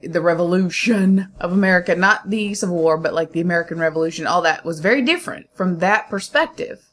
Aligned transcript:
the 0.02 0.22
revolution 0.22 1.32
of 1.40 1.52
America, 1.52 1.96
not 1.96 2.30
the 2.30 2.54
Civil 2.54 2.78
War, 2.78 2.98
but 2.98 3.14
like 3.14 3.32
the 3.32 3.42
American 3.42 3.80
Revolution, 3.80 4.28
all 4.28 4.42
that 4.42 4.66
was 4.66 4.80
very 4.80 5.02
different 5.02 5.48
from 5.56 5.80
that 5.80 6.10
perspective. 6.10 6.86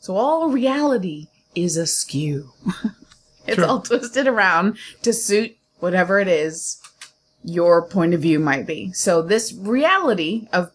So 0.00 0.16
all 0.16 0.48
reality 0.48 1.28
is 1.54 1.76
askew. 1.76 2.50
it's 3.46 3.56
True. 3.56 3.66
all 3.66 3.80
twisted 3.80 4.26
around 4.26 4.78
to 5.02 5.12
suit 5.12 5.56
whatever 5.78 6.18
it 6.18 6.28
is 6.28 6.80
your 7.44 7.82
point 7.82 8.14
of 8.14 8.20
view 8.20 8.38
might 8.38 8.66
be. 8.66 8.92
So 8.92 9.22
this 9.22 9.52
reality 9.52 10.48
of 10.52 10.70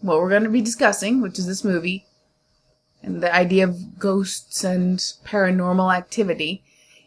what 0.00 0.18
we're 0.18 0.30
going 0.30 0.44
to 0.44 0.48
be 0.48 0.60
discussing, 0.60 1.20
which 1.20 1.38
is 1.38 1.46
this 1.46 1.64
movie, 1.64 2.06
and 3.02 3.20
the 3.20 3.34
idea 3.34 3.64
of 3.64 3.98
ghosts 3.98 4.62
and 4.62 4.98
paranormal 5.24 5.94
activity, 5.94 6.62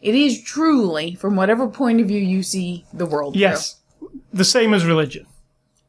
it 0.06 0.16
is 0.16 0.42
truly 0.44 1.16
from 1.16 1.36
whatever 1.36 1.68
point 1.68 2.00
of 2.00 2.08
view 2.08 2.20
you 2.20 2.44
see 2.44 2.86
the 2.94 3.06
world. 3.06 3.34
through. 3.34 3.42
Yes, 3.42 3.82
the 4.32 4.46
same 4.46 4.74
as 4.74 4.86
religion. 4.86 5.26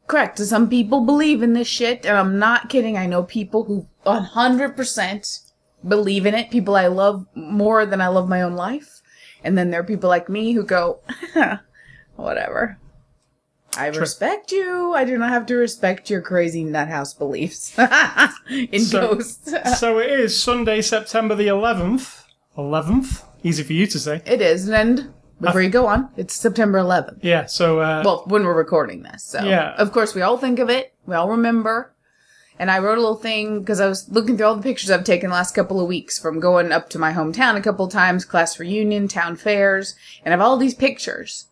Correct. 0.07 0.39
Some 0.39 0.69
people 0.69 1.01
believe 1.05 1.43
in 1.43 1.53
this 1.53 1.67
shit, 1.67 2.05
and 2.05 2.17
I'm 2.17 2.39
not 2.39 2.69
kidding. 2.69 2.97
I 2.97 3.05
know 3.05 3.23
people 3.23 3.63
who 3.65 3.87
100% 4.05 5.51
believe 5.87 6.25
in 6.25 6.33
it. 6.33 6.49
People 6.49 6.75
I 6.75 6.87
love 6.87 7.25
more 7.35 7.85
than 7.85 8.01
I 8.01 8.07
love 8.07 8.27
my 8.29 8.41
own 8.41 8.53
life. 8.53 9.01
And 9.43 9.57
then 9.57 9.69
there 9.69 9.81
are 9.81 9.83
people 9.83 10.09
like 10.09 10.29
me 10.29 10.53
who 10.53 10.63
go, 10.63 10.99
whatever. 12.15 12.77
I 13.77 13.87
respect 13.87 14.51
you. 14.51 14.93
I 14.95 15.03
do 15.03 15.17
not 15.17 15.29
have 15.29 15.45
to 15.47 15.55
respect 15.55 16.09
your 16.09 16.21
crazy 16.21 16.63
nuthouse 16.63 17.13
beliefs 17.17 17.77
in 18.49 18.79
So- 18.81 19.15
ghosts. 19.15 19.53
so 19.79 19.99
it 19.99 20.09
is 20.09 20.39
Sunday, 20.41 20.81
September 20.81 21.35
the 21.35 21.47
11th. 21.47 22.23
11th? 22.57 23.23
Easy 23.47 23.63
for 23.63 23.73
you 23.73 23.87
to 23.87 23.99
say. 23.99 24.21
it 24.25 24.41
is, 24.41 24.67
and 24.69 25.13
before 25.39 25.61
you 25.61 25.69
go 25.69 25.85
on, 25.87 26.09
it's 26.17 26.33
September 26.35 26.79
11th. 26.79 27.19
Yeah, 27.21 27.45
so 27.45 27.79
uh, 27.79 28.01
well, 28.03 28.23
when 28.27 28.43
we're 28.43 28.53
recording 28.57 29.03
this. 29.03 29.23
So, 29.23 29.43
Yeah. 29.43 29.73
of 29.77 29.91
course, 29.91 30.13
we 30.15 30.21
all 30.21 30.37
think 30.37 30.59
of 30.59 30.69
it. 30.69 30.93
We 31.05 31.15
all 31.15 31.29
remember. 31.29 31.93
And 32.59 32.71
I 32.71 32.79
wrote 32.79 32.97
a 32.97 33.01
little 33.01 33.15
thing 33.15 33.59
because 33.59 33.79
I 33.79 33.87
was 33.87 34.09
looking 34.09 34.35
through 34.35 34.47
all 34.47 34.55
the 34.55 34.63
pictures 34.63 34.89
I've 34.89 35.03
taken 35.03 35.29
the 35.29 35.35
last 35.35 35.53
couple 35.53 35.79
of 35.79 35.87
weeks 35.87 36.17
from 36.17 36.39
going 36.39 36.71
up 36.71 36.89
to 36.89 36.97
my 36.99 37.13
hometown 37.13 37.55
a 37.55 37.61
couple 37.61 37.85
of 37.85 37.91
times, 37.91 38.25
class 38.25 38.59
reunion, 38.59 39.07
town 39.07 39.35
fairs, 39.35 39.95
and 40.25 40.33
I 40.33 40.37
have 40.37 40.41
all 40.45 40.57
these 40.57 40.73
pictures. 40.73 41.47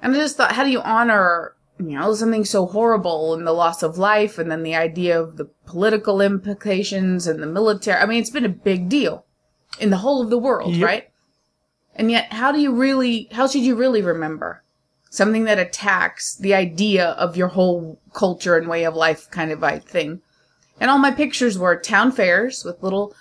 And 0.00 0.14
I 0.14 0.18
just 0.18 0.38
thought, 0.38 0.52
how 0.52 0.64
do 0.64 0.70
you 0.70 0.80
honor, 0.80 1.52
you 1.78 1.98
know, 1.98 2.14
something 2.14 2.46
so 2.46 2.64
horrible 2.64 3.34
and 3.34 3.46
the 3.46 3.52
loss 3.52 3.82
of 3.82 3.98
life 3.98 4.38
and 4.38 4.50
then 4.50 4.62
the 4.62 4.74
idea 4.74 5.20
of 5.20 5.36
the 5.36 5.50
political 5.66 6.22
implications 6.22 7.26
and 7.26 7.42
the 7.42 7.46
military? 7.46 8.00
I 8.00 8.06
mean, 8.06 8.20
it's 8.20 8.30
been 8.30 8.46
a 8.46 8.48
big 8.48 8.88
deal 8.88 9.26
in 9.78 9.90
the 9.90 9.98
whole 9.98 10.22
of 10.22 10.30
the 10.30 10.38
world, 10.38 10.74
Yep. 10.74 10.86
right? 10.86 11.07
And 11.98 12.10
yet, 12.10 12.32
how 12.32 12.52
do 12.52 12.60
you 12.60 12.72
really, 12.72 13.28
how 13.32 13.46
should 13.46 13.62
you 13.62 13.74
really 13.74 14.00
remember? 14.00 14.62
something 15.10 15.44
that 15.44 15.58
attacks 15.58 16.36
the 16.36 16.54
idea 16.54 17.10
of 17.10 17.36
your 17.36 17.48
whole 17.48 18.00
culture 18.12 18.56
and 18.56 18.68
way 18.68 18.84
of 18.84 18.94
life 18.94 19.30
kind 19.30 19.50
of 19.50 19.60
like 19.60 19.84
thing. 19.84 20.20
And 20.80 20.90
all 20.90 20.98
my 20.98 21.10
pictures 21.10 21.58
were 21.58 21.76
town 21.76 22.12
fairs 22.12 22.64
with 22.64 22.82
little 22.82 23.14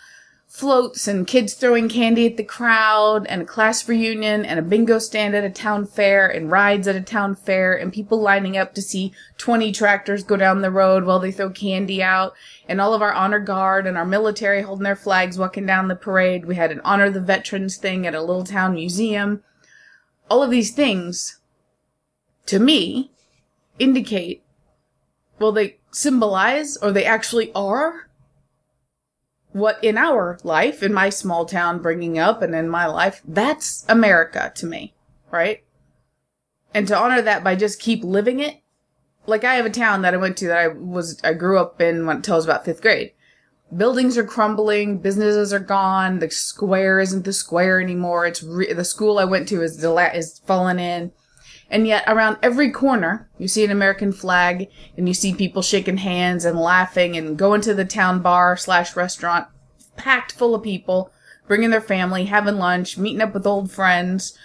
floats 0.47 1.09
and 1.09 1.27
kids 1.27 1.53
throwing 1.53 1.89
candy 1.89 2.25
at 2.25 2.37
the 2.37 2.43
crowd 2.43 3.27
and 3.27 3.41
a 3.41 3.45
class 3.45 3.87
reunion 3.87 4.45
and 4.45 4.57
a 4.57 4.63
bingo 4.63 4.97
stand 4.97 5.35
at 5.35 5.43
a 5.43 5.49
town 5.49 5.85
fair 5.85 6.25
and 6.27 6.49
rides 6.49 6.87
at 6.87 6.95
a 6.95 7.01
town 7.01 7.35
fair 7.35 7.75
and 7.75 7.91
people 7.91 8.19
lining 8.19 8.55
up 8.57 8.73
to 8.73 8.81
see 8.81 9.11
20 9.37 9.73
tractors 9.73 10.23
go 10.23 10.37
down 10.37 10.61
the 10.61 10.71
road 10.71 11.03
while 11.03 11.19
they 11.19 11.31
throw 11.31 11.49
candy 11.49 12.01
out 12.01 12.33
and 12.67 12.79
all 12.79 12.93
of 12.93 13.01
our 13.01 13.13
honor 13.13 13.39
guard 13.39 13.85
and 13.85 13.97
our 13.97 14.05
military 14.05 14.61
holding 14.61 14.85
their 14.85 14.95
flags 14.95 15.37
walking 15.37 15.65
down 15.65 15.89
the 15.89 15.95
parade. 15.95 16.45
We 16.45 16.55
had 16.55 16.71
an 16.71 16.81
honor 16.83 17.09
the 17.09 17.19
veterans 17.19 17.75
thing 17.75 18.07
at 18.07 18.15
a 18.15 18.21
little 18.21 18.45
town 18.45 18.73
museum. 18.73 19.43
All 20.29 20.41
of 20.41 20.49
these 20.49 20.73
things 20.73 21.39
to 22.45 22.57
me 22.57 23.11
indicate 23.79 24.43
well 25.39 25.51
they 25.51 25.77
symbolize 25.91 26.77
or 26.77 26.91
they 26.93 27.05
actually 27.05 27.51
are 27.53 28.06
what 29.57 29.83
in 29.83 29.97
our 29.97 30.37
life 30.43 30.83
in 30.83 30.93
my 30.93 31.09
small 31.09 31.45
town 31.45 31.81
bringing 31.81 32.17
up 32.19 32.41
and 32.41 32.53
in 32.53 32.69
my 32.69 32.85
life 32.85 33.21
that's 33.25 33.85
america 33.89 34.51
to 34.55 34.65
me 34.65 34.93
right? 35.31 35.63
And 36.73 36.87
to 36.87 36.97
honor 36.97 37.21
that 37.21 37.43
by 37.43 37.55
just 37.55 37.81
keep 37.81 38.03
living 38.03 38.39
it 38.39 38.61
like 39.25 39.43
i 39.43 39.55
have 39.55 39.65
a 39.65 39.69
town 39.69 40.01
that 40.01 40.13
i 40.13 40.17
went 40.17 40.37
to 40.37 40.47
that 40.47 40.57
i 40.57 40.67
was 40.67 41.19
i 41.23 41.33
grew 41.33 41.57
up 41.57 41.81
in 41.81 42.05
when, 42.05 42.17
until 42.17 42.35
i 42.35 42.37
was 42.37 42.45
about 42.45 42.65
fifth 42.65 42.81
grade. 42.81 43.11
Buildings 43.75 44.17
are 44.17 44.23
crumbling 44.23 44.99
businesses 44.99 45.51
are 45.51 45.59
gone 45.59 46.19
the 46.19 46.29
square 46.29 46.99
isn't 46.99 47.25
the 47.25 47.33
square 47.33 47.81
anymore 47.81 48.25
it's 48.25 48.41
re- 48.43 48.71
the 48.71 48.85
school 48.85 49.17
i 49.19 49.25
went 49.25 49.47
to 49.49 49.61
is 49.61 49.77
dela- 49.77 50.13
is 50.13 50.39
fallen 50.45 50.79
in 50.79 51.11
and 51.69 51.85
yet, 51.85 52.03
around 52.07 52.37
every 52.41 52.71
corner, 52.71 53.29
you 53.37 53.47
see 53.47 53.65
an 53.65 53.71
American 53.71 54.13
flag, 54.13 54.69
and 54.95 55.07
you 55.07 55.13
see 55.13 55.33
people 55.33 55.61
shaking 55.61 55.97
hands 55.97 56.45
and 56.45 56.57
laughing 56.57 57.17
and 57.17 57.37
going 57.37 57.61
to 57.61 57.73
the 57.73 57.85
town 57.85 58.21
bar 58.21 58.55
slash 58.55 58.95
restaurant, 58.95 59.47
packed 59.97 60.31
full 60.31 60.55
of 60.55 60.63
people, 60.63 61.11
bringing 61.45 61.69
their 61.69 61.81
family, 61.81 62.25
having 62.25 62.55
lunch, 62.55 62.97
meeting 62.97 63.21
up 63.21 63.33
with 63.33 63.45
old 63.45 63.69
friends, 63.69 64.37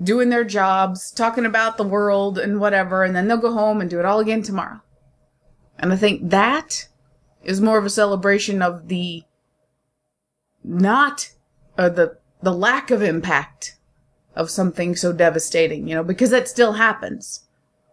doing 0.00 0.28
their 0.28 0.44
jobs, 0.44 1.10
talking 1.10 1.44
about 1.44 1.76
the 1.76 1.84
world 1.84 2.38
and 2.38 2.60
whatever, 2.60 3.02
and 3.02 3.14
then 3.14 3.26
they'll 3.26 3.36
go 3.36 3.52
home 3.52 3.80
and 3.80 3.90
do 3.90 3.98
it 3.98 4.04
all 4.04 4.20
again 4.20 4.42
tomorrow. 4.42 4.80
And 5.78 5.92
I 5.92 5.96
think 5.96 6.30
that 6.30 6.88
is 7.42 7.60
more 7.60 7.78
of 7.78 7.84
a 7.84 7.90
celebration 7.90 8.62
of 8.62 8.88
the 8.88 9.24
not, 10.62 11.32
or 11.76 11.90
the, 11.90 12.18
the 12.40 12.52
lack 12.52 12.92
of 12.92 13.02
impact 13.02 13.76
of 14.34 14.50
something 14.50 14.96
so 14.96 15.12
devastating, 15.12 15.88
you 15.88 15.94
know, 15.94 16.04
because 16.04 16.30
that 16.30 16.48
still 16.48 16.72
happens. 16.72 17.44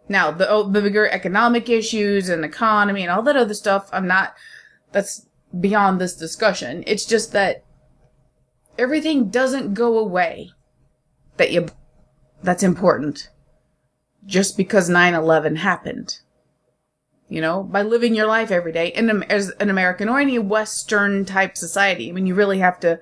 Now, 0.08 0.30
the, 0.30 0.48
oh, 0.48 0.64
the 0.64 0.82
bigger 0.82 1.08
economic 1.08 1.68
issues 1.68 2.28
and 2.28 2.44
economy 2.44 3.02
and 3.02 3.10
all 3.10 3.22
that 3.22 3.36
other 3.36 3.54
stuff, 3.54 3.88
I'm 3.92 4.06
not, 4.06 4.34
that's 4.92 5.26
beyond 5.58 6.00
this 6.00 6.16
discussion. 6.16 6.82
It's 6.86 7.04
just 7.04 7.32
that 7.32 7.64
everything 8.78 9.28
doesn't 9.28 9.74
go 9.74 9.98
away 9.98 10.50
that 11.36 11.52
you, 11.52 11.68
that's 12.42 12.62
important 12.62 13.28
just 14.26 14.56
because 14.56 14.90
9-11 14.90 15.58
happened. 15.58 16.18
You 17.28 17.40
know, 17.40 17.62
by 17.62 17.82
living 17.82 18.16
your 18.16 18.26
life 18.26 18.50
every 18.50 18.72
day 18.72 18.88
in, 18.88 19.22
as 19.24 19.50
an 19.60 19.70
American 19.70 20.08
or 20.08 20.18
any 20.18 20.40
Western 20.40 21.24
type 21.24 21.56
society. 21.56 22.08
I 22.08 22.12
mean, 22.12 22.26
you 22.26 22.34
really 22.34 22.58
have 22.58 22.80
to, 22.80 22.98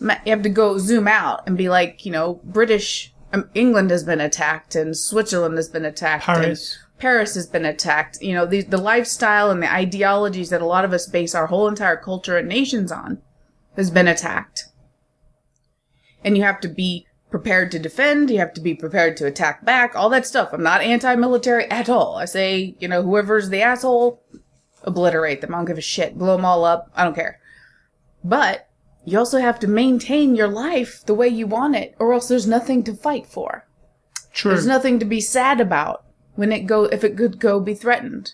you 0.00 0.10
have 0.26 0.42
to 0.42 0.48
go 0.48 0.78
zoom 0.78 1.08
out 1.08 1.46
and 1.46 1.56
be 1.56 1.68
like, 1.68 2.04
you 2.04 2.12
know, 2.12 2.40
British 2.44 3.12
um, 3.32 3.48
England 3.54 3.90
has 3.90 4.04
been 4.04 4.20
attacked 4.20 4.74
and 4.74 4.96
Switzerland 4.96 5.56
has 5.56 5.68
been 5.68 5.84
attacked. 5.84 6.28
and 6.28 6.42
Paris. 6.42 6.78
Paris 6.98 7.34
has 7.34 7.46
been 7.46 7.64
attacked. 7.64 8.18
You 8.22 8.34
know, 8.34 8.46
the, 8.46 8.62
the 8.62 8.78
lifestyle 8.78 9.50
and 9.50 9.62
the 9.62 9.72
ideologies 9.72 10.50
that 10.50 10.62
a 10.62 10.66
lot 10.66 10.84
of 10.84 10.92
us 10.92 11.06
base 11.06 11.34
our 11.34 11.46
whole 11.46 11.68
entire 11.68 11.96
culture 11.96 12.36
and 12.36 12.48
nations 12.48 12.90
on 12.92 13.22
has 13.76 13.90
been 13.90 14.08
attacked. 14.08 14.64
And 16.24 16.36
you 16.36 16.42
have 16.42 16.60
to 16.60 16.68
be 16.68 17.06
prepared 17.30 17.70
to 17.72 17.78
defend. 17.78 18.30
You 18.30 18.38
have 18.38 18.54
to 18.54 18.60
be 18.60 18.74
prepared 18.74 19.16
to 19.18 19.26
attack 19.26 19.64
back. 19.64 19.94
All 19.94 20.08
that 20.10 20.26
stuff. 20.26 20.50
I'm 20.52 20.62
not 20.62 20.80
anti-military 20.80 21.70
at 21.70 21.88
all. 21.88 22.16
I 22.16 22.24
say, 22.24 22.76
you 22.78 22.88
know, 22.88 23.02
whoever's 23.02 23.50
the 23.50 23.62
asshole, 23.62 24.22
obliterate 24.82 25.40
them. 25.40 25.54
I 25.54 25.58
don't 25.58 25.66
give 25.66 25.78
a 25.78 25.82
shit. 25.82 26.16
Blow 26.16 26.36
them 26.36 26.44
all 26.44 26.64
up. 26.64 26.90
I 26.94 27.04
don't 27.04 27.14
care. 27.14 27.38
But 28.24 28.65
you 29.06 29.18
also 29.18 29.38
have 29.38 29.60
to 29.60 29.68
maintain 29.68 30.34
your 30.34 30.48
life 30.48 31.02
the 31.06 31.14
way 31.14 31.28
you 31.28 31.46
want 31.46 31.76
it, 31.76 31.94
or 32.00 32.12
else 32.12 32.26
there's 32.26 32.46
nothing 32.46 32.82
to 32.82 32.92
fight 32.92 33.26
for. 33.26 33.64
True. 34.32 34.50
There's 34.50 34.66
nothing 34.66 34.98
to 34.98 35.04
be 35.04 35.20
sad 35.20 35.60
about 35.60 36.04
when 36.34 36.50
it 36.50 36.66
go 36.66 36.84
if 36.84 37.04
it 37.04 37.16
could 37.16 37.38
go 37.38 37.60
be 37.60 37.72
threatened. 37.72 38.32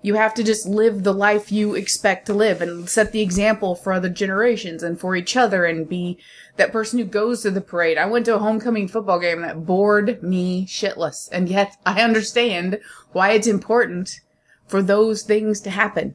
You 0.00 0.14
have 0.14 0.32
to 0.34 0.42
just 0.42 0.66
live 0.66 1.02
the 1.02 1.12
life 1.12 1.52
you 1.52 1.74
expect 1.74 2.26
to 2.26 2.32
live 2.32 2.62
and 2.62 2.88
set 2.88 3.12
the 3.12 3.20
example 3.20 3.74
for 3.74 3.92
other 3.92 4.08
generations 4.08 4.82
and 4.82 4.98
for 4.98 5.14
each 5.14 5.36
other 5.36 5.66
and 5.66 5.88
be 5.88 6.18
that 6.56 6.72
person 6.72 6.98
who 6.98 7.04
goes 7.04 7.42
to 7.42 7.50
the 7.50 7.60
parade. 7.60 7.98
I 7.98 8.06
went 8.06 8.24
to 8.26 8.34
a 8.34 8.38
homecoming 8.38 8.88
football 8.88 9.18
game 9.18 9.42
that 9.42 9.66
bored 9.66 10.22
me 10.22 10.64
shitless. 10.66 11.28
And 11.32 11.48
yet 11.50 11.76
I 11.84 12.02
understand 12.02 12.78
why 13.12 13.32
it's 13.32 13.46
important 13.46 14.20
for 14.66 14.80
those 14.80 15.22
things 15.22 15.60
to 15.62 15.70
happen. 15.70 16.14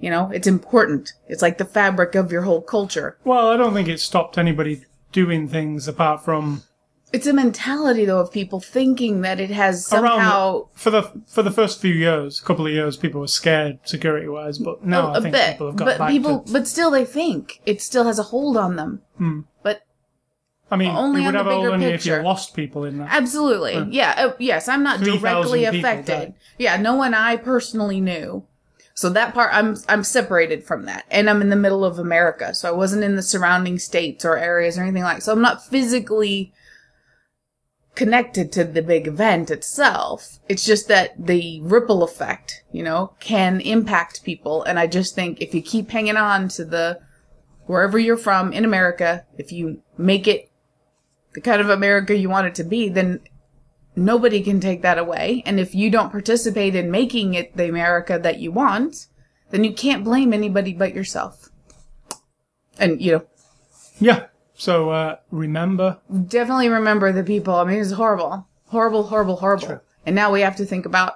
You 0.00 0.10
know, 0.10 0.30
it's 0.30 0.46
important. 0.46 1.12
It's 1.26 1.42
like 1.42 1.58
the 1.58 1.64
fabric 1.64 2.14
of 2.14 2.30
your 2.30 2.42
whole 2.42 2.60
culture. 2.60 3.18
well, 3.24 3.48
I 3.50 3.56
don't 3.56 3.72
think 3.74 3.88
it 3.88 4.00
stopped 4.00 4.36
anybody 4.38 4.84
doing 5.12 5.48
things 5.48 5.88
apart 5.88 6.22
from 6.24 6.62
It's 7.12 7.26
a 7.26 7.32
mentality 7.32 8.04
though 8.04 8.20
of 8.20 8.30
people 8.30 8.60
thinking 8.60 9.22
that 9.22 9.40
it 9.40 9.48
has 9.50 9.86
somehow 9.86 10.16
around 10.16 10.64
for 10.74 10.90
the 10.90 11.02
for 11.26 11.42
the 11.42 11.50
first 11.50 11.80
few 11.80 11.94
years, 11.94 12.40
a 12.40 12.44
couple 12.44 12.66
of 12.66 12.72
years, 12.72 12.96
people 12.98 13.22
were 13.22 13.28
scared 13.28 13.78
security 13.84 14.28
wise, 14.28 14.58
but 14.58 14.84
now 14.84 15.12
I 15.12 15.18
a 15.18 15.20
think 15.22 15.34
bit, 15.34 15.52
people 15.52 15.68
have 15.68 15.76
got 15.76 15.84
but 15.86 15.98
back 15.98 16.10
people, 16.10 16.40
to. 16.40 16.52
but 16.52 16.66
still, 16.68 16.90
they 16.90 17.06
think 17.06 17.62
it 17.64 17.80
still 17.80 18.04
has 18.04 18.18
a 18.18 18.24
hold 18.24 18.56
on 18.58 18.76
them. 18.76 19.00
Hmm. 19.16 19.40
But 19.62 19.82
I 20.70 20.76
mean, 20.76 20.90
only 20.90 21.22
would 21.22 21.28
on 21.28 21.34
have 21.34 21.46
bigger 21.46 21.70
only 21.70 21.86
if 21.86 22.04
you 22.04 22.16
lost 22.16 22.54
people 22.54 22.84
in 22.84 22.98
that. 22.98 23.08
absolutely, 23.10 23.86
yeah, 23.90 24.14
uh, 24.18 24.32
yes, 24.38 24.68
I'm 24.68 24.82
not 24.82 24.98
3,000 24.98 25.20
directly 25.20 25.64
affected. 25.64 26.34
Yeah, 26.58 26.76
no 26.76 26.96
one 26.96 27.14
I 27.14 27.36
personally 27.36 28.00
knew. 28.00 28.44
So 28.96 29.10
that 29.10 29.34
part, 29.34 29.50
I'm 29.52 29.76
I'm 29.88 30.02
separated 30.02 30.64
from 30.64 30.86
that, 30.86 31.04
and 31.10 31.28
I'm 31.28 31.42
in 31.42 31.50
the 31.50 31.56
middle 31.56 31.84
of 31.84 31.98
America, 31.98 32.54
so 32.54 32.66
I 32.66 32.72
wasn't 32.72 33.04
in 33.04 33.14
the 33.14 33.22
surrounding 33.22 33.78
states 33.78 34.24
or 34.24 34.38
areas 34.38 34.78
or 34.78 34.82
anything 34.82 35.02
like. 35.02 35.20
So 35.20 35.32
I'm 35.32 35.42
not 35.42 35.66
physically 35.66 36.54
connected 37.94 38.52
to 38.52 38.64
the 38.64 38.80
big 38.80 39.06
event 39.06 39.50
itself. 39.50 40.38
It's 40.48 40.64
just 40.64 40.88
that 40.88 41.26
the 41.26 41.60
ripple 41.62 42.02
effect, 42.02 42.62
you 42.72 42.82
know, 42.82 43.14
can 43.20 43.60
impact 43.60 44.24
people. 44.24 44.62
And 44.62 44.78
I 44.78 44.86
just 44.86 45.14
think 45.14 45.42
if 45.42 45.54
you 45.54 45.60
keep 45.60 45.90
hanging 45.90 46.16
on 46.16 46.48
to 46.48 46.64
the 46.64 47.00
wherever 47.66 47.98
you're 47.98 48.16
from 48.16 48.52
in 48.54 48.64
America, 48.64 49.26
if 49.36 49.52
you 49.52 49.82
make 49.98 50.26
it 50.26 50.50
the 51.34 51.42
kind 51.42 51.60
of 51.60 51.68
America 51.68 52.16
you 52.16 52.30
want 52.30 52.46
it 52.46 52.54
to 52.54 52.64
be, 52.64 52.88
then 52.88 53.20
nobody 53.96 54.42
can 54.42 54.60
take 54.60 54.82
that 54.82 54.98
away. 54.98 55.42
And 55.46 55.58
if 55.58 55.74
you 55.74 55.90
don't 55.90 56.12
participate 56.12 56.74
in 56.74 56.90
making 56.90 57.34
it 57.34 57.56
the 57.56 57.68
America 57.68 58.18
that 58.22 58.38
you 58.38 58.52
want, 58.52 59.08
then 59.50 59.64
you 59.64 59.72
can't 59.72 60.04
blame 60.04 60.32
anybody 60.32 60.72
but 60.72 60.94
yourself. 60.94 61.48
And, 62.78 63.00
you 63.00 63.12
know, 63.12 63.26
Yeah. 63.98 64.26
So 64.54 64.90
uh, 64.90 65.16
remember, 65.30 65.98
definitely 66.28 66.68
remember 66.68 67.12
the 67.12 67.24
people. 67.24 67.54
I 67.54 67.64
mean, 67.64 67.78
it's 67.78 67.92
horrible. 67.92 68.48
Horrible, 68.68 69.04
horrible, 69.04 69.36
horrible. 69.36 69.66
True. 69.66 69.80
And 70.04 70.14
now 70.14 70.32
we 70.32 70.40
have 70.40 70.56
to 70.56 70.64
think 70.64 70.86
about 70.86 71.14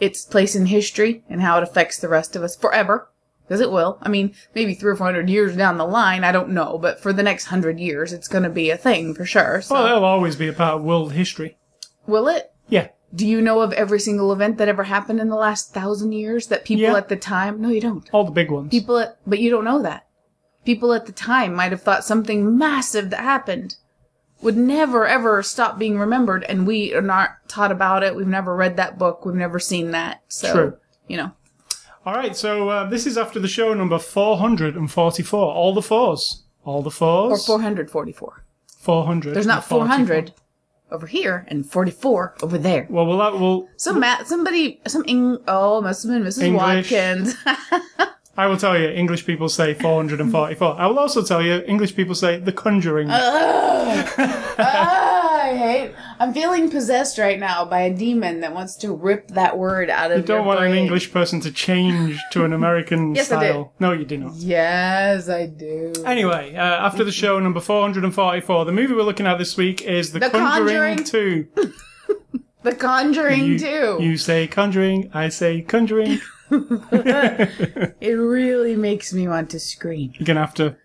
its 0.00 0.24
place 0.24 0.54
in 0.54 0.66
history 0.66 1.24
and 1.30 1.40
how 1.40 1.56
it 1.56 1.62
affects 1.62 1.98
the 1.98 2.08
rest 2.08 2.36
of 2.36 2.42
us 2.42 2.56
forever. 2.56 3.08
Because 3.46 3.60
it 3.60 3.70
will. 3.70 3.98
I 4.02 4.08
mean, 4.08 4.34
maybe 4.54 4.74
three 4.74 4.90
or 4.90 4.96
four 4.96 5.06
hundred 5.06 5.30
years 5.30 5.56
down 5.56 5.78
the 5.78 5.86
line, 5.86 6.24
I 6.24 6.32
don't 6.32 6.50
know. 6.50 6.78
But 6.78 7.00
for 7.00 7.12
the 7.12 7.22
next 7.22 7.44
hundred 7.44 7.78
years, 7.78 8.12
it's 8.12 8.26
going 8.26 8.42
to 8.42 8.50
be 8.50 8.70
a 8.70 8.76
thing 8.76 9.14
for 9.14 9.24
sure. 9.24 9.62
So, 9.62 9.76
well, 9.76 9.86
it'll 9.86 10.04
always 10.04 10.34
be 10.34 10.48
a 10.48 10.52
part 10.52 10.74
of 10.74 10.82
world 10.82 11.12
history. 11.12 11.56
Will 12.06 12.28
it? 12.28 12.52
Yeah. 12.68 12.88
Do 13.14 13.26
you 13.26 13.40
know 13.40 13.60
of 13.62 13.72
every 13.72 14.00
single 14.00 14.32
event 14.32 14.58
that 14.58 14.68
ever 14.68 14.84
happened 14.84 15.20
in 15.20 15.28
the 15.28 15.36
last 15.36 15.72
thousand 15.72 16.12
years 16.12 16.48
that 16.48 16.64
people 16.64 16.82
Yeah. 16.84 16.96
at 16.96 17.08
the 17.08 17.16
time? 17.16 17.60
No, 17.60 17.68
you 17.68 17.80
don't. 17.80 18.08
All 18.12 18.24
the 18.24 18.30
big 18.32 18.50
ones. 18.50 18.70
People, 18.70 18.98
at, 18.98 19.18
but 19.26 19.38
you 19.38 19.50
don't 19.50 19.64
know 19.64 19.80
that. 19.82 20.06
People 20.64 20.92
at 20.92 21.06
the 21.06 21.12
time 21.12 21.54
might 21.54 21.70
have 21.70 21.82
thought 21.82 22.04
something 22.04 22.58
massive 22.58 23.10
that 23.10 23.20
happened 23.20 23.76
would 24.42 24.56
never 24.56 25.06
ever 25.06 25.42
stop 25.42 25.78
being 25.78 25.98
remembered, 25.98 26.44
and 26.44 26.66
we 26.66 26.92
are 26.94 27.00
not 27.00 27.30
taught 27.48 27.70
about 27.72 28.02
it. 28.02 28.14
We've 28.16 28.26
never 28.26 28.54
read 28.54 28.76
that 28.76 28.98
book. 28.98 29.24
We've 29.24 29.34
never 29.34 29.58
seen 29.58 29.92
that. 29.92 30.22
So, 30.28 30.52
True. 30.52 30.76
you 31.08 31.16
know, 31.16 31.30
All 32.04 32.14
right, 32.14 32.36
so 32.36 32.68
uh, 32.68 32.88
this 32.88 33.06
is 33.06 33.16
after 33.16 33.38
the 33.40 33.48
show 33.48 33.72
number 33.72 33.98
444. 33.98 35.40
All 35.54 35.72
the 35.74 35.80
fours. 35.82 36.42
All 36.64 36.82
the 36.82 36.88
or 36.88 36.90
fours. 36.90 37.46
444. 37.46 38.44
400. 38.78 39.34
There's 39.34 39.46
not 39.46 39.64
400 39.64 40.32
over 40.96 41.06
here 41.06 41.44
and 41.48 41.64
44 41.64 42.36
over 42.42 42.58
there. 42.58 42.86
Well, 42.90 43.06
we'll, 43.06 43.20
uh, 43.20 43.38
we'll, 43.38 43.68
Some 43.76 44.00
Matt, 44.00 44.26
somebody, 44.26 44.80
some 44.86 45.04
Eng- 45.06 45.38
oh, 45.46 45.80
must 45.82 46.02
have 46.02 46.10
been 46.12 46.24
Mrs. 46.24 46.42
English. 46.42 46.90
Watkins. 46.90 47.34
I 48.38 48.46
will 48.46 48.56
tell 48.56 48.78
you, 48.78 48.88
English 48.88 49.24
people 49.24 49.48
say 49.48 49.72
444. 49.74 50.74
I 50.78 50.86
will 50.86 50.98
also 50.98 51.22
tell 51.22 51.42
you, 51.42 51.62
English 51.66 51.94
people 51.96 52.14
say 52.14 52.38
The 52.38 52.52
Conjuring. 52.52 53.08
Ah, 53.10 54.12
I 55.36 55.56
hate. 55.56 55.94
I'm 56.18 56.32
feeling 56.32 56.70
possessed 56.70 57.18
right 57.18 57.38
now 57.38 57.64
by 57.64 57.80
a 57.82 57.94
demon 57.94 58.40
that 58.40 58.52
wants 58.54 58.76
to 58.76 58.92
rip 58.94 59.28
that 59.28 59.56
word 59.58 59.90
out 59.90 60.10
of 60.10 60.18
you 60.18 60.22
don't 60.24 60.46
want 60.46 60.60
an. 60.64 60.72
English 60.74 61.12
person 61.12 61.40
to 61.42 61.50
change 61.52 62.18
to 62.32 62.44
an 62.44 62.52
American 62.52 63.14
Yes, 63.14 63.30
I 63.30 63.36
style. 63.36 63.64
do. 63.64 63.70
No, 63.78 63.92
you 63.92 64.04
do 64.04 64.16
not. 64.18 64.34
Yes, 64.36 65.28
I 65.28 65.46
do. 65.46 65.92
Anyway, 66.04 66.54
uh, 66.54 66.60
after 66.60 67.04
the 67.04 67.12
show 67.12 67.38
number 67.38 67.60
444, 67.60 68.64
the 68.64 68.72
movie 68.72 68.94
we're 68.94 69.02
looking 69.02 69.26
at 69.26 69.38
this 69.38 69.56
week 69.56 69.82
is 69.82 70.12
The, 70.12 70.20
The 70.20 70.30
Conjuring, 70.30 70.96
Conjuring. 70.98 71.48
2. 71.56 71.72
The 72.62 72.74
Conjuring 72.74 73.44
You, 73.44 73.58
too. 73.60 73.98
you 74.00 74.16
say 74.16 74.48
Conjuring, 74.48 75.08
I 75.14 75.28
say 75.28 75.62
Conjuring. 75.62 76.18
it 76.50 78.16
really 78.18 78.74
makes 78.74 79.12
me 79.12 79.28
want 79.28 79.50
to 79.50 79.60
scream. 79.60 80.12
You're 80.18 80.26
to 80.26 80.34
have 80.40 80.54
to 80.54 80.76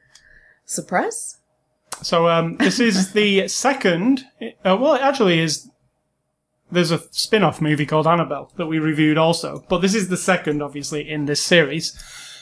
Suppress? 0.65 1.37
So 2.01 2.27
um, 2.27 2.57
this 2.57 2.79
is 2.79 3.13
the 3.13 3.47
second. 3.47 4.25
Uh, 4.41 4.77
well, 4.77 4.95
it 4.95 5.01
actually 5.01 5.39
is. 5.39 5.69
There's 6.71 6.91
a 6.91 6.99
spin-off 7.11 7.61
movie 7.61 7.85
called 7.85 8.07
Annabelle 8.07 8.51
that 8.55 8.67
we 8.67 8.79
reviewed 8.79 9.17
also, 9.17 9.65
but 9.67 9.79
this 9.79 9.93
is 9.93 10.07
the 10.07 10.15
second, 10.15 10.61
obviously, 10.61 11.09
in 11.09 11.25
this 11.25 11.43
series. 11.43 11.93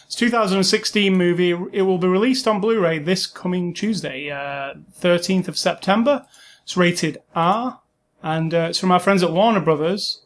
It's 0.06 0.16
2016 0.16 1.16
movie. 1.16 1.52
It 1.72 1.82
will 1.82 1.98
be 1.98 2.08
released 2.08 2.48
on 2.48 2.62
Blu-ray 2.62 3.00
this 3.00 3.26
coming 3.26 3.74
Tuesday, 3.74 4.30
uh, 4.30 4.76
13th 5.02 5.48
of 5.48 5.58
September. 5.58 6.26
It's 6.64 6.78
rated 6.78 7.18
R, 7.36 7.82
and 8.22 8.54
uh, 8.54 8.68
it's 8.70 8.80
from 8.80 8.92
our 8.92 9.00
friends 9.00 9.24
at 9.24 9.32
Warner 9.32 9.60
Brothers. 9.60 10.22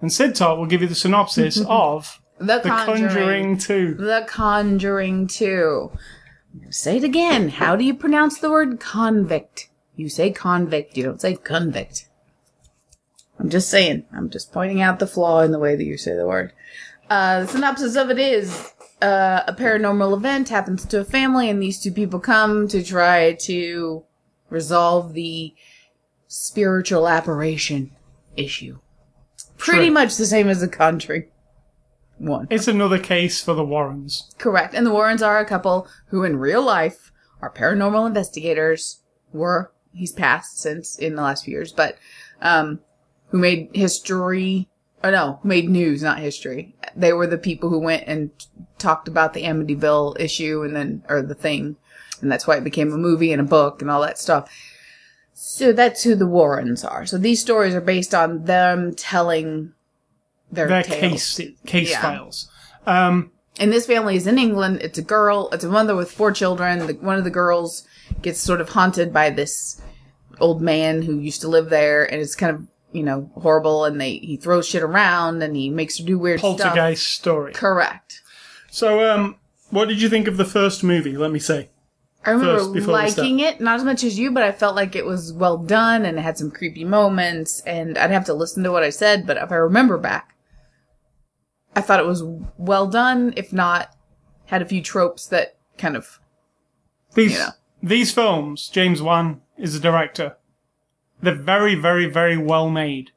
And 0.00 0.12
Sid 0.12 0.34
Talk 0.34 0.58
will 0.58 0.66
give 0.66 0.82
you 0.82 0.88
the 0.88 0.94
synopsis 0.94 1.62
of 1.68 2.20
The, 2.38 2.60
The 2.60 2.68
Conjuring. 2.68 3.56
Conjuring 3.56 3.58
2. 3.58 3.94
The 3.94 4.24
Conjuring 4.26 5.26
2. 5.26 5.92
Say 6.70 6.98
it 6.98 7.04
again. 7.04 7.48
How 7.48 7.76
do 7.76 7.84
you 7.84 7.94
pronounce 7.94 8.38
the 8.38 8.50
word 8.50 8.80
convict? 8.80 9.68
You 9.96 10.08
say 10.08 10.30
convict, 10.30 10.96
you 10.96 11.04
don't 11.04 11.20
say 11.20 11.36
convict. 11.36 12.08
I'm 13.38 13.48
just 13.48 13.68
saying. 13.68 14.06
I'm 14.12 14.30
just 14.30 14.52
pointing 14.52 14.80
out 14.80 14.98
the 14.98 15.06
flaw 15.06 15.40
in 15.40 15.52
the 15.52 15.58
way 15.58 15.76
that 15.76 15.84
you 15.84 15.96
say 15.96 16.14
the 16.14 16.26
word. 16.26 16.52
Uh, 17.10 17.40
the 17.40 17.48
synopsis 17.48 17.96
of 17.96 18.10
it 18.10 18.18
is 18.18 18.72
uh, 19.02 19.42
a 19.46 19.52
paranormal 19.52 20.16
event 20.16 20.48
happens 20.48 20.84
to 20.86 21.00
a 21.00 21.04
family, 21.04 21.50
and 21.50 21.62
these 21.62 21.80
two 21.80 21.92
people 21.92 22.20
come 22.20 22.68
to 22.68 22.82
try 22.82 23.32
to 23.32 24.04
resolve 24.50 25.12
the 25.12 25.54
spiritual 26.28 27.08
apparition 27.08 27.90
issue. 28.36 28.78
Pretty 29.58 29.86
True. 29.86 29.94
much 29.94 30.16
the 30.16 30.26
same 30.26 30.48
as 30.48 30.60
the 30.60 30.68
Conjuring 30.68 31.26
one. 32.18 32.46
It's 32.50 32.68
another 32.68 32.98
case 32.98 33.42
for 33.42 33.54
the 33.54 33.64
Warrens. 33.64 34.30
Correct. 34.38 34.74
And 34.74 34.86
the 34.86 34.92
Warrens 34.92 35.22
are 35.22 35.38
a 35.38 35.46
couple 35.46 35.88
who 36.08 36.24
in 36.24 36.36
real 36.36 36.62
life 36.62 37.12
are 37.40 37.52
paranormal 37.52 38.06
investigators. 38.06 39.00
Were 39.32 39.72
he's 39.92 40.12
passed 40.12 40.60
since 40.60 40.96
in 40.98 41.16
the 41.16 41.22
last 41.22 41.44
few 41.44 41.52
years, 41.52 41.72
but 41.72 41.96
um 42.40 42.80
who 43.28 43.38
made 43.38 43.70
history 43.74 44.68
oh 45.04 45.10
no, 45.10 45.38
made 45.44 45.68
news, 45.68 46.02
not 46.02 46.18
history. 46.18 46.74
They 46.96 47.12
were 47.12 47.26
the 47.26 47.38
people 47.38 47.68
who 47.68 47.78
went 47.78 48.04
and 48.06 48.30
talked 48.78 49.06
about 49.06 49.34
the 49.34 49.42
Amityville 49.42 50.18
issue 50.18 50.62
and 50.62 50.74
then 50.74 51.04
or 51.08 51.22
the 51.22 51.34
thing. 51.34 51.76
And 52.20 52.32
that's 52.32 52.46
why 52.46 52.56
it 52.56 52.64
became 52.64 52.92
a 52.92 52.96
movie 52.96 53.32
and 53.32 53.40
a 53.40 53.44
book 53.44 53.82
and 53.82 53.90
all 53.90 54.00
that 54.00 54.18
stuff. 54.18 54.50
So 55.34 55.72
that's 55.72 56.04
who 56.04 56.14
the 56.14 56.26
Warrens 56.26 56.84
are. 56.84 57.04
So 57.06 57.18
these 57.18 57.40
stories 57.40 57.74
are 57.74 57.80
based 57.80 58.14
on 58.14 58.44
them 58.44 58.94
telling 58.94 59.74
their, 60.54 60.68
Their 60.68 60.82
case 60.82 61.40
case 61.66 61.90
Yeah. 61.90 62.02
files. 62.02 62.48
Um, 62.86 63.30
And 63.58 63.72
this 63.72 63.86
family 63.86 64.16
is 64.16 64.26
in 64.26 64.38
England. 64.38 64.80
It's 64.82 64.98
a 64.98 65.02
girl. 65.02 65.48
It's 65.52 65.64
a 65.64 65.68
mother 65.68 65.94
with 65.94 66.10
four 66.10 66.32
children. 66.32 66.86
The, 66.86 66.94
one 66.94 67.16
of 67.16 67.24
the 67.24 67.30
girls 67.30 67.86
gets 68.22 68.40
sort 68.40 68.60
of 68.60 68.70
haunted 68.70 69.12
by 69.12 69.30
this 69.30 69.80
old 70.40 70.60
man 70.60 71.02
who 71.02 71.18
used 71.18 71.40
to 71.42 71.48
live 71.48 71.70
there, 71.70 72.04
and 72.04 72.20
it's 72.20 72.34
kind 72.34 72.54
of 72.54 72.66
you 72.92 73.02
know 73.04 73.30
horrible. 73.34 73.84
And 73.84 74.00
they 74.00 74.16
he 74.16 74.36
throws 74.36 74.66
shit 74.66 74.82
around 74.82 75.42
and 75.42 75.54
he 75.56 75.70
makes 75.70 75.98
her 75.98 76.04
do 76.04 76.18
weird 76.18 76.40
stuff. 76.40 76.58
Poltergeist 76.58 77.06
story. 77.06 77.52
Correct. 77.52 78.22
So, 78.70 79.08
um, 79.08 79.36
what 79.70 79.86
did 79.88 80.02
you 80.02 80.08
think 80.08 80.26
of 80.26 80.36
the 80.36 80.44
first 80.44 80.82
movie? 80.82 81.16
Let 81.16 81.30
me 81.30 81.38
say. 81.38 81.70
I 82.26 82.30
remember 82.30 82.58
First, 82.58 82.86
liking 82.88 83.40
it, 83.40 83.60
not 83.60 83.76
as 83.76 83.84
much 83.84 84.02
as 84.02 84.18
you, 84.18 84.30
but 84.30 84.42
I 84.42 84.50
felt 84.50 84.74
like 84.74 84.96
it 84.96 85.04
was 85.04 85.30
well 85.32 85.58
done 85.58 86.06
and 86.06 86.18
it 86.18 86.22
had 86.22 86.38
some 86.38 86.50
creepy 86.50 86.82
moments. 86.82 87.60
And 87.66 87.98
I'd 87.98 88.10
have 88.10 88.24
to 88.24 88.34
listen 88.34 88.62
to 88.64 88.72
what 88.72 88.82
I 88.82 88.88
said, 88.90 89.26
but 89.26 89.36
if 89.36 89.52
I 89.52 89.56
remember 89.56 89.98
back, 89.98 90.33
I 91.76 91.80
thought 91.80 92.00
it 92.00 92.06
was 92.06 92.22
well 92.56 92.86
done. 92.86 93.34
If 93.36 93.52
not, 93.52 93.94
had 94.46 94.62
a 94.62 94.66
few 94.66 94.82
tropes 94.82 95.26
that 95.26 95.56
kind 95.78 95.96
of 95.96 96.20
These 97.14 97.32
You 97.32 97.38
know. 97.38 97.50
these 97.82 98.12
films, 98.12 98.68
James 98.68 99.02
Wan 99.02 99.40
is 99.58 99.74
the 99.74 99.80
director. 99.80 100.36
They're 101.20 101.34
very, 101.34 101.74
very, 101.74 102.06
very 102.06 102.36
well 102.36 102.68
made. 102.70 103.10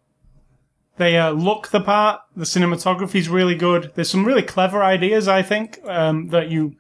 They 0.97 1.17
uh, 1.17 1.31
look 1.31 1.67
the 1.69 1.81
part. 1.81 2.21
The 2.35 2.45
cinematography's 2.45 3.29
really 3.29 3.55
good. 3.55 3.91
There's 3.93 4.09
some 4.09 4.25
really 4.25 4.41
clever 4.41 4.83
ideas, 4.83 5.27
I 5.27 5.43
think, 5.43 5.79
um, 5.85 6.29
that 6.29 6.49
you 6.49 6.75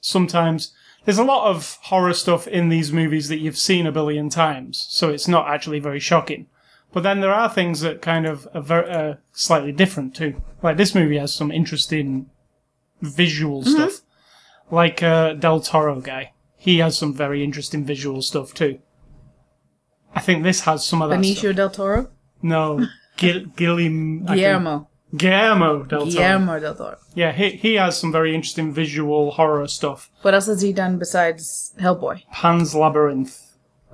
sometimes. 0.00 0.74
There's 1.04 1.18
a 1.18 1.24
lot 1.24 1.48
of 1.48 1.78
horror 1.82 2.12
stuff 2.12 2.46
in 2.46 2.68
these 2.68 2.92
movies 2.92 3.28
that 3.28 3.38
you've 3.38 3.58
seen 3.58 3.86
a 3.86 3.92
billion 3.92 4.28
times, 4.28 4.86
so 4.90 5.08
it's 5.08 5.26
not 5.26 5.48
actually 5.48 5.80
very 5.80 5.98
shocking. 5.98 6.46
But 6.92 7.02
then 7.02 7.20
there 7.20 7.32
are 7.32 7.48
things 7.48 7.80
that 7.80 8.02
kind 8.02 8.26
of 8.26 8.46
are 8.54 8.60
ver- 8.60 8.90
uh, 8.90 9.14
slightly 9.32 9.72
different 9.72 10.14
too. 10.14 10.42
Like 10.62 10.76
this 10.76 10.94
movie 10.94 11.18
has 11.18 11.34
some 11.34 11.50
interesting 11.50 12.26
visual 13.00 13.64
stuff. 13.64 14.00
Like 14.70 15.02
uh, 15.02 15.34
Del 15.34 15.60
Toro 15.60 16.00
guy, 16.00 16.32
he 16.56 16.78
has 16.78 16.96
some 16.98 17.14
very 17.14 17.42
interesting 17.42 17.84
visual 17.84 18.22
stuff 18.22 18.52
too. 18.54 18.78
I 20.14 20.20
think 20.20 20.42
this 20.42 20.60
has 20.62 20.84
some 20.84 21.00
of 21.02 21.10
that. 21.10 21.24
stuff. 21.24 21.36
Benicio 21.44 21.54
del 21.56 21.70
Toro, 21.70 22.10
No, 22.42 22.86
Gil- 23.16 23.46
Guillermo. 23.56 24.26
Can- 24.26 24.36
Guillermo, 24.36 24.88
Guillermo 25.16 25.82
del 25.84 25.98
Toro. 26.00 26.10
Guillermo 26.10 26.60
del 26.60 26.74
Toro. 26.74 26.96
Yeah, 27.14 27.32
he 27.32 27.50
he 27.52 27.74
has 27.74 27.98
some 27.98 28.12
very 28.12 28.34
interesting 28.34 28.72
visual 28.72 29.30
horror 29.32 29.66
stuff. 29.68 30.10
What 30.22 30.34
else 30.34 30.46
has 30.46 30.60
he 30.62 30.72
done 30.74 30.98
besides 30.98 31.72
Hellboy? 31.80 32.22
Pan's 32.30 32.74
Labyrinth. 32.74 33.41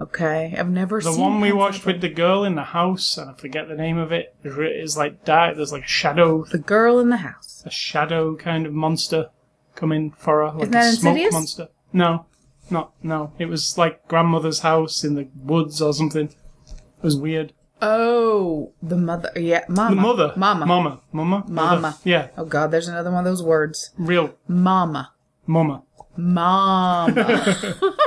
Okay, 0.00 0.54
I've 0.56 0.68
never 0.70 1.00
seen. 1.00 1.10
The 1.10 1.16
seen 1.16 1.24
one 1.24 1.40
we 1.40 1.50
watched 1.52 1.84
with 1.84 2.00
the 2.00 2.08
girl 2.08 2.44
in 2.44 2.54
the 2.54 2.62
house, 2.62 3.18
and 3.18 3.30
I 3.30 3.34
forget 3.34 3.66
the 3.68 3.74
name 3.74 3.98
of 3.98 4.12
it. 4.12 4.34
It's 4.44 4.96
like 4.96 5.24
dark. 5.24 5.56
There's 5.56 5.72
like 5.72 5.84
a 5.84 5.88
shadow, 5.88 6.44
The 6.44 6.58
Girl 6.58 7.00
in 7.00 7.08
the 7.08 7.16
House. 7.18 7.62
a 7.66 7.70
shadow 7.70 8.36
kind 8.36 8.64
of 8.66 8.72
monster 8.72 9.30
coming 9.74 10.12
for 10.16 10.38
her, 10.46 10.52
like 10.52 10.62
Isn't 10.62 10.70
that 10.72 10.94
a 10.94 10.96
smoke 10.96 11.10
Insidious? 11.16 11.32
monster. 11.32 11.68
No, 11.92 12.26
not 12.70 12.92
no. 13.02 13.32
It 13.38 13.46
was 13.46 13.76
like 13.76 14.06
grandmother's 14.06 14.60
house 14.60 15.02
in 15.02 15.14
the 15.16 15.28
woods 15.34 15.82
or 15.82 15.92
something. 15.92 16.28
It 16.28 17.02
was 17.02 17.16
weird. 17.16 17.52
Oh, 17.82 18.72
the 18.82 18.96
mother. 18.96 19.30
Yeah, 19.36 19.64
Mama. 19.68 19.94
The 19.96 20.00
mother, 20.02 20.32
Mama. 20.36 20.66
mama, 20.66 21.00
mama, 21.12 21.44
Mama. 21.48 21.80
Mother. 21.80 21.96
Yeah, 22.04 22.28
Oh 22.36 22.44
God, 22.44 22.70
there's 22.70 22.86
another 22.88 23.10
one 23.10 23.20
of 23.20 23.24
those 23.24 23.42
words. 23.42 23.90
real 23.98 24.34
Mama. 24.46 25.12
mama. 25.46 25.82
Mama. 26.16 27.14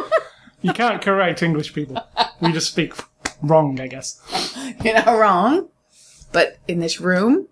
You 0.62 0.74
can't 0.74 1.02
correct 1.02 1.42
English 1.42 1.74
people. 1.74 2.02
We 2.40 2.52
just 2.52 2.72
speak 2.72 2.94
wrong, 3.42 3.80
I 3.80 3.88
guess. 3.88 4.22
You're 4.84 4.96
not 4.96 5.18
wrong. 5.18 5.70
But 6.32 6.60
in 6.68 6.80
this 6.80 7.02
room, 7.02 7.48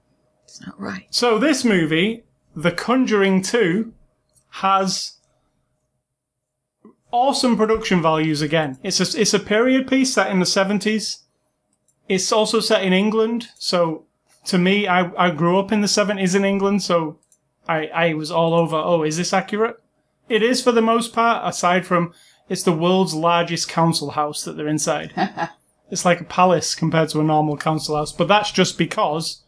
it's 0.45 0.65
not 0.65 0.79
right. 0.79 1.07
So 1.09 1.37
this 1.37 1.65
movie, 1.65 2.23
The 2.55 2.71
Conjuring 2.71 3.41
2, 3.41 3.93
has 4.49 5.17
awesome 7.11 7.57
production 7.57 8.01
values 8.01 8.41
again. 8.41 8.77
It's 8.83 8.99
a, 8.99 9.19
it's 9.19 9.33
a 9.33 9.39
period 9.39 9.87
piece 9.87 10.13
set 10.13 10.31
in 10.31 10.39
the 10.39 10.45
70s. 10.45 11.23
It's 12.07 12.31
also 12.31 12.59
set 12.59 12.83
in 12.83 12.93
England, 12.93 13.49
so 13.57 14.05
to 14.45 14.57
me, 14.57 14.87
I, 14.87 15.11
I 15.15 15.29
grew 15.31 15.59
up 15.59 15.71
in 15.71 15.81
the 15.81 15.87
70s 15.87 16.35
in 16.35 16.43
England, 16.43 16.81
so 16.81 17.19
I, 17.67 17.87
I 17.87 18.13
was 18.13 18.31
all 18.31 18.53
over, 18.53 18.75
oh, 18.75 19.03
is 19.03 19.17
this 19.17 19.33
accurate? 19.33 19.79
It 20.27 20.41
is 20.41 20.61
for 20.61 20.71
the 20.71 20.81
most 20.81 21.13
part, 21.13 21.47
aside 21.47 21.85
from 21.85 22.13
it's 22.49 22.63
the 22.63 22.71
world's 22.73 23.13
largest 23.13 23.69
council 23.69 24.11
house 24.11 24.43
that 24.43 24.57
they're 24.57 24.67
inside. 24.67 25.13
it's 25.91 26.05
like 26.05 26.19
a 26.21 26.25
palace 26.25 26.75
compared 26.75 27.09
to 27.09 27.19
a 27.19 27.23
normal 27.23 27.55
council 27.57 27.95
house, 27.95 28.11
but 28.11 28.27
that's 28.27 28.51
just 28.51 28.77
because 28.77 29.41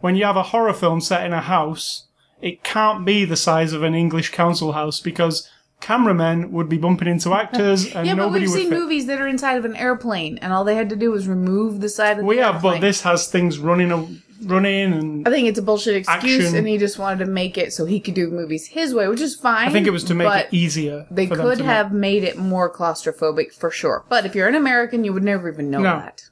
when 0.00 0.16
you 0.16 0.24
have 0.24 0.36
a 0.36 0.42
horror 0.44 0.72
film 0.72 1.00
set 1.00 1.24
in 1.24 1.32
a 1.32 1.40
house, 1.40 2.06
it 2.40 2.64
can't 2.64 3.04
be 3.04 3.24
the 3.24 3.36
size 3.36 3.72
of 3.72 3.82
an 3.82 3.94
English 3.94 4.30
council 4.30 4.72
house 4.72 4.98
because 4.98 5.48
cameramen 5.80 6.50
would 6.52 6.68
be 6.68 6.78
bumping 6.78 7.08
into 7.08 7.32
actors 7.44 7.84
and 7.94 8.06
Yeah, 8.06 8.14
but 8.14 8.22
nobody 8.24 8.44
we've 8.46 8.50
would 8.52 8.60
seen 8.60 8.70
fit. 8.70 8.78
movies 8.78 9.06
that 9.06 9.20
are 9.20 9.28
inside 9.28 9.58
of 9.58 9.64
an 9.64 9.76
airplane, 9.76 10.38
and 10.38 10.52
all 10.52 10.64
they 10.64 10.74
had 10.74 10.88
to 10.90 10.96
do 10.96 11.10
was 11.10 11.28
remove 11.28 11.80
the 11.80 11.88
side 11.88 12.18
of 12.18 12.24
We 12.24 12.36
the 12.36 12.44
have, 12.44 12.54
airplane. 12.56 12.74
but 12.74 12.80
this 12.80 13.02
has 13.02 13.28
things 13.28 13.58
running, 13.58 13.92
a- 13.92 14.06
running, 14.44 14.92
and 14.92 15.28
I 15.28 15.30
think 15.30 15.48
it's 15.48 15.58
a 15.58 15.62
bullshit 15.62 15.96
excuse, 15.96 16.44
Action. 16.44 16.56
and 16.56 16.66
he 16.68 16.78
just 16.78 16.98
wanted 16.98 17.24
to 17.24 17.30
make 17.30 17.56
it 17.58 17.72
so 17.72 17.84
he 17.86 18.00
could 18.00 18.14
do 18.14 18.28
movies 18.30 18.66
his 18.66 18.94
way, 18.94 19.08
which 19.08 19.20
is 19.20 19.34
fine. 19.36 19.68
I 19.68 19.72
think 19.72 19.86
it 19.86 19.90
was 19.90 20.04
to 20.04 20.14
make 20.14 20.32
it 20.34 20.48
easier. 20.52 21.06
They 21.10 21.26
for 21.26 21.36
them 21.36 21.46
could 21.46 21.60
have 21.60 21.92
made 21.92 22.24
it 22.24 22.36
more 22.38 22.72
claustrophobic 22.72 23.52
for 23.52 23.70
sure. 23.70 24.04
But 24.08 24.26
if 24.26 24.34
you're 24.34 24.48
an 24.48 24.54
American, 24.54 25.04
you 25.04 25.12
would 25.12 25.22
never 25.24 25.48
even 25.50 25.70
know 25.70 25.80
No. 25.80 25.96
that. 25.98 26.22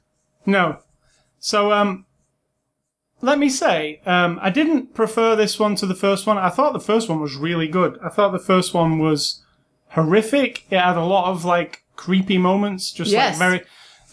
No. 0.45 0.77
So, 1.39 1.71
um, 1.71 2.05
let 3.21 3.37
me 3.39 3.49
say, 3.49 4.01
um, 4.05 4.39
I 4.41 4.49
didn't 4.49 4.93
prefer 4.93 5.35
this 5.35 5.59
one 5.59 5.75
to 5.75 5.85
the 5.85 5.95
first 5.95 6.25
one. 6.25 6.37
I 6.37 6.49
thought 6.49 6.73
the 6.73 6.79
first 6.79 7.07
one 7.09 7.19
was 7.19 7.35
really 7.35 7.67
good. 7.67 7.99
I 8.03 8.09
thought 8.09 8.31
the 8.31 8.39
first 8.39 8.73
one 8.73 8.97
was 8.99 9.41
horrific. 9.89 10.65
It 10.71 10.79
had 10.79 10.97
a 10.97 11.03
lot 11.05 11.29
of 11.29 11.45
like 11.45 11.83
creepy 11.95 12.37
moments, 12.37 12.91
just 12.91 13.11
Yes. 13.11 13.39
like 13.39 13.49
very. 13.49 13.61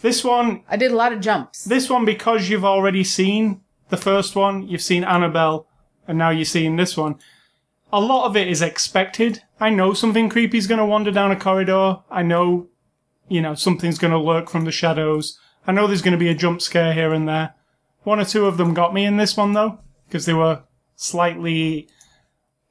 This 0.01 0.23
one, 0.23 0.61
I 0.69 0.77
did 0.77 0.91
a 0.91 0.95
lot 0.95 1.11
of 1.11 1.19
jumps. 1.19 1.65
this 1.65 1.89
one 1.89 2.05
because 2.05 2.49
you've 2.49 2.63
already 2.63 3.03
seen 3.03 3.61
the 3.89 3.97
first 3.97 4.35
one, 4.35 4.67
you've 4.67 4.81
seen 4.81 5.03
Annabelle, 5.03 5.67
and 6.07 6.17
now 6.17 6.29
you're 6.29 6.45
seeing 6.45 6.75
this 6.75 6.95
one. 6.95 7.15
A 7.91 7.99
lot 7.99 8.25
of 8.25 8.37
it 8.37 8.47
is 8.47 8.61
expected. 8.61 9.43
I 9.59 9.69
know 9.69 9.93
something 9.93 10.29
creepy's 10.29 10.67
going 10.67 10.79
to 10.79 10.85
wander 10.85 11.11
down 11.11 11.31
a 11.31 11.35
corridor. 11.35 11.99
I 12.09 12.23
know, 12.23 12.67
you 13.27 13.41
know, 13.41 13.55
something's 13.55 13.97
going 13.97 14.13
to 14.13 14.19
lurk 14.19 14.49
from 14.49 14.65
the 14.65 14.71
shadows. 14.71 15.39
I 15.65 15.71
know 15.71 15.87
there's 15.87 16.01
going 16.01 16.13
to 16.13 16.17
be 16.17 16.29
a 16.29 16.35
jump 16.35 16.61
scare 16.61 16.93
here 16.93 17.13
and 17.13 17.27
there. 17.27 17.55
One 18.03 18.19
or 18.19 18.25
two 18.25 18.45
of 18.45 18.57
them 18.57 18.73
got 18.73 18.93
me 18.93 19.05
in 19.05 19.17
this 19.17 19.35
one 19.35 19.53
though, 19.53 19.79
because 20.07 20.25
they 20.25 20.33
were 20.33 20.63
slightly 20.95 21.87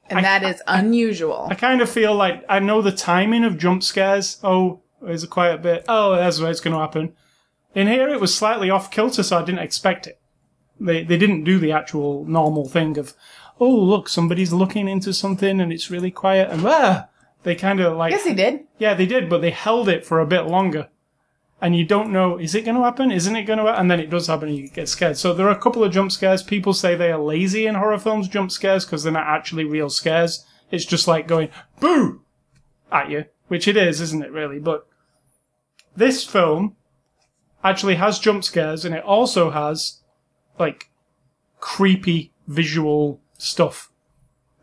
and 0.09 0.25
that 0.25 0.43
is 0.43 0.61
unusual. 0.67 1.47
I 1.49 1.55
kind 1.55 1.81
of 1.81 1.89
feel 1.89 2.15
like 2.15 2.43
I 2.49 2.59
know 2.59 2.81
the 2.81 2.91
timing 2.91 3.43
of 3.43 3.57
jump 3.57 3.83
scares. 3.83 4.39
Oh, 4.43 4.81
there's 5.01 5.23
a 5.23 5.27
quiet 5.27 5.61
bit. 5.61 5.85
Oh, 5.87 6.15
that's 6.15 6.39
where 6.39 6.49
it's 6.49 6.59
going 6.59 6.73
to 6.73 6.79
happen. 6.79 7.13
In 7.75 7.87
here, 7.87 8.09
it 8.09 8.19
was 8.19 8.33
slightly 8.33 8.69
off 8.69 8.89
kilter, 8.89 9.21
so 9.21 9.37
I 9.37 9.45
didn't 9.45 9.59
expect 9.59 10.07
it. 10.07 10.18
They 10.79 11.03
they 11.03 11.17
didn't 11.17 11.43
do 11.43 11.59
the 11.59 11.71
actual 11.71 12.25
normal 12.25 12.67
thing 12.67 12.97
of, 12.97 13.13
oh 13.59 13.75
look, 13.75 14.09
somebody's 14.09 14.53
looking 14.53 14.87
into 14.87 15.13
something 15.13 15.59
and 15.59 15.73
it's 15.73 15.91
really 15.91 16.11
quiet 16.11 16.49
and 16.49 16.65
ah. 16.65 17.07
They 17.43 17.55
kind 17.55 17.79
of 17.79 17.95
like 17.95 18.11
yes, 18.11 18.25
he 18.25 18.33
did. 18.33 18.65
yeah, 18.79 18.93
they 18.93 19.05
did, 19.05 19.29
but 19.29 19.39
they 19.39 19.51
held 19.51 19.87
it 19.87 20.05
for 20.05 20.19
a 20.19 20.25
bit 20.25 20.41
longer. 20.41 20.89
And 21.61 21.75
you 21.75 21.85
don't 21.85 22.11
know, 22.11 22.37
is 22.37 22.55
it 22.55 22.63
going 22.63 22.77
to 22.77 22.83
happen? 22.83 23.11
Isn't 23.11 23.35
it 23.35 23.43
going 23.43 23.59
to 23.59 23.65
happen? 23.65 23.81
And 23.81 23.91
then 23.91 23.99
it 23.99 24.09
does 24.09 24.27
happen 24.27 24.49
and 24.49 24.57
you 24.57 24.69
get 24.69 24.87
scared. 24.87 25.17
So 25.17 25.33
there 25.33 25.47
are 25.47 25.51
a 25.51 25.59
couple 25.59 25.83
of 25.83 25.91
jump 25.91 26.11
scares. 26.11 26.41
People 26.41 26.73
say 26.73 26.95
they 26.95 27.11
are 27.11 27.19
lazy 27.19 27.65
in 27.65 27.75
horror 27.75 27.97
films, 27.97 28.29
jump 28.29 28.51
scares, 28.51 28.85
because 28.85 29.03
they're 29.03 29.11
not 29.11 29.27
actually 29.27 29.65
real 29.65 29.89
scares. 29.89 30.45
It's 30.71 30.85
just 30.85 31.07
like 31.07 31.27
going, 31.27 31.49
boo! 31.79 32.21
At 32.91 33.09
you. 33.09 33.25
Which 33.49 33.67
it 33.67 33.75
is, 33.75 33.99
isn't 33.99 34.23
it, 34.23 34.31
really? 34.31 34.59
But 34.59 34.87
this 35.95 36.23
film 36.23 36.77
actually 37.63 37.95
has 37.95 38.19
jump 38.19 38.43
scares 38.43 38.85
and 38.85 38.95
it 38.95 39.03
also 39.03 39.49
has, 39.51 39.98
like, 40.59 40.89
creepy 41.59 42.31
visual 42.47 43.21
stuff. 43.37 43.91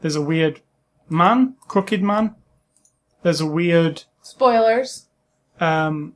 There's 0.02 0.16
a 0.16 0.20
weird 0.22 0.60
man, 1.08 1.54
crooked 1.68 2.02
man. 2.02 2.34
There's 3.22 3.40
a 3.40 3.46
weird 3.46 4.04
Spoilers. 4.22 5.08
um, 5.60 6.14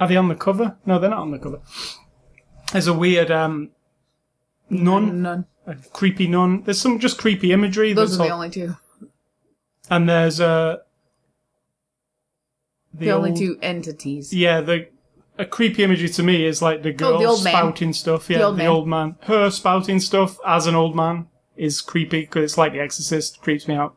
are 0.00 0.08
they 0.08 0.16
on 0.16 0.28
the 0.28 0.34
cover? 0.34 0.76
No, 0.86 0.98
they're 0.98 1.10
not 1.10 1.20
on 1.20 1.30
the 1.30 1.38
cover. 1.38 1.60
There's 2.72 2.86
a 2.88 2.94
weird 2.94 3.30
um, 3.30 3.70
nun, 4.70 5.22
None. 5.22 5.46
a 5.66 5.74
creepy 5.92 6.26
nun. 6.26 6.62
There's 6.62 6.80
some 6.80 6.98
just 6.98 7.18
creepy 7.18 7.52
imagery. 7.52 7.92
Those 7.92 8.14
are 8.14 8.24
the 8.24 8.30
all- 8.30 8.36
only 8.36 8.50
two. 8.50 8.76
and 9.90 10.08
there's 10.08 10.40
uh, 10.40 10.76
The, 12.94 13.10
only 13.12 13.30
old- 13.30 13.38
two 13.38 13.58
entities. 13.62 14.32
Yeah, 14.32 14.60
the 14.62 14.88
a 15.38 15.44
creepy 15.44 15.82
imagery 15.82 16.08
to 16.10 16.22
me 16.22 16.44
is 16.46 16.62
like 16.62 16.82
the 16.82 16.92
girl 16.92 17.14
Oh, 17.14 17.18
the 17.18 17.24
old 17.26 17.44
man. 17.44 17.52
spouting 17.52 17.92
stuff. 17.92 18.30
Yeah, 18.30 18.38
the 18.38 18.44
old 18.44 18.60
old, 18.60 18.88
man. 18.88 19.08
man. 19.08 19.16
Her 19.22 19.50
spouting 19.50 20.00
stuff 20.00 20.38
as 20.46 20.66
an 20.66 20.74
old 20.74 20.96
man 20.96 21.28
is 21.56 21.80
creepy 21.80 22.20
because 22.22 22.44
it's 22.44 22.58
like 22.58 22.72
The 22.72 22.80
Exorcist. 22.80 23.40
Creeps 23.42 23.66
me 23.68 23.74
out. 23.74 23.96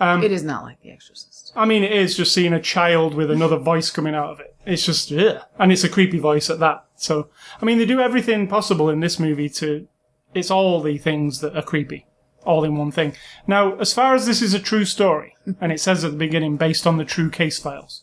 it 0.00 0.32
is 0.32 0.42
not 0.42 0.64
like 0.64 0.80
The 0.82 0.90
Exorcist. 0.90 1.52
I 1.56 1.64
mean, 1.66 1.84
it 1.84 1.92
is 1.92 2.16
just 2.16 2.32
seeing 2.32 2.52
a 2.52 2.60
child 2.60 3.14
with 3.14 3.30
another 3.30 3.56
voice 3.58 3.90
coming 3.90 4.14
out 4.14 4.30
of 4.30 4.40
it. 4.40 4.56
It's 4.66 4.84
just, 4.84 5.12
ugh. 5.12 5.40
and 5.58 5.70
it's 5.70 5.84
a 5.84 5.88
creepy 5.88 6.18
voice 6.18 6.50
at 6.50 6.58
that. 6.58 6.84
So, 6.96 7.28
I 7.60 7.64
mean, 7.64 7.78
they 7.78 7.86
do 7.86 8.00
everything 8.00 8.48
possible 8.48 8.90
in 8.90 9.00
this 9.00 9.18
movie 9.20 9.48
to, 9.50 9.86
it's 10.34 10.50
all 10.50 10.82
the 10.82 10.98
things 10.98 11.40
that 11.40 11.56
are 11.56 11.62
creepy, 11.62 12.06
all 12.44 12.64
in 12.64 12.76
one 12.76 12.90
thing. 12.90 13.14
Now, 13.46 13.76
as 13.76 13.92
far 13.94 14.14
as 14.14 14.26
this 14.26 14.42
is 14.42 14.52
a 14.52 14.58
true 14.58 14.84
story, 14.84 15.36
and 15.60 15.70
it 15.70 15.80
says 15.80 16.02
at 16.04 16.10
the 16.12 16.16
beginning, 16.16 16.56
based 16.56 16.86
on 16.88 16.96
the 16.96 17.04
true 17.04 17.30
case 17.30 17.58
files, 17.60 18.02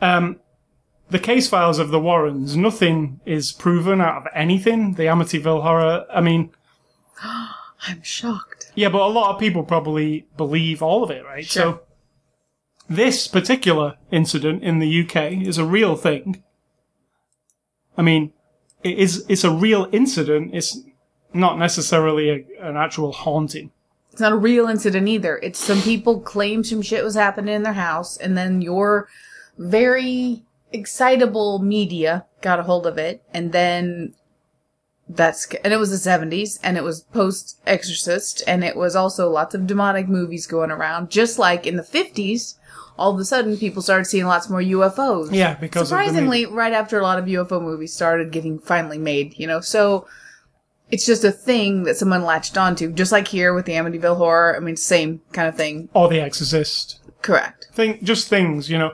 um, 0.00 0.40
the 1.10 1.18
case 1.18 1.48
files 1.48 1.78
of 1.78 1.90
the 1.90 2.00
Warrens, 2.00 2.56
nothing 2.56 3.20
is 3.24 3.52
proven 3.52 4.00
out 4.00 4.16
of 4.18 4.26
anything. 4.34 4.94
The 4.94 5.04
Amityville 5.04 5.62
horror, 5.62 6.06
I 6.12 6.20
mean, 6.20 6.50
I'm 7.22 8.02
shocked. 8.02 8.72
yeah, 8.74 8.88
but 8.88 9.02
a 9.02 9.08
lot 9.08 9.34
of 9.34 9.40
people 9.40 9.62
probably 9.62 10.26
believe 10.36 10.82
all 10.82 11.04
of 11.04 11.10
it, 11.10 11.24
right? 11.24 11.44
Sure. 11.44 11.62
So, 11.62 11.80
this 12.88 13.28
particular 13.28 13.96
incident 14.10 14.62
in 14.62 14.78
the 14.78 15.02
UK 15.02 15.32
is 15.46 15.58
a 15.58 15.64
real 15.64 15.96
thing. 15.96 16.42
I 17.96 18.02
mean, 18.02 18.32
it 18.82 18.98
is, 18.98 19.24
it's 19.28 19.44
a 19.44 19.50
real 19.50 19.88
incident. 19.92 20.54
It's 20.54 20.78
not 21.32 21.58
necessarily 21.58 22.30
a, 22.30 22.68
an 22.68 22.76
actual 22.76 23.12
haunting. 23.12 23.70
It's 24.12 24.20
not 24.20 24.32
a 24.32 24.36
real 24.36 24.68
incident 24.68 25.08
either. 25.08 25.38
It's 25.42 25.58
some 25.58 25.80
people 25.82 26.20
claim 26.20 26.62
some 26.62 26.82
shit 26.82 27.02
was 27.02 27.14
happening 27.14 27.54
in 27.54 27.62
their 27.62 27.72
house, 27.72 28.16
and 28.16 28.36
then 28.36 28.62
your 28.62 29.08
very 29.58 30.42
excitable 30.74 31.60
media 31.60 32.26
got 32.42 32.58
a 32.58 32.64
hold 32.64 32.86
of 32.86 32.98
it, 32.98 33.22
and 33.32 33.52
then 33.52 34.14
that's 35.08 35.46
and 35.62 35.72
it 35.72 35.78
was 35.78 35.90
the 35.90 36.10
70s, 36.10 36.58
and 36.62 36.76
it 36.76 36.84
was 36.84 37.02
post 37.02 37.60
Exorcist, 37.66 38.42
and 38.46 38.64
it 38.64 38.76
was 38.76 38.96
also 38.96 39.30
lots 39.30 39.54
of 39.54 39.66
demonic 39.66 40.08
movies 40.08 40.46
going 40.46 40.70
around. 40.70 41.10
Just 41.10 41.38
like 41.38 41.66
in 41.66 41.76
the 41.76 41.82
50s, 41.82 42.56
all 42.98 43.14
of 43.14 43.20
a 43.20 43.24
sudden 43.24 43.56
people 43.56 43.82
started 43.82 44.06
seeing 44.06 44.26
lots 44.26 44.50
more 44.50 44.60
UFOs. 44.60 45.32
Yeah, 45.32 45.54
because 45.54 45.88
surprisingly, 45.88 46.46
right 46.46 46.72
after 46.72 46.98
a 46.98 47.02
lot 47.02 47.18
of 47.18 47.26
UFO 47.26 47.62
movies 47.62 47.94
started 47.94 48.32
getting 48.32 48.58
finally 48.58 48.98
made, 48.98 49.38
you 49.38 49.46
know, 49.46 49.60
so 49.60 50.06
it's 50.90 51.06
just 51.06 51.24
a 51.24 51.32
thing 51.32 51.84
that 51.84 51.96
someone 51.96 52.22
latched 52.22 52.58
onto, 52.58 52.92
just 52.92 53.12
like 53.12 53.28
here 53.28 53.54
with 53.54 53.66
the 53.66 53.72
Amityville 53.72 54.16
horror. 54.16 54.56
I 54.56 54.60
mean, 54.60 54.76
same 54.76 55.22
kind 55.32 55.48
of 55.48 55.56
thing. 55.56 55.88
Or 55.94 56.08
The 56.08 56.20
Exorcist. 56.20 57.00
Correct. 57.22 57.68
Think, 57.72 58.02
just 58.02 58.28
things, 58.28 58.68
you 58.68 58.78
know. 58.78 58.92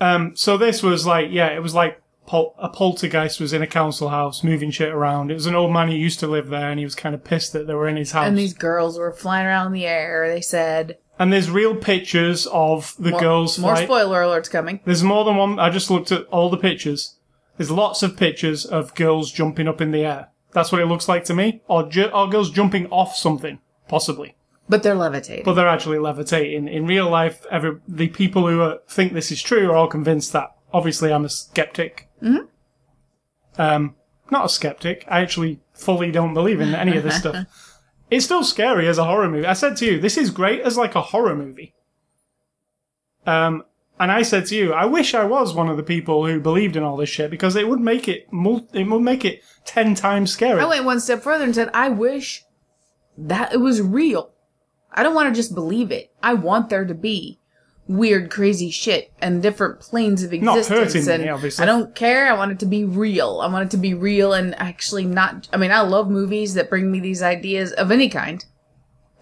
Um, 0.00 0.34
so 0.34 0.56
this 0.56 0.82
was 0.82 1.06
like, 1.06 1.28
yeah, 1.30 1.48
it 1.48 1.62
was 1.62 1.74
like 1.74 2.00
pol- 2.26 2.54
a 2.58 2.68
poltergeist 2.68 3.40
was 3.40 3.52
in 3.52 3.62
a 3.62 3.66
council 3.66 4.08
house 4.08 4.42
moving 4.42 4.70
shit 4.70 4.92
around. 4.92 5.30
It 5.30 5.34
was 5.34 5.46
an 5.46 5.54
old 5.54 5.72
man 5.72 5.88
who 5.88 5.94
used 5.94 6.20
to 6.20 6.26
live 6.26 6.48
there 6.48 6.70
and 6.70 6.78
he 6.78 6.84
was 6.84 6.94
kind 6.94 7.14
of 7.14 7.22
pissed 7.24 7.52
that 7.52 7.66
they 7.66 7.74
were 7.74 7.88
in 7.88 7.96
his 7.96 8.12
house. 8.12 8.26
And 8.26 8.38
these 8.38 8.54
girls 8.54 8.98
were 8.98 9.12
flying 9.12 9.46
around 9.46 9.68
in 9.68 9.72
the 9.74 9.86
air. 9.86 10.28
They 10.28 10.40
said 10.40 10.98
And 11.18 11.32
there's 11.32 11.50
real 11.50 11.76
pictures 11.76 12.46
of 12.46 12.94
the 12.98 13.10
more, 13.10 13.20
girls 13.20 13.58
more 13.58 13.76
spoiler 13.76 14.22
alerts 14.22 14.50
coming. 14.50 14.80
There's 14.84 15.02
more 15.02 15.24
than 15.24 15.36
one. 15.36 15.58
I 15.58 15.70
just 15.70 15.90
looked 15.90 16.12
at 16.12 16.24
all 16.28 16.48
the 16.50 16.56
pictures. 16.56 17.16
There's 17.58 17.70
lots 17.70 18.02
of 18.02 18.16
pictures 18.16 18.64
of 18.64 18.94
girls 18.94 19.30
jumping 19.30 19.68
up 19.68 19.80
in 19.82 19.90
the 19.90 20.04
air. 20.06 20.28
That's 20.52 20.72
what 20.72 20.80
it 20.80 20.86
looks 20.86 21.08
like 21.08 21.24
to 21.24 21.34
me. 21.34 21.60
Or, 21.68 21.86
ju- 21.88 22.10
or 22.12 22.26
girls 22.28 22.50
jumping 22.50 22.86
off 22.86 23.14
something, 23.16 23.58
possibly. 23.86 24.34
But 24.70 24.82
they're 24.84 24.94
levitating. 24.94 25.44
But 25.44 25.54
they're 25.54 25.68
actually 25.68 25.98
levitating. 25.98 26.68
In 26.68 26.86
real 26.86 27.10
life, 27.10 27.44
every, 27.50 27.78
the 27.88 28.08
people 28.08 28.46
who 28.46 28.62
uh, 28.62 28.78
think 28.88 29.12
this 29.12 29.32
is 29.32 29.42
true 29.42 29.70
are 29.70 29.76
all 29.76 29.88
convinced 29.88 30.32
that. 30.32 30.54
Obviously, 30.72 31.12
I'm 31.12 31.24
a 31.24 31.28
skeptic. 31.28 32.08
Mm-hmm. 32.22 32.46
Um, 33.60 33.96
not 34.30 34.46
a 34.46 34.48
skeptic. 34.48 35.04
I 35.08 35.20
actually 35.20 35.60
fully 35.72 36.12
don't 36.12 36.34
believe 36.34 36.60
in 36.60 36.74
any 36.74 36.96
of 36.96 37.02
this 37.02 37.18
stuff. 37.18 37.46
It's 38.10 38.24
still 38.24 38.42
scary 38.42 38.88
as 38.88 38.98
a 38.98 39.04
horror 39.04 39.28
movie. 39.28 39.46
I 39.46 39.52
said 39.52 39.76
to 39.76 39.86
you, 39.86 40.00
this 40.00 40.16
is 40.16 40.30
great 40.30 40.62
as 40.62 40.76
like 40.76 40.96
a 40.96 41.00
horror 41.00 41.36
movie. 41.36 41.74
Um, 43.24 43.62
and 44.00 44.10
I 44.10 44.22
said 44.22 44.46
to 44.46 44.56
you, 44.56 44.72
I 44.72 44.86
wish 44.86 45.14
I 45.14 45.22
was 45.24 45.54
one 45.54 45.68
of 45.68 45.76
the 45.76 45.84
people 45.84 46.26
who 46.26 46.40
believed 46.40 46.74
in 46.74 46.82
all 46.82 46.96
this 46.96 47.08
shit 47.08 47.30
because 47.30 47.54
it 47.54 47.68
would 47.68 47.78
make 47.78 48.08
it 48.08 48.26
mul- 48.32 48.68
it 48.72 48.84
would 48.88 49.02
make 49.02 49.24
it 49.24 49.44
ten 49.64 49.94
times 49.94 50.36
scarier. 50.36 50.58
I 50.58 50.64
went 50.64 50.84
one 50.84 50.98
step 50.98 51.22
further 51.22 51.44
and 51.44 51.54
said, 51.54 51.70
I 51.72 51.88
wish 51.88 52.42
that 53.16 53.52
it 53.52 53.58
was 53.58 53.80
real. 53.80 54.32
I 54.92 55.02
don't 55.02 55.14
want 55.14 55.28
to 55.28 55.38
just 55.38 55.54
believe 55.54 55.90
it. 55.90 56.12
I 56.22 56.34
want 56.34 56.68
there 56.68 56.84
to 56.84 56.94
be 56.94 57.38
weird, 57.86 58.30
crazy 58.30 58.70
shit 58.70 59.12
and 59.20 59.42
different 59.42 59.80
planes 59.80 60.22
of 60.22 60.32
existence. 60.32 60.94
Not 60.94 61.04
hurting 61.06 61.26
me, 61.26 61.28
obviously. 61.28 61.62
I 61.62 61.66
don't 61.66 61.94
care. 61.94 62.28
I 62.28 62.34
want 62.34 62.52
it 62.52 62.60
to 62.60 62.66
be 62.66 62.84
real. 62.84 63.40
I 63.42 63.48
want 63.48 63.66
it 63.66 63.70
to 63.72 63.76
be 63.76 63.94
real 63.94 64.32
and 64.32 64.54
actually 64.60 65.04
not. 65.04 65.48
I 65.52 65.56
mean, 65.56 65.72
I 65.72 65.80
love 65.80 66.08
movies 66.08 66.54
that 66.54 66.70
bring 66.70 66.90
me 66.90 67.00
these 67.00 67.22
ideas 67.22 67.72
of 67.72 67.90
any 67.90 68.08
kind 68.08 68.44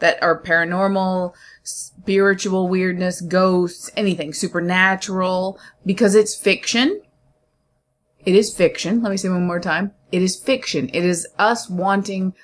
that 0.00 0.22
are 0.22 0.40
paranormal, 0.40 1.34
spiritual 1.62 2.68
weirdness, 2.68 3.20
ghosts, 3.20 3.90
anything 3.96 4.32
supernatural 4.32 5.58
because 5.84 6.14
it's 6.14 6.34
fiction. 6.34 7.00
It 8.24 8.34
is 8.34 8.54
fiction. 8.54 9.02
Let 9.02 9.10
me 9.10 9.16
say 9.16 9.28
one 9.28 9.46
more 9.46 9.60
time. 9.60 9.92
It 10.12 10.22
is 10.22 10.36
fiction. 10.36 10.90
It 10.92 11.04
is 11.04 11.26
us 11.38 11.68
wanting 11.68 12.34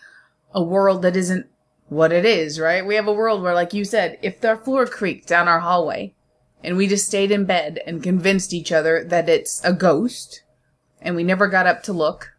a 0.53 0.63
world 0.63 1.03
that 1.03 1.17
isn't 1.17 1.47
what 1.89 2.13
it 2.13 2.25
is, 2.25 2.59
right? 2.59 2.85
We 2.85 2.95
have 2.95 3.07
a 3.09 3.13
world 3.13 3.43
where, 3.43 3.55
like 3.55 3.75
you 3.75 3.85
said, 3.85 4.19
if 4.23 4.41
the 4.41 4.57
floor 4.57 4.87
creaked 4.87 5.29
down 5.29 5.49
our 5.49 5.61
hallway 5.61 6.15
and 6.63 6.77
we 6.77 6.87
just 6.87 7.07
stayed 7.07 7.31
in 7.31 7.45
bed 7.45 7.81
and 7.87 8.03
convinced 8.03 8.53
each 8.53 8.73
other 8.73 9.05
that 9.05 9.29
it's 9.29 9.63
a 9.65 9.73
ghost 9.73 10.43
and 11.01 11.15
we 11.15 11.23
never 11.23 11.47
got 11.47 11.67
up 11.67 11.83
to 11.85 11.93
look, 11.93 12.33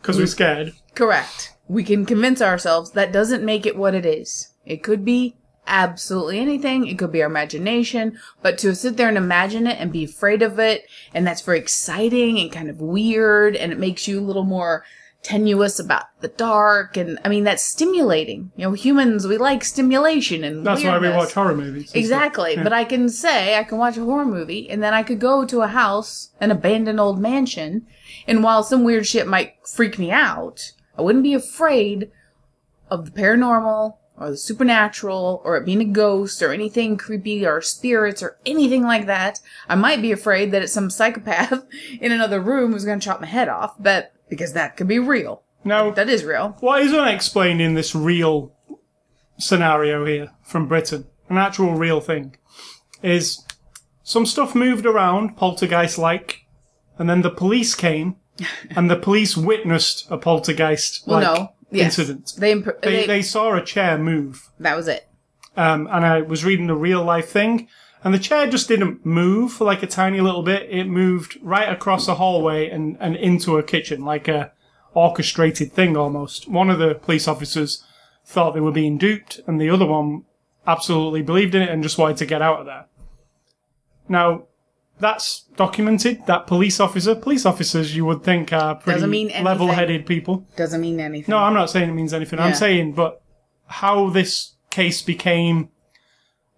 Because 0.00 0.16
we're 0.16 0.24
mm. 0.24 0.28
scared. 0.28 0.72
correct. 0.94 1.52
We 1.68 1.84
can 1.84 2.06
convince 2.06 2.40
ourselves 2.42 2.92
that 2.92 3.12
doesn't 3.12 3.44
make 3.44 3.66
it 3.66 3.76
what 3.76 3.94
it 3.94 4.06
is. 4.06 4.54
It 4.64 4.82
could 4.82 5.04
be 5.04 5.36
absolutely 5.66 6.38
anything. 6.38 6.86
It 6.86 6.98
could 6.98 7.12
be 7.12 7.22
our 7.22 7.28
imagination, 7.28 8.18
but 8.42 8.58
to 8.58 8.74
sit 8.74 8.96
there 8.96 9.08
and 9.08 9.16
imagine 9.16 9.66
it 9.66 9.78
and 9.80 9.90
be 9.92 10.04
afraid 10.04 10.42
of 10.42 10.58
it, 10.58 10.86
and 11.14 11.26
that's 11.26 11.40
very 11.40 11.58
exciting 11.58 12.38
and 12.38 12.52
kind 12.52 12.68
of 12.68 12.80
weird, 12.82 13.56
and 13.56 13.72
it 13.72 13.78
makes 13.78 14.06
you 14.06 14.20
a 14.20 14.22
little 14.22 14.44
more 14.44 14.84
tenuous 15.24 15.80
about 15.80 16.04
the 16.20 16.28
dark, 16.28 16.96
and 16.96 17.18
I 17.24 17.28
mean, 17.28 17.42
that's 17.42 17.64
stimulating. 17.64 18.52
You 18.56 18.66
know, 18.66 18.72
humans, 18.72 19.26
we 19.26 19.38
like 19.38 19.64
stimulation 19.64 20.44
and 20.44 20.64
That's 20.64 20.84
why 20.84 20.98
we 20.98 21.08
watch 21.08 21.32
horror 21.32 21.56
movies. 21.56 21.92
Exactly. 21.94 22.54
Yeah. 22.54 22.62
But 22.62 22.72
I 22.72 22.84
can 22.84 23.08
say 23.08 23.58
I 23.58 23.64
can 23.64 23.78
watch 23.78 23.96
a 23.96 24.04
horror 24.04 24.26
movie 24.26 24.70
and 24.70 24.82
then 24.82 24.94
I 24.94 25.02
could 25.02 25.18
go 25.18 25.44
to 25.44 25.62
a 25.62 25.66
house, 25.66 26.30
an 26.40 26.52
abandoned 26.52 27.00
old 27.00 27.18
mansion, 27.18 27.86
and 28.28 28.44
while 28.44 28.62
some 28.62 28.84
weird 28.84 29.06
shit 29.06 29.26
might 29.26 29.54
freak 29.66 29.98
me 29.98 30.12
out, 30.12 30.72
I 30.96 31.02
wouldn't 31.02 31.24
be 31.24 31.34
afraid 31.34 32.10
of 32.90 33.06
the 33.06 33.20
paranormal 33.20 33.96
or 34.16 34.30
the 34.30 34.36
supernatural 34.36 35.42
or 35.44 35.56
it 35.56 35.64
being 35.64 35.80
a 35.80 35.86
ghost 35.86 36.40
or 36.42 36.52
anything 36.52 36.96
creepy 36.96 37.44
or 37.44 37.60
spirits 37.60 38.22
or 38.22 38.36
anything 38.46 38.82
like 38.82 39.06
that. 39.06 39.40
I 39.68 39.74
might 39.74 40.02
be 40.02 40.12
afraid 40.12 40.52
that 40.52 40.62
it's 40.62 40.72
some 40.72 40.90
psychopath 40.90 41.64
in 42.00 42.12
another 42.12 42.40
room 42.40 42.72
who's 42.72 42.84
going 42.84 43.00
to 43.00 43.04
chop 43.04 43.20
my 43.20 43.26
head 43.26 43.48
off, 43.48 43.74
but 43.78 44.12
because 44.28 44.52
that 44.52 44.76
could 44.76 44.88
be 44.88 44.98
real. 44.98 45.42
No, 45.64 45.90
That 45.92 46.08
is 46.10 46.24
real. 46.24 46.56
what 46.60 46.82
is 46.82 46.92
unexplained 46.92 47.60
in 47.62 47.74
this 47.74 47.94
real 47.94 48.52
scenario 49.38 50.04
here 50.04 50.30
from 50.42 50.68
Britain, 50.68 51.06
an 51.28 51.38
actual 51.38 51.74
real 51.74 52.00
thing, 52.00 52.36
is 53.02 53.44
some 54.02 54.26
stuff 54.26 54.54
moved 54.54 54.86
around, 54.86 55.36
poltergeist 55.36 55.98
like, 55.98 56.46
and 56.98 57.08
then 57.08 57.22
the 57.22 57.30
police 57.30 57.74
came, 57.74 58.16
and 58.76 58.90
the 58.90 58.96
police 58.96 59.36
witnessed 59.36 60.06
a 60.10 60.18
poltergeist 60.18 61.06
like 61.08 61.22
Well, 61.22 61.36
no. 61.36 61.48
Yes. 61.70 61.98
incident. 61.98 62.32
They, 62.38 62.52
imp- 62.52 62.82
They, 62.82 62.90
they, 63.00 63.06
they 63.06 63.22
saw 63.22 63.54
a 63.56 63.64
chair 63.64 63.98
move, 63.98 64.50
that 64.60 64.76
was 64.76 64.86
it. 64.86 65.08
um, 65.56 65.88
and 65.90 66.04
I 66.04 66.20
was 66.20 66.44
reading 66.44 66.68
a 66.70 66.76
real 66.76 67.02
life 67.02 67.28
thing, 67.30 67.68
and 68.04 68.12
the 68.14 68.18
chair 68.18 68.46
just 68.46 68.68
didn't 68.68 69.04
move 69.04 69.52
for 69.52 69.64
like 69.64 69.82
a 69.82 69.86
tiny 69.86 70.20
little 70.20 70.42
bit. 70.42 70.68
It 70.70 70.84
moved 70.84 71.38
right 71.42 71.68
across 71.68 72.06
the 72.06 72.16
hallway 72.16 72.68
and, 72.68 72.96
and 73.00 73.16
into 73.16 73.56
a 73.56 73.62
kitchen, 73.62 74.04
like 74.04 74.28
a 74.28 74.52
orchestrated 74.94 75.72
thing 75.72 75.96
almost. 75.96 76.46
One 76.48 76.70
of 76.70 76.78
the 76.78 76.94
police 76.94 77.26
officers 77.26 77.82
thought 78.24 78.52
they 78.54 78.60
were 78.60 78.70
being 78.72 78.98
duped, 78.98 79.40
and 79.46 79.60
the 79.60 79.70
other 79.70 79.86
one 79.86 80.24
absolutely 80.66 81.22
believed 81.22 81.54
in 81.54 81.62
it 81.62 81.68
and 81.70 81.82
just 81.82 81.98
wanted 81.98 82.16
to 82.18 82.26
get 82.26 82.40
out 82.42 82.60
of 82.60 82.66
there. 82.66 82.86
Now, 84.08 84.44
that's 85.00 85.46
documented. 85.56 86.24
That 86.26 86.46
police 86.46 86.78
officer, 86.80 87.14
police 87.14 87.44
officers, 87.44 87.96
you 87.96 88.04
would 88.04 88.22
think 88.22 88.52
are 88.52 88.74
pretty 88.76 88.96
Doesn't 88.96 89.10
mean 89.10 89.26
anything. 89.28 89.44
level-headed 89.44 90.06
people. 90.06 90.46
Doesn't 90.56 90.80
mean 90.80 91.00
anything. 91.00 91.32
No, 91.32 91.38
I'm 91.38 91.54
not 91.54 91.70
saying 91.70 91.90
it 91.90 91.94
means 91.94 92.14
anything. 92.14 92.38
I'm 92.38 92.50
Yeah. 92.50 92.54
saying, 92.54 92.92
but 92.92 93.20
how 93.66 94.08
this 94.10 94.52
case 94.70 95.02
became 95.02 95.70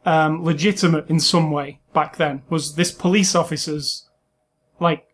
um, 0.06 0.42
legitimate 0.44 1.10
in 1.10 1.20
some 1.20 1.50
way 1.50 1.80
back 1.92 2.16
then 2.16 2.42
was 2.48 2.76
this 2.76 2.92
police 2.92 3.34
officers 3.34 4.08
like 4.80 5.06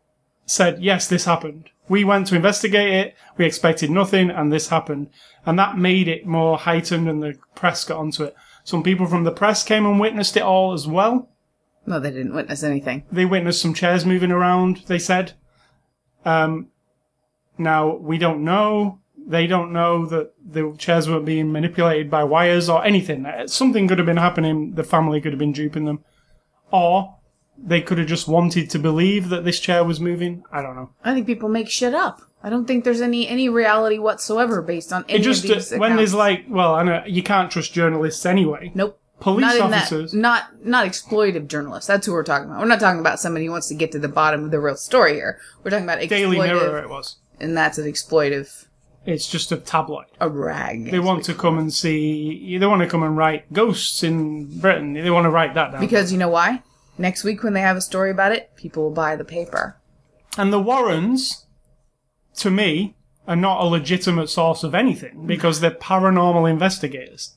said, 0.46 0.82
yes, 0.82 1.08
this 1.08 1.24
happened. 1.24 1.70
We 1.88 2.04
went 2.04 2.26
to 2.28 2.36
investigate 2.36 2.92
it. 2.92 3.16
We 3.36 3.44
expected 3.44 3.90
nothing, 3.90 4.30
and 4.30 4.52
this 4.52 4.68
happened, 4.68 5.10
and 5.44 5.58
that 5.58 5.78
made 5.78 6.08
it 6.08 6.26
more 6.26 6.58
heightened, 6.58 7.08
and 7.08 7.22
the 7.22 7.38
press 7.54 7.84
got 7.84 7.98
onto 7.98 8.24
it. 8.24 8.36
Some 8.64 8.82
people 8.82 9.06
from 9.06 9.24
the 9.24 9.32
press 9.32 9.64
came 9.64 9.86
and 9.86 9.98
witnessed 9.98 10.36
it 10.36 10.42
all 10.42 10.72
as 10.72 10.86
well. 10.86 11.28
No, 11.86 11.98
they 11.98 12.10
didn't 12.10 12.34
witness 12.34 12.62
anything. 12.62 13.04
They 13.10 13.24
witnessed 13.24 13.60
some 13.60 13.74
chairs 13.74 14.06
moving 14.06 14.30
around, 14.30 14.84
they 14.86 14.98
said. 14.98 15.32
Um, 16.24 16.68
now, 17.58 17.96
we 17.96 18.18
don't 18.18 18.44
know. 18.44 19.00
They 19.26 19.46
don't 19.46 19.72
know 19.72 20.06
that 20.06 20.32
the 20.44 20.74
chairs 20.78 21.08
were 21.08 21.20
being 21.20 21.52
manipulated 21.52 22.10
by 22.10 22.24
wires 22.24 22.68
or 22.68 22.84
anything. 22.84 23.24
Uh, 23.26 23.46
Something 23.46 23.88
could 23.88 23.98
have 23.98 24.06
been 24.06 24.16
happening. 24.16 24.74
The 24.74 24.84
family 24.84 25.20
could 25.20 25.32
have 25.32 25.38
been 25.38 25.52
duping 25.52 25.84
them. 25.84 26.04
Or 26.70 27.16
they 27.56 27.80
could 27.82 27.98
have 27.98 28.08
just 28.08 28.26
wanted 28.28 28.70
to 28.70 28.78
believe 28.78 29.28
that 29.28 29.44
this 29.44 29.60
chair 29.60 29.84
was 29.84 30.00
moving. 30.00 30.42
I 30.50 30.62
don't 30.62 30.74
know. 30.74 30.90
I 31.04 31.14
think 31.14 31.26
people 31.26 31.48
make 31.48 31.68
shit 31.68 31.94
up. 31.94 32.22
I 32.42 32.50
don't 32.50 32.66
think 32.66 32.82
there's 32.84 33.00
any 33.00 33.28
any 33.28 33.48
reality 33.48 33.98
whatsoever 33.98 34.60
based 34.62 34.92
on 34.92 35.04
any 35.08 35.20
It 35.20 35.22
just, 35.22 35.44
of 35.44 35.50
these 35.50 35.72
uh, 35.72 35.76
when 35.78 35.94
there's 35.96 36.14
like, 36.14 36.44
well, 36.48 36.74
I 36.74 36.82
know 36.82 37.02
you 37.06 37.22
can't 37.22 37.50
trust 37.50 37.72
journalists 37.72 38.26
anyway. 38.26 38.72
nope. 38.74 38.98
police 39.20 39.44
not 39.58 39.72
officers. 39.72 40.10
that 40.10 40.18
not 40.18 40.66
not 40.66 40.86
exploitive 40.86 41.46
journalists. 41.46 41.86
That's 41.86 42.06
who 42.06 42.12
we're 42.12 42.24
talking 42.24 42.48
about. 42.48 42.58
We're 42.60 42.66
not 42.66 42.80
talking 42.80 42.98
about 42.98 43.20
somebody 43.20 43.46
who 43.46 43.52
wants 43.52 43.68
to 43.68 43.76
get 43.76 43.92
to 43.92 44.00
the 44.00 44.08
bottom 44.08 44.44
of 44.44 44.50
the 44.50 44.58
real 44.58 44.74
story 44.76 45.14
here. 45.14 45.38
We're 45.62 45.70
talking 45.70 45.84
about 45.84 46.00
exploitive, 46.00 46.08
Daily 46.08 46.38
Mirror, 46.40 46.78
it 46.80 46.88
was. 46.88 47.16
and 47.38 47.56
that's 47.56 47.78
an 47.78 47.84
exploitive 47.86 48.66
It's 49.04 49.28
just 49.28 49.50
a 49.50 49.56
tabloid. 49.56 50.06
a 50.20 50.28
rag. 50.28 50.90
They 50.90 51.00
want 51.00 51.24
to 51.24 51.34
come 51.34 51.58
and 51.58 51.72
see. 51.74 52.56
They 52.56 52.66
want 52.66 52.82
to 52.82 52.88
come 52.88 53.02
and 53.02 53.16
write 53.16 53.52
ghosts 53.52 54.02
in 54.04 54.60
Britain. 54.60 54.92
They 54.92 55.10
want 55.10 55.24
to 55.24 55.30
write 55.30 55.54
that 55.54 55.72
down. 55.72 55.80
because 55.80 56.12
you 56.12 56.18
know 56.18 56.28
why? 56.28 56.62
Next 56.98 57.24
week 57.24 57.42
when 57.42 57.52
they 57.52 57.60
have 57.62 57.76
a 57.76 57.80
story 57.80 58.10
about 58.10 58.32
it, 58.32 58.54
people 58.54 58.84
will 58.84 58.90
buy 58.90 59.16
the 59.16 59.24
paper. 59.24 59.76
And 60.38 60.52
the 60.52 60.60
Warrens, 60.60 61.46
to 62.36 62.50
me, 62.50 62.94
are 63.26 63.36
not 63.36 63.60
a 63.60 63.64
legitimate 63.66 64.28
source 64.28 64.62
of 64.62 64.74
anything 64.74 65.26
because 65.26 65.60
they're 65.60 65.70
paranormal 65.70 66.48
investigators. 66.48 67.34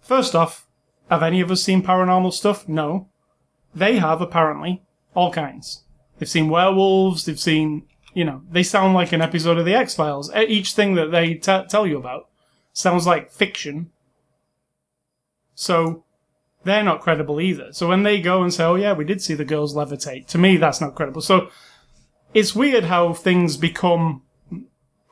First 0.00 0.34
off, 0.34 0.66
have 1.10 1.22
any 1.22 1.40
of 1.40 1.50
us 1.50 1.62
seen 1.62 1.82
paranormal 1.82 2.32
stuff? 2.32 2.68
No. 2.68 3.08
They 3.74 3.98
have, 3.98 4.20
apparently, 4.20 4.82
all 5.14 5.32
kinds. 5.32 5.82
They've 6.18 6.28
seen 6.28 6.48
werewolves, 6.48 7.26
they've 7.26 7.38
seen, 7.38 7.86
you 8.16 8.24
know, 8.24 8.40
they 8.50 8.62
sound 8.62 8.94
like 8.94 9.12
an 9.12 9.20
episode 9.20 9.58
of 9.58 9.66
The 9.66 9.74
X 9.74 9.94
Files. 9.94 10.34
Each 10.34 10.72
thing 10.72 10.94
that 10.94 11.10
they 11.10 11.34
t- 11.34 11.64
tell 11.68 11.86
you 11.86 11.98
about 11.98 12.30
sounds 12.72 13.06
like 13.06 13.30
fiction. 13.30 13.90
So, 15.54 16.04
they're 16.64 16.82
not 16.82 17.02
credible 17.02 17.42
either. 17.42 17.74
So 17.74 17.86
when 17.86 18.04
they 18.04 18.22
go 18.22 18.42
and 18.42 18.54
say, 18.54 18.64
oh 18.64 18.76
yeah, 18.76 18.94
we 18.94 19.04
did 19.04 19.20
see 19.20 19.34
the 19.34 19.44
girls 19.44 19.74
levitate, 19.74 20.28
to 20.28 20.38
me 20.38 20.56
that's 20.56 20.80
not 20.80 20.94
credible. 20.94 21.20
So, 21.20 21.50
it's 22.32 22.56
weird 22.56 22.84
how 22.84 23.12
things 23.12 23.58
become 23.58 24.22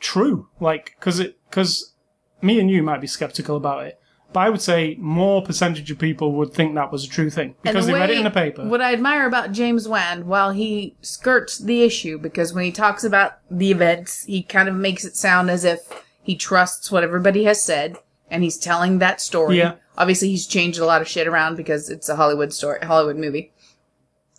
true. 0.00 0.48
Like, 0.58 0.96
cause 0.98 1.20
it, 1.20 1.38
cause 1.50 1.92
me 2.40 2.58
and 2.58 2.70
you 2.70 2.82
might 2.82 3.02
be 3.02 3.06
skeptical 3.06 3.58
about 3.58 3.86
it, 3.86 4.00
but 4.34 4.40
I 4.40 4.50
would 4.50 4.60
say 4.60 4.96
more 4.98 5.42
percentage 5.42 5.90
of 5.92 5.98
people 5.98 6.32
would 6.32 6.52
think 6.52 6.74
that 6.74 6.90
was 6.90 7.04
a 7.04 7.08
true 7.08 7.30
thing 7.30 7.54
because 7.62 7.86
the 7.86 7.92
they 7.92 7.98
read 8.00 8.10
it 8.10 8.18
in 8.18 8.24
the 8.24 8.30
paper. 8.30 8.66
What 8.66 8.82
I 8.82 8.92
admire 8.92 9.26
about 9.26 9.52
James 9.52 9.86
Wan, 9.88 10.26
while 10.26 10.50
he 10.50 10.96
skirts 11.02 11.56
the 11.58 11.84
issue, 11.84 12.18
because 12.18 12.52
when 12.52 12.64
he 12.64 12.72
talks 12.72 13.04
about 13.04 13.38
the 13.48 13.70
events, 13.70 14.24
he 14.24 14.42
kind 14.42 14.68
of 14.68 14.74
makes 14.74 15.04
it 15.04 15.16
sound 15.16 15.50
as 15.50 15.64
if 15.64 15.88
he 16.20 16.34
trusts 16.34 16.90
what 16.90 17.04
everybody 17.04 17.44
has 17.44 17.62
said, 17.62 17.96
and 18.28 18.42
he's 18.42 18.58
telling 18.58 18.98
that 18.98 19.20
story. 19.20 19.58
Yeah. 19.58 19.76
Obviously, 19.96 20.30
he's 20.30 20.48
changed 20.48 20.80
a 20.80 20.84
lot 20.84 21.00
of 21.00 21.06
shit 21.06 21.28
around 21.28 21.56
because 21.56 21.88
it's 21.88 22.08
a 22.08 22.16
Hollywood 22.16 22.52
story, 22.52 22.80
Hollywood 22.82 23.16
movie. 23.16 23.52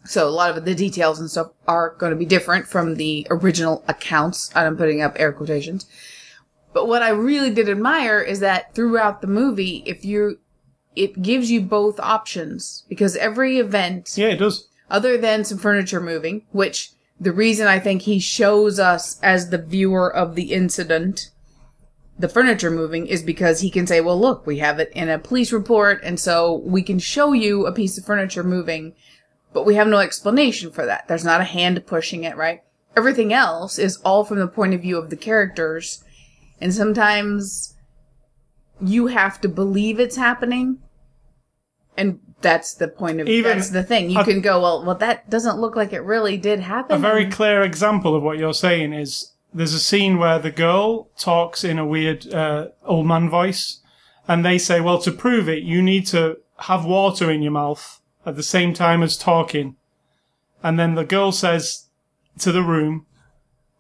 So 0.04 0.28
a 0.28 0.30
lot 0.30 0.56
of 0.56 0.66
the 0.66 0.76
details 0.76 1.22
and 1.22 1.32
stuff 1.32 1.52
are 1.70 1.96
going 1.98 2.12
to 2.12 2.18
be 2.18 2.26
different 2.26 2.68
from 2.68 2.96
the 2.96 3.26
original 3.30 3.84
accounts. 3.88 4.52
I'm 4.54 4.76
putting 4.76 5.02
up 5.02 5.16
air 5.18 5.32
quotations. 5.32 5.86
But 6.76 6.90
what 6.90 7.02
I 7.02 7.10
really 7.12 7.52
did 7.52 7.70
admire 7.70 8.20
is 8.20 8.42
that 8.42 8.76
throughout 8.76 9.22
the 9.22 9.28
movie, 9.28 9.82
if 9.86 10.04
you, 10.04 10.40
it 10.94 11.22
gives 11.22 11.50
you 11.50 11.62
both 11.62 12.02
options 12.02 12.84
because 12.90 13.16
every 13.16 13.60
event, 13.60 14.12
yeah, 14.18 14.28
it 14.28 14.40
does. 14.40 14.68
other 14.90 15.18
than 15.18 15.46
some 15.46 15.58
furniture 15.58 16.02
moving, 16.02 16.42
which 16.52 16.92
the 17.18 17.32
reason 17.32 17.66
I 17.66 17.80
think 17.80 18.02
he 18.02 18.20
shows 18.20 18.78
us 18.78 19.22
as 19.24 19.52
the 19.52 19.58
viewer 19.58 20.14
of 20.14 20.36
the 20.36 20.52
incident, 20.52 21.30
the 22.20 22.28
furniture 22.28 22.70
moving, 22.70 23.08
is 23.08 23.24
because 23.24 23.62
he 23.62 23.72
can 23.72 23.88
say, 23.88 24.02
well, 24.02 24.20
look, 24.20 24.46
we 24.46 24.58
have 24.58 24.78
it 24.78 24.92
in 24.94 25.08
a 25.08 25.18
police 25.18 25.54
report, 25.54 26.02
and 26.04 26.20
so 26.20 26.56
we 26.66 26.84
can 26.84 27.00
show 27.00 27.32
you 27.32 27.66
a 27.66 27.72
piece 27.72 27.98
of 27.98 28.04
furniture 28.04 28.44
moving, 28.44 28.96
but 29.54 29.66
we 29.66 29.76
have 29.76 29.88
no 29.88 30.00
explanation 30.00 30.72
for 30.72 30.86
that. 30.86 31.08
There's 31.08 31.24
not 31.24 31.40
a 31.40 31.46
hand 31.46 31.88
pushing 31.88 32.26
it, 32.26 32.36
right? 32.36 32.64
Everything 32.98 33.32
else 33.32 33.80
is 33.80 33.96
all 34.04 34.26
from 34.26 34.40
the 34.40 34.48
point 34.50 34.74
of 34.74 34.82
view 34.82 34.98
of 34.98 35.10
the 35.10 35.16
characters, 35.16 36.04
and 36.62 36.74
sometimes 36.74 37.76
you 38.82 39.08
have 39.08 39.40
to 39.42 39.50
believe 39.50 40.00
it's 40.00 40.16
happening. 40.16 40.80
And 41.98 42.20
that's 42.42 42.74
the 42.74 42.88
point 42.88 43.22
of 43.22 43.28
Even- 43.28 43.58
that's 43.58 43.70
the 43.70 43.84
thing. 43.84 44.10
You 44.10 44.20
a- 44.20 44.24
can 44.24 44.42
go, 44.42 44.62
well, 44.62 44.86
well, 44.86 44.96
that 44.96 45.30
doesn't 45.30 45.60
look 45.60 45.76
like 45.76 45.94
it 45.94 46.02
really 46.02 46.38
did 46.38 46.60
happen. 46.60 46.96
A 46.96 47.00
very 47.00 47.26
clear 47.30 47.62
example 47.62 48.16
of 48.16 48.24
what 48.24 48.38
you're 48.38 48.54
saying 48.54 48.94
is 48.94 49.32
there's 49.54 49.74
a 49.74 49.80
scene 49.80 50.18
where 50.18 50.40
the 50.40 50.52
girl 50.52 51.10
talks 51.18 51.64
in 51.64 51.80
a 51.80 51.86
weird 51.86 52.32
uh, 52.34 52.68
old 52.84 53.08
man 53.08 53.30
voice, 53.30 53.80
and 54.28 54.44
they 54.44 54.58
say, 54.58 54.82
"Well, 54.82 55.00
to 55.00 55.12
prove 55.12 55.48
it, 55.48 55.64
you 55.64 55.82
need 55.82 56.06
to 56.08 56.38
have 56.60 56.84
water 56.84 57.32
in 57.32 57.42
your 57.42 57.54
mouth 57.54 58.02
at 58.26 58.36
the 58.36 58.44
same 58.44 58.74
time 58.74 59.02
as 59.02 59.16
talking." 59.18 59.78
And 60.62 60.78
then 60.78 60.96
the 60.96 61.06
girl 61.06 61.32
says 61.32 61.86
to 62.40 62.52
the 62.52 62.64
room, 62.64 63.06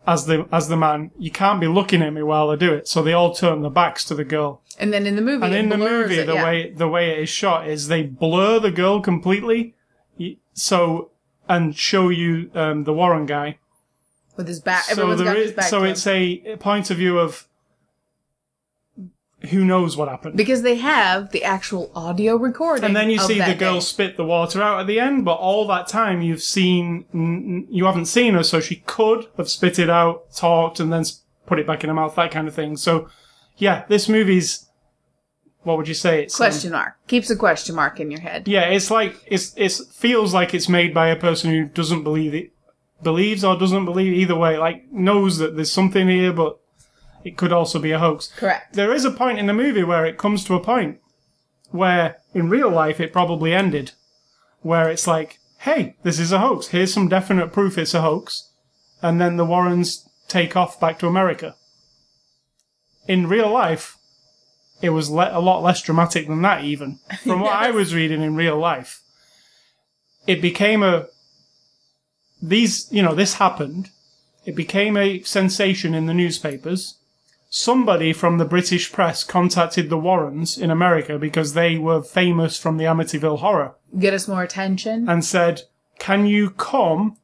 as 0.07 0.25
the 0.25 0.47
as 0.51 0.67
the 0.67 0.77
man, 0.77 1.11
"You 1.17 1.31
can't 1.31 1.59
be 1.59 1.67
looking 1.67 2.01
at 2.01 2.13
me 2.13 2.21
while 2.23 2.49
I 2.49 2.55
do 2.55 2.73
it." 2.73 2.87
So 2.87 3.01
they 3.01 3.13
all 3.13 3.33
turn 3.33 3.61
their 3.61 3.71
backs 3.71 4.03
to 4.05 4.15
the 4.15 4.23
girl. 4.23 4.61
and 4.77 4.91
then 4.93 5.05
in 5.07 5.15
the 5.15 5.21
movie, 5.21 5.45
And 5.45 5.55
in 5.55 5.69
the 5.69 5.77
movie, 5.77 6.19
it, 6.19 6.25
the 6.27 6.33
yeah. 6.33 6.43
way 6.43 6.71
the 6.71 6.87
way 6.87 7.11
it 7.11 7.19
is 7.19 7.29
shot 7.29 7.67
is 7.67 7.87
they 7.87 8.03
blur 8.03 8.59
the 8.59 8.71
girl 8.71 8.99
completely, 9.01 9.73
so 10.53 11.11
and 11.47 11.75
show 11.75 12.09
you 12.09 12.49
um, 12.55 12.83
the 12.85 12.93
Warren 12.93 13.25
guy. 13.25 13.57
with 14.35 14.47
his 14.47 14.59
back, 14.59 14.83
So 14.85 14.91
everyone's 14.93 15.19
there 15.21 15.27
got 15.33 15.37
is, 15.37 15.45
his 15.47 15.55
back. 15.55 15.65
so 15.69 15.83
it's 15.83 16.05
him. 16.05 16.41
a 16.45 16.57
point 16.57 16.89
of 16.89 16.97
view 16.97 17.19
of 17.19 17.47
who 19.49 19.65
knows 19.65 19.95
what 19.97 20.07
happened. 20.07 20.35
because 20.35 20.61
they 20.61 20.75
have 20.75 21.31
the 21.31 21.43
actual 21.43 21.91
audio 21.95 22.35
recording. 22.35 22.85
And 22.85 22.95
then 22.95 23.09
you 23.09 23.19
see 23.19 23.39
the 23.39 23.55
girl 23.55 23.75
day. 23.75 23.79
spit 23.79 24.17
the 24.17 24.25
water 24.25 24.61
out 24.61 24.79
at 24.79 24.87
the 24.87 24.99
end, 24.99 25.25
but 25.25 25.35
all 25.35 25.67
that 25.67 25.87
time 25.87 26.21
you've 26.21 26.41
seen, 26.41 27.67
you 27.69 27.85
haven't 27.85 28.05
seen 28.05 28.33
her, 28.33 28.43
so 28.43 28.59
she 28.59 28.77
could 28.85 29.27
have 29.37 29.49
spit 29.49 29.79
it 29.79 29.89
out, 29.89 30.33
talked, 30.33 30.79
and 30.79 30.91
then 30.91 31.03
put 31.45 31.59
it 31.59 31.67
back 31.67 31.83
in 31.83 31.89
her 31.89 31.93
mouth, 31.93 32.15
that 32.15 32.31
kind 32.31 32.47
of 32.47 32.55
thing. 32.55 32.77
So, 32.77 33.09
yeah, 33.57 33.85
this 33.87 34.09
movie's, 34.09 34.69
what 35.63 35.77
would 35.77 35.87
you 35.87 35.93
say? 35.93 36.23
It's 36.23 36.39
um, 36.39 36.45
question 36.45 36.71
mark 36.71 36.93
keeps 37.07 37.29
a 37.29 37.35
question 37.35 37.75
mark 37.75 37.99
in 37.99 38.11
your 38.11 38.21
head. 38.21 38.47
Yeah, 38.47 38.65
it's 38.65 38.91
like 38.91 39.15
it's 39.25 39.53
it 39.57 39.71
feels 39.91 40.33
like 40.33 40.53
it's 40.53 40.69
made 40.69 40.93
by 40.93 41.07
a 41.07 41.15
person 41.15 41.49
who 41.49 41.65
doesn't 41.65 42.03
believe 42.03 42.35
it, 42.35 42.51
believes 43.01 43.43
or 43.43 43.57
doesn't 43.57 43.85
believe 43.85 44.13
either 44.13 44.35
way. 44.35 44.57
Like 44.57 44.91
knows 44.91 45.37
that 45.39 45.55
there's 45.55 45.71
something 45.71 46.07
here, 46.07 46.31
but 46.33 46.59
it 47.25 47.37
could 47.37 47.51
also 47.51 47.79
be 47.79 47.91
a 47.91 47.99
hoax. 47.99 48.31
Correct. 48.37 48.75
There 48.75 48.93
is 48.93 49.03
a 49.03 49.11
point 49.11 49.39
in 49.39 49.47
the 49.47 49.53
movie 49.53 49.83
where 49.83 50.05
it 50.05 50.19
comes 50.19 50.45
to 50.45 50.53
a 50.53 50.63
point 50.63 50.99
where 51.71 52.17
in 52.33 52.49
real 52.49 52.69
life 52.69 52.99
it 52.99 53.11
probably 53.11 53.51
ended, 53.51 53.91
where 54.61 54.89
it's 54.89 55.07
like, 55.07 55.39
hey, 55.59 55.97
this 56.03 56.19
is 56.19 56.31
a 56.31 56.39
hoax. 56.39 56.67
Here's 56.67 56.93
some 56.93 57.09
definite 57.09 57.51
proof 57.51 57.79
it's 57.79 57.95
a 57.95 58.01
hoax, 58.01 58.51
and 59.01 59.19
then 59.19 59.37
the 59.37 59.45
Warrens 59.45 60.07
take 60.27 60.55
off 60.55 60.79
back 60.79 60.99
to 60.99 61.07
America. 61.07 61.55
In 63.07 63.27
real 63.27 63.51
life, 63.51 63.97
it 64.81 64.91
was 64.91 65.09
le- 65.09 65.35
a 65.35 65.41
lot 65.41 65.63
less 65.63 65.81
dramatic 65.81 66.27
than 66.27 66.43
that, 66.43 66.63
even 66.63 66.99
from 67.23 67.41
what 67.41 67.53
I 67.53 67.71
was 67.71 67.95
reading 67.95 68.21
in 68.21 68.35
real 68.35 68.57
life. 68.57 69.01
It 70.27 70.41
became 70.41 70.83
a 70.83 71.07
these, 72.39 72.87
you 72.91 73.01
know, 73.01 73.15
this 73.15 73.35
happened. 73.35 73.89
It 74.45 74.55
became 74.55 74.95
a 74.95 75.23
sensation 75.23 75.95
in 75.95 76.05
the 76.05 76.13
newspapers. 76.13 76.99
Somebody 77.57 78.11
from 78.11 78.37
the 78.37 78.43
British 78.43 78.91
press 78.91 79.23
contacted 79.23 79.89
the 79.89 79.97
Warrens 79.97 80.57
in 80.57 80.69
America 80.69 81.17
because 81.17 81.53
they 81.53 81.77
were 81.77 82.03
famous 82.03 82.59
from 82.59 82.75
the 82.75 82.83
Amityville 82.83 83.39
horror 83.39 83.75
Get 83.97 84.13
us 84.13 84.27
more 84.27 84.43
attention. 84.43 85.07
and 85.07 85.23
said, 85.23 85.61
Can 85.97 86.25
you 86.25 86.49
come? 86.49 87.15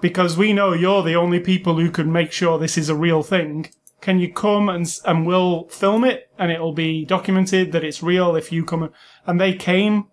Because 0.00 0.38
we 0.38 0.54
know 0.54 0.72
you're 0.72 1.02
the 1.02 1.16
only 1.16 1.38
people 1.38 1.78
who 1.78 1.90
can 1.90 2.10
make 2.10 2.32
sure 2.32 2.58
this 2.58 2.78
is 2.78 2.88
a 2.88 2.94
real 2.94 3.22
thing. 3.22 3.68
Can 4.00 4.18
you 4.18 4.32
come 4.32 4.70
and, 4.70 4.90
and 5.04 5.26
we'll 5.26 5.68
film 5.68 6.02
it 6.02 6.30
and 6.38 6.50
it'll 6.50 6.72
be 6.72 7.04
documented 7.04 7.72
that 7.72 7.84
it's 7.84 8.02
real 8.02 8.34
if 8.34 8.52
you 8.52 8.64
come? 8.64 8.90
And 9.26 9.38
they 9.38 9.52
came 9.52 10.06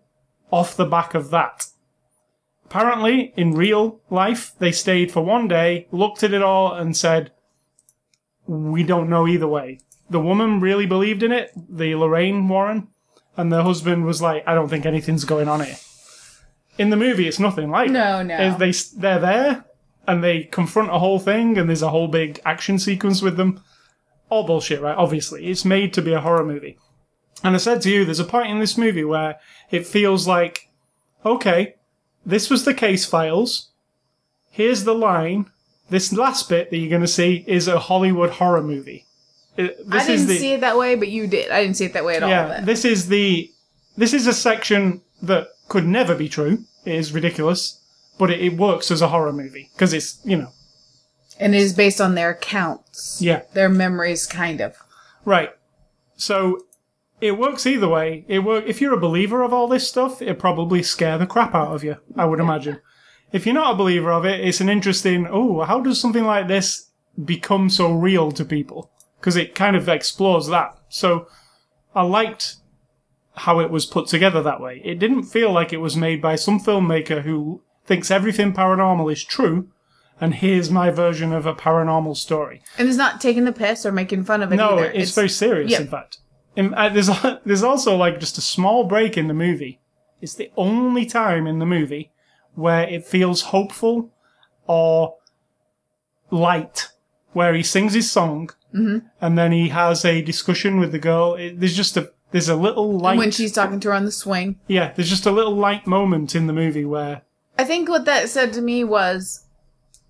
off 0.51 0.75
the 0.75 0.83
back 0.83 1.13
of 1.13 1.29
that. 1.29 1.67
Apparently, 2.65 3.33
in 3.37 3.53
real 3.53 4.01
life, 4.09 4.51
they 4.59 4.73
stayed 4.73 5.13
for 5.13 5.23
one 5.23 5.47
day, 5.47 5.87
looked 5.93 6.23
at 6.23 6.33
it 6.33 6.41
all 6.41 6.73
and 6.73 6.97
said, 6.97 7.31
we 8.49 8.81
don't 8.83 9.09
know 9.09 9.27
either 9.27 9.47
way. 9.47 9.79
The 10.09 10.19
woman 10.19 10.59
really 10.59 10.87
believed 10.87 11.21
in 11.21 11.31
it, 11.31 11.51
the 11.55 11.93
Lorraine 11.95 12.47
Warren, 12.47 12.87
and 13.37 13.51
the 13.51 13.63
husband 13.63 14.05
was 14.05 14.21
like, 14.21 14.43
I 14.47 14.55
don't 14.55 14.69
think 14.69 14.85
anything's 14.85 15.23
going 15.23 15.47
on 15.47 15.63
here. 15.63 15.77
In 16.79 16.89
the 16.89 16.97
movie, 16.97 17.27
it's 17.27 17.39
nothing 17.39 17.69
like 17.69 17.91
No, 17.91 18.23
no. 18.23 18.57
They, 18.57 18.71
they're 18.97 19.19
there, 19.19 19.65
and 20.07 20.23
they 20.23 20.45
confront 20.45 20.89
a 20.89 20.97
whole 20.97 21.19
thing, 21.19 21.57
and 21.59 21.69
there's 21.69 21.83
a 21.83 21.89
whole 21.89 22.07
big 22.07 22.41
action 22.43 22.79
sequence 22.79 23.21
with 23.21 23.37
them. 23.37 23.61
All 24.29 24.45
bullshit, 24.45 24.81
right? 24.81 24.97
Obviously. 24.97 25.47
It's 25.47 25.65
made 25.65 25.93
to 25.93 26.01
be 26.01 26.13
a 26.13 26.21
horror 26.21 26.45
movie. 26.45 26.79
And 27.43 27.53
I 27.53 27.59
said 27.59 27.81
to 27.83 27.91
you, 27.91 28.03
there's 28.03 28.19
a 28.19 28.25
point 28.25 28.49
in 28.49 28.59
this 28.59 28.77
movie 28.77 29.03
where 29.03 29.39
it 29.69 29.85
feels 29.85 30.27
like, 30.27 30.69
okay, 31.23 31.75
this 32.25 32.49
was 32.49 32.65
the 32.65 32.73
case 32.73 33.05
files. 33.05 33.69
Here's 34.49 34.85
the 34.85 34.95
line. 34.95 35.51
This 35.89 36.13
last 36.13 36.49
bit 36.49 36.69
that 36.69 36.77
you're 36.77 36.89
going 36.89 37.01
to 37.01 37.07
see 37.07 37.43
is 37.47 37.67
a 37.67 37.79
Hollywood 37.79 38.29
horror 38.31 38.61
movie. 38.63 39.05
Uh, 39.57 39.63
it- 39.63 39.77
I 39.91 40.05
didn't 40.05 40.27
the, 40.27 40.37
see 40.37 40.53
it 40.53 40.61
that 40.61 40.77
way, 40.77 40.95
but 40.95 41.07
you 41.07 41.27
did. 41.27 41.51
I 41.51 41.61
didn't 41.63 41.77
see 41.77 41.85
it 41.85 41.93
that 41.93 42.05
way 42.05 42.15
at 42.17 42.23
all. 42.23 42.29
yeah, 42.29 42.61
this 42.61 42.85
is 42.85 43.07
the 43.09 43.51
this 43.97 44.13
is 44.13 44.27
a 44.27 44.33
section 44.33 45.01
that 45.21 45.47
could 45.67 45.85
never 45.85 46.15
be 46.15 46.29
true. 46.29 46.63
It 46.85 46.95
is 46.95 47.11
ridiculous, 47.11 47.81
but 48.17 48.29
it, 48.31 48.39
it 48.39 48.57
works 48.57 48.91
as 48.91 49.01
a 49.01 49.09
horror 49.09 49.33
movie 49.33 49.69
because 49.73 49.91
it's 49.93 50.19
you 50.23 50.37
know 50.37 50.49
and 51.39 51.55
it 51.55 51.61
is 51.61 51.73
based 51.73 52.01
on 52.01 52.15
their 52.15 52.31
accounts. 52.31 53.21
yeah 53.21 53.43
Their 53.53 53.69
memories, 53.69 54.25
kind 54.27 54.61
of. 54.61 54.75
right. 55.25 55.51
So 56.17 56.65
it 57.21 57.37
works 57.37 57.65
either 57.65 57.87
way. 57.87 58.25
It 58.27 58.39
work 58.39 58.65
if 58.67 58.79
you're 58.81 58.93
a 58.93 58.99
believer 58.99 59.41
of 59.43 59.53
all 59.53 59.67
this 59.67 59.87
stuff, 59.87 60.21
it 60.21 60.37
probably 60.39 60.83
scare 60.83 61.17
the 61.17 61.25
crap 61.25 61.53
out 61.55 61.73
of 61.73 61.83
you. 61.83 61.97
I 62.15 62.25
would 62.25 62.39
imagine. 62.39 62.79
If 63.31 63.45
you're 63.45 63.55
not 63.55 63.73
a 63.73 63.77
believer 63.77 64.11
of 64.11 64.25
it, 64.25 64.39
it's 64.39 64.61
an 64.61 64.69
interesting. 64.69 65.27
Oh, 65.29 65.61
how 65.61 65.79
does 65.81 65.99
something 65.99 66.23
like 66.25 66.47
this 66.47 66.89
become 67.23 67.69
so 67.69 67.91
real 67.93 68.31
to 68.31 68.45
people? 68.45 68.89
Because 69.19 69.35
it 69.35 69.53
kind 69.55 69.75
of 69.75 69.87
explores 69.89 70.47
that. 70.47 70.77
So 70.89 71.27
I 71.93 72.03
liked 72.03 72.55
how 73.35 73.59
it 73.59 73.69
was 73.69 73.85
put 73.85 74.07
together 74.07 74.41
that 74.43 74.59
way. 74.61 74.81
It 74.83 74.99
didn't 74.99 75.23
feel 75.23 75.51
like 75.51 75.71
it 75.71 75.77
was 75.77 75.95
made 75.95 76.21
by 76.21 76.35
some 76.35 76.59
filmmaker 76.59 77.21
who 77.21 77.61
thinks 77.85 78.11
everything 78.11 78.53
paranormal 78.53 79.11
is 79.11 79.23
true, 79.23 79.69
and 80.19 80.35
here's 80.35 80.69
my 80.69 80.89
version 80.89 81.31
of 81.31 81.45
a 81.45 81.53
paranormal 81.53 82.15
story. 82.17 82.61
And 82.77 82.87
it's 82.87 82.97
not 82.97 83.21
taking 83.21 83.45
the 83.45 83.51
piss 83.51 83.85
or 83.85 83.91
making 83.91 84.23
fun 84.25 84.41
of 84.41 84.51
it 84.51 84.57
No, 84.57 84.77
either. 84.79 84.91
it's, 84.91 85.15
very 85.15 85.29
serious. 85.29 85.71
yeah. 85.71 85.81
In 85.81 85.87
fact, 85.87 86.17
In- 86.55 86.73
uh, 86.73 86.89
there's 86.89 87.09
there's 87.45 87.63
also 87.63 87.95
like 87.95 88.19
just 88.19 88.37
a 88.37 88.41
small 88.41 88.85
break 88.85 89.17
in 89.17 89.27
the 89.27 89.33
movie. 89.33 89.79
It's 90.21 90.35
the 90.35 90.51
only 90.57 91.05
time 91.05 91.47
in 91.47 91.59
the 91.59 91.65
movie 91.65 92.11
where 92.59 92.83
it 92.87 93.05
feels 93.05 93.41
hopeful 93.53 94.11
or 94.67 95.15
light, 96.31 96.89
where 97.33 97.53
he 97.53 97.63
sings 97.63 97.93
his 97.93 98.11
song 98.11 98.49
Mm-hmm. 98.71 99.07
and 99.19 99.35
then 99.35 99.51
he 99.51 99.69
has 99.69 100.05
a 100.05 100.21
discussion 100.21 100.79
with 100.79 100.91
the 100.91 100.99
girl. 100.99 101.33
It, 101.33 101.59
there's 101.59 101.75
just 101.75 101.97
a 101.97 102.11
there's 102.31 102.49
a 102.49 102.55
little 102.55 102.99
light. 102.99 103.17
when 103.17 103.31
she's 103.31 103.51
talking 103.51 103.79
to 103.79 103.87
her 103.87 103.95
on 103.95 104.05
the 104.05 104.11
swing. 104.11 104.59
yeah, 104.67 104.93
there's 104.93 105.09
just 105.09 105.25
a 105.25 105.31
little 105.31 105.55
light 105.55 105.87
moment 105.87 106.35
in 106.35 106.45
the 106.45 106.53
movie 106.53 106.85
where 106.85 107.23
I 107.57 107.63
think 107.63 107.89
what 107.89 108.05
that 108.05 108.29
said 108.29 108.53
to 108.53 108.61
me 108.61 108.83
was 108.83 109.43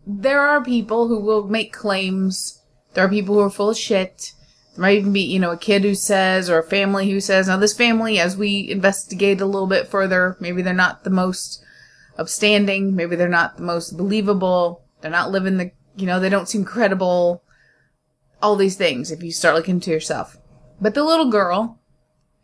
there 0.06 0.42
are 0.42 0.62
people 0.62 1.08
who 1.08 1.22
will 1.22 1.48
make 1.48 1.72
claims. 1.72 2.62
There 2.96 3.06
are 3.06 3.10
people 3.10 3.36
who 3.36 3.42
are 3.42 3.50
full 3.50 3.70
of 3.70 3.78
shit. 3.78 4.34
There 4.76 4.82
might 4.82 4.98
even 4.98 5.14
be, 5.14 5.22
you 5.22 5.40
know, 5.40 5.52
a 5.52 5.58
kid 5.58 5.84
who 5.84 5.96
says 5.96 6.50
or 6.50 6.60
a 6.60 6.64
family 6.64 7.10
who 7.10 7.22
says, 7.22 7.48
now 7.48 7.56
this 7.56 7.74
family, 7.74 8.20
as 8.20 8.36
we 8.36 8.70
investigate 8.70 9.40
a 9.40 9.46
little 9.46 9.68
bit 9.68 9.88
further, 9.88 10.36
maybe 10.42 10.62
they're 10.62 10.74
not 10.74 11.06
the 11.06 11.10
most 11.10 11.64
upstanding. 12.20 12.96
Maybe 12.96 13.16
they're 13.16 13.30
not 13.30 13.58
the 13.58 13.64
most 13.64 13.98
believable. 13.98 14.84
They're 15.02 15.10
not 15.10 15.32
living 15.32 15.58
the, 15.58 15.72
you 15.96 16.06
know, 16.06 16.20
they 16.20 16.30
don't 16.30 16.50
seem 16.50 16.66
credible. 16.66 17.42
All 18.42 18.56
these 18.56 18.76
things 18.76 19.12
if 19.12 19.24
you 19.24 19.32
start 19.32 19.56
looking 19.56 19.76
into 19.76 19.92
yourself. 19.92 20.38
But 20.80 20.94
the 20.94 21.04
little 21.04 21.30
girl, 21.30 21.80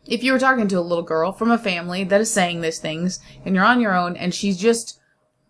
if 0.05 0.23
you 0.23 0.31
were 0.31 0.39
talking 0.39 0.67
to 0.67 0.79
a 0.79 0.81
little 0.81 1.03
girl 1.03 1.31
from 1.31 1.51
a 1.51 1.57
family 1.57 2.03
that 2.03 2.21
is 2.21 2.31
saying 2.31 2.61
these 2.61 2.79
things 2.79 3.19
and 3.43 3.55
you're 3.55 3.63
on 3.63 3.81
your 3.81 3.95
own 3.95 4.15
and 4.17 4.33
she's 4.33 4.57
just 4.57 4.99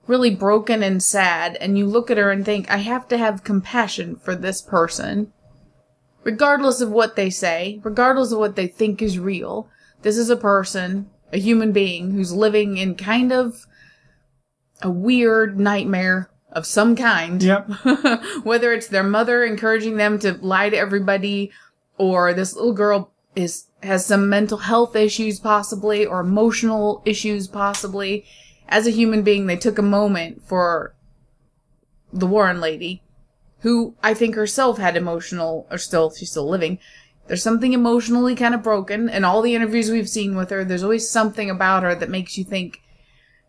really 0.07 0.33
broken 0.33 0.83
and 0.83 1.01
sad 1.01 1.57
and 1.59 1.77
you 1.77 1.85
look 1.85 2.11
at 2.11 2.17
her 2.17 2.31
and 2.31 2.45
think, 2.45 2.69
I 2.69 2.77
have 2.77 3.07
to 3.09 3.17
have 3.17 3.43
compassion 3.43 4.15
for 4.17 4.35
this 4.35 4.61
person. 4.61 5.31
Regardless 6.23 6.81
of 6.81 6.89
what 6.91 7.15
they 7.15 7.29
say, 7.29 7.79
regardless 7.83 8.31
of 8.31 8.39
what 8.39 8.55
they 8.55 8.67
think 8.67 9.01
is 9.01 9.19
real, 9.19 9.69
this 10.01 10.17
is 10.17 10.29
a 10.29 10.37
person, 10.37 11.09
a 11.33 11.37
human 11.37 11.71
being 11.71 12.11
who's 12.11 12.33
living 12.33 12.77
in 12.77 12.95
kind 12.95 13.31
of 13.31 13.65
a 14.81 14.89
weird 14.89 15.59
nightmare 15.59 16.29
of 16.51 16.65
some 16.65 16.95
kind. 16.95 17.43
yep, 17.43 17.67
Whether 18.43 18.73
it's 18.73 18.87
their 18.87 19.03
mother 19.03 19.43
encouraging 19.43 19.97
them 19.97 20.17
to 20.19 20.33
lie 20.41 20.69
to 20.69 20.77
everybody, 20.77 21.51
or 21.97 22.33
this 22.33 22.55
little 22.55 22.73
girl 22.73 23.11
is 23.35 23.67
has 23.83 24.05
some 24.05 24.29
mental 24.29 24.59
health 24.59 24.95
issues 24.95 25.39
possibly, 25.39 26.05
or 26.05 26.21
emotional 26.21 27.01
issues 27.05 27.47
possibly. 27.47 28.25
As 28.67 28.87
a 28.87 28.91
human 28.91 29.21
being, 29.21 29.45
they 29.45 29.57
took 29.57 29.77
a 29.77 29.83
moment 29.83 30.41
for 30.43 30.95
the 32.11 32.25
Warren 32.25 32.59
lady, 32.59 33.03
who 33.59 33.95
I 34.01 34.13
think 34.13 34.35
herself 34.35 34.77
had 34.77 34.97
emotional, 34.97 35.67
or 35.69 35.77
still 35.77 36.09
she's 36.11 36.31
still 36.31 36.49
living. 36.49 36.79
There's 37.27 37.43
something 37.43 37.73
emotionally 37.73 38.35
kind 38.35 38.55
of 38.55 38.63
broken, 38.63 39.09
and 39.09 39.25
all 39.25 39.41
the 39.41 39.55
interviews 39.55 39.91
we've 39.91 40.09
seen 40.09 40.35
with 40.35 40.49
her, 40.51 40.63
there's 40.63 40.83
always 40.83 41.09
something 41.09 41.49
about 41.49 41.83
her 41.83 41.95
that 41.95 42.09
makes 42.09 42.37
you 42.37 42.43
think 42.43 42.81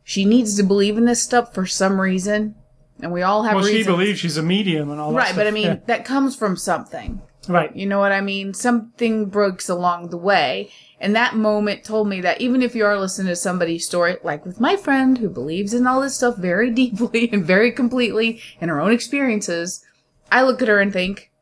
she 0.09 0.25
needs 0.25 0.55
to 0.57 0.63
believe 0.63 0.97
in 0.97 1.05
this 1.05 1.21
stuff 1.21 1.53
for 1.53 1.67
some 1.67 2.01
reason. 2.01 2.55
And 3.03 3.13
we 3.13 3.23
all 3.23 3.43
have 3.43 3.57
well, 3.57 3.65
she 3.65 3.79
reasons. 3.79 3.97
believes 3.97 4.21
she's 4.21 4.37
a 4.37 4.43
medium 4.43 4.89
and 4.93 5.01
all 5.01 5.11
that. 5.11 5.17
Right, 5.19 5.35
but 5.35 5.49
I 5.49 5.51
mean, 5.51 5.67
Yeah. 5.67 5.77
that 5.87 6.05
comes 6.05 6.37
from 6.37 6.57
something. 6.57 7.21
right. 7.49 7.75
You 7.75 7.87
know 7.87 7.99
what 7.99 8.13
I 8.13 8.21
mean? 8.21 8.55
Something 8.55 9.27
breaks 9.27 9.69
along 9.69 10.11
the 10.11 10.17
way. 10.17 10.71
And 11.01 11.15
that 11.17 11.35
moment 11.35 11.83
told 11.83 12.09
me 12.09 12.21
that 12.21 12.41
even 12.41 12.63
if 12.63 12.77
you 12.77 12.85
are 12.87 12.99
listening 13.01 13.27
to 13.27 13.37
somebody's 13.37 13.85
story, 13.85 14.17
like 14.23 14.47
with 14.47 14.61
my 14.61 14.77
friend 14.77 15.19
who 15.19 15.29
believes 15.29 15.75
in 15.75 15.89
all 15.89 16.01
this 16.01 16.15
stuff 16.17 16.37
very 16.37 16.71
deeply 16.83 17.29
and 17.33 17.45
very 17.45 17.73
completely 17.73 18.41
in 18.61 18.69
her 18.69 18.81
own 18.81 18.93
experiences, 18.93 19.85
I 20.31 20.43
look 20.45 20.63
at 20.63 20.69
her 20.69 20.79
and 20.79 20.93
think, 20.93 21.33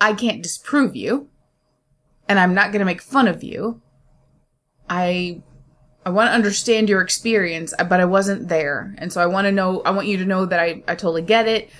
I 0.00 0.12
can't 0.14 0.44
disprove 0.44 0.94
you. 0.94 1.28
And 2.28 2.38
I'm 2.38 2.54
not 2.54 2.70
going 2.70 2.78
to 2.78 2.86
make 2.86 3.02
fun 3.02 3.26
of 3.26 3.42
you. 3.42 3.82
I 4.88 5.42
I 6.06 6.10
want 6.10 6.28
to 6.28 6.34
understand 6.34 6.88
your 6.88 7.00
experience, 7.00 7.72
but 7.78 8.00
I 8.00 8.04
wasn't 8.04 8.48
there. 8.48 8.94
And 8.98 9.12
so 9.12 9.20
I 9.22 9.26
want 9.26 9.46
to 9.46 9.52
know, 9.52 9.80
I 9.82 9.90
want 9.90 10.06
you 10.06 10.18
to 10.18 10.24
know 10.24 10.44
that 10.46 10.60
I, 10.60 10.82
I 10.86 10.94
totally 10.94 11.22
get 11.22 11.48
it. 11.48 11.70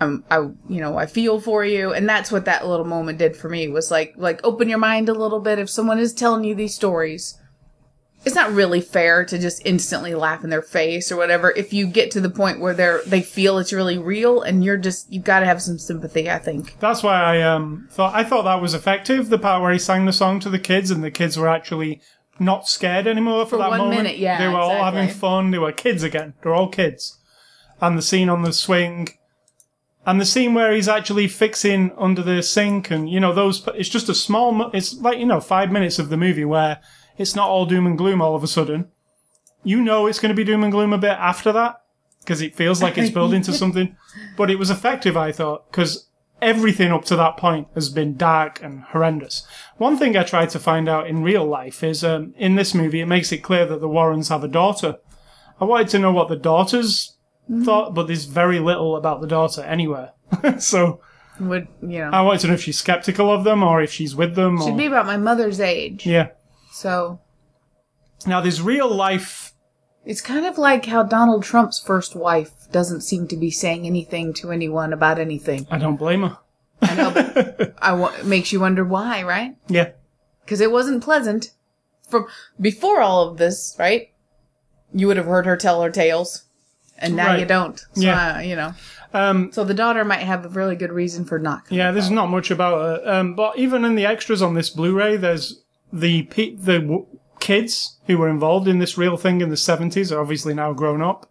I'm, 0.00 0.24
I, 0.30 0.38
you 0.38 0.80
know, 0.80 0.96
I 0.96 1.06
feel 1.06 1.40
for 1.40 1.64
you. 1.64 1.92
And 1.92 2.08
that's 2.08 2.32
what 2.32 2.46
that 2.46 2.66
little 2.66 2.84
moment 2.84 3.18
did 3.18 3.36
for 3.36 3.48
me 3.48 3.68
was 3.68 3.90
like, 3.90 4.14
like 4.16 4.40
open 4.42 4.68
your 4.68 4.78
mind 4.78 5.08
a 5.08 5.14
little 5.14 5.40
bit. 5.40 5.60
If 5.60 5.70
someone 5.70 6.00
is 6.00 6.12
telling 6.12 6.42
you 6.42 6.54
these 6.54 6.74
stories, 6.74 7.38
it's 8.24 8.34
not 8.34 8.52
really 8.52 8.80
fair 8.80 9.24
to 9.24 9.38
just 9.38 9.64
instantly 9.64 10.14
laugh 10.14 10.42
in 10.42 10.50
their 10.50 10.62
face 10.62 11.12
or 11.12 11.16
whatever. 11.16 11.52
If 11.52 11.72
you 11.72 11.86
get 11.86 12.10
to 12.12 12.20
the 12.20 12.30
point 12.30 12.58
where 12.58 12.74
they're, 12.74 13.02
they 13.06 13.22
feel 13.22 13.58
it's 13.58 13.72
really 13.72 13.98
real 13.98 14.40
and 14.42 14.64
you're 14.64 14.78
just, 14.78 15.12
you've 15.12 15.24
got 15.24 15.40
to 15.40 15.46
have 15.46 15.62
some 15.62 15.78
sympathy, 15.78 16.28
I 16.28 16.38
think. 16.38 16.78
That's 16.80 17.02
why 17.02 17.20
I 17.22 17.42
um 17.42 17.86
thought 17.90 18.14
I 18.14 18.24
thought 18.24 18.42
that 18.42 18.62
was 18.62 18.74
effective. 18.74 19.28
The 19.28 19.38
part 19.38 19.62
where 19.62 19.72
he 19.72 19.78
sang 19.78 20.06
the 20.06 20.12
song 20.12 20.40
to 20.40 20.50
the 20.50 20.58
kids 20.58 20.90
and 20.90 21.04
the 21.04 21.10
kids 21.10 21.36
were 21.36 21.48
actually 21.48 22.00
not 22.38 22.68
scared 22.68 23.06
anymore 23.06 23.44
for, 23.46 23.50
For 23.50 23.56
that 23.58 23.70
one 23.70 23.78
moment. 23.78 24.02
minute, 24.02 24.18
yeah, 24.18 24.38
they 24.38 24.48
were 24.48 24.58
all 24.60 24.82
having 24.84 25.08
fun. 25.08 25.50
They 25.50 25.58
were 25.58 25.72
kids 25.72 26.02
again. 26.02 26.34
They're 26.42 26.54
all 26.54 26.68
kids. 26.68 27.18
And 27.80 27.96
the 27.98 28.02
scene 28.02 28.28
on 28.28 28.42
the 28.42 28.52
swing, 28.52 29.08
and 30.06 30.20
the 30.20 30.24
scene 30.26 30.54
where 30.54 30.72
he's 30.72 30.88
actually 30.88 31.28
fixing 31.28 31.92
under 31.98 32.22
the 32.22 32.42
sink, 32.42 32.90
and 32.90 33.08
you 33.08 33.20
know 33.20 33.32
those. 33.32 33.66
It's 33.74 33.88
just 33.88 34.08
a 34.08 34.14
small. 34.14 34.52
mo- 34.52 34.70
It's 34.72 34.94
like 35.00 35.18
you 35.18 35.26
know 35.26 35.40
five 35.40 35.70
minutes 35.72 35.98
of 35.98 36.08
the 36.08 36.16
movie 36.16 36.44
where 36.44 36.80
it's 37.18 37.34
not 37.36 37.48
all 37.48 37.66
doom 37.66 37.86
and 37.86 37.96
gloom 37.98 38.20
all 38.20 38.34
of 38.34 38.42
a 38.42 38.48
sudden. 38.48 38.88
You 39.62 39.80
know 39.80 40.06
it's 40.06 40.18
going 40.18 40.28
to 40.30 40.36
be 40.36 40.44
doom 40.44 40.62
and 40.62 40.72
gloom 40.72 40.92
a 40.92 40.98
bit 40.98 41.12
after 41.12 41.50
that 41.52 41.76
because 42.20 42.42
it 42.42 42.54
feels 42.54 42.82
like 42.82 42.98
it's 42.98 43.10
building 43.10 43.42
to 43.42 43.52
something. 43.62 43.96
But 44.36 44.50
it 44.50 44.58
was 44.58 44.70
effective, 44.70 45.16
I 45.16 45.32
thought, 45.32 45.70
because 45.70 46.08
everything 46.44 46.92
up 46.92 47.04
to 47.06 47.16
that 47.16 47.36
point 47.36 47.68
has 47.74 47.88
been 47.88 48.16
dark 48.16 48.62
and 48.62 48.82
horrendous. 48.82 49.46
One 49.78 49.96
thing 49.96 50.16
I 50.16 50.22
tried 50.22 50.50
to 50.50 50.58
find 50.58 50.88
out 50.88 51.06
in 51.08 51.22
real 51.22 51.44
life 51.44 51.82
is 51.82 52.04
um, 52.04 52.34
in 52.36 52.54
this 52.54 52.74
movie, 52.74 53.00
it 53.00 53.06
makes 53.06 53.32
it 53.32 53.38
clear 53.38 53.66
that 53.66 53.80
the 53.80 53.88
Warrens 53.88 54.28
have 54.28 54.44
a 54.44 54.48
daughter. 54.48 54.98
I 55.60 55.64
wanted 55.64 55.88
to 55.88 55.98
know 55.98 56.12
what 56.12 56.28
the 56.28 56.36
daughter's 56.36 57.16
thought, 57.64 57.94
but 57.94 58.06
there's 58.06 58.24
very 58.24 58.58
little 58.60 58.96
about 58.96 59.20
the 59.20 59.26
daughter 59.26 59.62
anywhere. 59.62 60.12
so 60.58 61.00
Would, 61.40 61.68
you 61.82 61.98
know, 62.00 62.10
I 62.12 62.20
wanted 62.22 62.40
to 62.42 62.46
know 62.48 62.54
if 62.54 62.62
she's 62.62 62.78
skeptical 62.78 63.30
of 63.32 63.44
them 63.44 63.62
or 63.62 63.82
if 63.82 63.92
she's 63.92 64.14
with 64.14 64.34
them. 64.34 64.58
should 64.60 64.74
Or, 64.74 64.76
be 64.76 64.86
about 64.86 65.06
my 65.06 65.16
mother's 65.16 65.60
age. 65.60 66.06
yeah. 66.06 66.28
So 66.72 67.20
Now 68.26 68.40
there's 68.40 68.60
real 68.62 68.92
life. 68.92 69.43
It's 70.04 70.20
kind 70.20 70.44
of 70.46 70.58
like 70.58 70.86
how 70.86 71.02
Donald 71.02 71.42
Trump's 71.44 71.78
first 71.80 72.14
wife 72.14 72.50
doesn't 72.70 73.00
seem 73.02 73.26
to 73.28 73.36
be 73.36 73.50
saying 73.50 73.86
anything 73.86 74.34
to 74.34 74.50
anyone 74.52 74.92
about 74.92 75.18
anything. 75.18 75.66
I 75.70 75.78
don't 75.78 75.96
blame 75.96 76.22
her. 76.22 76.38
I 76.82 76.94
know, 76.94 77.10
but 77.10 77.74
I 77.82 77.98
it 78.20 78.26
makes 78.26 78.52
you 78.52 78.60
wonder 78.60 78.84
why, 78.84 79.22
right? 79.22 79.56
Yeah. 79.68 79.90
Because 80.44 80.60
it 80.60 80.70
wasn't 80.70 81.02
pleasant. 81.02 81.52
From 82.08 82.26
before 82.60 83.00
all 83.00 83.28
of 83.28 83.38
this, 83.38 83.74
right? 83.78 84.08
You 84.92 85.06
would 85.06 85.16
have 85.16 85.26
heard 85.26 85.46
her 85.46 85.56
tell 85.56 85.80
her 85.82 85.90
tales, 85.90 86.44
and 86.98 87.16
now 87.16 87.28
Right. 87.28 87.40
you 87.40 87.46
don't. 87.46 87.78
So, 87.78 88.02
Yeah. 88.02 88.36
uh, 88.36 88.40
you 88.40 88.54
know. 88.56 88.74
Um, 89.14 89.50
So 89.52 89.64
the 89.64 89.72
daughter 89.74 90.04
might 90.04 90.20
have 90.20 90.44
a 90.44 90.48
really 90.50 90.76
good 90.76 90.92
reason 90.92 91.24
for 91.24 91.38
not. 91.38 91.64
coming 91.66 91.78
Yeah, 91.78 91.92
there's 91.92 92.10
not 92.10 92.26
much 92.28 92.50
about 92.50 93.02
her. 93.04 93.10
Um, 93.10 93.34
but 93.34 93.56
even 93.58 93.84
in 93.84 93.94
the 93.94 94.04
extras 94.04 94.42
on 94.42 94.54
this 94.54 94.68
Blu-ray, 94.70 95.16
there's 95.16 95.62
the 95.92 96.24
pe- 96.24 96.56
the 96.56 96.80
w- 96.80 97.06
kids 97.44 97.98
who 98.06 98.16
were 98.18 98.28
involved 98.28 98.66
in 98.66 98.78
this 98.78 98.96
real 98.96 99.16
thing 99.16 99.40
in 99.42 99.50
the 99.50 99.54
70s 99.56 100.10
are 100.10 100.20
obviously 100.20 100.54
now 100.54 100.72
grown 100.72 101.02
up, 101.02 101.30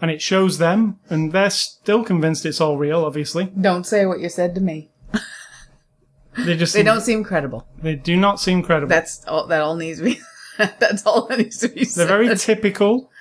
and 0.00 0.10
it 0.10 0.20
shows 0.20 0.58
them, 0.58 0.98
and 1.08 1.32
they're 1.32 1.50
still 1.50 2.04
convinced 2.04 2.44
it's 2.46 2.60
all 2.60 2.76
real. 2.76 3.04
Obviously, 3.04 3.46
Don't 3.60 3.86
say 3.86 4.04
what 4.06 4.20
you 4.20 4.28
said 4.28 4.54
to 4.54 4.60
me. 4.60 4.90
they 6.44 6.56
just 6.56 6.74
They 6.74 6.82
don't 6.82 7.00
seem 7.00 7.24
credible. 7.24 7.66
they 7.82 7.94
do 7.96 8.16
not 8.16 8.38
seem 8.40 8.62
credible. 8.62 8.88
That's 8.90 9.24
all. 9.26 9.46
That 9.46 9.62
all 9.62 9.76
needs 9.76 9.98
to 9.98 10.04
be. 10.04 10.20
that's 10.78 11.04
all 11.06 11.26
that 11.28 11.38
needs 11.38 11.58
to 11.58 11.68
be 11.68 11.84
they're 11.86 12.06
very 12.06 12.34
typical. 12.36 13.10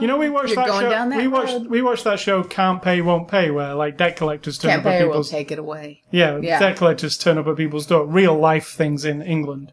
You 0.00 0.06
know, 0.06 0.16
we 0.16 0.30
watched 0.30 0.50
You're 0.54 0.64
that 0.64 0.80
show. 0.80 0.90
that 0.90 1.16
we 1.16 1.26
watched 1.26 1.52
road. 1.54 1.66
we 1.66 1.82
watched 1.82 2.04
that 2.04 2.20
show. 2.20 2.44
Can't 2.44 2.80
pay, 2.80 3.00
won't 3.02 3.26
pay, 3.26 3.50
where 3.50 3.74
like 3.74 3.96
debt 3.96 4.14
collectors 4.14 4.56
turn 4.56 4.70
Can't 4.70 4.86
up 4.86 4.92
at 4.92 4.98
pay 5.00 5.04
or 5.04 5.08
will 5.08 5.24
take 5.24 5.50
it 5.50 5.58
away. 5.58 6.02
Yeah, 6.12 6.38
Yeah. 6.38 6.60
debt 6.60 6.76
collectors 6.76 7.18
turn 7.18 7.36
up 7.36 7.48
at 7.48 7.56
people's 7.56 7.86
door. 7.86 8.06
Real 8.06 8.38
life 8.38 8.68
things 8.68 9.04
in 9.04 9.22
England. 9.22 9.72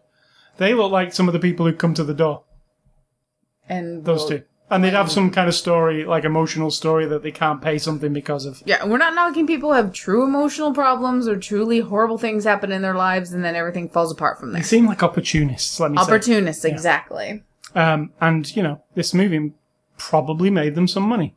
They 0.59 0.73
look 0.75 0.91
like 0.91 1.13
some 1.13 1.27
of 1.27 1.33
the 1.33 1.39
people 1.39 1.65
who 1.65 1.73
come 1.73 1.93
to 1.95 2.03
the 2.03 2.13
door. 2.13 2.43
And 3.67 4.05
Those 4.05 4.25
two. 4.27 4.43
And 4.71 4.83
they'd 4.83 4.93
have 4.93 5.09
some 5.11 5.31
kind 5.31 5.47
of 5.49 5.55
story, 5.55 6.05
like 6.05 6.25
emotional 6.25 6.69
story, 6.69 7.07
that 7.07 7.23
they 7.23 7.31
can't 7.31 7.59
pay 7.59 7.79
something 7.79 8.13
because 8.13 8.45
of. 8.45 8.61
Yeah, 8.67 8.85
we're 8.85 8.99
not 8.99 9.15
knocking 9.15 9.47
people 9.47 9.69
who 9.69 9.75
have 9.75 9.91
true 9.93 10.23
emotional 10.23 10.75
problems 10.75 11.27
or 11.27 11.37
truly 11.37 11.79
horrible 11.79 12.19
things 12.19 12.43
happen 12.43 12.71
in 12.71 12.83
their 12.83 12.93
lives 12.93 13.33
and 13.33 13.43
then 13.43 13.55
everything 13.55 13.89
falls 13.89 14.11
apart 14.11 14.39
from 14.39 14.51
there. 14.51 14.61
They 14.61 14.67
seem 14.67 14.85
like 14.85 15.01
opportunists, 15.01 15.79
let 15.79 15.89
me 15.91 15.97
say. 15.97 16.03
Opportunists, 16.03 16.65
exactly. 16.65 17.41
Um, 17.73 18.11
and, 18.21 18.55
you 18.55 18.61
know, 18.61 18.83
this 18.93 19.11
movie 19.11 19.53
probably 19.97 20.51
made 20.51 20.75
them 20.75 20.87
some 20.87 21.03
money. 21.03 21.35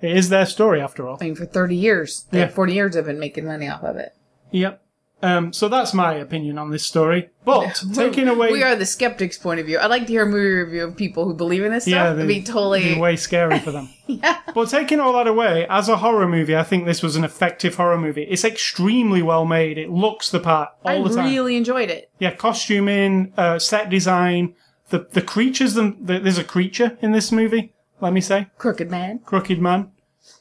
It 0.00 0.16
is 0.16 0.30
their 0.30 0.46
story, 0.46 0.80
after 0.80 1.06
all. 1.06 1.18
I 1.20 1.24
mean, 1.24 1.34
for 1.34 1.44
30 1.44 1.76
years, 1.76 2.24
they- 2.30 2.38
Yeah. 2.40 2.48
40 2.48 2.72
years, 2.72 2.94
they've 2.94 3.04
been 3.04 3.18
making 3.20 3.44
money 3.44 3.68
off 3.68 3.82
of 3.82 3.96
it. 3.96 4.12
Yep. 4.52 4.80
Um, 5.20 5.52
so 5.52 5.68
that's 5.68 5.92
my 5.94 6.14
opinion 6.14 6.58
on 6.58 6.70
this 6.70 6.86
story. 6.86 7.30
But 7.44 7.82
taking 7.94 8.28
away. 8.28 8.52
We 8.52 8.62
are 8.62 8.76
the 8.76 8.86
skeptic's 8.86 9.36
point 9.36 9.58
of 9.58 9.66
view. 9.66 9.78
I'd 9.78 9.86
like 9.90 10.06
to 10.06 10.12
hear 10.12 10.22
a 10.22 10.26
movie 10.26 10.48
review 10.64 10.84
of 10.84 10.96
people 10.96 11.24
who 11.24 11.34
believe 11.34 11.64
in 11.64 11.72
this 11.72 11.84
stuff. 11.84 11.92
yeah, 11.92 12.12
It'd 12.12 12.28
be 12.28 12.42
totally. 12.42 12.80
it'd 12.82 12.94
be 12.94 13.00
way 13.00 13.16
scary 13.16 13.58
for 13.58 13.72
them. 13.72 13.88
yeah. 14.06 14.38
But 14.54 14.68
taking 14.68 15.00
all 15.00 15.12
that 15.14 15.26
away, 15.26 15.66
as 15.68 15.88
a 15.88 15.96
horror 15.96 16.28
movie, 16.28 16.56
I 16.56 16.62
think 16.62 16.86
this 16.86 17.02
was 17.02 17.16
an 17.16 17.24
effective 17.24 17.74
horror 17.74 17.98
movie. 17.98 18.22
It's 18.24 18.44
extremely 18.44 19.22
well 19.22 19.44
made. 19.44 19.76
It 19.76 19.90
looks 19.90 20.30
the 20.30 20.40
part 20.40 20.70
all 20.84 21.04
I 21.04 21.08
the 21.08 21.14
time. 21.16 21.26
I 21.26 21.30
really 21.30 21.56
enjoyed 21.56 21.90
it. 21.90 22.10
Yeah, 22.20 22.34
costuming, 22.34 23.32
uh, 23.36 23.58
set 23.58 23.90
design, 23.90 24.54
the 24.90 25.08
the 25.12 25.22
creatures. 25.22 25.74
Them, 25.74 25.96
the, 26.00 26.20
there's 26.20 26.38
a 26.38 26.44
creature 26.44 26.96
in 27.02 27.10
this 27.12 27.32
movie. 27.32 27.72
Let 28.00 28.12
me 28.12 28.20
say, 28.20 28.46
Crooked 28.58 28.88
Man. 28.90 29.18
Crooked 29.24 29.60
Man. 29.60 29.90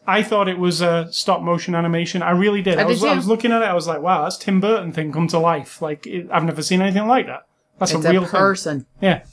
I 0.06 0.24
thought 0.24 0.48
it 0.48 0.58
was 0.58 0.82
a 0.82 1.08
stop 1.12 1.42
motion 1.42 1.76
animation. 1.76 2.22
I 2.22 2.32
really 2.32 2.62
did. 2.62 2.78
Oh, 2.78 2.82
I, 2.82 2.84
did 2.84 2.90
was, 2.90 3.04
I 3.04 3.16
was 3.16 3.28
looking 3.28 3.52
at 3.52 3.62
it. 3.62 3.66
I 3.66 3.74
was 3.74 3.88
like, 3.88 4.02
wow, 4.02 4.24
that's 4.24 4.38
Tim 4.38 4.60
Burton 4.62 4.92
thing 4.92 5.12
come 5.12 5.28
to 5.30 5.40
life. 5.40 5.82
Like 5.82 6.08
it, 6.08 6.28
I've 6.32 6.44
never 6.44 6.62
seen 6.62 6.82
anything 6.82 7.08
like 7.08 7.26
that. 7.28 7.46
That's 7.80 7.92
It's 7.94 8.06
a 8.06 8.08
a 8.08 8.12
real 8.12 8.22
thing. 8.24 8.30
person. 8.32 8.86
Yeah, 9.02 9.24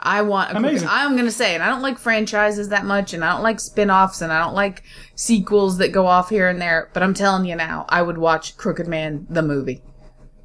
I 0.00 0.22
want. 0.22 0.52
A 0.52 0.56
Amazing. 0.56 0.88
Crooked, 0.88 1.04
I'm 1.04 1.16
gonna 1.16 1.30
say, 1.30 1.54
and 1.54 1.62
I 1.62 1.68
don't 1.68 1.82
like 1.82 1.98
franchises 1.98 2.68
that 2.70 2.84
much, 2.84 3.12
and 3.12 3.24
I 3.24 3.32
don't 3.32 3.42
like 3.42 3.60
spin-offs, 3.60 4.20
and 4.22 4.32
I 4.32 4.38
don't 4.42 4.54
like 4.54 4.84
sequels 5.16 5.78
that 5.78 5.92
go 5.92 6.06
off 6.06 6.30
here 6.30 6.48
and 6.48 6.60
there. 6.60 6.90
But 6.94 7.02
I'm 7.02 7.12
telling 7.14 7.44
you 7.44 7.56
now, 7.56 7.84
I 7.88 8.00
would 8.02 8.18
watch 8.18 8.56
Crooked 8.56 8.86
Man 8.88 9.26
the 9.28 9.42
movie 9.42 9.82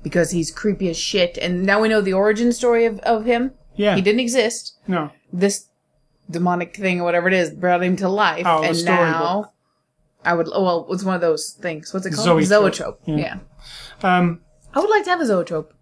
because 0.04 0.32
he's 0.32 0.52
creepy 0.52 0.90
as 0.90 0.98
shit. 0.98 1.38
And 1.38 1.64
now 1.64 1.80
we 1.82 1.88
know 1.90 2.02
the 2.02 2.14
origin 2.14 2.52
story 2.52 2.86
of, 2.86 3.00
of 3.00 3.26
him. 3.26 3.52
yeah. 3.76 3.96
He 3.96 4.02
didn't 4.02 4.20
exist. 4.20 4.78
No, 4.88 5.12
This 5.34 5.66
demonic 6.30 6.76
thing 6.76 7.02
or 7.02 7.04
whatever 7.06 7.28
it 7.28 7.34
is 7.34 7.50
brought 7.52 7.84
him 7.84 7.96
to 7.98 8.10
life, 8.10 8.44
Oh, 8.46 8.62
the 8.62 8.68
and 8.70 8.86
now 8.86 9.52
I 10.26 10.34
would. 10.34 10.50
Oh 10.52 10.64
well, 10.64 10.88
it's 10.90 11.04
one 11.04 11.16
of 11.16 11.22
those 11.22 11.52
things. 11.52 11.94
What's 11.94 12.06
it 12.06 12.12
called? 12.14 12.26
Zoetrope. 12.44 12.48
Zoetrope. 12.76 13.02
Yeah. 13.06 13.16
Yeah. 14.04 14.18
um, 14.18 14.42
I 14.74 14.80
would 14.80 14.90
like 14.90 15.04
to 15.06 15.10
have 15.12 15.22
a 15.22 15.26
zoetrope. 15.26 15.74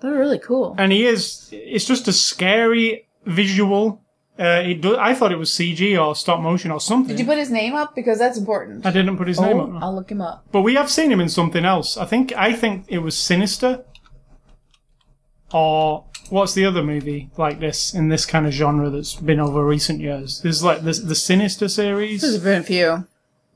They're 0.00 0.12
really 0.18 0.38
cool. 0.40 0.74
and 0.78 0.90
he 0.92 1.06
is. 1.06 1.48
It's 1.52 1.84
just 1.84 2.08
a 2.08 2.12
scary 2.12 3.06
visual. 3.26 4.00
Uh, 4.36 4.62
it 4.66 4.80
do, 4.80 4.96
I 4.96 5.14
thought 5.14 5.30
it 5.30 5.38
was 5.38 5.50
CG 5.50 5.96
or 6.04 6.16
stop 6.16 6.40
motion 6.40 6.72
or 6.72 6.80
something. 6.80 7.14
Did 7.14 7.20
you 7.20 7.24
put 7.26 7.38
his 7.38 7.52
name 7.52 7.74
up 7.76 7.94
because 7.94 8.18
that's 8.18 8.36
important? 8.36 8.84
I 8.84 8.90
didn't 8.90 9.16
put 9.16 9.28
his 9.28 9.38
name 9.40 9.60
Oh, 9.60 9.76
up. 9.76 9.82
I'll 9.82 9.94
look 9.94 10.10
him 10.10 10.20
up. 10.20 10.44
But 10.50 10.62
we 10.62 10.74
have 10.74 10.90
seen 10.90 11.12
him 11.12 11.20
in 11.20 11.28
something 11.28 11.64
else. 11.64 11.96
I 11.96 12.04
think 12.04 12.32
I 12.36 12.52
think 12.52 12.86
it 12.88 12.98
was 12.98 13.16
Sinister. 13.16 13.84
Or 15.52 16.06
what's 16.30 16.54
the 16.54 16.64
other 16.64 16.82
movie 16.82 17.30
like 17.36 17.60
this 17.60 17.94
in 17.94 18.08
this 18.08 18.26
kind 18.26 18.44
of 18.46 18.52
genre 18.52 18.90
that's 18.90 19.14
been 19.14 19.38
over 19.38 19.64
recent 19.64 20.00
years? 20.00 20.40
There's 20.40 20.64
like 20.64 20.82
the 20.82 20.92
the 20.92 21.14
Sinister 21.14 21.68
series. 21.68 22.22
There's 22.22 22.38
been 22.38 22.62
a 22.62 22.64
few. 22.64 23.06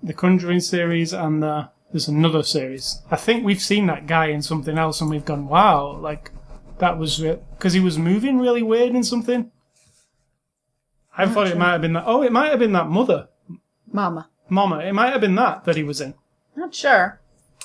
The 0.03 0.13
Conjuring 0.13 0.61
series, 0.61 1.13
and 1.13 1.43
the, 1.43 1.71
there's 1.93 2.09
another 2.09 2.43
series. 2.43 3.03
I 3.11 3.17
think 3.17 3.45
we've 3.45 3.61
seen 3.61 3.87
that 3.87 4.07
guy 4.07 4.27
in 4.27 4.43
something 4.43 4.79
else, 4.79 5.01
and 5.01 5.11
we've 5.11 5.25
gone, 5.25 5.49
wow, 5.49 5.97
like 5.97 6.31
that 6.79 6.99
was 6.99 7.19
because 7.19 7.73
he 7.73 7.81
was 7.81 7.99
moving 7.99 8.39
really 8.39 8.63
weird 8.63 8.95
in 8.95 9.05
something. 9.05 9.51
I 11.17 11.27
thought 11.27 11.49
it 11.49 11.57
might 11.59 11.73
have 11.73 11.81
been 11.81 11.95
that. 11.95 12.05
Oh, 12.07 12.23
it 12.23 12.31
might 12.31 12.51
have 12.51 12.61
been 12.61 12.73
that 12.73 12.89
mother, 12.89 13.29
Mama. 13.91 14.29
Mama. 14.49 14.79
It 14.79 14.93
might 14.93 15.11
have 15.11 15.21
been 15.21 15.35
that 15.35 15.65
that 15.65 15.77
he 15.77 15.83
was 15.83 16.01
in. 16.01 16.15
Not 16.55 16.75
sure. 16.75 17.21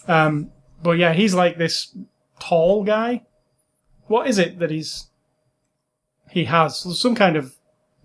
Um, 0.07 0.51
but 0.81 0.97
yeah, 0.97 1.13
he's 1.13 1.33
like 1.35 1.57
this 1.57 1.95
tall 2.39 2.83
guy. 2.83 3.23
What 4.07 4.27
is 4.27 4.37
it 4.39 4.59
that 4.59 4.71
he's 4.71 5.07
he 6.29 6.45
has 6.45 6.77
some 6.99 7.13
kind 7.15 7.35
of 7.35 7.55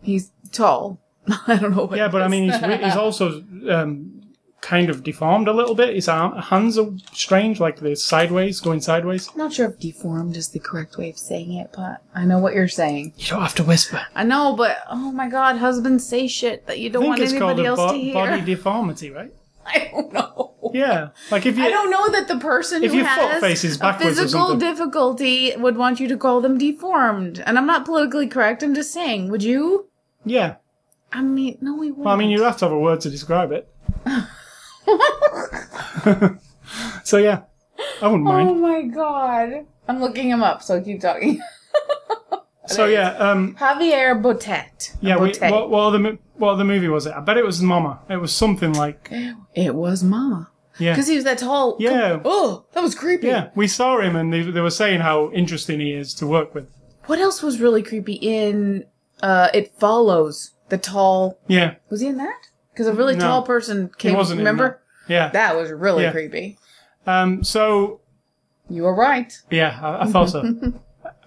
He's 0.03 0.31
tall. 0.53 1.01
I 1.47 1.57
don't 1.57 1.75
know 1.75 1.87
what. 1.87 1.97
yeah, 1.97 2.09
but 2.09 2.23
I 2.23 2.29
mean 2.29 2.45
he's 2.45 2.61
he's 2.61 2.97
also 3.05 3.43
um, 3.71 4.18
kind 4.61 4.91
of 4.91 5.05
deformed 5.05 5.49
a 5.49 5.53
little 5.53 5.75
bit. 5.75 5.95
His 5.95 6.09
arm, 6.09 6.37
hands 6.37 6.77
are 6.79 6.91
strange, 7.13 7.61
like 7.61 7.79
they're 7.79 7.95
sideways, 7.95 8.61
going 8.61 8.81
sideways. 8.81 9.35
not 9.37 9.53
sure 9.53 9.71
if 9.71 9.79
deformed 9.79 10.37
is 10.37 10.49
the 10.49 10.59
correct 10.59 10.97
way 10.99 11.11
of 11.11 11.19
saying 11.19 11.53
it, 11.53 11.71
but 11.75 12.03
I 12.15 12.25
know 12.25 12.39
what 12.39 12.55
you're 12.55 12.69
saying. 12.69 13.15
You 13.17 13.27
don't 13.29 13.43
have 13.43 13.55
to 13.57 13.65
whisper. 13.65 14.05
I 14.15 14.25
know, 14.25 14.55
but 14.57 14.79
oh 14.91 15.13
my 15.13 15.29
god, 15.29 15.57
husbands 15.57 16.07
say 16.07 16.27
shit 16.29 16.67
that 16.67 16.79
you 16.79 16.91
don't 16.91 17.07
want 17.07 17.21
anybody 17.21 17.63
a 17.63 17.67
else 17.67 17.79
bo- 17.79 17.93
to 17.93 17.99
hear. 17.99 18.15
body 18.15 18.41
deformity, 18.45 19.11
right? 19.11 19.33
I 19.67 19.91
don't 19.93 20.13
know. 20.13 20.55
Yeah, 20.73 21.11
like 21.31 21.47
if 21.47 21.57
you 21.57 21.65
I 21.65 21.71
don't 21.71 21.91
know 21.91 22.11
that 22.11 22.29
the 22.29 22.39
person 22.39 22.83
If 22.83 22.93
who 22.93 22.99
has 23.03 23.81
a 23.81 23.99
physical 23.99 24.57
difficulty 24.57 25.55
would 25.57 25.77
want 25.77 25.99
you 26.01 26.09
to 26.09 26.17
call 26.17 26.41
them 26.41 26.59
deformed. 26.59 27.43
And 27.47 27.57
I'm 27.57 27.67
not 27.67 27.85
politically 27.85 28.27
correct. 28.27 28.63
I'm 28.63 28.75
just 28.75 28.93
saying. 28.93 29.31
Would 29.31 29.43
you? 29.43 29.89
yeah. 30.25 30.57
I 31.11 31.23
mean, 31.23 31.57
no, 31.63 31.73
we 31.73 31.87
wouldn't. 31.91 32.05
Well, 32.05 32.15
I 32.15 32.19
mean, 32.19 32.29
you'd 32.29 32.43
have 32.43 32.59
to 32.59 32.67
have 32.67 32.73
a 32.73 32.79
word 32.79 33.01
to 33.01 33.09
describe 33.09 33.51
it. 33.51 33.67
so 37.05 37.19
yeah, 37.19 37.43
I 38.03 38.07
wouldn't 38.07 38.25
mind. 38.25 38.49
Oh 38.49 38.55
my 38.55 38.83
god. 38.83 39.67
I'm 39.89 40.01
looking 40.01 40.31
him 40.31 40.43
up, 40.43 40.63
so 40.63 40.81
keep 40.81 41.01
talking. 41.01 41.41
So 42.67 42.85
yeah, 42.85 43.13
um, 43.13 43.55
Javier 43.55 44.21
Botet. 44.23 44.95
Yeah, 45.01 45.17
we, 45.17 45.31
Botet. 45.31 45.71
what, 45.71 45.81
other, 45.87 45.99
mo- 45.99 46.19
what 46.35 46.51
other 46.51 46.65
movie 46.65 46.89
was 46.89 47.07
it? 47.07 47.15
I 47.15 47.21
bet 47.21 47.39
it 47.39 47.47
was 47.47 47.63
Mama. 47.63 47.99
It 48.11 48.19
was 48.19 48.31
something 48.31 48.75
like 48.75 49.09
It 49.55 49.75
was 49.75 50.05
Mama. 50.05 50.51
yeah, 50.79 50.93
Because 50.93 51.09
he 51.09 51.15
was 51.15 51.25
that 51.25 51.39
tall. 51.39 51.79
Yeah. 51.81 52.21
Oh, 52.27 52.67
that 52.75 52.83
was 52.83 52.95
creepy. 52.95 53.29
yeah. 53.29 53.49
We 53.55 53.69
saw 53.69 53.99
him, 54.03 54.17
and 54.17 54.31
they, 54.31 54.43
they 54.43 54.61
were 54.61 54.69
saying 54.69 55.01
how 55.01 55.33
interesting 55.33 55.81
he 55.81 55.95
is 55.95 56.13
to 56.17 56.27
work 56.27 56.55
with. 56.55 56.69
What 57.07 57.21
else 57.21 57.43
was 57.43 57.59
really 57.59 57.83
creepy 57.83 58.17
in 58.17 58.85
uh 59.23 59.49
It 59.55 59.73
Follows? 59.79 60.51
The 60.69 60.77
tall. 60.77 61.39
Yeah, 61.47 61.77
Was 61.89 62.03
he 62.03 62.09
in 62.09 62.19
that? 62.19 62.49
Because 62.79 62.87
a 62.87 62.93
really 62.93 63.17
No. 63.17 63.25
tall 63.25 63.43
person 63.43 63.91
came. 63.99 64.15
wasn't 64.15 64.39
remember? 64.39 64.81
yeah. 65.09 65.31
That 65.31 65.57
was 65.57 65.73
really 65.73 66.05
Yeah. 66.05 66.13
creepy. 66.13 66.59
Um, 67.09 67.43
so 67.43 67.99
You 68.71 68.85
were 68.85 68.95
right. 68.95 69.33
yeah, 69.51 69.81
I, 69.83 70.05
I 70.05 70.07
thought 70.07 70.31
so. 70.31 70.73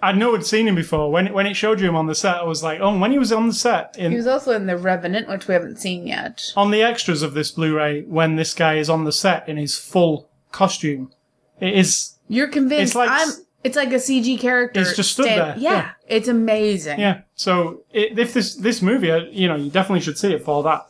I 0.02 0.12
know 0.18 0.34
I'd 0.34 0.46
seen 0.46 0.66
him 0.66 0.74
before. 0.74 1.12
When 1.12 1.26
it, 1.26 1.34
when 1.34 1.46
it 1.46 1.52
showed 1.54 1.78
you 1.78 1.90
him 1.90 1.94
on 1.96 2.06
the 2.06 2.14
set, 2.14 2.36
I 2.36 2.44
was 2.44 2.62
like, 2.62 2.80
oh, 2.80 2.98
when 2.98 3.12
he 3.12 3.18
was 3.18 3.32
on 3.32 3.48
the 3.48 3.52
set 3.52 3.94
in 3.98 4.12
He 4.12 4.16
was 4.16 4.26
also 4.26 4.52
in 4.52 4.64
The 4.66 4.78
Revenant, 4.78 5.28
which 5.28 5.46
we 5.46 5.52
haven't 5.52 5.76
seen 5.78 6.06
yet. 6.06 6.52
on 6.56 6.70
the 6.70 6.80
extras 6.82 7.20
of 7.22 7.34
this 7.34 7.50
Blu-ray, 7.50 8.04
when 8.04 8.36
this 8.36 8.54
guy 8.54 8.76
is 8.76 8.88
on 8.88 9.04
the 9.04 9.12
set 9.12 9.46
in 9.46 9.58
his 9.58 9.76
full 9.76 10.30
costume, 10.52 11.12
it 11.60 11.74
is 11.74 12.14
You're 12.28 12.48
convinced 12.48 12.92
It's 12.92 12.94
like 12.94 13.10
I'm. 13.12 13.28
It's 13.64 13.76
like 13.76 13.92
a 13.92 13.96
CG 14.00 14.40
character. 14.40 14.80
It's 14.80 14.96
just 14.96 15.12
stood 15.12 15.26
there, 15.26 15.54
Yeah, 15.56 15.70
yeah. 15.70 15.90
it's 16.08 16.26
amazing. 16.28 16.98
Yeah. 16.98 17.20
So 17.36 17.82
it, 17.92 18.18
if 18.18 18.32
this 18.34 18.56
this 18.56 18.80
movie, 18.82 19.10
uh, 19.12 19.18
you 19.30 19.46
know, 19.46 19.54
you 19.54 19.70
definitely 19.70 20.00
should 20.00 20.18
see 20.18 20.32
it 20.32 20.42
for 20.42 20.62
that. 20.64 20.86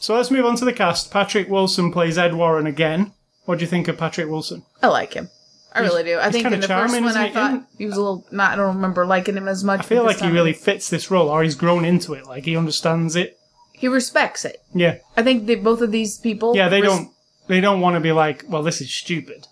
So 0.00 0.14
let's 0.16 0.30
move 0.30 0.44
on 0.46 0.56
to 0.56 0.64
the 0.64 0.72
cast. 0.72 1.10
Patrick 1.10 1.48
Wilson 1.48 1.92
plays 1.92 2.18
Ed 2.18 2.34
Warren 2.34 2.66
again. 2.66 3.12
What 3.44 3.58
do 3.58 3.64
you 3.64 3.68
think 3.68 3.88
of 3.88 3.96
Patrick 3.98 4.28
Wilson? 4.28 4.64
I 4.82 4.88
like 4.88 5.14
him. 5.14 5.28
I 5.72 5.80
really 5.80 6.02
do. 6.02 6.18
I 6.18 6.24
he's 6.24 6.32
think 6.32 6.42
kinda 6.44 6.54
in 6.56 6.60
the 6.62 6.66
first 6.68 6.92
charming, 6.92 7.02
one, 7.04 7.10
isn't 7.10 7.22
I 7.22 7.26
he? 7.28 7.32
thought 7.34 7.62
he 7.78 7.86
was 7.86 7.96
a 7.96 8.00
little. 8.00 8.26
Not. 8.32 8.52
I 8.52 8.56
don't 8.56 8.74
remember 8.74 9.06
liking 9.06 9.36
him 9.36 9.46
as 9.46 9.62
much. 9.62 9.80
I 9.80 9.82
feel 9.84 10.02
like 10.04 10.18
he 10.20 10.28
really 10.28 10.52
fits 10.52 10.90
this 10.90 11.10
role, 11.12 11.28
or 11.28 11.44
he's 11.44 11.54
grown 11.54 11.84
into 11.84 12.14
it. 12.14 12.26
Like 12.26 12.44
he 12.44 12.56
understands 12.56 13.14
it. 13.14 13.38
He 13.72 13.86
respects 13.86 14.44
it. 14.44 14.60
Yeah. 14.74 14.96
I 15.16 15.22
think 15.22 15.46
that 15.46 15.62
both 15.62 15.80
of 15.80 15.92
these 15.92 16.18
people. 16.18 16.56
Yeah. 16.56 16.68
They 16.68 16.80
res- 16.82 16.90
don't. 16.90 17.10
They 17.46 17.60
don't 17.60 17.80
want 17.80 17.94
to 17.94 18.00
be 18.00 18.12
like, 18.12 18.44
well, 18.48 18.62
this 18.62 18.80
is 18.80 18.92
stupid. 18.92 19.46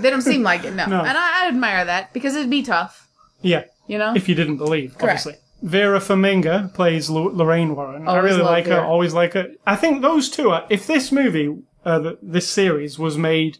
They 0.00 0.08
don't 0.10 0.22
seem 0.22 0.42
like 0.42 0.64
it. 0.64 0.74
No, 0.74 0.86
No. 0.88 1.00
and 1.00 1.16
I, 1.18 1.44
I 1.44 1.48
admire 1.48 1.84
that 1.86 2.12
because 2.12 2.34
it'd 2.36 2.50
be 2.50 2.62
tough. 2.62 3.08
yeah. 3.40 3.64
You 3.88 3.98
know. 3.98 4.14
If 4.14 4.28
you 4.28 4.34
didn't 4.34 4.58
believe, 4.58 4.96
Correct. 4.96 5.26
obviously. 5.26 5.34
Vera 5.62 6.00
Farmiga 6.00 6.72
plays 6.74 7.08
Lo- 7.08 7.30
Lorraine 7.32 7.74
Warren. 7.76 8.08
I 8.08 8.18
really 8.18 8.42
like 8.42 8.64
her. 8.64 8.76
Vera. 8.76 8.86
Always 8.86 9.14
like 9.14 9.34
her. 9.34 9.52
I 9.66 9.76
think 9.76 10.02
those 10.02 10.28
two 10.28 10.50
are. 10.50 10.66
If 10.68 10.86
this 10.86 11.12
movie, 11.12 11.56
uh, 11.84 12.00
th- 12.00 12.18
this 12.20 12.48
series, 12.48 12.98
was 12.98 13.16
made 13.16 13.58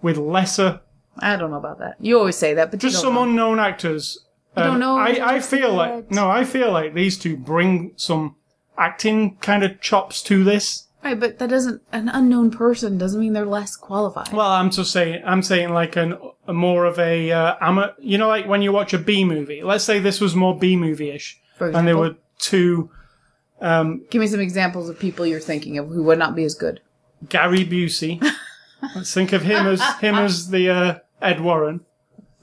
with 0.00 0.16
lesser 0.16 0.80
I 1.18 1.36
don't 1.36 1.50
know 1.50 1.58
about 1.58 1.78
that. 1.78 1.96
You 2.00 2.18
always 2.18 2.36
say 2.36 2.54
that, 2.54 2.70
but 2.70 2.80
just 2.80 2.96
you 2.96 3.00
some 3.00 3.14
don't 3.14 3.36
know. 3.36 3.50
unknown 3.52 3.58
actors. 3.58 4.24
I 4.56 4.64
don't 4.64 4.74
um, 4.74 4.80
know 4.80 4.96
I, 4.96 5.14
who 5.14 5.22
I 5.22 5.36
just 5.36 5.50
feel 5.50 5.74
like 5.74 6.10
no, 6.10 6.30
I 6.30 6.44
feel 6.44 6.72
like 6.72 6.94
these 6.94 7.18
two 7.18 7.36
bring 7.36 7.92
some 7.96 8.36
acting 8.76 9.36
kind 9.36 9.62
of 9.62 9.80
chops 9.80 10.22
to 10.24 10.42
this. 10.42 10.86
Right, 11.02 11.18
but 11.18 11.38
that 11.38 11.48
doesn't. 11.48 11.80
An 11.92 12.08
unknown 12.10 12.50
person 12.50 12.98
doesn't 12.98 13.18
mean 13.20 13.32
they're 13.32 13.46
less 13.46 13.74
qualified. 13.76 14.32
Well, 14.32 14.50
I'm 14.50 14.70
just 14.70 14.92
saying, 14.92 15.22
I'm 15.24 15.42
saying 15.42 15.72
like 15.72 15.96
an 15.96 16.18
a 16.46 16.52
more 16.52 16.84
of 16.84 16.98
a 16.98 17.32
uh, 17.32 17.54
ama- 17.60 17.94
you 17.98 18.18
know, 18.18 18.28
like 18.28 18.46
when 18.46 18.60
you 18.62 18.70
watch 18.72 18.92
a 18.92 18.98
B 18.98 19.24
movie. 19.24 19.62
Let's 19.62 19.84
say 19.84 19.98
this 19.98 20.20
was 20.20 20.34
more 20.36 20.58
B 20.58 20.76
movie 20.76 21.10
ish, 21.10 21.40
and 21.58 21.86
there 21.88 21.96
were 21.96 22.16
two 22.38 22.90
Give 23.60 24.14
me 24.20 24.26
some 24.26 24.40
examples 24.40 24.88
of 24.88 24.98
people 24.98 25.26
you're 25.26 25.40
thinking 25.40 25.78
of 25.78 25.88
who 25.88 26.02
would 26.04 26.18
not 26.18 26.34
be 26.34 26.44
as 26.44 26.54
good. 26.54 26.80
Gary 27.28 27.64
Busey. 27.64 28.22
let's 28.94 29.12
think 29.12 29.32
of 29.32 29.42
him 29.42 29.66
as 29.66 29.82
him 30.00 30.14
as 30.14 30.48
the 30.48 30.70
uh, 30.70 30.98
Ed 31.20 31.40
Warren, 31.40 31.80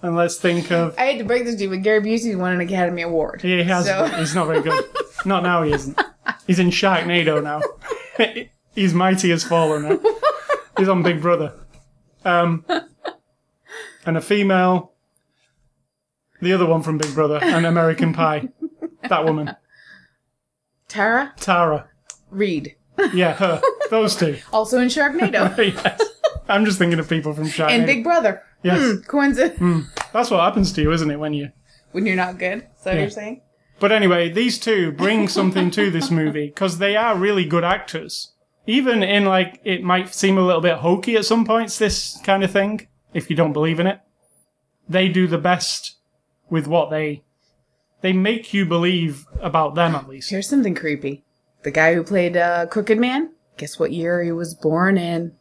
and 0.01 0.15
let's 0.15 0.37
think 0.37 0.71
of 0.71 0.95
I 0.97 1.07
hate 1.07 1.17
to 1.17 1.23
break 1.23 1.45
this 1.45 1.55
to 1.55 1.63
you, 1.63 1.69
but 1.69 1.81
Gary 1.81 2.01
Busey 2.01 2.37
won 2.37 2.53
an 2.53 2.61
Academy 2.61 3.01
Award. 3.01 3.41
he 3.41 3.63
has 3.63 3.85
So- 3.87 4.05
he's 4.05 4.35
not 4.35 4.47
very 4.47 4.61
good. 4.61 4.85
not 5.25 5.41
now 5.43 5.63
he 5.63 5.73
isn't. 5.73 5.99
He's 6.45 6.59
in 6.59 6.69
Sharknado 6.69 7.41
now. 7.43 7.61
He's 8.75 8.93
mighty 8.93 9.31
as 9.31 9.43
fallen 9.43 9.83
now. 9.83 9.99
He's 10.77 10.89
on 10.89 11.01
Big 11.03 11.21
Brother. 11.21 11.53
Um, 12.25 12.63
and 14.05 14.17
a 14.17 14.21
female. 14.21 14.93
The 16.41 16.53
other 16.53 16.65
one 16.67 16.83
from 16.83 16.97
Big 16.99 17.13
Brother 17.15 17.39
and 17.41 17.65
American 17.65 18.13
Pie. 18.13 18.49
That 19.09 19.25
woman. 19.25 19.55
Tara 20.87 21.33
Tara. 21.37 21.89
Reid, 22.29 22.75
Yeah, 23.13 23.33
her. 23.33 23.61
Those 23.89 24.15
two. 24.15 24.37
also 24.53 24.79
in 24.79 24.87
Sharknado 24.89 25.55
yes. 25.83 26.01
I'm 26.49 26.65
just 26.65 26.77
thinking 26.77 26.99
of 26.99 27.09
people 27.09 27.33
from 27.33 27.45
Sharknado. 27.45 27.71
and 27.71 27.85
Big 27.85 28.03
Brother. 28.03 28.43
Yes. 28.63 28.79
Hmm, 28.79 29.01
coincidence. 29.03 29.87
That's 30.13 30.29
what 30.31 30.41
happens 30.41 30.71
to 30.73 30.81
you, 30.81 30.91
isn't 30.91 31.09
it, 31.09 31.17
when 31.17 31.33
you 31.33 31.51
When 31.91 32.05
you're 32.05 32.15
not 32.15 32.37
good. 32.37 32.67
Is 32.77 32.83
that 32.83 32.93
what 32.93 32.99
you're 33.01 33.09
saying? 33.09 33.41
But 33.79 33.91
anyway, 33.91 34.29
these 34.29 34.57
two 34.57 34.91
bring 34.91 35.27
something 35.27 35.69
to 35.71 35.91
this 35.91 36.09
movie 36.09 36.47
because 36.47 36.77
they 36.79 36.95
are 36.95 37.15
really 37.15 37.45
good 37.45 37.63
actors. 37.63 38.33
Even 38.65 39.03
in 39.03 39.25
like 39.25 39.61
it 39.63 39.83
might 39.83 40.13
seem 40.13 40.37
a 40.37 40.45
little 40.45 40.61
bit 40.61 40.77
hokey 40.77 41.15
at 41.15 41.25
some 41.25 41.45
points, 41.45 41.77
this 41.77 42.19
kind 42.23 42.43
of 42.43 42.51
thing, 42.51 42.87
if 43.13 43.29
you 43.29 43.35
don't 43.35 43.53
believe 43.53 43.79
in 43.79 43.87
it. 43.87 43.99
They 44.89 45.09
do 45.09 45.27
the 45.27 45.37
best 45.37 45.97
with 46.49 46.67
what 46.67 46.89
they 46.89 47.23
they 48.01 48.13
make 48.13 48.53
you 48.53 48.65
believe 48.65 49.25
about 49.41 49.75
them 49.75 49.95
at 49.95 50.07
least. 50.07 50.29
Here's 50.29 50.49
something 50.49 50.75
creepy. 50.75 51.23
The 51.63 51.71
guy 51.71 51.93
who 51.93 52.03
played 52.03 52.37
uh, 52.37 52.67
Crooked 52.67 52.97
Man. 52.97 53.31
Guess 53.57 53.79
what 53.79 53.91
year 53.91 54.23
he 54.23 54.31
was 54.31 54.53
born 54.53 54.97
in? 54.97 55.33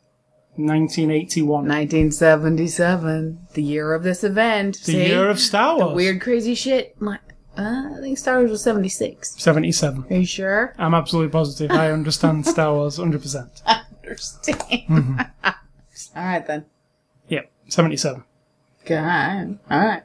1981. 0.57 1.69
1977. 1.69 3.47
The 3.53 3.63
year 3.63 3.93
of 3.93 4.03
this 4.03 4.25
event. 4.25 4.79
the 4.79 4.93
See? 4.93 5.07
year 5.07 5.29
of 5.29 5.39
Star 5.39 5.77
Wars. 5.77 5.91
The 5.91 5.95
weird, 5.95 6.21
crazy 6.23 6.55
shit. 6.55 6.97
Uh, 7.59 7.95
I 7.97 8.01
think 8.01 8.19
Star 8.19 8.39
Wars 8.39 8.51
was 8.51 8.63
76. 8.63 9.35
77. 9.41 10.05
Are 10.11 10.17
you 10.17 10.27
sure? 10.27 10.75
I'm 10.79 10.95
absolutely 10.95 11.31
positive. 11.33 11.71
I 11.71 11.91
understand 11.91 12.47
Star 12.47 12.75
Wars 12.75 12.99
100%. 12.99 13.63
I 13.67 13.83
Understand. 14.03 14.61
Mm-hmm. 14.89 15.21
All 16.17 16.25
right 16.25 16.47
then. 16.47 16.65
Yep, 17.29 17.51
77. 17.69 18.25
Good. 18.85 18.99
All 18.99 19.59
right. 19.71 20.03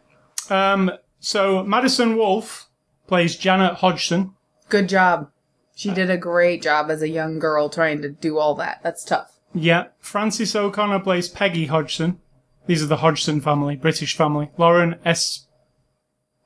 Um, 0.49 0.91
so 1.19 1.63
Madison 1.63 2.17
Wolfe 2.17 2.67
plays 3.07 3.35
Janet 3.35 3.75
Hodgson. 3.75 4.33
Good 4.69 4.89
job. 4.89 5.29
She 5.75 5.91
did 5.91 6.09
a 6.09 6.17
great 6.17 6.61
job 6.61 6.89
as 6.89 7.01
a 7.01 7.09
young 7.09 7.39
girl 7.39 7.69
trying 7.69 8.01
to 8.01 8.09
do 8.09 8.37
all 8.37 8.55
that. 8.55 8.81
That's 8.83 9.03
tough. 9.03 9.39
Yeah, 9.53 9.87
Frances 9.99 10.55
O'Connor 10.55 10.99
plays 11.01 11.27
Peggy 11.27 11.65
Hodgson. 11.65 12.19
These 12.67 12.83
are 12.83 12.87
the 12.87 12.97
Hodgson 12.97 13.41
family, 13.41 13.75
British 13.75 14.15
family. 14.15 14.49
Lauren 14.57 14.99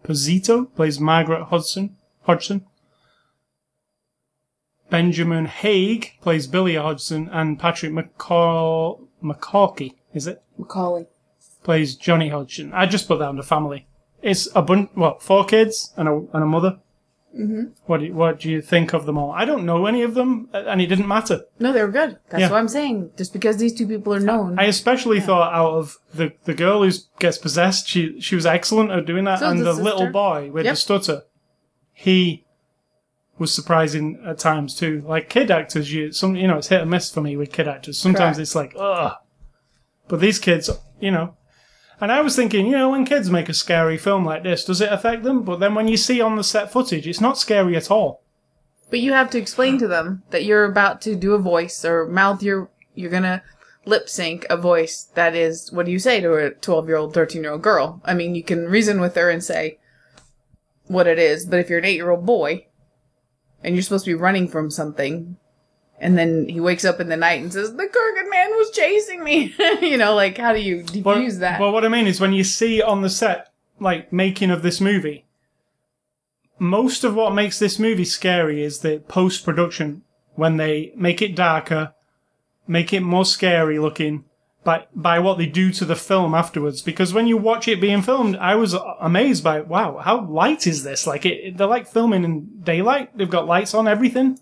Esposito 0.06 0.74
plays 0.76 1.00
Margaret 1.00 1.46
Hodgson. 1.46 1.96
Hodgson. 2.24 2.66
Benjamin 4.90 5.46
Haigh 5.46 6.14
plays 6.22 6.48
Billy 6.48 6.76
Hodgson, 6.76 7.28
and 7.32 7.60
Patrick 7.60 7.92
McCaw- 7.92 9.08
McCawkey, 9.24 9.96
is 10.14 10.28
it? 10.28 10.44
Macaulay. 10.58 11.08
Plays 11.64 11.96
Johnny 11.96 12.30
Hodgson. 12.30 12.72
I 12.74 12.86
just 12.86 13.08
put 13.08 13.20
that 13.20 13.30
under 13.30 13.42
family. 13.42 13.88
It's 14.22 14.48
a 14.56 14.62
bunch, 14.62 14.92
what, 14.94 15.24
four 15.24 15.46
kids 15.46 15.92
and 15.98 16.08
a, 16.08 16.12
and 16.34 16.44
a 16.44 16.46
mother? 16.46 16.80
Mm-hmm. 17.38 17.64
What 17.86 18.00
do, 18.00 18.06
you, 18.06 18.14
what 18.14 18.40
do 18.40 18.50
you 18.50 18.62
think 18.62 18.94
of 18.94 19.06
them 19.06 19.18
all? 19.18 19.32
I 19.32 19.44
don't 19.44 19.66
know 19.66 19.88
any 19.88 20.04
of 20.04 20.14
them, 20.14 20.48
and 20.54 20.80
it 20.82 20.88
didn't 20.88 21.08
matter. 21.08 21.42
No, 21.60 21.74
they 21.74 21.82
were 21.82 21.92
good. 21.92 22.18
That's 22.30 22.42
Yeah. 22.42 22.50
what 22.50 22.60
I'm 22.60 22.70
saying. 22.70 23.12
Just 23.18 23.34
because 23.34 23.58
these 23.58 23.74
two 23.74 23.86
people 23.88 24.14
are 24.14 24.22
known. 24.22 24.58
I 24.58 24.64
especially 24.66 25.20
thought 25.20 25.54
out 25.54 25.74
of 25.74 25.98
the, 26.14 26.32
the 26.46 26.54
girl 26.54 26.84
who 26.84 26.92
gets 27.20 27.38
possessed, 27.38 27.88
she 27.90 28.22
she 28.22 28.36
was 28.36 28.46
excellent 28.46 28.92
at 28.92 29.06
doing 29.06 29.26
that, 29.26 29.40
So 29.40 29.50
and 29.50 29.60
the 29.60 29.66
the, 29.66 29.72
sister. 29.74 29.84
little 29.84 30.12
boy 30.12 30.50
with 30.50 30.64
Yep. 30.66 30.72
the 30.74 30.78
stutter, 30.78 31.22
he 31.92 32.46
was 33.38 33.54
surprising 33.54 34.18
at 34.26 34.38
times 34.40 34.74
too. 34.74 35.04
Like 35.06 35.28
kid 35.30 35.52
actors, 35.52 35.92
you 35.92 36.14
some 36.14 36.38
you 36.38 36.48
know 36.48 36.58
it's 36.60 36.70
hit 36.70 36.82
or 36.82 36.86
miss 36.86 37.12
for 37.12 37.20
me 37.22 37.36
with 37.36 37.52
kid 37.52 37.68
actors. 37.68 37.98
Sometimes 37.98 38.38
Correct. 38.38 38.40
it's 38.40 38.56
like 38.56 38.74
ugh, 38.80 39.12
but 40.08 40.20
these 40.22 40.40
kids, 40.40 40.70
you 41.02 41.12
know. 41.12 41.36
And 42.02 42.12
I 42.12 42.22
was 42.22 42.36
thinking, 42.36 42.66
you 42.66 42.74
know, 42.74 42.90
when 42.90 43.06
kids 43.06 43.30
make 43.30 43.48
a 43.48 43.54
scary 43.54 43.98
film 43.98 44.26
like 44.26 44.44
this, 44.44 44.66
does 44.66 44.82
it 44.82 44.92
affect 44.92 45.24
them? 45.24 45.44
But 45.44 45.60
then 45.60 45.76
when 45.76 45.88
you 45.88 45.98
see 45.98 46.20
on 46.20 46.36
the 46.36 46.44
set 46.44 46.72
footage, 46.72 47.08
it's 47.08 47.22
not 47.22 47.38
scary 47.38 47.76
at 47.76 47.90
all. 47.90 48.22
But 48.90 49.00
you 49.00 49.14
have 49.14 49.30
to 49.32 49.38
explain 49.38 49.78
to 49.80 49.88
them 49.88 50.24
that 50.30 50.46
you're 50.46 50.66
about 50.66 51.02
to 51.02 51.16
do 51.16 51.34
a 51.34 51.40
voice 51.40 51.84
or 51.86 52.06
mouth 52.08 52.44
your 52.44 52.70
you're 52.94 53.12
gonna 53.12 53.44
lip 53.86 54.10
sync 54.10 54.46
a 54.50 54.58
voice 54.58 55.10
that 55.14 55.36
is 55.36 55.72
what 55.72 55.86
do 55.86 55.92
you 55.92 56.00
say 56.00 56.20
to 56.20 56.34
a 56.34 56.50
12 56.50 56.88
year 56.88 56.98
old 56.98 57.14
13 57.14 57.44
year 57.44 57.52
old 57.52 57.62
girl 57.62 58.02
i 58.04 58.14
mean 58.14 58.34
you 58.34 58.44
can 58.44 58.66
reason 58.66 59.00
with 59.00 59.16
her 59.16 59.30
and 59.30 59.44
say 59.44 59.78
what 60.88 61.08
it 61.08 61.20
is 61.20 61.46
but 61.46 61.60
if 61.60 61.70
you're 61.70 61.80
an 61.80 61.86
8 61.86 61.94
year 61.94 62.10
old 62.10 62.26
boy 62.26 62.66
and 63.64 63.76
you're 63.76 63.84
supposed 63.84 64.06
to 64.06 64.12
be 64.12 64.16
running 64.16 64.48
from 64.48 64.72
something 64.72 65.38
and 66.00 66.18
then 66.18 66.48
he 66.50 66.60
wakes 66.60 66.86
up 66.86 67.00
in 67.00 67.08
the 67.10 67.18
night 67.18 67.42
and 67.42 67.54
says 67.54 67.72
the 67.76 67.88
crooked 67.88 68.30
man 68.30 68.50
was 68.52 68.72
chasing 68.72 69.24
me 69.24 69.54
you 69.82 69.98
know 69.98 70.14
like 70.14 70.38
how 70.38 70.54
do 70.54 70.60
you 70.60 70.84
But, 71.02 71.16
diffuse 71.16 71.40
that 71.40 71.60
Well, 71.60 71.72
what 71.72 71.86
I 71.86 71.90
mean 71.90 72.08
is 72.08 72.20
when 72.20 72.34
you 72.34 72.44
see 72.44 72.82
on 72.82 73.02
the 73.02 73.10
set, 73.10 73.50
like 73.80 74.12
making 74.12 74.52
of 74.52 74.62
this 74.62 74.80
movie, 74.82 75.26
most 76.60 77.04
of 77.04 77.16
what 77.16 77.34
makes 77.34 77.60
this 77.60 77.80
movie 77.80 78.06
scary 78.06 78.64
is 78.64 78.80
the 78.80 79.00
post 79.08 79.44
production 79.44 80.04
when 80.36 80.58
they 80.58 80.92
make 80.96 81.22
it 81.22 81.36
darker, 81.36 81.94
make 82.68 82.94
it 82.94 83.02
more 83.02 83.26
scary 83.26 83.80
looking 83.80 84.26
by 84.64 84.86
by 84.96 85.20
what 85.20 85.38
they 85.38 85.46
do 85.46 85.72
to 85.72 85.86
the 85.86 85.96
film 85.96 86.34
afterwards. 86.34 86.82
Because 86.82 87.14
when 87.14 87.28
you 87.28 87.38
watch 87.38 87.68
it 87.68 87.80
being 87.82 88.02
filmed, 88.02 88.36
I 88.38 88.56
was 88.56 88.74
amazed 89.00 89.44
by 89.44 89.62
wow, 89.62 89.98
how 89.98 90.26
light 90.26 90.68
is 90.68 90.84
this? 90.84 91.06
Like 91.08 91.26
it, 91.26 91.58
they're 91.58 91.68
like 91.68 91.88
filming 91.88 92.24
in 92.24 92.62
daylight. 92.64 93.18
They've 93.18 93.30
got 93.30 93.48
lights 93.48 93.74
on 93.74 93.88
everything. 93.88 94.40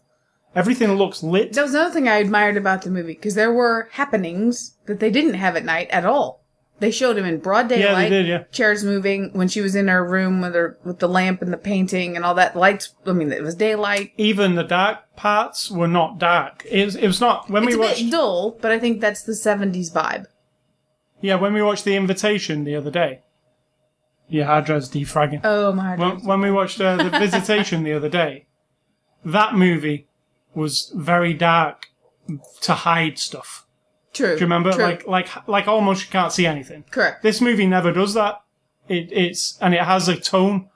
Everything 0.56 0.92
looks 0.94 1.24
lit. 1.24 1.54
that 1.54 1.62
was 1.64 1.74
another 1.74 1.94
thing 1.94 2.08
i 2.08 2.18
admired 2.18 2.58
about 2.58 2.82
the 2.84 2.90
movie 2.92 3.14
because 3.14 3.36
there 3.36 3.52
were 3.54 3.90
happenings 3.94 4.76
that 4.86 5.00
they 5.00 5.10
didn't 5.10 5.34
have 5.36 5.56
at 5.56 5.66
night 5.66 5.90
at 5.90 6.06
all 6.06 6.42
they 6.80 6.92
showed 6.92 7.18
him 7.18 7.26
in 7.26 7.40
broad 7.40 7.68
daylight 7.70 8.04
Yeah, 8.04 8.10
they 8.10 8.10
did. 8.10 8.28
Yeah. 8.28 8.44
chairs 8.52 8.84
moving 8.84 9.32
when 9.34 9.48
she 9.48 9.62
was 9.62 9.74
in 9.76 9.88
her 9.88 10.04
room 10.08 10.42
with 10.42 10.54
her 10.54 10.78
with 10.84 11.00
the 11.00 11.08
lamp 11.08 11.42
and 11.42 11.52
the 11.54 11.58
painting 11.58 12.16
and 12.16 12.24
all 12.26 12.36
that 12.36 12.56
lights 12.56 12.94
i 13.08 13.14
mean 13.14 13.32
it 13.32 13.42
was 13.42 13.56
daylight 13.56 14.12
Even 14.18 14.56
the 14.56 14.64
dark 14.64 15.16
parts 15.16 15.72
were 15.72 15.88
not 15.88 16.18
dark. 16.20 16.66
It 16.70 16.86
was, 16.86 16.96
it 16.96 17.08
was 17.08 17.22
not 17.22 17.50
when 17.50 17.64
it's 17.64 17.76
we 17.76 17.82
a 17.82 17.86
watched. 17.88 18.00
bit 18.04 18.12
dull 18.12 18.58
but 18.62 18.72
i 18.72 18.78
think 18.80 19.02
that's 19.02 19.24
the 19.24 19.34
70s 19.34 19.92
vibe 19.92 20.26
Yeah, 21.22 21.36
when 21.36 21.54
we 21.54 21.62
watched 21.64 21.86
The 21.86 21.96
Invitation 21.96 22.64
the 22.66 22.76
other 22.76 22.92
day. 22.92 23.22
Your 24.28 24.46
hard 24.46 24.66
drive's 24.66 24.90
defragging. 24.90 25.42
oh 25.44 25.72
my 25.74 25.96
when, 25.96 26.24
when 26.26 26.42
we 26.42 26.52
watched 26.52 26.80
uh, 26.82 26.98
The 26.98 27.10
Visitation 27.26 27.84
the 27.84 27.94
other 27.94 28.10
day, 28.10 28.46
that 29.26 29.54
movie 29.56 30.08
was 30.56 30.92
very 30.96 31.34
dark 31.34 31.88
to 32.62 32.74
hide 32.74 33.20
stuff. 33.20 33.66
true 34.14 34.28
Do 34.28 34.34
you 34.34 34.42
remember? 34.42 34.72
true. 34.72 34.84
Like, 34.84 35.08
like, 35.08 35.48
like 35.48 35.68
almost 35.68 36.06
you 36.06 36.12
can't 36.12 36.32
see 36.32 36.46
anything. 36.46 36.86
correct 36.92 37.24
This 37.24 37.42
movie 37.42 37.66
never 37.66 37.92
does 37.92 38.14
that. 38.14 38.42
It, 38.88 39.12
it's, 39.12 39.58
and 39.62 39.74
it 39.74 39.82
has 39.82 40.08
a 40.08 40.20
tone. 40.20 40.70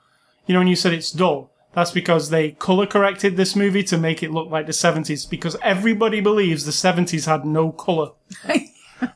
You 0.46 0.54
know, 0.54 0.60
when 0.60 0.68
you 0.68 0.76
said 0.76 0.92
it's 0.92 1.10
dull, 1.10 1.52
that's 1.72 1.90
because 1.90 2.30
they 2.30 2.52
color 2.52 2.86
corrected 2.86 3.36
this 3.36 3.54
movie 3.54 3.84
to 3.84 3.98
make 3.98 4.22
it 4.22 4.30
look 4.30 4.50
like 4.50 4.66
the 4.66 4.72
70s 4.72 5.28
because 5.28 5.56
everybody 5.62 6.20
believes 6.20 6.64
the 6.64 6.72
70s 6.72 7.26
had 7.26 7.44
no 7.44 7.72
color. 7.72 8.10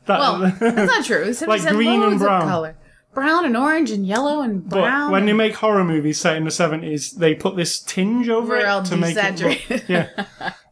That, 0.07 0.21
well 0.21 0.39
that's 0.61 0.93
not 0.93 1.05
true 1.05 1.35
Like 1.49 1.67
green 1.67 2.05
and 2.05 2.17
brown. 2.17 2.75
Brown 3.15 3.45
and 3.45 3.57
orange 3.57 3.91
and 3.91 4.07
yellow 4.07 4.41
and 4.41 4.69
brown. 4.69 5.09
But 5.09 5.13
when 5.13 5.25
they 5.27 5.31
and- 5.33 5.39
make 5.39 5.55
horror 5.57 5.85
movies 5.85 6.21
set 6.21 6.37
in 6.37 6.45
the 6.45 6.51
seventies, 6.51 7.13
they 7.13 7.35
put 7.35 7.57
this 7.57 7.81
tinge 7.81 8.29
over 8.29 8.49
We're 8.57 8.67
all 8.67 8.81
it 8.81 8.87
to 8.87 8.97
make 8.97 9.17
it 9.17 9.41
look, 9.41 9.89
yeah, 9.89 10.09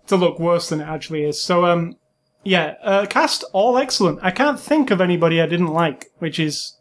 to 0.06 0.16
look 0.16 0.38
worse 0.38 0.68
than 0.68 0.80
it 0.80 0.88
actually 0.88 1.24
is. 1.24 1.40
So, 1.40 1.64
um, 1.66 1.96
yeah, 2.42 2.74
uh, 2.82 3.06
cast 3.06 3.44
all 3.52 3.76
excellent. 3.76 4.18
I 4.22 4.30
can't 4.30 4.58
think 4.58 4.90
of 4.90 5.00
anybody 5.00 5.40
I 5.40 5.46
didn't 5.46 5.68
like, 5.68 6.06
which 6.18 6.38
is, 6.40 6.76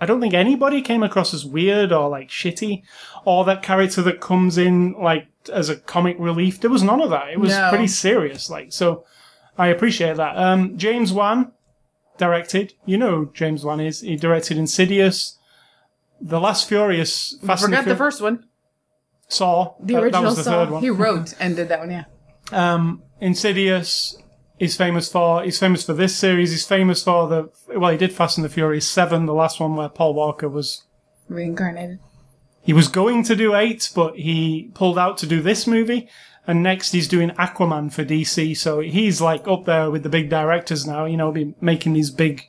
I 0.00 0.06
don't 0.06 0.20
think 0.20 0.34
anybody 0.34 0.80
came 0.82 1.02
across 1.02 1.34
as 1.34 1.44
weird 1.44 1.90
or 1.92 2.08
like 2.08 2.28
shitty, 2.28 2.82
or 3.24 3.44
that 3.46 3.62
character 3.62 4.02
that 4.02 4.20
comes 4.20 4.56
in 4.58 4.92
like 4.92 5.26
as 5.52 5.68
a 5.68 5.76
comic 5.76 6.16
relief. 6.20 6.60
There 6.60 6.70
was 6.70 6.82
none 6.84 7.00
of 7.00 7.10
that. 7.10 7.30
It 7.30 7.40
was 7.40 7.50
No. 7.50 7.68
pretty 7.70 7.88
serious. 7.88 8.48
Like, 8.50 8.72
so 8.72 9.04
I 9.58 9.68
appreciate 9.68 10.16
that. 10.18 10.36
Um, 10.36 10.76
James 10.78 11.12
Wan 11.12 11.52
directed. 12.18 12.74
You 12.84 12.98
know 12.98 13.10
who 13.16 13.30
James 13.34 13.64
Wan 13.64 13.80
is. 13.80 14.00
He 14.00 14.16
directed 14.16 14.56
Insidious. 14.58 15.38
The 16.20 16.40
Last 16.40 16.66
Furious, 16.68 17.36
Fast 17.44 17.64
and 17.64 17.72
forgot 17.74 17.84
the 17.86 17.94
first 17.96 18.22
one 18.22 18.44
Saw. 19.28 19.74
the 19.80 19.94
That- 19.94 20.02
original 20.04 20.22
that 20.22 20.26
was 20.28 20.36
the 20.36 20.44
Saw. 20.44 20.50
third 20.64 20.70
one. 20.70 20.82
he 20.82 20.88
wrote 20.90 21.34
and 21.38 21.54
did 21.56 21.68
that 21.68 21.80
one 21.80 21.90
yeah 21.90 22.04
Um, 22.52 23.02
Insidious 23.20 24.16
is 24.58 24.76
famous 24.76 25.10
for. 25.10 25.42
He's 25.42 25.58
famous 25.58 25.84
for 25.84 25.92
this 25.92 26.14
series. 26.16 26.52
He's 26.52 26.64
famous 26.66 27.02
for 27.02 27.28
the. 27.28 27.50
Well, 27.76 27.90
he 27.90 27.98
did 27.98 28.12
Fast 28.12 28.38
and 28.38 28.44
the 28.44 28.48
Furious 28.48 28.88
Seven, 28.88 29.26
the 29.26 29.34
last 29.34 29.58
one 29.60 29.74
where 29.76 29.88
Paul 29.88 30.14
Walker 30.14 30.48
was. 30.48 30.84
reincarnated 31.28 31.98
He 32.62 32.72
was 32.72 32.88
going 32.88 33.24
to 33.24 33.34
do 33.36 33.54
eight, 33.54 33.90
but 33.94 34.16
he 34.16 34.70
pulled 34.74 34.98
out 34.98 35.18
to 35.18 35.26
do 35.26 35.42
this 35.42 35.66
movie. 35.66 36.08
And 36.46 36.62
next 36.62 36.92
he's 36.92 37.08
doing 37.08 37.30
Aquaman 37.30 37.92
for 37.92 38.04
DC, 38.04 38.56
so 38.56 38.80
he's 38.80 39.20
like 39.20 39.48
up 39.48 39.64
there 39.64 39.90
with 39.90 40.04
the 40.04 40.08
big 40.08 40.30
directors 40.30 40.86
now. 40.86 41.04
You 41.04 41.16
know, 41.16 41.32
be 41.32 41.54
making 41.60 41.94
these 41.94 42.10
big 42.10 42.44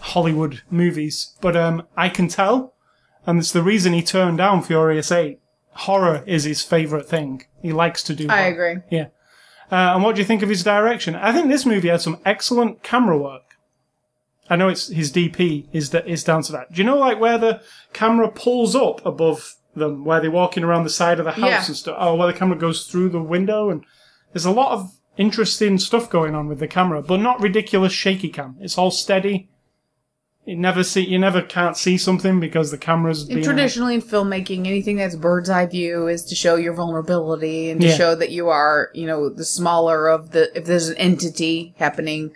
Hollywood 0.00 0.62
movies. 0.70 1.34
But 1.40 1.56
um, 1.56 1.86
I 1.96 2.08
can 2.08 2.28
tell, 2.28 2.74
and 3.26 3.38
it's 3.38 3.52
the 3.52 3.62
reason 3.62 3.92
he 3.92 4.02
turned 4.02 4.38
down 4.38 4.62
Furious 4.62 5.12
Eight. 5.12 5.40
horror 5.72 6.24
is 6.26 6.44
his 6.44 6.62
favorite 6.62 7.08
thing. 7.08 7.44
He 7.60 7.72
likes 7.72 8.02
to 8.04 8.14
do. 8.14 8.28
I 8.28 8.42
agree. 8.42 8.76
Yeah. 8.90 9.08
Uh, 9.70 9.92
and 9.94 10.02
what 10.02 10.14
do 10.14 10.20
you 10.20 10.26
think 10.26 10.42
of 10.42 10.48
his 10.48 10.62
direction? 10.62 11.16
I 11.16 11.32
think 11.32 11.48
this 11.48 11.66
movie 11.66 11.88
had 11.88 12.00
some 12.00 12.20
excellent 12.24 12.82
camera 12.82 13.18
work. 13.18 13.42
I 14.48 14.56
know 14.56 14.68
it's 14.68 14.88
his 14.88 15.12
DP 15.12 15.66
is 15.72 15.90
that 15.90 16.06
is 16.06 16.22
down 16.22 16.42
to 16.42 16.52
that. 16.52 16.72
Do 16.72 16.78
you 16.78 16.84
know 16.84 16.98
like 16.98 17.18
where 17.18 17.36
the 17.36 17.60
camera 17.92 18.28
pulls 18.28 18.76
up 18.76 19.04
above 19.04 19.56
them, 19.76 20.04
where 20.04 20.20
they're 20.20 20.30
walking 20.30 20.64
around 20.64 20.84
the 20.84 20.90
side 20.90 21.18
of 21.18 21.24
the 21.24 21.32
house 21.32 21.40
Yeah. 21.50 21.66
and 21.66 21.76
stuff? 21.76 21.96
Oh, 21.98 22.14
where 22.16 22.26
the 22.32 22.38
camera 22.38 22.58
goes 22.58 22.84
through 22.86 23.10
the 23.10 23.22
window, 23.22 23.70
and 23.70 23.84
there's 24.32 24.44
a 24.44 24.50
lot 24.50 24.72
of 24.72 24.90
interesting 25.16 25.78
stuff 25.78 26.10
going 26.10 26.34
on 26.34 26.48
with 26.48 26.58
the 26.58 26.66
camera, 26.68 27.02
but 27.02 27.20
not 27.20 27.40
ridiculous 27.40 27.92
shaky 27.92 28.28
cam. 28.28 28.56
It's 28.60 28.76
all 28.76 28.90
steady. 28.90 29.48
You 30.44 30.56
never 30.56 30.84
see, 30.84 31.00
you 31.04 31.18
never 31.18 31.42
can't 31.42 31.76
see 31.76 31.98
something 31.98 32.38
because 32.38 32.70
the 32.70 32.78
camera's 32.78 33.24
being 33.24 33.42
Traditionally 33.42 33.96
in 33.96 34.02
filmmaking, 34.02 34.66
anything 34.66 34.96
that's 34.96 35.16
bird's 35.16 35.50
eye 35.50 35.66
view 35.66 36.06
is 36.06 36.22
to 36.26 36.36
show 36.36 36.54
your 36.54 36.72
vulnerability 36.72 37.68
and 37.70 37.80
to 37.80 37.88
Yeah. 37.88 37.94
show 37.96 38.14
that 38.14 38.30
you 38.30 38.48
are, 38.48 38.90
you 38.94 39.06
know, 39.06 39.28
the 39.28 39.44
smaller 39.44 40.06
of 40.08 40.30
the, 40.30 40.56
if 40.56 40.64
there's 40.66 40.88
an 40.88 40.96
entity 40.98 41.74
happening, 41.78 42.30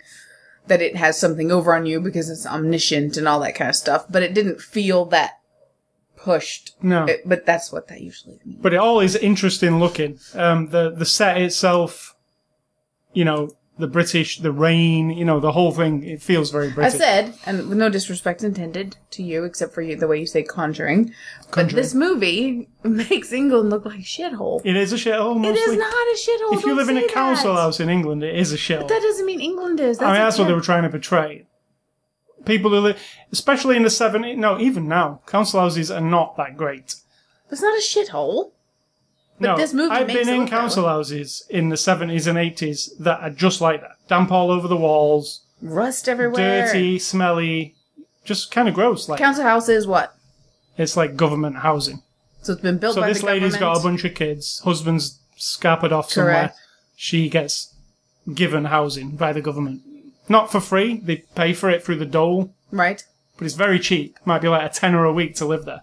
that 0.67 0.81
it 0.81 0.97
has 0.97 1.17
something 1.17 1.51
over 1.53 1.73
on 1.73 1.85
you 1.85 2.01
because 2.01 2.29
it's 2.29 2.45
omniscient 2.45 3.15
and 3.15 3.27
all 3.29 3.39
that 3.39 3.55
kind 3.55 3.69
of 3.69 3.75
stuff. 3.77 4.05
But 4.09 4.23
it 4.23 4.33
didn't 4.33 4.59
feel 4.61 5.05
that 5.05 5.31
pushed. 6.23 6.75
no. 6.81 7.05
It- 7.05 7.21
but 7.25 7.45
that's 7.45 7.71
what 7.71 7.87
that 7.89 8.01
usually 8.01 8.39
means. 8.45 8.59
but 8.61 8.73
it 8.73 8.77
all 8.77 8.99
is 8.99 9.15
interesting 9.15 9.79
looking. 9.79 10.19
Um, 10.35 10.67
the 10.69 10.91
the 10.91 11.05
set 11.05 11.37
itself, 11.41 12.15
you 13.13 13.25
know, 13.25 13.49
the 13.79 13.87
British, 13.87 14.39
the 14.39 14.51
rain, 14.51 15.09
you 15.09 15.25
know, 15.25 15.39
the 15.39 15.53
whole 15.53 15.71
thing. 15.71 16.03
It 16.03 16.21
feels 16.21 16.51
very 16.51 16.69
British. 16.69 16.95
I 16.95 16.97
said, 16.97 17.33
and 17.47 17.67
with 17.69 17.77
no 17.77 17.89
disrespect 17.89 18.43
intended 18.43 18.97
to 19.11 19.23
you, 19.23 19.43
except 19.43 19.73
for 19.73 19.81
you, 19.81 19.95
the 19.95 20.07
way 20.07 20.19
you 20.19 20.27
say 20.27 20.43
conjuring, 20.43 21.13
but 21.55 21.69
this 21.69 21.95
movie 21.95 22.69
makes 22.83 23.31
England 23.31 23.69
look 23.71 23.85
like 23.85 23.99
a 23.99 24.03
shithole. 24.03 24.61
it 24.63 24.75
is 24.75 24.93
a 24.93 24.97
shithole. 24.97 25.35
It 25.37 25.39
Mostly. 25.39 25.73
is 25.73 25.77
not 25.79 25.93
a 25.93 26.17
shithole. 26.23 26.57
if 26.59 26.65
you 26.65 26.75
live 26.75 26.89
in 26.89 26.97
a 26.97 27.07
council 27.07 27.55
that. 27.55 27.61
house 27.61 27.79
in 27.79 27.89
England, 27.89 28.23
it 28.23 28.35
is 28.35 28.53
a 28.53 28.57
shithole. 28.57 28.81
But 28.81 28.89
that 28.89 29.01
doesn't 29.01 29.25
mean 29.25 29.41
England 29.41 29.79
is. 29.79 29.97
That's 29.97 30.07
I 30.09 30.13
mean, 30.13 30.21
that's 30.21 30.37
what 30.37 30.47
they 30.47 30.53
were 30.53 30.61
trying 30.61 30.83
to 30.83 30.89
portray. 30.89 31.47
People 32.45 32.71
who 32.71 32.79
live, 32.79 33.01
especially 33.31 33.75
in 33.77 33.83
the 33.83 33.89
70s, 33.89 34.35
no, 34.37 34.59
even 34.59 34.87
now, 34.87 35.21
council 35.27 35.59
houses 35.59 35.91
are 35.91 36.01
not 36.01 36.35
that 36.37 36.57
great. 36.57 36.95
It's 37.51 37.61
not 37.61 37.77
a 37.77 37.81
shithole. 37.81 38.51
But 39.39 39.47
no, 39.47 39.57
this 39.57 39.73
movie 39.73 39.91
I've 39.91 40.07
makes 40.07 40.19
been 40.19 40.29
it 40.29 40.33
in 40.33 40.39
look 40.41 40.49
that 40.49 40.59
council 40.59 40.83
way. 40.83 40.89
houses 40.89 41.45
in 41.49 41.69
the 41.69 41.75
70s 41.75 42.27
and 42.27 42.37
80s 42.37 42.97
that 42.99 43.19
are 43.21 43.29
just 43.29 43.59
like 43.61 43.81
that. 43.81 43.97
Damp 44.07 44.31
all 44.31 44.51
over 44.51 44.67
the 44.67 44.77
walls, 44.77 45.41
Rust 45.61 46.07
everywhere. 46.09 46.67
dirty, 46.67 46.97
smelly, 46.99 47.75
just 48.25 48.51
kind 48.51 48.67
of 48.67 48.73
gross. 48.73 49.09
Like 49.09 49.19
Council 49.19 49.43
house 49.43 49.67
is 49.69 49.85
what? 49.87 50.15
it's 50.77 50.95
like 50.97 51.15
government 51.15 51.57
housing. 51.57 52.01
So 52.43 52.53
it's 52.53 52.61
been 52.61 52.77
built 52.79 52.95
So 52.95 53.01
by 53.01 53.09
this 53.09 53.19
the 53.19 53.25
lady's 53.27 53.57
got 53.57 53.77
a 53.77 53.83
bunch 53.83 54.03
of 54.03 54.15
kids. 54.15 54.59
Husband's 54.63 55.19
scarpered 55.37 55.91
off 55.91 56.09
somewhere. 56.09 56.33
Correct. 56.33 56.57
She 56.95 57.29
gets 57.29 57.75
given 58.33 58.65
housing 58.65 59.11
by 59.15 59.33
the 59.33 59.41
government. 59.41 59.81
Not 60.31 60.51
for 60.51 60.59
free. 60.61 60.99
They 61.03 61.17
pay 61.35 61.53
for 61.53 61.69
it 61.69 61.83
through 61.83 61.97
the 61.97 62.05
dole, 62.05 62.53
right? 62.71 63.03
but 63.37 63.45
it's 63.45 63.55
very 63.55 63.79
cheap. 63.79 64.17
Might 64.25 64.41
be 64.41 64.47
like 64.47 64.69
a 64.69 64.73
tenner 64.73 65.03
a 65.03 65.11
week 65.13 65.35
to 65.35 65.45
live 65.45 65.65
there. 65.65 65.81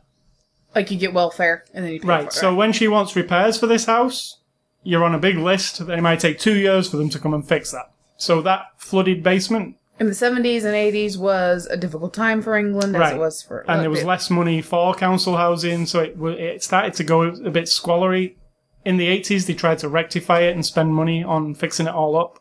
Like 0.74 0.90
you 0.90 0.98
get 0.98 1.12
welfare 1.12 1.64
and 1.74 1.84
then 1.84 1.92
you 1.92 2.00
pay 2.00 2.06
for 2.06 2.08
Right. 2.08 2.26
it. 2.26 2.32
So 2.32 2.54
when 2.54 2.72
she 2.72 2.88
wants 2.88 3.14
repairs 3.16 3.58
for 3.58 3.66
this 3.66 3.84
house, 3.84 4.38
you're 4.84 5.04
on 5.04 5.14
a 5.14 5.18
big 5.18 5.36
list. 5.36 5.80
It 5.80 6.00
might 6.02 6.20
take 6.20 6.38
two 6.38 6.54
years 6.56 6.88
for 6.88 6.96
them 6.96 7.10
to 7.10 7.18
come 7.18 7.34
and 7.34 7.46
fix 7.46 7.72
that. 7.72 7.90
So 8.16 8.40
that 8.42 8.62
flooded 8.78 9.22
basement, 9.22 9.76
in 10.00 10.06
the 10.06 10.14
seventies 10.14 10.64
and 10.64 10.74
eighties 10.76 11.18
was 11.18 11.66
a 11.66 11.76
difficult 11.76 12.14
time 12.14 12.40
for 12.40 12.56
England 12.56 12.94
as 12.96 13.00
Right. 13.00 13.16
it 13.16 13.18
was 13.18 13.42
for 13.42 13.64
and 13.68 13.82
there 13.82 13.90
was 13.90 14.04
less 14.04 14.30
money 14.30 14.62
for 14.62 14.94
council 14.94 15.36
housing, 15.36 15.84
so 15.86 16.00
it 16.00 16.16
wa- 16.16 16.30
it 16.30 16.62
started 16.62 16.94
to 16.94 17.04
go 17.04 17.22
a 17.22 17.50
bit 17.50 17.68
squallery. 17.68 18.36
In 18.84 18.96
the 18.96 19.08
80s, 19.08 19.46
they 19.46 19.54
tried 19.54 19.78
to 19.80 19.88
rectify 19.88 20.40
it 20.42 20.54
and 20.54 20.64
spend 20.64 20.94
money 20.94 21.22
on 21.22 21.52
fixing 21.54 21.86
it 21.88 21.92
all 21.94 22.16
up. 22.16 22.38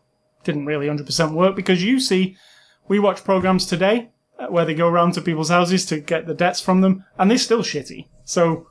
Didn't 0.48 0.66
really 0.66 0.88
100% 0.88 1.34
work 1.34 1.58
because 1.58 1.84
you 1.84 2.00
see, 2.00 2.38
we 2.88 3.00
watch 3.00 3.26
programs 3.26 3.66
today 3.66 4.12
uh, 4.40 4.48
where 4.48 4.64
they 4.64 4.74
go 4.74 4.88
around 4.88 5.12
to 5.16 5.22
people's 5.22 5.50
houses 5.50 5.86
to 5.88 6.00
get 6.00 6.26
the 6.26 6.34
debts 6.34 6.62
from 6.62 6.80
them, 6.80 7.04
and 7.18 7.30
they're 7.30 7.38
still 7.38 7.64
shitty. 7.64 8.08
So, 8.24 8.70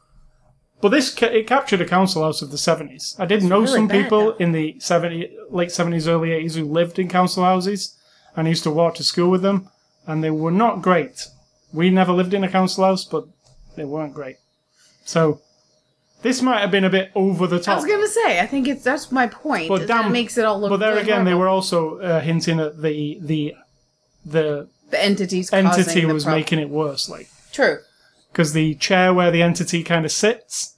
but 0.81 0.89
this 0.89 1.15
ca- 1.15 1.27
it 1.27 1.47
captured 1.47 1.83
a 1.83 1.85
council 1.85 2.23
house 2.23 2.41
of 2.41 2.51
the 2.51 2.57
70s. 2.57 3.21
I 3.21 3.27
did 3.27 3.43
know 3.43 3.61
really 3.61 3.73
some 3.73 3.89
bad, 3.89 4.05
people 4.05 4.25
though. 4.25 4.37
in 4.39 4.53
the 4.53 4.81
70, 4.81 5.37
late 5.51 5.69
70s, 5.69 6.09
early 6.09 6.31
80s 6.31 6.55
who 6.55 6.65
lived 6.65 6.99
in 6.99 7.11
council 7.11 7.45
houses, 7.45 7.95
and 8.35 8.47
I 8.47 8.49
used 8.49 8.63
to 8.63 8.71
walk 8.71 8.95
to 8.95 9.05
school 9.05 9.31
with 9.31 9.43
them, 9.43 9.69
and 10.07 10.25
they 10.25 10.31
were 10.31 10.51
not 10.51 10.81
great. 10.81 11.27
We 11.75 11.91
never 11.91 12.13
lived 12.15 12.33
in 12.33 12.43
a 12.43 12.51
council 12.51 12.85
house, 12.85 13.05
but 13.05 13.27
they 13.77 13.85
weren't 13.85 14.15
great. 14.15 14.37
So, 15.05 15.43
this 16.23 16.43
might 16.43 16.61
have 16.61 16.71
been 16.71 16.85
a 16.85 16.91
bit 16.91 17.11
over 17.15 17.47
the 17.47 17.61
top. 17.61 17.75
I 17.75 17.77
was 17.77 17.85
gonna 17.85 18.09
say, 18.09 18.41
I 18.41 18.47
think 18.47 18.69
it's 18.69 18.83
that's 18.83 19.13
my 19.13 19.27
point. 19.27 19.69
But 19.69 19.83
is 19.83 19.89
that 19.89 20.11
makes 20.11 20.37
it 20.39 20.45
all 20.45 20.61
look. 20.61 20.71
But 20.71 20.79
there 20.79 20.91
really 20.91 21.03
again, 21.03 21.25
they 21.25 21.35
were 21.35 21.49
also 21.49 21.99
uh, 21.99 22.21
hinting 22.21 22.61
at 22.61 22.81
the 22.81 23.19
the 23.21 23.55
the 24.25 24.69
the 24.91 25.03
entities 25.03 25.53
entity 25.53 26.05
was 26.07 26.25
problem. 26.25 26.41
making 26.41 26.59
it 26.59 26.71
worse, 26.71 27.09
like 27.09 27.29
true. 27.53 27.79
because 28.33 28.53
the 28.53 28.75
chair 28.77 29.13
where 29.13 29.31
the 29.31 29.43
entity 29.43 29.83
kind 29.83 30.05
of 30.05 30.13
sits, 30.13 30.77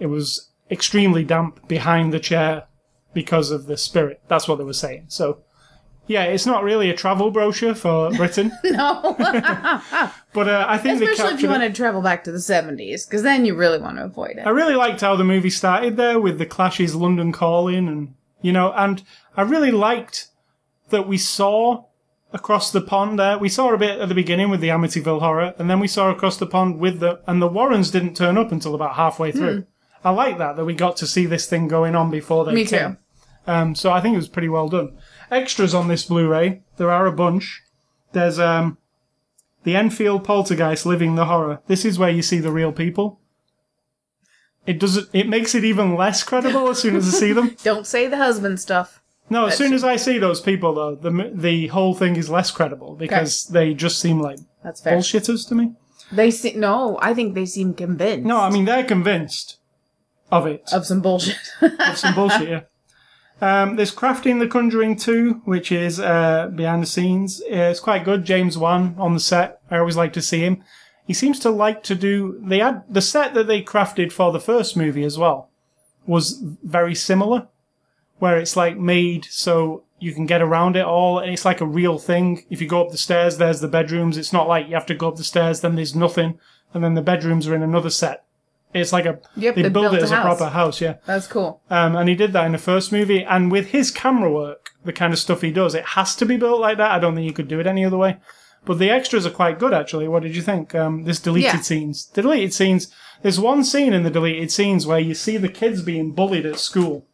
it 0.00 0.06
was 0.06 0.48
extremely 0.70 1.24
damp 1.24 1.66
behind 1.68 2.12
the 2.12 2.20
chair 2.20 2.64
because 3.12 3.50
of 3.50 3.66
the 3.66 3.76
spirit. 3.76 4.20
That's 4.28 4.48
what 4.48 4.58
they 4.58 4.64
were 4.64 4.72
saying. 4.72 5.06
So, 5.08 5.38
yeah, 6.06 6.24
it's 6.24 6.46
not 6.46 6.62
really 6.64 6.90
a 6.90 6.94
travel 6.94 7.30
brochure 7.30 7.74
for 7.74 8.10
Britain, 8.16 8.52
No, 8.64 9.14
but 10.32 10.48
uh, 10.48 10.66
I 10.68 10.78
think 10.78 11.00
especially 11.02 11.34
if 11.34 11.40
you 11.42 11.48
it. 11.48 11.50
want 11.50 11.62
to 11.62 11.72
travel 11.72 12.02
back 12.02 12.24
to 12.24 12.32
the 12.32 12.40
seventies, 12.40 13.06
because 13.06 13.22
then 13.22 13.44
you 13.44 13.54
really 13.54 13.78
want 13.78 13.96
to 13.98 14.04
avoid 14.04 14.32
it. 14.32 14.46
I 14.46 14.50
really 14.50 14.74
liked 14.74 15.00
how 15.00 15.16
the 15.16 15.24
movie 15.24 15.50
started 15.50 15.96
there 15.96 16.20
with 16.20 16.38
the 16.38 16.46
Clash's 16.46 16.94
London 16.94 17.32
Calling, 17.32 17.88
and 17.88 18.14
you 18.42 18.52
know, 18.52 18.72
and 18.72 19.02
I 19.36 19.42
really 19.42 19.70
liked 19.70 20.28
that 20.90 21.08
we 21.08 21.16
saw 21.18 21.84
across 22.32 22.70
the 22.72 22.80
pond 22.80 23.18
there. 23.18 23.38
We 23.38 23.48
saw 23.48 23.72
a 23.72 23.78
bit 23.78 24.00
at 24.00 24.08
the 24.08 24.14
beginning 24.14 24.50
with 24.50 24.60
the 24.60 24.68
Amityville 24.68 25.20
horror, 25.20 25.54
and 25.58 25.70
then 25.70 25.80
we 25.80 25.88
saw 25.88 26.10
across 26.10 26.36
the 26.36 26.46
pond 26.46 26.78
with 26.78 27.00
the 27.00 27.20
and 27.26 27.40
the 27.40 27.48
Warrens 27.48 27.90
didn't 27.90 28.16
turn 28.16 28.36
up 28.36 28.52
until 28.52 28.74
about 28.74 28.94
halfway 28.96 29.32
through. 29.32 29.66
I 30.04 30.10
like 30.10 30.36
that 30.38 30.56
that 30.56 30.66
we 30.66 30.74
got 30.74 30.98
to 30.98 31.06
see 31.06 31.24
this 31.24 31.46
thing 31.46 31.66
going 31.66 31.94
on 31.94 32.10
before 32.10 32.44
they 32.44 32.52
Me 32.52 32.66
came. 32.66 32.92
too. 32.92 32.98
Um, 33.46 33.74
so 33.74 33.90
I 33.90 34.00
think 34.02 34.14
it 34.14 34.18
was 34.18 34.28
pretty 34.28 34.48
well 34.50 34.68
done. 34.68 34.96
Extras 35.30 35.74
on 35.74 35.88
this 35.88 36.04
Blu-ray, 36.04 36.62
there 36.76 36.90
are 36.90 37.06
a 37.06 37.12
bunch. 37.12 37.62
There's 38.12 38.38
um, 38.38 38.78
the 39.64 39.76
Enfield 39.76 40.24
Poltergeist 40.24 40.86
Living 40.86 41.14
the 41.14 41.24
Horror. 41.26 41.60
This 41.66 41.84
is 41.84 41.98
where 41.98 42.10
you 42.10 42.22
see 42.22 42.38
the 42.38 42.52
real 42.52 42.72
people. 42.72 43.20
It 44.66 44.78
does 44.80 45.08
it. 45.12 45.28
Makes 45.28 45.54
it 45.54 45.64
even 45.64 45.94
less 45.94 46.22
credible 46.22 46.68
as 46.68 46.78
soon 46.78 46.96
as 46.96 47.06
I 47.14 47.18
see 47.18 47.32
them. 47.32 47.56
Don't 47.62 47.86
say 47.86 48.06
the 48.06 48.16
husband 48.16 48.60
stuff. 48.60 49.02
No, 49.30 49.46
as 49.46 49.56
soon 49.56 49.72
as 49.72 49.84
I 49.84 49.96
see 49.96 50.18
those 50.18 50.40
people, 50.40 50.74
though, 50.74 50.94
the 50.94 51.30
the 51.34 51.66
whole 51.68 51.94
thing 51.94 52.16
is 52.16 52.30
less 52.30 52.50
credible 52.50 52.94
because 52.94 53.46
they 53.48 53.74
just 53.74 53.98
seem 53.98 54.20
like 54.20 54.38
That's 54.62 54.80
fair. 54.80 54.96
bullshitters 54.96 55.48
to 55.48 55.54
me. 55.54 55.74
They 56.12 56.30
seem 56.30 56.60
no. 56.60 56.98
I 57.02 57.14
think 57.14 57.34
they 57.34 57.46
seem 57.46 57.74
convinced. 57.74 58.26
No, 58.26 58.40
I 58.40 58.50
mean 58.50 58.64
they're 58.64 58.84
convinced 58.84 59.58
of 60.30 60.46
it. 60.46 60.70
of 60.72 60.86
some 60.86 61.00
bullshit. 61.00 61.36
Of 61.60 61.98
some 61.98 62.14
bullshit, 62.14 62.48
yeah. 62.48 62.60
Um, 63.40 63.76
there's 63.76 63.94
Crafting 63.94 64.38
the 64.38 64.46
Conjuring 64.46 64.96
2, 64.96 65.42
which 65.44 65.72
is 65.72 65.98
uh, 66.00 66.50
behind 66.54 66.82
the 66.82 66.86
scenes. 66.86 67.42
It's 67.46 67.80
quite 67.80 68.04
good. 68.04 68.24
James 68.24 68.56
Wan 68.56 68.94
on 68.98 69.14
the 69.14 69.20
set. 69.20 69.60
I 69.70 69.78
always 69.78 69.96
like 69.96 70.12
to 70.14 70.22
see 70.22 70.40
him. 70.40 70.62
He 71.06 71.12
seems 71.12 71.38
to 71.40 71.50
like 71.50 71.82
to 71.84 71.94
do. 71.94 72.40
They 72.42 72.60
had 72.60 72.84
the 72.88 73.02
set 73.02 73.34
that 73.34 73.46
they 73.46 73.62
crafted 73.62 74.12
for 74.12 74.32
the 74.32 74.40
first 74.40 74.76
movie 74.76 75.04
as 75.04 75.18
well 75.18 75.50
was 76.06 76.40
very 76.62 76.94
similar, 76.94 77.48
where 78.18 78.38
it's 78.38 78.56
like 78.56 78.76
made 78.76 79.26
so 79.26 79.84
you 79.98 80.12
can 80.12 80.26
get 80.26 80.42
around 80.42 80.76
it 80.76 80.84
all, 80.84 81.18
and 81.18 81.32
it's 81.32 81.44
like 81.44 81.60
a 81.60 81.66
real 81.66 81.98
thing. 81.98 82.44
If 82.50 82.60
you 82.60 82.68
go 82.68 82.82
up 82.82 82.90
the 82.90 82.98
stairs, 82.98 83.38
there's 83.38 83.60
the 83.60 83.68
bedrooms. 83.68 84.18
It's 84.18 84.32
not 84.32 84.48
like 84.48 84.68
you 84.68 84.74
have 84.74 84.86
to 84.86 84.94
go 84.94 85.08
up 85.08 85.16
the 85.16 85.24
stairs, 85.24 85.60
then 85.60 85.76
there's 85.76 85.94
nothing, 85.94 86.38
and 86.72 86.84
then 86.84 86.94
the 86.94 87.02
bedrooms 87.02 87.46
are 87.46 87.54
in 87.54 87.62
another 87.62 87.90
set. 87.90 88.24
It's 88.74 88.92
like 88.92 89.06
a 89.06 89.20
Yep, 89.36 89.54
they, 89.54 89.62
they 89.62 89.68
build 89.68 89.84
built 89.84 89.94
it 89.94 90.02
as 90.02 90.10
a 90.10 90.16
house. 90.16 90.24
proper 90.38 90.52
house, 90.52 90.80
yeah. 90.80 90.96
That's 91.06 91.26
cool. 91.28 91.62
Um, 91.70 91.94
and 91.96 92.08
he 92.08 92.14
did 92.16 92.32
that 92.32 92.44
in 92.46 92.52
the 92.52 92.58
first 92.58 92.90
movie. 92.92 93.22
And 93.24 93.50
with 93.52 93.68
his 93.68 93.90
camera 93.90 94.30
work, 94.30 94.70
the 94.84 94.92
kind 94.92 95.12
of 95.12 95.18
stuff 95.18 95.40
he 95.42 95.52
does, 95.52 95.74
it 95.74 95.84
has 95.84 96.16
to 96.16 96.26
be 96.26 96.36
built 96.36 96.60
like 96.60 96.76
that. 96.78 96.90
I 96.90 96.98
don't 96.98 97.14
think 97.14 97.26
you 97.26 97.32
could 97.32 97.48
do 97.48 97.60
it 97.60 97.66
any 97.66 97.84
other 97.84 97.96
way. 97.96 98.16
But 98.64 98.78
the 98.78 98.90
extras 98.90 99.26
are 99.26 99.30
quite 99.30 99.58
good, 99.58 99.72
actually. 99.74 100.08
What 100.08 100.22
did 100.22 100.34
you 100.34 100.42
think? 100.42 100.74
Um, 100.74 101.04
this 101.04 101.20
deleted 101.20 101.52
Yeah. 101.54 101.60
scenes. 101.60 102.06
The 102.06 102.22
deleted 102.22 102.52
scenes. 102.52 102.92
There's 103.22 103.38
one 103.38 103.62
scene 103.62 103.92
in 103.92 104.02
the 104.02 104.10
deleted 104.10 104.50
scenes 104.50 104.86
where 104.86 104.98
you 104.98 105.14
see 105.14 105.36
the 105.36 105.48
kids 105.48 105.80
being 105.82 106.10
bullied 106.12 106.44
at 106.46 106.58
school. 106.58 107.06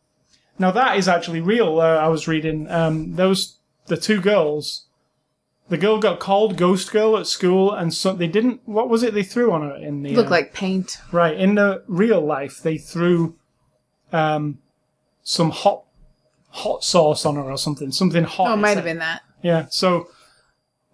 Now 0.58 0.70
that 0.70 0.96
is 0.96 1.08
actually 1.08 1.40
real. 1.40 1.80
Uh, 1.80 1.96
I 1.96 2.08
was 2.08 2.26
reading 2.28 2.70
um, 2.70 3.16
those 3.16 3.58
the 3.86 3.96
two 3.96 4.20
girls. 4.20 4.86
The 5.70 5.78
girl 5.78 6.00
got 6.00 6.18
called 6.18 6.56
Ghost 6.56 6.90
Girl 6.90 7.16
at 7.16 7.28
school, 7.28 7.72
and 7.72 7.94
so 7.94 8.12
they 8.12 8.26
didn't. 8.26 8.60
What 8.64 8.88
was 8.88 9.04
it 9.04 9.14
they 9.14 9.22
threw 9.22 9.52
on 9.52 9.62
her 9.62 9.76
in 9.76 10.02
the? 10.02 10.16
Look 10.16 10.26
uh, 10.26 10.30
like 10.30 10.52
paint. 10.52 10.98
Right, 11.12 11.38
in 11.38 11.54
the 11.54 11.84
real 11.86 12.20
life, 12.20 12.60
they 12.60 12.76
threw 12.76 13.36
um, 14.12 14.58
some 15.22 15.50
hot 15.50 15.84
hot 16.48 16.82
sauce 16.82 17.24
on 17.24 17.36
her 17.36 17.42
or 17.42 17.56
something, 17.56 17.92
something 17.92 18.24
hot. 18.24 18.50
Oh, 18.50 18.54
it 18.54 18.56
might 18.56 18.76
have 18.76 18.84
been 18.84 18.98
that. 18.98 19.22
Yeah, 19.42 19.66
so 19.70 20.08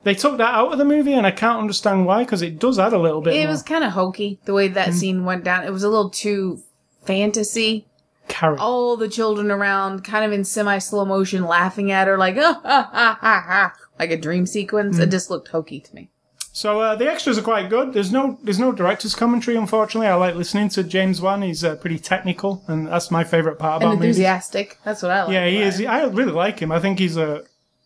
they 0.05 0.15
took 0.15 0.37
that 0.37 0.55
out 0.55 0.73
of 0.73 0.79
the 0.79 0.85
movie, 0.85 1.15
and 1.15 1.27
I 1.27 1.31
can't 1.31 1.59
understand 1.59 2.05
why, 2.05 2.25
because 2.25 2.43
it 2.43 2.59
does 2.59 2.79
add 2.79 2.93
a 2.93 2.99
little 2.99 3.23
bit. 3.23 3.35
It 3.35 3.45
more. 3.45 3.49
was 3.49 3.63
kind 3.63 3.83
of 3.83 3.93
hokey 3.93 4.39
the 4.45 4.53
way 4.53 4.69
that 4.69 4.93
scene 4.93 5.25
went 5.25 5.43
down. 5.43 5.65
It 5.65 5.73
was 5.73 5.85
a 5.85 5.89
little 5.89 6.11
too 6.11 6.63
fantasy. 7.07 7.87
Carrie. 8.29 8.59
All 8.59 8.97
the 8.97 9.09
children 9.09 9.51
around, 9.51 10.05
kind 10.05 10.25
of 10.25 10.33
in 10.33 10.45
semi 10.45 10.79
slow 10.79 11.05
motion, 11.05 11.45
laughing 11.45 11.91
at 11.93 12.07
her 12.09 12.17
like, 12.19 12.37
ah, 12.39 12.61
ha, 12.65 12.91
ha, 12.93 13.19
ha, 13.21 13.45
ha, 13.47 13.75
like 13.99 14.11
a 14.11 14.17
dream 14.17 14.47
sequence. 14.47 14.99
It 14.99 15.11
just 15.11 15.31
looked 15.31 15.49
hokey 15.49 15.81
to 15.81 15.95
me. 15.95 16.11
So 16.53 16.81
uh, 16.81 16.97
the 16.97 17.07
extras 17.11 17.37
are 17.37 17.43
quite 17.43 17.69
good. 17.69 17.93
There's 17.93 18.11
no 18.11 18.39
there's 18.43 18.59
no 18.59 18.73
director's 18.73 19.15
commentary, 19.15 19.57
unfortunately. 19.59 20.07
I 20.09 20.15
like 20.15 20.35
listening 20.37 20.71
to 20.71 20.83
James 20.83 21.21
Wan. 21.21 21.43
He's 21.43 21.63
uh, 21.63 21.77
pretty 21.77 21.99
technical, 21.99 22.65
and 22.67 22.87
that's 22.89 23.11
my 23.11 23.25
favorite 23.25 23.59
part 23.59 23.83
And 23.83 23.91
about 23.91 23.95
movies. 23.99 24.17
enthusiastic. 24.17 24.79
That's 24.83 25.03
what 25.03 25.11
I 25.13 25.25
like. 25.25 25.33
Yeah, 25.35 25.47
he 25.47 25.59
is. 25.59 25.79
him. 25.81 25.91
I 25.91 26.05
really 26.05 26.33
like 26.33 26.59
him. 26.61 26.73
I 26.73 26.81
think 26.81 26.99
he's 26.99 27.19
a, 27.19 27.45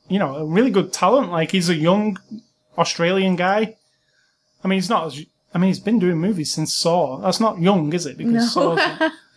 you 0.09 0.20
know, 0.20 0.36
a 0.36 0.45
really 0.45 0.70
good 0.70 0.93
talent. 0.93 1.32
Like 1.32 1.51
he's 1.51 1.68
a 1.68 1.74
young 1.74 2.16
Australian 2.78 3.34
guy. 3.36 3.76
I 4.62 4.68
mean, 4.68 4.76
he's 4.76 4.88
not. 4.91 5.07
As, 5.07 5.20
I 5.53 5.59
mean, 5.59 5.66
he's 5.66 5.80
been 5.80 5.99
doing 5.99 6.18
movies 6.18 6.53
since 6.53 6.72
Saw. 6.72 7.16
That's 7.18 7.41
not 7.41 7.59
young, 7.61 7.93
is 7.93 8.07
it? 8.07 8.16
Because 8.16 8.55
No. 8.55 8.76
Saw's. 8.76 9.11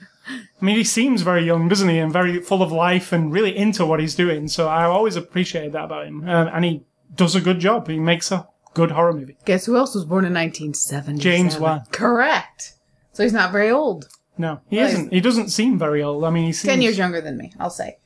I 0.64 0.66
mean, 0.66 0.78
he 0.78 0.86
seems 0.86 1.24
very 1.24 1.44
young, 1.46 1.68
doesn't 1.68 1.90
he? 1.90 2.00
And 2.00 2.10
very 2.10 2.40
full 2.40 2.62
of 2.62 2.72
life 2.72 3.12
and 3.12 3.34
really 3.34 3.54
into 3.56 3.86
what 3.86 4.00
he's 4.00 4.16
doing. 4.16 4.48
So 4.48 4.70
I 4.70 4.86
always 4.86 5.18
appreciated 5.18 5.74
that 5.74 5.84
about 5.84 6.08
him. 6.08 6.24
Uh, 6.26 6.46
and 6.46 6.64
he 6.64 6.86
does 7.14 7.36
a 7.36 7.42
good 7.42 7.60
job. 7.60 7.90
He 7.90 8.00
makes 8.00 8.32
a 8.32 8.48
good 8.74 8.92
horror 8.92 9.12
movie. 9.12 9.36
Guess 9.44 9.66
who 9.66 9.76
else 9.76 9.94
was 9.94 10.06
born 10.06 10.24
in 10.24 10.34
1970? 10.34 11.20
James 11.20 11.58
Wan. 11.58 11.84
Correct. 11.92 12.76
So 13.12 13.24
he's 13.24 13.34
not 13.34 13.52
very 13.52 13.72
old. 13.72 14.08
No, 14.38 14.62
he 14.70 14.78
Well, 14.78 14.88
isn't. 14.88 15.12
He 15.12 15.20
doesn't 15.20 15.50
seem 15.50 15.78
very 15.78 16.02
old. 16.02 16.24
I 16.24 16.30
mean, 16.30 16.46
he 16.46 16.54
seems 16.54 16.72
Ten 16.72 16.82
years 16.82 16.98
younger 16.98 17.20
than 17.20 17.36
me, 17.36 17.52
I'll 17.60 17.70
say. 17.70 17.98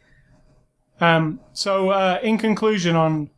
Um. 1.00 1.40
So, 1.54 1.92
uh, 1.92 2.20
in 2.24 2.40
conclusion, 2.40 2.96
on 2.96 3.30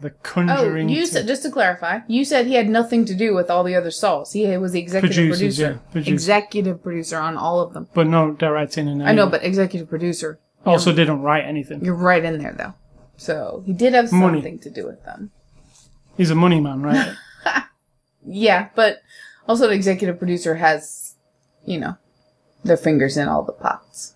the 0.00 0.10
Conjuring. 0.10 0.88
Oh, 0.88 0.92
you 0.92 1.06
said 1.06 1.26
just 1.26 1.42
to 1.42 1.50
clarify, 1.50 2.00
you 2.06 2.24
said 2.24 2.46
he 2.46 2.54
had 2.54 2.68
nothing 2.68 3.04
to 3.06 3.14
do 3.14 3.34
with 3.34 3.50
all 3.50 3.64
the 3.64 3.74
other 3.74 3.90
Saws. 3.90 4.32
He 4.32 4.46
was 4.56 4.72
the 4.72 4.80
executive 4.80 5.14
Producers, 5.16 5.38
producer, 5.38 5.62
yeah, 5.84 5.90
producers. 5.92 6.12
executive 6.12 6.82
producer 6.82 7.16
on 7.18 7.36
all 7.36 7.60
of 7.60 7.72
them. 7.74 7.88
but 7.94 8.06
no 8.06 8.32
directing 8.32 8.88
and 8.88 9.02
I 9.02 9.12
know, 9.12 9.26
but 9.28 9.42
executive 9.44 9.88
producer. 9.88 10.38
also 10.64 10.92
didn't 10.92 11.22
write 11.22 11.44
anything. 11.44 11.84
You're 11.84 11.94
right 11.96 12.24
in 12.24 12.38
there 12.38 12.52
though. 12.52 12.74
So 13.16 13.62
he 13.66 13.72
did 13.72 13.94
have 13.94 14.12
Money. 14.12 14.38
something 14.38 14.58
to 14.60 14.70
do 14.70 14.86
with 14.86 15.04
them. 15.04 15.30
He's 16.16 16.30
a 16.30 16.34
money 16.36 16.60
man, 16.60 16.82
right? 16.82 17.14
Yeah, 18.30 18.68
but 18.74 19.00
also 19.48 19.68
the 19.68 19.72
executive 19.74 20.18
producer 20.18 20.56
has, 20.56 21.14
you 21.64 21.78
know, 21.80 21.96
their 22.62 22.76
fingers 22.76 23.16
in 23.16 23.26
all 23.26 23.42
the 23.42 23.52
pots. 23.52 24.14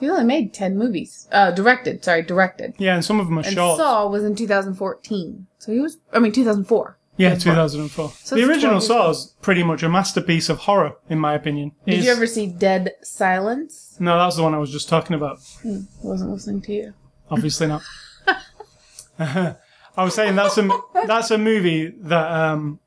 He 0.00 0.08
only 0.10 0.24
made 0.24 0.52
ten 0.54 0.76
movies. 0.78 1.28
Uh, 1.30 1.50
directed. 1.52 2.02
Sorry, 2.04 2.22
directed. 2.22 2.74
yeah, 2.78 2.94
and 2.94 3.04
some 3.04 3.20
of 3.20 3.26
them 3.26 3.38
are 3.38 3.42
And 3.44 3.54
short. 3.54 3.78
Saw 3.78 4.08
was 4.08 4.24
in 4.24 4.34
2014. 4.34 5.46
So 5.58 5.72
he 5.72 5.78
was, 5.80 5.98
I 6.12 6.18
mean, 6.18 6.32
2004. 6.32 6.96
yeah, 7.18 7.34
2004. 7.34 8.12
So 8.24 8.34
the 8.34 8.48
original 8.48 8.80
Saw 8.80 9.10
is 9.10 9.34
pretty 9.42 9.62
much 9.62 9.82
a 9.82 9.88
masterpiece 9.90 10.48
of 10.48 10.60
horror, 10.60 10.96
in 11.10 11.18
my 11.18 11.34
opinion. 11.34 11.72
Did 11.86 12.02
you 12.04 12.10
ever 12.10 12.26
see 12.26 12.46
Dead 12.46 12.92
Silence? 13.02 13.96
No, 14.00 14.16
that's 14.18 14.36
the 14.36 14.42
one 14.42 14.54
I 14.54 14.58
was 14.58 14.70
just 14.72 14.88
talking 14.88 15.14
about. 15.14 15.38
I 15.64 15.82
wasn't 16.02 16.30
listening 16.30 16.62
to 16.62 16.72
you. 16.72 16.94
Obviously 17.30 17.66
not. 17.66 17.82
I 19.18 20.04
was 20.04 20.14
saying 20.14 20.36
that's 20.36 20.56
a 20.56 20.68
that's 21.06 21.30
a 21.30 21.36
movie 21.38 21.88
that 21.88 22.30
um, 22.32 22.80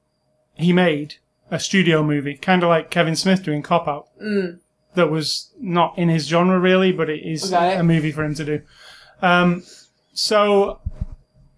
he 0.56 0.74
made 0.74 1.16
a 1.52 1.60
studio 1.60 2.02
movie, 2.04 2.36
kind 2.36 2.64
of 2.64 2.70
like 2.70 2.90
Kevin 2.90 3.16
Smith 3.16 3.44
doing 3.44 3.62
Cop 3.62 3.88
Out. 3.88 4.08
Mm. 4.22 4.60
That 4.96 5.10
was 5.10 5.52
not 5.60 5.98
in 5.98 6.10
his 6.10 6.28
genre 6.28 6.60
really, 6.60 6.92
but 6.92 7.10
it 7.10 7.24
is 7.24 7.50
Got 7.50 7.74
it. 7.74 7.80
a 7.80 7.84
movie 7.84 8.12
for 8.12 8.24
him 8.24 8.36
to 8.36 8.46
do. 8.46 8.62
Um, 9.22 9.64
so, 10.14 10.80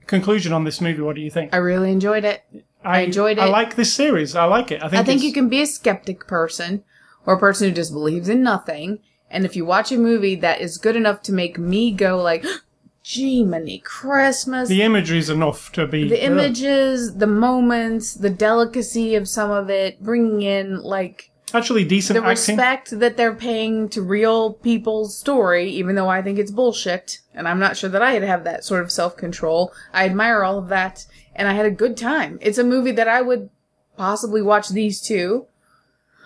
conclusion 0.07 0.53
on 0.53 0.63
this 0.63 0.79
movie. 0.79 1.01
What 1.01 1.15
do 1.15 1.21
you 1.21 1.29
think? 1.31 1.53
I 1.53 1.57
really 1.57 1.91
enjoyed 1.91 2.23
it. 2.23 2.43
I 2.83 3.01
enjoyed 3.01 3.37
it. 3.37 3.41
I 3.41 3.47
like 3.47 3.75
this 3.75 3.93
series. 3.93 4.35
I 4.35 4.45
like 4.45 4.71
it. 4.71 4.81
I 4.81 4.87
think. 4.89 5.01
I 5.01 5.03
think 5.03 5.23
you 5.23 5.33
can 5.33 5.49
be 5.49 5.61
a 5.61 5.67
skeptic 5.67 6.27
person 6.27 6.83
or 7.25 7.33
a 7.33 7.39
person 7.39 7.67
who 7.69 7.75
just 7.75 7.91
believes 7.91 8.29
in 8.29 8.43
nothing. 8.43 8.99
And 9.29 9.43
if 9.43 9.55
you 9.55 9.65
watch 9.65 9.91
a 9.91 9.97
movie 9.97 10.35
that 10.35 10.61
is 10.61 10.77
good 10.77 10.95
enough 10.95 11.21
to 11.23 11.33
make 11.33 11.57
me 11.57 11.91
go 11.91 12.21
like, 12.21 12.45
gee, 13.03 13.43
many 13.43 13.79
Christmas, 13.79 14.69
The 14.69 14.83
imagery 14.83 15.17
is 15.17 15.29
enough 15.29 15.71
to 15.73 15.87
be 15.87 16.07
the 16.07 16.23
images, 16.23 17.15
the 17.15 17.27
moments, 17.27 18.13
the 18.13 18.29
delicacy 18.29 19.15
of 19.15 19.27
some 19.27 19.51
of 19.51 19.69
it, 19.69 20.01
bringing 20.01 20.41
in 20.43 20.81
like 20.81 21.31
actually 21.53 21.83
decent 21.83 22.15
the 22.15 22.25
acting. 22.25 22.55
respect 22.57 22.99
that 22.99 23.17
they're 23.17 23.35
paying 23.35 23.89
to 23.89 24.01
real 24.01 24.53
people's 24.53 25.17
story, 25.17 25.69
even 25.69 25.95
though 25.95 26.09
I 26.09 26.21
think 26.21 26.39
it's 26.39 26.51
bullshit, 26.51 27.19
and 27.33 27.47
I'm 27.47 27.59
not 27.59 27.77
sure 27.77 27.89
that 27.89 28.01
I'd 28.01 28.23
have 28.23 28.43
that 28.45 28.63
sort 28.63 28.81
of 28.81 28.91
self 28.91 29.15
control. 29.17 29.73
I 29.93 30.05
admire 30.05 30.43
all 30.43 30.57
of 30.57 30.69
that, 30.69 31.05
and 31.35 31.47
I 31.47 31.53
had 31.53 31.65
a 31.65 31.71
good 31.71 31.97
time. 31.97 32.39
It's 32.41 32.57
a 32.57 32.63
movie 32.63 32.91
that 32.91 33.07
I 33.07 33.21
would 33.21 33.49
possibly 33.97 34.41
watch 34.41 34.69
these 34.69 35.01
two. 35.01 35.47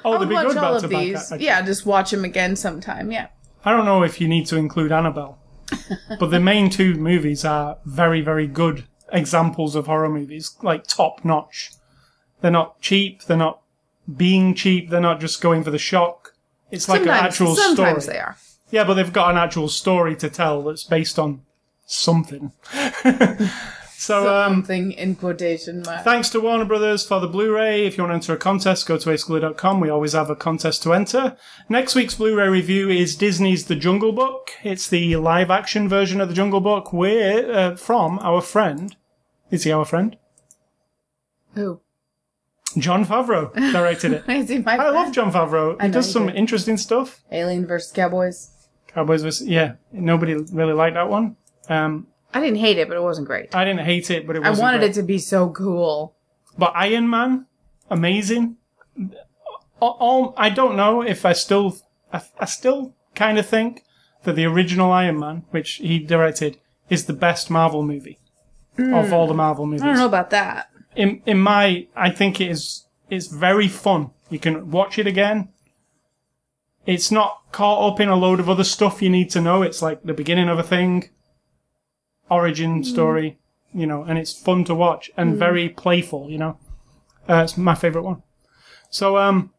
oh, 0.06 0.14
I 0.14 0.26
watch 0.26 0.48
good 0.48 0.58
all 0.58 0.74
back 0.74 0.80
to 0.82 0.86
of 0.86 0.90
these. 0.90 1.16
actually. 1.32 1.46
Yeah, 1.46 1.62
just 1.62 1.86
watch 1.86 2.12
them 2.12 2.24
again 2.24 2.56
sometime. 2.56 3.12
Yeah. 3.12 3.28
I 3.66 3.72
don't 3.72 3.86
know 3.86 4.04
if 4.04 4.22
you 4.22 4.28
need 4.28 4.46
to 4.48 4.56
include 4.56 4.92
Annabelle, 4.92 5.38
but 6.20 6.28
the 6.28 6.40
main 6.40 6.70
two 6.70 6.96
movies 6.96 7.44
are 7.44 7.78
very, 7.86 8.22
very 8.22 8.48
good 8.48 8.86
examples 9.12 9.76
of 9.76 9.88
horror 9.88 10.10
movies, 10.10 10.56
like 10.62 10.88
top 10.88 11.26
notch. 11.26 11.72
They're 12.42 12.52
not 12.52 12.80
cheap. 12.80 13.24
They're 13.24 13.36
not 13.36 13.62
being 14.16 14.53
cheap. 14.55 14.89
They're 14.89 15.01
not 15.01 15.20
just 15.20 15.41
going 15.41 15.64
for 15.64 15.72
the 15.72 15.78
shock. 15.78 16.34
It's 16.72 16.88
like 16.88 16.99
sometimes, 16.99 17.20
an 17.20 17.26
actual 17.26 17.55
story. 17.55 17.76
sometimes 17.76 18.03
story. 18.03 18.18
they 18.18 18.22
are. 18.22 18.38
Yeah, 18.72 18.84
but 18.84 18.93
they've 18.95 19.12
got 19.14 19.32
an 19.32 19.38
actual 19.38 19.68
story 19.68 20.16
to 20.18 20.30
tell 20.30 20.62
that's 20.64 20.84
based 20.84 21.18
on 21.18 21.41
something. 21.88 22.51
so, 23.97 24.32
um, 24.32 24.53
Something 24.53 24.91
in 24.91 25.16
quotation 25.16 25.82
marks. 25.84 26.03
Thanks 26.03 26.30
to 26.30 26.39
Warner 26.39 26.66
Brothers 26.66 27.05
for 27.05 27.20
the 27.20 27.28
Blu-ray. 27.28 27.88
If 27.88 27.97
you 27.97 28.03
want 28.03 28.12
to 28.12 28.16
enter 28.16 28.34
a 28.34 28.38
contest, 28.38 28.86
go 28.86 28.97
to 28.97 29.10
ascooler.com. 29.10 29.80
We 29.80 29.89
always 29.89 30.14
have 30.14 30.30
a 30.30 30.36
contest 30.36 30.84
to 30.84 30.93
enter. 30.93 31.36
Next 31.68 31.95
week's 31.95 32.14
Blu-ray 32.16 32.47
review 32.47 32.89
is 32.89 33.16
Disney's 33.16 33.66
The 33.66 33.76
Jungle 33.76 34.12
Book. 34.12 34.51
It's 34.64 34.88
the 34.88 35.16
live-action 35.16 35.89
version 35.89 36.22
of 36.22 36.30
The 36.30 36.36
Jungle 36.36 36.62
Book. 36.62 36.93
We're 36.93 37.51
uh, 37.51 37.76
from 37.76 38.20
our 38.20 38.41
friend. 38.41 38.95
Is 39.49 39.64
he 39.64 39.72
our 39.72 39.86
friend? 39.86 40.16
Who? 41.55 41.82
Jon 42.78 43.06
Favreau 43.06 43.54
directed 43.72 44.14
it. 44.14 44.24
He 44.50 44.64
I 44.66 44.90
love 44.90 45.12
Jon 45.12 45.32
Favreau. 45.32 45.80
He 45.82 45.88
know 45.88 45.94
does 45.94 46.08
you 46.08 46.14
some 46.14 46.28
do. 46.28 46.34
interesting 46.34 46.78
stuff. 46.78 47.22
Alien 47.32 47.66
vs. 47.66 47.92
Cowboys. 47.92 48.52
Cowboys 48.88 49.24
vs. 49.24 49.48
Yeah, 49.48 49.74
nobody 49.92 50.36
really 50.36 50.74
liked 50.74 50.96
that 50.96 51.10
one. 51.10 51.36
Um, 51.68 52.08
I 52.34 52.42
didn't 52.42 52.58
hate 52.58 52.78
it, 52.78 52.88
but 52.88 52.98
it 52.98 53.02
wasn't 53.02 53.28
great. 53.28 53.54
I 53.56 53.66
didn't 53.66 53.86
hate 53.86 54.10
it, 54.12 54.28
but 54.28 54.36
it 54.36 54.40
was 54.40 54.48
I 54.48 54.50
was 54.52 54.60
wanted 54.60 54.84
it 54.84 54.94
to 54.94 55.04
be 55.04 55.18
so 55.18 55.50
cool. 55.50 56.16
But 56.58 56.74
Iron 56.76 57.10
Man, 57.10 57.46
amazing. 57.90 58.58
All, 59.80 60.34
I 60.38 60.50
don't 60.50 60.76
know 60.76 61.02
if 61.02 61.26
I 61.26 61.34
still, 61.34 61.78
I, 62.12 62.22
I 62.40 62.46
still 62.46 62.94
kind 63.16 63.38
of 63.38 63.46
think 63.48 63.84
that 64.24 64.36
the 64.36 64.46
original 64.46 64.92
Iron 64.92 65.20
Man, 65.20 65.44
which 65.52 65.76
he 65.76 66.00
directed, 66.00 66.60
is 66.90 67.06
the 67.06 67.14
best 67.14 67.50
Marvel 67.50 67.82
movie 67.84 68.20
of 68.78 69.14
all 69.14 69.28
the 69.28 69.34
Marvel 69.34 69.66
movies. 69.66 69.82
I 69.84 69.88
don't 69.88 69.98
know 69.98 70.06
about 70.06 70.30
that. 70.32 70.69
In 71.00 71.22
in 71.26 71.39
my, 71.39 71.88
I 71.95 72.10
think 72.10 72.41
it 72.41 72.52
is. 72.52 72.86
It's 73.10 73.28
very 73.28 73.70
fun. 73.70 74.12
You 74.30 74.38
can 74.38 74.70
watch 74.70 75.00
it 75.00 75.08
again. 75.08 75.47
It's 76.86 77.10
not 77.10 77.52
caught 77.54 77.93
up 77.93 78.00
in 78.02 78.10
a 78.10 78.18
load 78.18 78.41
of 78.41 78.50
other 78.50 78.66
stuff 78.66 79.02
you 79.02 79.10
need 79.10 79.30
to 79.30 79.39
know. 79.39 79.62
It's 79.62 79.82
like 79.82 80.04
the 80.04 80.14
beginning 80.14 80.50
of 80.50 80.60
a 80.60 80.64
thing, 80.64 81.10
origin 82.30 82.84
story, 82.84 83.39
you 83.74 83.88
know, 83.88 84.04
and 84.04 84.18
it's 84.18 84.34
fun 84.34 84.66
to 84.66 84.76
watch 84.76 85.10
and 85.16 85.38
very 85.38 85.70
playful, 85.70 86.30
you 86.30 86.38
know. 86.38 86.60
Uh, 87.30 87.43
it's 87.43 87.58
my 87.58 87.76
favorite 87.76 88.04
one. 88.04 88.22
So, 88.89 89.18
um, 89.18 89.54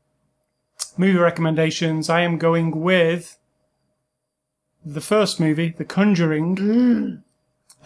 movie 0.99 1.19
recommendations. 1.19 2.11
I 2.11 2.21
am 2.21 2.37
going 2.37 2.83
with 2.83 3.39
the 4.85 5.01
first 5.01 5.41
movie, 5.41 5.75
The 5.77 5.87
Conjuring, 5.87 7.23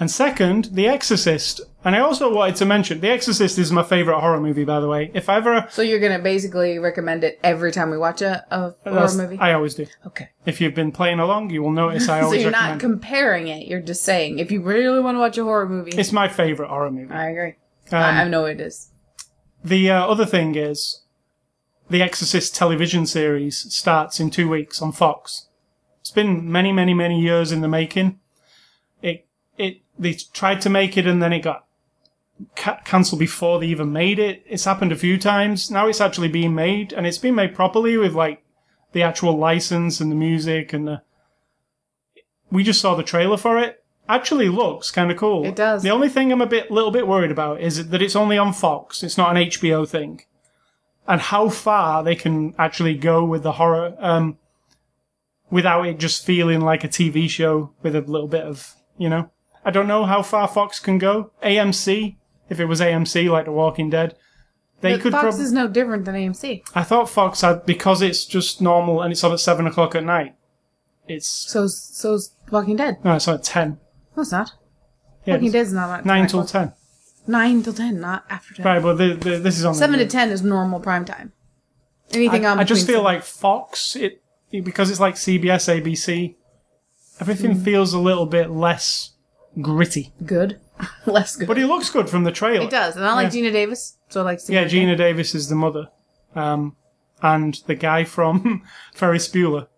and 0.01 0.11
second, 0.11 0.67
The 0.73 0.89
Exorcist. 0.89 1.61
And 1.85 1.95
I 1.95 2.01
also 2.01 2.33
wanted 2.35 2.57
to 2.57 2.65
mention, 2.65 3.01
The 3.01 3.11
Exorcist 3.11 3.59
is 3.59 3.71
my 3.71 3.83
favorite 3.83 4.19
horror 4.19 4.41
movie, 4.41 4.65
by 4.65 4.81
the 4.81 4.89
way. 4.89 5.11
If 5.15 5.29
ever, 5.29 5.69
So 5.71 5.83
you're 5.83 6.01
gonna 6.01 6.19
basically 6.19 6.79
recommend 6.79 7.23
it 7.25 7.39
every 7.45 7.71
time 7.71 7.91
we 7.91 7.99
watch 7.99 8.21
a, 8.23 8.45
a 8.51 8.59
horror 8.59 8.75
that's- 8.85 9.17
movie? 9.17 9.39
I 9.39 9.53
always 9.53 9.75
do. 9.75 9.87
okay. 10.07 10.31
If 10.47 10.61
you've 10.61 10.75
been 10.75 10.91
playing 10.93 11.21
along, 11.21 11.51
you 11.51 11.63
will 11.63 11.71
notice 11.71 12.09
I 12.09 12.21
always 12.21 12.23
So 12.23 12.27
always 12.27 12.43
you're 12.43 12.51
not 12.51 12.73
recommend. 12.73 12.81
comparing 12.81 13.49
it. 13.49 13.67
You're 13.69 13.81
just 13.81 14.03
saying 14.03 14.39
if 14.41 14.51
you 14.51 14.63
really 14.63 15.01
want 15.01 15.15
to 15.17 15.21
watch 15.21 15.39
a 15.39 15.45
horror 15.45 15.69
movie. 15.69 15.93
it's 15.93 16.13
my 16.13 16.29
favorite 16.29 16.69
horror 16.69 16.91
movie. 16.91 17.13
I 17.13 17.29
agree. 17.31 17.55
Um, 17.93 17.99
I, 17.99 18.23
I 18.23 18.29
know 18.29 18.47
it 18.47 18.61
is. 18.61 18.91
The 19.65 19.91
uh, 19.91 20.07
other 20.07 20.27
thing 20.27 20.55
is, 20.57 21.03
the 21.89 22.03
Exorcist 22.03 22.55
television 22.57 23.07
series 23.07 23.73
starts 23.73 24.19
in 24.19 24.31
two 24.31 24.49
weeks 24.49 24.81
on 24.83 24.91
Fox. 24.93 25.49
It's 26.01 26.11
been 26.11 26.51
many, 26.51 26.73
many, 26.73 26.95
many 26.95 27.21
years 27.21 27.53
in 27.53 27.61
the 27.61 27.69
making. 27.69 28.19
They 29.99 30.15
tried 30.15 30.61
to 30.63 30.71
make 30.71 30.97
it 30.97 31.07
and 31.07 31.23
then 31.23 31.33
it 31.33 31.41
got 31.41 31.67
ca- 32.57 32.81
cancelled 32.85 33.21
before 33.21 33.61
they 33.61 33.67
even 33.67 33.93
made 33.93 34.19
it. 34.19 34.43
It's 34.47 34.65
happened 34.65 34.93
a 34.93 34.97
few 34.97 35.19
times. 35.19 35.71
Now 35.71 35.87
it's 35.89 36.01
actually 36.01 36.29
being 36.29 36.55
made 36.55 36.93
and 36.93 37.07
it's 37.07 37.19
been 37.19 37.35
made 37.35 37.55
properly 37.55 37.97
with 37.97 38.15
like 38.15 38.43
the 38.93 39.03
actual 39.03 39.37
license 39.37 40.01
and 40.01 40.11
the 40.11 40.17
music 40.17 40.73
and 40.73 40.89
the. 40.89 41.03
We 42.51 42.63
just 42.63 42.81
saw 42.81 42.95
the 42.95 43.03
trailer 43.03 43.37
for 43.37 43.59
it. 43.59 43.83
Actually 44.09 44.49
looks 44.49 44.91
kind 44.91 45.11
of 45.11 45.17
cool. 45.17 45.47
It 45.47 45.57
does. 45.57 45.83
The 45.83 45.91
only 45.91 46.09
thing 46.09 46.31
I'm 46.31 46.43
a 46.43 46.47
bit, 46.47 46.71
little 46.71 46.91
bit 46.91 47.09
worried 47.09 47.31
about 47.31 47.61
is 47.61 47.89
that 47.89 48.03
it's 48.03 48.15
only 48.15 48.37
on 48.37 48.53
Fox. 48.53 49.03
It's 49.03 49.17
not 49.17 49.35
an 49.35 49.49
HBO 49.49 49.89
thing, 49.89 50.23
and 51.09 51.21
how 51.21 51.49
far 51.49 52.05
they 52.05 52.15
can 52.15 52.55
actually 52.59 52.97
go 52.97 53.25
with 53.25 53.43
the 53.43 53.53
horror. 53.53 53.97
Um, 53.99 54.37
without 55.51 55.87
it 55.87 55.99
just 55.99 56.25
feeling 56.25 56.61
like 56.61 56.85
a 56.85 56.89
TV 56.89 57.31
show 57.31 57.71
with 57.83 57.95
a 57.95 58.01
little 58.01 58.29
bit 58.29 58.43
of, 58.43 58.75
you 58.99 59.09
know. 59.09 59.31
I 59.65 59.71
don't 59.71 59.89
know 59.89 60.05
how 60.05 60.23
far 60.23 60.47
Fox 60.49 60.79
can 60.79 60.99
go. 60.99 61.33
AMC, 61.43 62.17
if 62.49 62.61
it 62.61 62.67
was 62.67 62.81
AMC 62.81 63.31
like 63.31 63.47
The 63.47 63.53
Walking 63.53 63.91
Dead, 63.91 64.17
they 64.81 64.93
But 64.95 65.01
could 65.03 65.13
Fox 65.13 65.23
probably. 65.23 65.41
is 65.45 65.53
no 65.53 65.69
different 65.69 66.05
than 66.05 66.15
AMC. 66.15 66.63
I 66.75 66.83
thought 66.83 67.09
Fox 67.09 67.41
had 67.41 67.65
because 67.65 68.03
it's 68.03 68.25
just 68.27 68.61
normal 68.61 69.01
and 69.03 69.13
it's 69.13 69.25
on 69.25 69.33
at 69.33 69.41
seven 69.41 69.67
o'clock 69.67 69.95
at 69.95 70.05
night. 70.05 70.35
It's 71.09 71.29
So 71.29 71.67
so's 71.67 72.33
Walking 72.51 72.77
Dead. 72.77 72.97
no, 73.05 73.15
it's 73.15 73.27
on 73.29 73.37
at 73.37 73.43
ten. 73.45 73.79
No, 74.17 74.23
it's 74.23 74.33
not. 74.33 74.53
Yeah, 75.25 75.35
Walking 75.35 75.51
Dead's 75.53 75.73
not 75.73 75.91
at 76.01 76.05
nine 76.07 76.27
till 76.27 76.41
o'clock. 76.41 76.53
ten. 76.69 76.73
Nine 77.27 77.63
till 77.63 77.73
ten, 77.73 78.01
not 78.01 78.25
after 78.29 78.55
ten. 78.55 78.67
Right, 78.67 78.83
but 78.83 78.95
the, 78.99 79.15
the, 79.15 79.39
this 79.39 79.59
is 79.59 79.65
on 79.65 79.75
Seven 79.75 79.99
to 79.99 80.07
ten 80.07 80.31
is 80.31 80.43
normal 80.43 80.81
prime 80.81 81.07
time. 81.07 81.33
Anything 82.13 82.45
I, 82.45 82.51
on 82.51 82.61
I 82.61 82.65
just 82.65 82.87
feel 82.87 82.97
seven- 82.97 83.05
like 83.05 83.23
Fox, 83.23 83.97
it 83.97 84.23
because 84.51 84.91
it's 84.91 85.01
like 85.01 85.15
CBS, 85.15 85.69
ABC. 85.83 86.37
Everything 87.21 87.53
Hmm. 87.57 87.63
feels 87.65 87.93
a 87.95 87.99
little 87.99 88.27
bit 88.27 88.51
less 88.51 89.13
gritty, 89.61 90.13
good, 90.25 90.59
less 91.07 91.37
good. 91.37 91.49
but 91.49 91.57
he 91.57 91.65
looks 91.65 91.91
good 91.91 92.09
from 92.09 92.25
the 92.25 92.33
trailer. 92.33 92.65
it 92.67 92.71
does, 92.71 92.97
and 92.97 93.05
I 93.05 93.15
like 93.15 93.33
Yeah. 93.35 93.43
Geena 93.43 93.53
Davis, 93.53 93.97
so 94.09 94.21
I 94.21 94.25
like. 94.25 94.41
seeing 94.41 94.61
Yeah, 94.63 94.69
Geena 94.69 94.97
Davis 94.97 95.35
is 95.35 95.49
the 95.49 95.55
mother, 95.55 95.89
um, 96.35 96.77
and 97.23 97.55
the 97.67 97.75
guy 97.75 98.05
from 98.05 98.63
Ferris 98.95 99.29
Bueller. 99.29 99.69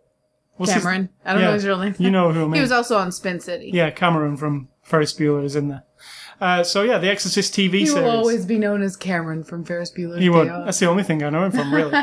What's 0.57 0.73
his- 0.73 0.83
Cameron. 0.83 1.11
I 1.25 1.33
don't 1.35 1.43
know 1.43 1.53
his 1.53 1.67
real 1.67 1.79
name. 1.79 1.95
You 1.99 2.11
know 2.11 2.33
who 2.33 2.41
I 2.41 2.45
mean? 2.45 2.55
he 2.55 2.61
was 2.61 2.73
also 2.73 2.97
on 2.99 3.13
Spin 3.13 3.41
City. 3.41 3.71
yeah, 3.75 3.91
Cameron 3.91 4.37
from 4.39 4.69
Ferris 4.83 5.13
Bueller 5.13 5.45
is 5.45 5.55
in 5.57 5.69
there. 5.69 5.83
Uh, 6.41 6.63
so 6.63 6.83
yeah, 6.83 6.99
the 6.99 7.09
Exorcist 7.11 7.55
TV 7.55 7.73
He 7.81 7.87
series. 7.87 8.03
will 8.05 8.11
always 8.11 8.45
be 8.45 8.59
known 8.59 8.83
as 8.83 8.95
Cameron 8.97 9.43
from 9.45 9.65
Ferris 9.65 9.91
Bueller's 9.91 10.19
He 10.19 10.25
Day 10.25 10.29
would. 10.31 10.49
Off. 10.49 10.65
That's 10.67 10.79
the 10.79 10.87
only 10.87 11.03
thing 11.03 11.23
I 11.23 11.31
know 11.31 11.45
him 11.45 11.53
from, 11.53 11.73
really. 11.73 11.95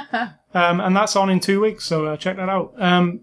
um, 0.53 0.79
and 0.81 0.95
that's 0.95 1.15
on 1.15 1.29
in 1.29 1.39
two 1.39 1.61
weeks, 1.61 1.85
so 1.85 2.05
uh, 2.07 2.17
check 2.17 2.37
that 2.37 2.49
out. 2.49 2.73
Um, 2.79 3.21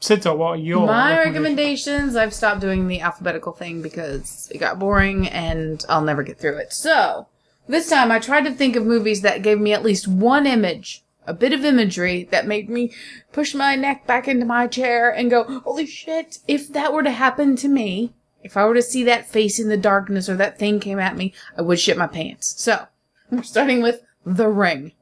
Sidto, 0.00 0.34
what 0.34 0.52
are 0.52 0.56
your 0.56 0.86
My 0.86 1.16
recommendations? 1.18 1.26
recommendations, 1.26 2.16
I've 2.16 2.34
stopped 2.34 2.60
doing 2.60 2.88
the 2.88 3.00
alphabetical 3.00 3.52
thing 3.52 3.82
because 3.82 4.50
it 4.52 4.58
got 4.58 4.78
boring 4.78 5.28
and 5.28 5.84
I'll 5.88 6.00
never 6.00 6.22
get 6.22 6.38
through 6.38 6.56
it. 6.56 6.72
So, 6.72 7.26
this 7.68 7.90
time 7.90 8.10
I 8.10 8.18
tried 8.18 8.44
to 8.44 8.50
think 8.50 8.76
of 8.76 8.86
movies 8.86 9.20
that 9.20 9.42
gave 9.42 9.60
me 9.60 9.74
at 9.74 9.82
least 9.82 10.08
one 10.08 10.46
image, 10.46 11.04
a 11.26 11.34
bit 11.34 11.52
of 11.52 11.66
imagery 11.66 12.24
that 12.30 12.46
made 12.46 12.70
me 12.70 12.92
push 13.30 13.54
my 13.54 13.76
neck 13.76 14.06
back 14.06 14.26
into 14.26 14.46
my 14.46 14.66
chair 14.66 15.10
and 15.10 15.30
go, 15.30 15.60
holy 15.60 15.86
shit, 15.86 16.38
if 16.48 16.68
that 16.72 16.94
were 16.94 17.02
to 17.02 17.10
happen 17.10 17.54
to 17.56 17.68
me, 17.68 18.14
if 18.42 18.56
I 18.56 18.64
were 18.64 18.74
to 18.74 18.82
see 18.82 19.04
that 19.04 19.28
face 19.28 19.60
in 19.60 19.68
the 19.68 19.76
darkness 19.76 20.30
or 20.30 20.36
that 20.36 20.58
thing 20.58 20.80
came 20.80 20.98
at 20.98 21.16
me, 21.16 21.34
I 21.58 21.62
would 21.62 21.78
shit 21.78 21.98
my 21.98 22.06
pants. 22.06 22.54
So, 22.56 22.86
we're 23.30 23.42
starting 23.42 23.82
with 23.82 24.02
The 24.24 24.48
Ring. 24.48 24.92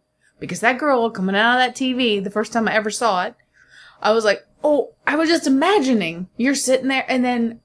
Because 0.40 0.60
that 0.60 0.78
girl 0.78 1.08
coming 1.10 1.36
out 1.36 1.54
of 1.54 1.60
that 1.60 1.76
TV, 1.76 2.22
the 2.22 2.30
first 2.30 2.52
time 2.52 2.68
I 2.68 2.74
ever 2.74 2.90
saw 2.90 3.24
it, 3.24 3.34
I 4.02 4.12
was 4.12 4.24
like, 4.24 4.46
oh, 4.64 4.92
I 5.06 5.16
was 5.16 5.28
just 5.28 5.46
imagining 5.46 6.28
you're 6.36 6.54
sitting 6.54 6.88
there 6.88 7.04
and 7.08 7.24
then 7.24 7.60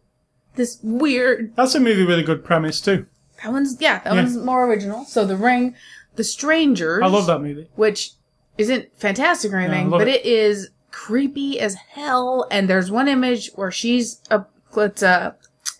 this 0.55 0.79
weird. 0.83 1.55
That's 1.55 1.75
a 1.75 1.79
movie 1.79 2.05
with 2.05 2.19
a 2.19 2.23
good 2.23 2.43
premise 2.43 2.79
too. 2.81 3.05
That 3.43 3.51
one's, 3.51 3.79
yeah, 3.81 3.99
that 3.99 4.13
Yeah. 4.13 4.21
one's 4.21 4.37
more 4.37 4.65
original. 4.67 5.03
So 5.05 5.25
The 5.25 5.35
Ring, 5.35 5.75
The 6.15 6.23
Strangers. 6.23 7.01
I 7.03 7.07
love 7.07 7.25
that 7.27 7.39
movie. 7.41 7.67
Which 7.75 8.11
isn't 8.57 8.89
fantastic 8.97 9.51
or 9.51 9.57
anything, 9.57 9.89
love 9.89 9.99
but 9.99 10.07
it. 10.07 10.21
it 10.21 10.25
is 10.25 10.69
creepy 10.91 11.59
as 11.59 11.73
hell. 11.75 12.47
And 12.51 12.69
there's 12.69 12.91
one 12.91 13.07
image 13.07 13.49
where 13.55 13.71
she's 13.71 14.21
a, 14.29 14.45
it's, 14.77 15.03
uh, 15.03 15.33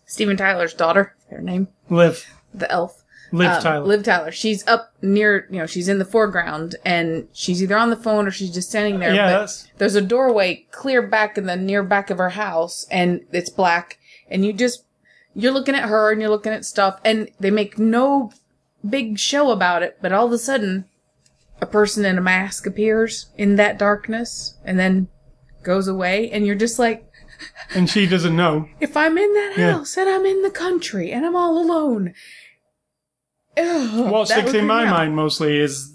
Steven 0.06 0.38
Tyler's 0.38 0.74
daughter, 0.74 1.16
her 1.30 1.41
name, 1.41 1.68
Liv, 1.89 2.26
the 2.54 2.70
elf. 2.72 3.03
Liv 3.34 3.49
Um, 3.49 3.61
Tyler. 3.63 3.86
Liv 3.86 4.03
Tyler. 4.03 4.31
She's 4.31 4.65
up 4.67 4.93
near, 5.01 5.47
you 5.49 5.57
know, 5.57 5.65
she's 5.65 5.88
in 5.89 5.97
the 5.97 6.05
foreground 6.05 6.75
and 6.86 7.27
she's 7.34 7.63
either 7.63 7.75
on 7.75 7.89
the 7.89 7.95
phone 7.95 8.27
or 8.27 8.31
she's 8.31 8.51
just 8.53 8.69
standing 8.69 8.99
there. 8.99 9.13
Yeah, 9.13 9.25
but 9.25 9.29
that's- 9.31 9.67
there's 9.79 9.95
a 9.95 10.01
doorway 10.01 10.65
clear 10.71 11.01
back 11.01 11.38
in 11.38 11.47
the 11.47 11.55
near 11.55 11.81
back 11.84 12.09
of 12.11 12.19
her 12.19 12.29
house 12.29 12.86
and 12.91 13.21
it's 13.31 13.49
black 13.49 13.97
and 14.29 14.45
you 14.45 14.53
just, 14.53 14.84
you're 15.34 15.51
looking 15.51 15.73
at 15.73 15.89
her 15.89 16.11
and 16.11 16.21
you're 16.21 16.29
looking 16.29 16.53
at 16.53 16.63
stuff 16.63 16.99
and 17.03 17.27
they 17.39 17.49
make 17.49 17.79
no 17.79 18.31
big 18.88 19.17
show 19.17 19.49
about 19.49 19.81
it, 19.81 19.97
but 19.99 20.11
all 20.11 20.27
of 20.27 20.31
a 20.31 20.38
sudden 20.38 20.86
a 21.59 21.65
person 21.65 22.05
in 22.05 22.19
a 22.19 22.21
mask 22.21 22.67
appears 22.67 23.27
in 23.36 23.55
that 23.55 23.79
darkness 23.79 24.57
and 24.63 24.77
then 24.77 25.07
goes 25.63 25.88
away 25.88 26.29
and 26.29 26.45
you're 26.45 26.55
just 26.55 26.77
like, 26.77 27.09
and 27.73 27.89
she 27.89 28.05
doesn't 28.05 28.36
know. 28.36 28.69
if 28.79 28.95
I'm 28.95 29.17
in 29.17 29.34
that 29.34 29.53
Yeah. 29.57 29.71
house 29.73 29.97
and 29.97 30.07
I'm 30.07 30.25
in 30.25 30.43
the 30.43 30.51
country 30.51 31.11
and 31.11 31.25
I'm 31.25 31.36
all 31.36 31.57
alone. 31.57 32.13
Ugh, 33.58 34.12
What 34.12 34.28
sticks 34.28 34.54
in 34.54 34.66
my 34.68 34.86
mind 34.86 35.16
mostly 35.16 35.60
is 35.60 35.93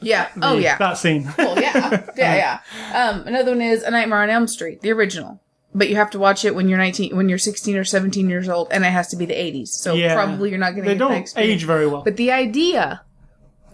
Yeah. 0.00 0.28
Oh 0.40 0.56
yeah. 0.58 0.76
that 0.78 0.98
scene. 0.98 1.24
Cool. 1.36 1.58
Yeah. 1.60 2.06
Yeah. 2.16 2.60
Yeah. 2.94 3.08
Um, 3.10 3.26
another 3.26 3.52
one 3.52 3.62
is 3.62 3.82
A 3.82 3.90
Nightmare 3.90 4.22
on 4.22 4.30
Elm 4.30 4.46
Street, 4.48 4.80
the 4.80 4.90
original. 4.92 5.40
But 5.74 5.90
you 5.90 5.96
have 5.96 6.10
to 6.10 6.18
watch 6.18 6.44
it 6.46 6.54
when 6.54 6.68
you're 6.68 6.78
19, 6.78 7.14
when 7.14 7.28
you're 7.28 7.36
16 7.38 7.76
or 7.76 7.84
17 7.84 8.28
years 8.30 8.48
old, 8.48 8.68
and 8.70 8.84
it 8.84 8.90
has 8.90 9.08
to 9.08 9.16
be 9.16 9.26
the 9.26 9.34
80s. 9.34 9.68
So 9.68 9.94
Yeah. 9.94 10.14
probably 10.14 10.48
you're 10.50 10.58
not 10.58 10.70
going 10.72 10.84
to 10.84 10.90
they 10.90 10.96
don't 10.98 11.28
age 11.36 11.64
very 11.64 11.86
well. 11.86 12.02
But 12.02 12.16
the 12.16 12.32
idea 12.32 13.02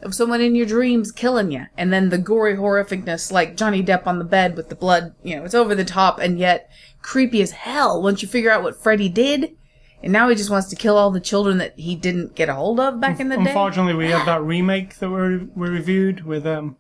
of 0.03 0.13
someone 0.15 0.41
in 0.43 0.55
your 0.55 0.67
dreams 0.67 1.13
killing 1.13 1.51
you, 1.53 1.65
and 1.79 1.93
then 1.93 2.11
the 2.11 2.19
gory 2.19 2.57
horrificness, 2.57 3.31
like 3.33 3.57
Johnny 3.57 3.83
Depp 3.83 4.07
on 4.07 4.19
the 4.19 4.25
bed 4.25 4.57
with 4.57 4.69
the 4.69 4.75
blood, 4.75 5.15
you 5.23 5.37
know, 5.37 5.45
it's 5.45 5.55
over 5.55 5.75
the 5.75 5.85
top 5.85 6.19
and 6.19 6.39
yet 6.39 6.69
creepy 7.01 7.41
as 7.41 7.53
hell 7.53 8.03
once 8.03 8.21
you 8.23 8.29
figure 8.29 8.51
out 8.51 8.63
what 8.63 8.83
Freddy 8.83 9.09
did. 9.09 9.57
And 10.05 10.13
now 10.13 10.29
he 10.29 10.37
just 10.37 10.51
wants 10.51 10.69
to 10.69 10.77
kill 10.77 10.99
all 10.99 11.11
the 11.11 11.19
children 11.19 11.57
that 11.59 11.73
he 11.79 11.97
didn't 11.97 12.35
get 12.35 12.51
a 12.51 12.55
hold 12.55 12.79
of 12.79 13.01
back 13.01 13.21
in 13.21 13.31
the 13.31 13.37
day. 13.37 13.45
Unfortunately, 13.47 13.95
we 13.95 14.11
had 14.11 14.27
that 14.27 14.43
remake 14.43 14.99
that 14.99 15.09
we, 15.09 15.39
we 15.57 15.69
reviewed 15.71 16.27
with 16.27 16.47
um, 16.47 16.77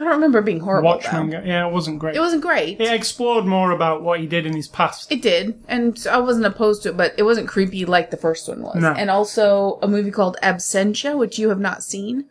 I 0.00 0.02
don't 0.02 0.14
remember 0.14 0.40
it 0.40 0.44
being 0.44 0.58
horrible. 0.58 0.90
Watchmen. 0.90 1.30
though. 1.30 1.40
Yeah, 1.40 1.68
it 1.68 1.72
wasn't 1.72 2.00
great. 2.00 2.16
It 2.16 2.20
wasn't 2.20 2.42
great. 2.42 2.80
it 2.80 2.92
explored 2.92 3.46
more 3.46 3.70
about 3.70 4.02
what 4.02 4.18
he 4.18 4.26
did 4.26 4.44
in 4.44 4.56
his 4.56 4.66
past. 4.66 5.12
It 5.12 5.22
did, 5.22 5.62
and 5.68 6.04
I 6.10 6.18
wasn't 6.18 6.46
opposed 6.46 6.82
to 6.82 6.88
it, 6.88 6.96
but 6.96 7.14
it 7.16 7.22
wasn't 7.22 7.46
creepy 7.46 7.84
like 7.84 8.10
the 8.10 8.16
first 8.16 8.48
one 8.48 8.62
was. 8.62 8.82
No. 8.82 8.92
And 8.92 9.08
also 9.08 9.78
a 9.80 9.86
movie 9.86 10.10
called 10.10 10.36
Absentia, 10.42 11.16
which 11.16 11.38
you 11.38 11.48
have 11.50 11.60
not 11.60 11.84
seen, 11.84 12.24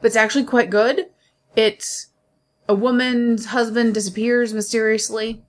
but 0.00 0.06
it's 0.06 0.16
actually 0.16 0.44
quite 0.44 0.70
good. 0.70 1.10
It's 1.54 2.06
a 2.66 2.74
woman's 2.74 3.46
husband 3.46 3.92
disappears 3.92 4.54
mysteriously, 4.54 5.42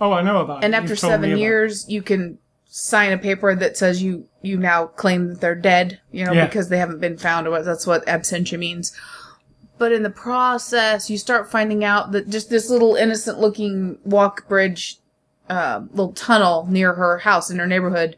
oh, 0.00 0.12
I 0.12 0.22
know 0.22 0.42
about 0.42 0.62
it. 0.62 0.66
and 0.66 0.74
You've 0.74 0.84
after 0.84 0.94
seven 0.94 1.36
years, 1.36 1.88
you 1.88 2.02
can 2.02 2.38
sign 2.76 3.12
a 3.12 3.18
paper 3.18 3.54
that 3.54 3.76
says 3.76 4.02
you 4.02 4.26
you 4.42 4.56
now 4.56 4.84
claim 4.84 5.28
that 5.28 5.40
they're 5.40 5.54
dead, 5.54 6.00
you 6.10 6.24
know, 6.24 6.32
Yeah. 6.32 6.44
because 6.46 6.70
they 6.70 6.78
haven't 6.78 6.98
been 7.00 7.16
found, 7.16 7.46
or 7.46 7.50
what 7.50 7.64
that's 7.64 7.86
what 7.86 8.04
absentia 8.06 8.58
means. 8.58 8.92
But 9.78 9.92
in 9.92 10.02
the 10.02 10.10
process, 10.10 11.08
you 11.08 11.16
start 11.16 11.48
finding 11.48 11.84
out 11.84 12.10
that 12.10 12.28
just 12.28 12.50
this 12.50 12.68
little 12.68 12.96
innocent 12.96 13.38
looking 13.38 13.98
walk 14.04 14.48
bridge, 14.48 14.98
uh, 15.48 15.82
little 15.92 16.12
tunnel 16.14 16.66
near 16.68 16.94
her 16.94 17.18
house 17.18 17.48
in 17.48 17.60
her 17.60 17.66
neighborhood, 17.68 18.16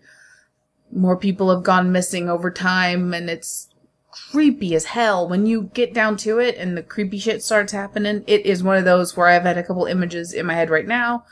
more 0.90 1.18
people 1.18 1.54
have 1.54 1.62
gone 1.62 1.92
missing 1.92 2.30
over 2.30 2.50
time, 2.50 3.12
and 3.12 3.28
it's 3.28 3.68
creepy 4.10 4.74
as 4.74 4.86
hell. 4.86 5.28
When 5.28 5.44
you 5.44 5.70
get 5.74 5.92
down 5.92 6.16
to 6.18 6.38
it 6.38 6.56
and 6.56 6.78
the 6.78 6.82
creepy 6.82 7.18
shit 7.18 7.42
starts 7.42 7.72
happening, 7.72 8.24
it 8.26 8.46
is 8.46 8.62
one 8.62 8.78
of 8.78 8.86
those 8.86 9.18
where 9.18 9.26
I've 9.26 9.42
had 9.42 9.58
a 9.58 9.62
couple 9.62 9.84
images 9.84 10.32
in 10.32 10.46
my 10.46 10.54
head 10.54 10.70
right 10.70 10.86
now. 10.86 11.24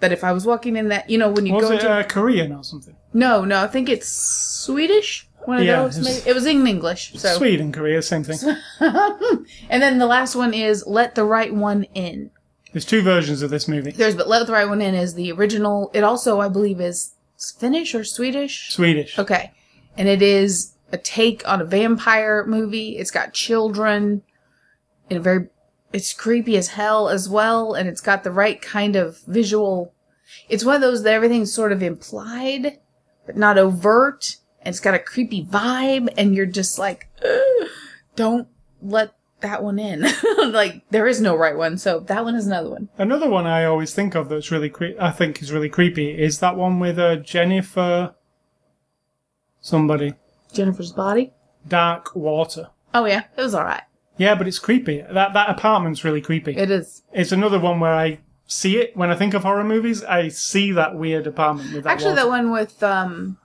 That 0.00 0.12
if 0.12 0.24
I 0.24 0.32
was 0.32 0.46
walking 0.46 0.76
in 0.76 0.88
that, 0.88 1.08
you 1.10 1.18
know, 1.18 1.30
when 1.30 1.46
you 1.46 1.52
Was 1.54 1.64
go 1.64 1.70
it 1.72 1.74
into 1.76 1.90
uh, 1.90 2.02
Korean 2.04 2.52
or 2.52 2.64
something? 2.64 2.96
no, 3.12 3.44
no, 3.44 3.62
I 3.62 3.66
think 3.66 3.88
it's 3.88 4.08
Swedish. 4.08 5.26
One 5.44 5.58
of 5.58 5.64
Yeah, 5.64 5.82
those. 5.82 5.98
it's- 5.98 6.18
Maybe. 6.18 6.30
It 6.30 6.34
was 6.34 6.46
in 6.46 6.66
English. 6.66 7.12
So, 7.16 7.36
Sweden, 7.36 7.72
Korea, 7.72 8.02
same 8.02 8.24
thing. 8.24 8.38
and 9.70 9.82
then 9.82 9.98
the 9.98 10.06
last 10.06 10.34
one 10.36 10.52
is 10.54 10.86
"Let 10.86 11.14
the 11.14 11.24
Right 11.24 11.54
One 11.54 11.84
In." 11.94 12.30
There's 12.72 12.84
two 12.84 13.02
versions 13.02 13.42
of 13.42 13.50
this 13.50 13.66
movie. 13.66 13.90
There's 13.90 14.14
but 14.14 14.28
"Let 14.28 14.46
the 14.46 14.52
Right 14.52 14.68
One 14.68 14.82
In" 14.82 14.94
is 14.94 15.14
the 15.14 15.32
original. 15.32 15.90
It 15.94 16.04
also, 16.04 16.40
I 16.40 16.48
believe, 16.48 16.80
is 16.80 17.12
Finnish 17.58 17.94
or 17.94 18.04
Swedish. 18.04 18.70
Swedish. 18.70 19.18
Okay, 19.18 19.50
and 19.96 20.08
it 20.08 20.22
is 20.22 20.74
a 20.92 20.98
take 20.98 21.46
on 21.48 21.60
a 21.60 21.64
vampire 21.64 22.44
movie. 22.46 22.96
It's 22.98 23.10
got 23.10 23.32
children 23.32 24.22
in 25.08 25.16
a 25.16 25.20
very. 25.20 25.48
It's 25.92 26.12
creepy 26.12 26.56
as 26.56 26.68
hell 26.68 27.08
as 27.08 27.28
well, 27.28 27.74
and 27.74 27.88
it's 27.88 28.00
got 28.00 28.22
the 28.22 28.30
right 28.30 28.60
kind 28.60 28.96
of 28.96 29.20
visual. 29.22 29.92
It's 30.48 30.64
one 30.64 30.76
of 30.76 30.80
those 30.80 31.02
that 31.02 31.12
everything's 31.12 31.52
sort 31.52 31.72
of 31.72 31.82
implied, 31.82 32.78
but 33.26 33.36
not 33.36 33.58
overt. 33.58 34.36
And 34.62 34.72
it's 34.72 34.80
got 34.80 34.94
a 34.94 34.98
creepy 34.98 35.44
vibe, 35.44 36.12
and 36.16 36.34
you're 36.34 36.46
just 36.46 36.78
like, 36.78 37.08
don't 38.14 38.46
let 38.82 39.14
that 39.40 39.62
one 39.62 39.78
in. 39.78 40.04
like 40.52 40.82
there 40.90 41.06
is 41.06 41.20
no 41.20 41.34
right 41.34 41.56
one, 41.56 41.78
so 41.78 42.00
that 42.00 42.24
one 42.24 42.34
is 42.34 42.46
another 42.46 42.70
one. 42.70 42.88
Another 42.98 43.28
one 43.28 43.46
I 43.46 43.64
always 43.64 43.94
think 43.94 44.14
of 44.14 44.28
that's 44.28 44.50
really 44.50 44.68
cre- 44.68 44.98
I 45.00 45.10
think 45.10 45.42
is 45.42 45.52
really 45.52 45.68
creepy 45.68 46.10
is 46.10 46.38
that 46.40 46.56
one 46.56 46.78
with 46.78 46.98
uh, 46.98 47.16
Jennifer 47.16 48.14
somebody 49.60 50.14
Jennifer's 50.52 50.92
body. 50.92 51.32
Dark 51.66 52.14
Water. 52.16 52.68
Oh 52.94 53.04
yeah, 53.04 53.24
it 53.36 53.42
was 53.42 53.54
all 53.54 53.64
right. 53.64 53.82
Yeah, 54.20 54.34
but 54.34 54.46
it's 54.46 54.58
creepy. 54.58 55.00
That 55.10 55.32
that 55.32 55.48
apartment's 55.50 56.04
really 56.04 56.20
creepy. 56.20 56.54
It 56.56 56.70
is. 56.70 57.02
it's 57.12 57.32
another 57.32 57.58
one 57.58 57.80
where 57.80 57.94
I 57.94 58.18
see 58.46 58.76
it 58.78 58.94
when 58.96 59.10
I 59.10 59.16
think 59.16 59.32
of 59.34 59.42
horror 59.44 59.64
movies. 59.64 60.04
I 60.04 60.28
see 60.28 60.72
that 60.72 60.94
weird 60.94 61.26
apartment 61.26 61.72
with 61.72 61.84
that. 61.84 61.90
Actually, 61.90 62.10
water. 62.10 62.22
that 62.22 62.28
one 62.28 62.50
with 62.52 62.82
um, 62.82 63.38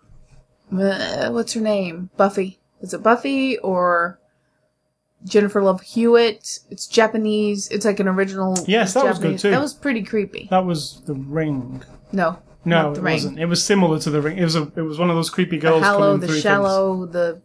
uh, 0.77 1.29
what's 1.29 1.53
her 1.53 1.61
name? 1.61 2.09
Buffy. 2.17 2.59
Is 2.81 2.93
it 2.93 3.01
Buffy 3.01 3.57
or 3.59 4.19
Jennifer 5.23 5.61
Love 5.63 5.81
Hewitt. 5.81 6.59
It's 6.69 6.87
Japanese. 6.87 7.69
It's 7.69 7.85
like 7.85 7.99
an 7.99 8.07
original. 8.07 8.57
Yes, 8.67 8.93
that 8.93 9.05
was 9.05 9.17
good 9.17 9.23
Japanese- 9.23 9.41
too. 9.41 9.51
That 9.51 9.61
was 9.61 9.73
pretty 9.73 10.03
creepy. 10.03 10.47
That 10.51 10.65
was 10.65 11.01
the 11.05 11.13
ring. 11.13 11.83
No, 12.11 12.37
No, 12.65 12.91
it 12.91 12.97
ring. 12.99 13.13
wasn't. 13.13 13.39
It 13.39 13.45
was 13.45 13.63
similar 13.63 13.97
to 13.99 14.09
the 14.09 14.21
ring. 14.21 14.37
It 14.37 14.43
was 14.43 14.55
a. 14.55 14.71
It 14.75 14.81
was 14.81 14.99
one 14.99 15.09
of 15.09 15.15
those 15.15 15.29
creepy 15.29 15.57
The 15.57 15.61
girls 15.67 15.83
hollow, 15.83 15.99
coming 16.07 16.19
the 16.19 16.27
through 16.27 16.33
things. 16.35 16.43
shallow, 16.43 17.05
the 17.05 17.41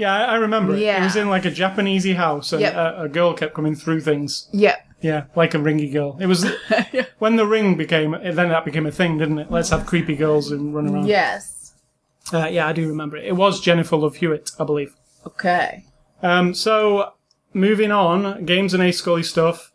Yeah, 0.00 0.14
I, 0.14 0.22
I 0.32 0.34
remember. 0.36 0.74
It. 0.74 0.82
it 0.82 1.00
was 1.00 1.16
in 1.16 1.28
like 1.28 1.44
a 1.44 1.50
Japanesey 1.50 2.16
house, 2.16 2.52
and 2.52 2.60
Yep. 2.62 2.74
a, 2.74 3.02
a 3.02 3.08
girl 3.08 3.34
kept 3.34 3.54
coming 3.54 3.74
through 3.74 4.00
things. 4.00 4.48
yeah. 4.52 4.76
Yeah, 5.02 5.24
like 5.34 5.54
a 5.54 5.58
ringy 5.58 5.90
girl. 5.90 6.18
It 6.20 6.26
was 6.26 6.44
when 7.20 7.36
the 7.36 7.46
ring 7.46 7.74
became. 7.74 8.10
Then 8.10 8.34
that 8.50 8.66
became 8.66 8.84
a 8.84 8.90
thing, 8.92 9.16
didn't 9.16 9.38
it? 9.38 9.50
Let's 9.50 9.70
have 9.70 9.86
creepy 9.86 10.14
girls 10.14 10.50
and 10.50 10.74
run 10.74 10.88
around. 10.94 11.06
Yes. 11.06 11.72
Uh, 12.34 12.48
yeah, 12.50 12.66
I 12.66 12.74
do 12.74 12.86
remember 12.86 13.16
it. 13.16 13.24
It 13.24 13.32
was 13.34 13.62
Jennifer 13.62 13.96
Love 13.96 14.16
Hewitt, 14.16 14.50
I 14.60 14.64
believe. 14.64 14.94
Okay. 15.26 15.86
Um, 16.22 16.52
so 16.52 17.14
moving 17.54 17.90
on, 17.90 18.44
games 18.44 18.74
and 18.74 18.82
A 18.82 18.92
Scully 18.92 19.22
stuff. 19.22 19.72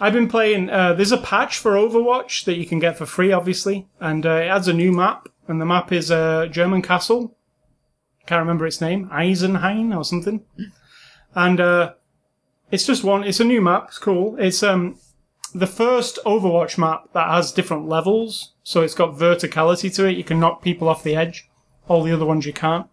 I've 0.00 0.12
been 0.12 0.28
playing. 0.28 0.68
Uh, 0.68 0.92
there's 0.92 1.12
a 1.12 1.16
patch 1.18 1.56
for 1.56 1.72
Overwatch 1.72 2.44
that 2.44 2.56
you 2.56 2.66
can 2.66 2.78
get 2.78 2.98
for 2.98 3.06
free, 3.06 3.32
obviously, 3.32 3.88
and 4.00 4.26
uh, 4.26 4.32
it 4.32 4.48
adds 4.48 4.68
a 4.68 4.74
new 4.74 4.92
map, 4.92 5.30
and 5.48 5.62
the 5.62 5.64
map 5.66 5.92
is 5.92 6.10
a 6.10 6.46
German 6.50 6.82
castle. 6.82 7.34
Can't 8.28 8.40
remember 8.40 8.66
its 8.66 8.82
name, 8.82 9.08
Eisenhain 9.08 9.96
or 9.96 10.04
something. 10.04 10.44
And 11.34 11.58
uh, 11.58 11.94
it's 12.70 12.84
just 12.84 13.02
one. 13.02 13.24
It's 13.24 13.40
a 13.40 13.44
new 13.44 13.62
map. 13.62 13.86
It's 13.88 13.98
cool. 13.98 14.36
It's 14.38 14.62
um 14.62 14.98
the 15.54 15.66
first 15.66 16.18
Overwatch 16.26 16.76
map 16.76 17.10
that 17.14 17.26
has 17.30 17.52
different 17.52 17.88
levels, 17.88 18.52
so 18.62 18.82
it's 18.82 18.94
got 18.94 19.16
verticality 19.16 19.94
to 19.94 20.04
it. 20.04 20.18
You 20.18 20.24
can 20.24 20.38
knock 20.38 20.60
people 20.60 20.90
off 20.90 21.02
the 21.02 21.16
edge. 21.16 21.48
All 21.88 22.02
the 22.02 22.12
other 22.12 22.26
ones 22.26 22.44
you 22.44 22.52
can't. 22.52 22.86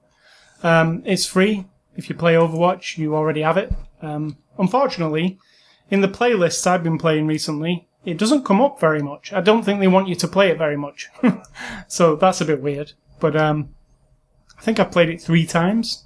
Um, 0.64 1.04
it's 1.06 1.26
free. 1.26 1.66
If 1.98 2.08
you 2.08 2.16
play 2.16 2.36
Overwatch, 2.36 2.98
you 2.98 3.14
already 3.14 3.42
have 3.42 3.58
it. 3.58 3.74
Um, 4.02 4.38
unfortunately, 4.58 5.38
in 5.92 6.00
the 6.00 6.08
playlists 6.08 6.66
I've 6.66 6.82
been 6.82 6.98
playing 6.98 7.28
recently, 7.28 7.90
it 8.06 8.18
doesn't 8.18 8.46
come 8.46 8.62
up 8.62 8.80
very 8.80 9.02
much. 9.02 9.34
I 9.34 9.42
don't 9.42 9.64
think 9.66 9.82
they 9.82 9.90
want 9.90 10.08
you 10.08 10.16
to 10.16 10.30
play 10.30 10.50
it 10.50 10.58
very 10.58 10.78
much. 10.78 11.10
so 11.90 12.16
that's 12.16 12.40
a 12.40 12.46
bit 12.46 12.62
weird. 12.62 12.94
But 13.20 13.36
um, 13.36 13.75
I 14.58 14.62
think 14.62 14.80
I've 14.80 14.92
played 14.92 15.10
it 15.10 15.22
three 15.22 15.46
times 15.46 16.06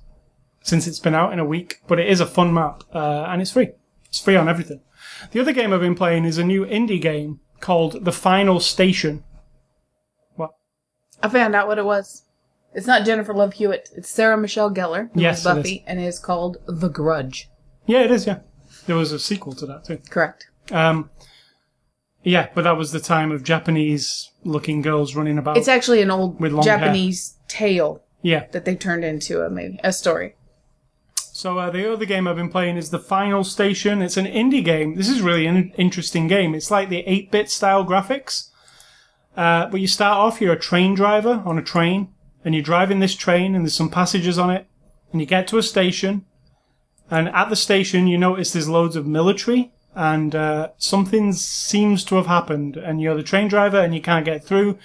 since 0.62 0.88
it's 0.88 1.00
been 1.00 1.16
out 1.16 1.34
in 1.34 1.40
a 1.40 1.46
week. 1.46 1.82
But 1.88 2.00
it 2.00 2.08
is 2.08 2.20
a 2.20 2.26
fun 2.26 2.54
map, 2.54 2.84
uh, 2.94 3.26
and 3.30 3.42
it's 3.42 3.52
free. 3.52 3.70
It's 4.06 4.20
free 4.20 4.36
on 4.36 4.50
everything. 4.50 4.82
The 5.32 5.40
other 5.40 5.54
game 5.54 5.74
I've 5.74 5.82
been 5.82 5.96
playing 5.96 6.26
is 6.26 6.38
a 6.38 6.44
new 6.44 6.66
indie 6.66 7.02
game 7.02 7.40
called 7.60 8.06
The 8.06 8.12
Final 8.12 8.60
Station. 8.60 9.24
What? 10.36 10.52
I 11.22 11.30
found 11.30 11.56
out 11.56 11.68
what 11.68 11.78
it 11.78 11.86
was. 11.86 12.24
It's 12.74 12.88
not 12.88 13.06
Jennifer 13.06 13.34
Love 13.34 13.54
Hewitt. 13.54 13.90
It's 13.96 14.10
Sarah 14.10 14.38
Michelle 14.38 14.72
Gellar, 14.72 15.10
who 15.14 15.22
Yes, 15.22 15.44
was 15.44 15.46
it 15.46 15.56
Buffy, 15.60 15.84
and 15.88 16.00
it 16.00 16.06
is 16.06 16.20
called 16.20 16.58
The 16.68 16.90
Grudge. 16.90 17.50
Yeah, 17.86 18.04
it 18.04 18.12
is. 18.12 18.28
Yeah, 18.28 18.40
there 18.86 18.96
was 18.96 19.12
a 19.12 19.20
sequel 19.20 19.54
to 19.54 19.66
that 19.66 19.86
too. 19.86 20.00
Correct. 20.10 20.48
Um, 20.72 21.10
yeah, 22.24 22.50
but 22.54 22.64
that 22.64 22.78
was 22.78 22.92
the 22.92 23.00
time 23.00 23.32
of 23.32 23.44
Japanese-looking 23.44 24.82
girls 24.82 25.16
running 25.16 25.38
about. 25.38 25.58
It's 25.58 25.68
actually 25.68 26.02
an 26.02 26.12
old 26.12 26.40
Japanese 26.64 27.38
tale 27.48 28.04
yeah. 28.22 28.46
that 28.52 28.66
they 28.66 28.76
turned 28.76 29.04
into 29.04 29.42
a 29.42 29.50
movie, 29.50 29.80
a 29.84 29.94
story. 29.94 30.36
So 31.16 31.58
uh, 31.58 31.70
the 31.70 31.92
other 31.92 32.06
game 32.06 32.28
I've 32.28 32.36
been 32.36 32.50
playing 32.50 32.78
is 32.78 32.90
the 32.90 33.00
Final 33.00 33.44
Station. 33.44 34.02
It's 34.02 34.18
an 34.18 34.26
indie 34.26 34.64
game. 34.64 34.96
This 34.96 35.08
is 35.08 35.22
really 35.22 35.46
an 35.46 35.72
interesting 35.78 36.28
game. 36.28 36.54
It's 36.54 36.70
like 36.70 36.90
the 36.90 37.04
8-bit 37.04 37.50
style 37.50 37.86
graphics. 37.86 38.50
Uh, 39.38 39.68
but 39.68 39.80
you 39.80 39.88
start 39.88 40.18
off, 40.18 40.42
you're 40.42 40.54
a 40.54 40.60
train 40.60 40.96
driver 40.96 41.42
on 41.46 41.58
a 41.58 41.62
train, 41.62 42.10
and 42.44 42.54
you're 42.54 42.64
driving 42.64 43.00
this 43.00 43.16
train, 43.16 43.56
and 43.56 43.64
there's 43.64 43.74
some 43.74 43.90
passages 43.90 44.38
on 44.38 44.50
it, 44.50 44.68
and 45.12 45.22
you 45.22 45.28
get 45.28 45.48
to 45.48 45.58
a 45.58 45.64
station, 45.64 46.26
and 47.10 47.30
at 47.30 47.50
the 47.50 47.56
station 47.56 48.08
you 48.08 48.18
notice 48.18 48.52
there's 48.52 48.68
loads 48.68 48.96
of 48.96 49.08
military, 49.08 49.72
and 49.96 50.36
uh, 50.36 50.70
something 50.78 51.32
seems 51.34 52.04
to 52.04 52.16
have 52.16 52.28
happened, 52.28 52.76
and 52.76 53.02
you're 53.02 53.16
the 53.16 53.24
train 53.24 53.48
driver, 53.48 53.80
and 53.80 53.96
you 53.96 54.02
can't 54.02 54.26
get 54.26 54.44
through. 54.44 54.78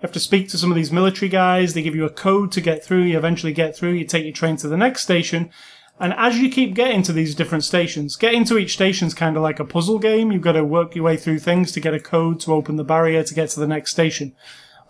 You 0.00 0.06
have 0.06 0.12
to 0.12 0.20
speak 0.20 0.48
to 0.48 0.56
some 0.56 0.70
of 0.70 0.76
these 0.76 0.90
military 0.90 1.28
guys. 1.28 1.74
They 1.74 1.82
give 1.82 1.94
you 1.94 2.06
a 2.06 2.10
code 2.10 2.52
to 2.52 2.62
get 2.62 2.82
through. 2.82 3.02
You 3.02 3.18
eventually 3.18 3.52
get 3.52 3.76
through. 3.76 3.92
You 3.92 4.06
take 4.06 4.24
your 4.24 4.32
train 4.32 4.56
to 4.56 4.68
the 4.68 4.78
next 4.78 5.02
station. 5.02 5.50
And 5.98 6.14
as 6.14 6.38
you 6.38 6.48
keep 6.50 6.72
getting 6.74 7.02
to 7.02 7.12
these 7.12 7.34
different 7.34 7.64
stations, 7.64 8.16
getting 8.16 8.44
to 8.46 8.56
each 8.56 8.72
station 8.72 9.08
is 9.08 9.12
kind 9.12 9.36
of 9.36 9.42
like 9.42 9.60
a 9.60 9.64
puzzle 9.66 9.98
game. 9.98 10.32
You've 10.32 10.40
got 10.40 10.52
to 10.52 10.64
work 10.64 10.94
your 10.94 11.04
way 11.04 11.18
through 11.18 11.40
things 11.40 11.70
to 11.72 11.80
get 11.80 11.92
a 11.92 12.00
code 12.00 12.40
to 12.40 12.54
open 12.54 12.76
the 12.76 12.84
barrier 12.84 13.22
to 13.22 13.34
get 13.34 13.50
to 13.50 13.60
the 13.60 13.66
next 13.66 13.90
station. 13.90 14.34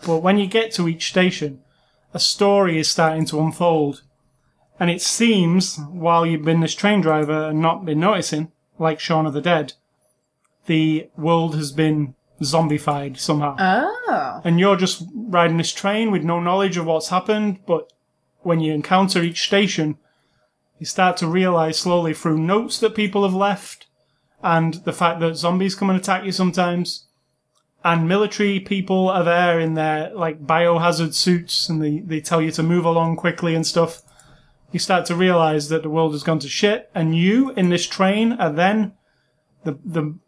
But 0.07 0.19
when 0.19 0.39
you 0.39 0.47
get 0.47 0.71
to 0.75 0.87
each 0.87 1.09
station, 1.09 1.61
a 2.15 2.21
story 2.21 2.79
is 2.79 2.89
starting 2.89 3.25
to 3.27 3.41
unfold. 3.41 4.03
And 4.79 4.89
it 4.89 5.03
seems, 5.03 5.77
while 5.91 6.25
you've 6.25 6.45
been 6.45 6.61
this 6.61 6.77
train 6.77 7.01
driver 7.01 7.49
and 7.49 7.61
not 7.61 7.85
been 7.85 7.99
noticing, 7.99 8.53
like 8.79 9.01
Shaun 9.01 9.27
of 9.27 9.33
the 9.33 9.41
Dead, 9.41 9.73
the 10.67 11.11
world 11.17 11.57
has 11.57 11.73
been 11.73 12.15
zombified 12.43 13.19
somehow 13.19 13.55
Oh. 13.59 14.41
and 14.45 14.59
you're 14.59 14.77
just 14.77 15.03
riding 15.15 15.59
this 15.59 15.73
train 15.73 16.11
with 16.11 16.23
no 16.23 16.41
knowledge 16.41 16.77
of 16.77 16.87
what's 16.87 17.09
happened. 17.09 17.59
But 17.67 17.93
when 18.41 18.61
you 18.61 18.73
encounter 18.73 19.23
each 19.23 19.43
station, 19.47 19.99
you 20.79 20.87
start 20.87 21.17
to 21.19 21.27
realize 21.27 21.79
slowly 21.79 22.15
through 22.15 22.39
notes 22.39 22.79
that 22.81 22.95
people 22.95 23.23
have 23.25 23.35
left 23.35 23.87
and 24.43 24.75
the 24.85 24.93
fact 24.93 25.21
that 25.21 25.37
zombies 25.37 25.75
come 25.75 25.91
and 25.91 25.99
attack 25.99 26.25
you 26.25 26.33
sometimes. 26.33 27.07
And 27.85 28.09
military 28.09 28.61
people 28.61 29.09
are 29.09 29.25
there 29.25 29.61
in 29.61 29.75
their 29.75 30.11
like 30.15 30.47
biohazard 30.47 31.15
suits 31.15 31.69
and 31.69 31.83
they, 31.83 31.99
they 32.01 32.21
tell 32.21 32.41
you 32.41 32.51
to 32.53 32.63
move 32.63 32.85
along 32.87 33.17
quickly 33.17 33.55
and 33.55 33.67
stuff. 33.67 34.03
You 34.73 34.79
start 34.79 35.05
to 35.07 35.15
realize 35.15 35.69
that 35.69 35.83
the 35.83 35.91
world 35.91 36.13
has 36.13 36.23
gone 36.23 36.39
to 36.41 36.49
shit 36.49 36.91
and 36.95 37.15
you 37.17 37.51
in 37.53 37.69
this 37.69 37.87
train 37.87 38.33
are 38.35 38.53
then 38.53 38.93
the, 39.65 39.79
the 39.85 40.19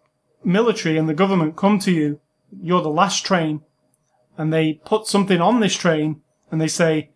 military 0.45 0.97
and 0.97 1.09
the 1.09 1.15
government 1.15 1.57
come 1.57 1.79
to 1.81 1.93
you. 1.93 2.21
You're 2.63 2.83
the 2.83 2.89
last 2.89 3.25
train 3.25 3.63
and 4.37 4.53
they 4.53 4.75
put 4.85 5.07
something 5.07 5.41
on 5.41 5.61
this 5.61 5.75
train 5.75 6.23
and 6.51 6.61
they 6.61 6.69
say, 6.69 7.11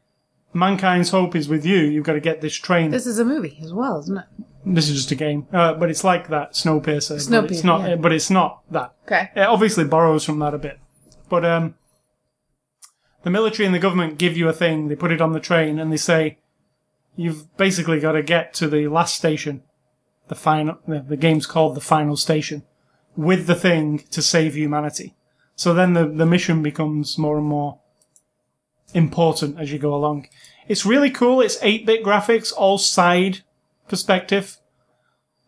mankind's 0.53 1.11
hope 1.11 1.37
is 1.37 1.49
with 1.49 1.65
you. 1.65 1.79
You've 1.79 2.05
got 2.05 2.15
to 2.15 2.21
get 2.21 2.41
this 2.41 2.55
train. 2.55 2.91
This, 2.91 3.07
is 3.07 3.19
a 3.19 3.25
movie 3.25 3.59
as 3.63 3.73
well, 3.73 3.99
isn't 4.01 4.17
it? 4.17 4.25
This 4.65 4.89
is 4.89 4.97
just 4.97 5.13
a 5.13 5.15
game, 5.15 5.47
uh, 5.53 5.75
but 5.75 5.91
it's 5.91 6.03
like 6.03 6.29
that 6.29 6.53
Snowpiercer. 6.53 7.11
but 7.31 7.51
it's 7.51 7.63
Snowpiercer, 7.63 7.65
not. 7.65 7.89
yeah. 7.89 7.97
But 7.97 8.13
it's 8.13 8.31
not 8.31 8.63
that. 8.73 8.95
Okay. 9.05 9.31
It 9.37 9.43
obviously 9.43 9.85
borrows 9.85 10.25
from 10.25 10.41
that 10.41 10.55
a 10.55 10.59
bit, 10.59 10.81
but 11.29 11.45
um, 11.45 11.77
the 13.23 13.31
military 13.31 13.67
and 13.67 13.75
the 13.75 13.79
government 13.79 14.19
give 14.19 14.37
you 14.37 14.49
a 14.49 14.53
thing. 14.53 14.89
They 14.89 14.97
put 14.97 15.13
it 15.13 15.21
on 15.21 15.33
the 15.33 15.41
train 15.41 15.79
and 15.79 15.93
they 15.93 15.97
say, 15.97 16.39
you've 17.15 17.57
basically 17.57 18.01
got 18.01 18.13
to 18.13 18.23
get 18.23 18.55
to 18.55 18.69
the 18.69 18.89
last 18.89 19.15
station. 19.15 19.63
The 20.29 20.35
final. 20.35 20.79
The, 20.89 21.01
the 21.01 21.17
game's 21.17 21.47
called 21.47 21.77
the 21.77 21.81
final 21.81 22.17
station, 22.17 22.65
with 23.17 23.47
the 23.47 23.55
thing 23.55 23.99
to 24.11 24.23
save 24.23 24.55
humanity. 24.55 25.15
So 25.55 25.73
then 25.73 25.95
the 25.95 26.07
the 26.07 26.27
mission 26.27 26.63
becomes 26.63 27.17
more 27.17 27.39
and 27.39 27.47
more 27.47 27.79
important 28.95 29.59
as 29.59 29.73
you 29.73 29.79
go 29.79 29.95
along. 29.95 30.29
It's 30.69 30.87
really 30.87 31.11
cool. 31.11 31.41
It's 31.41 31.59
8-bit 31.59 32.03
graphics, 32.05 32.53
all 32.57 32.79
side 32.79 33.41
perspective. 33.89 34.59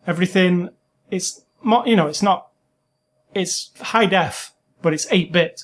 Everything, 0.07 0.69
it's, 1.11 1.43
you 1.85 1.95
know, 1.95 2.07
it's 2.07 2.23
not, 2.23 2.49
it's 3.33 3.71
high 3.79 4.05
def, 4.05 4.53
but 4.81 4.93
it's 4.93 5.05
8-bit. 5.07 5.63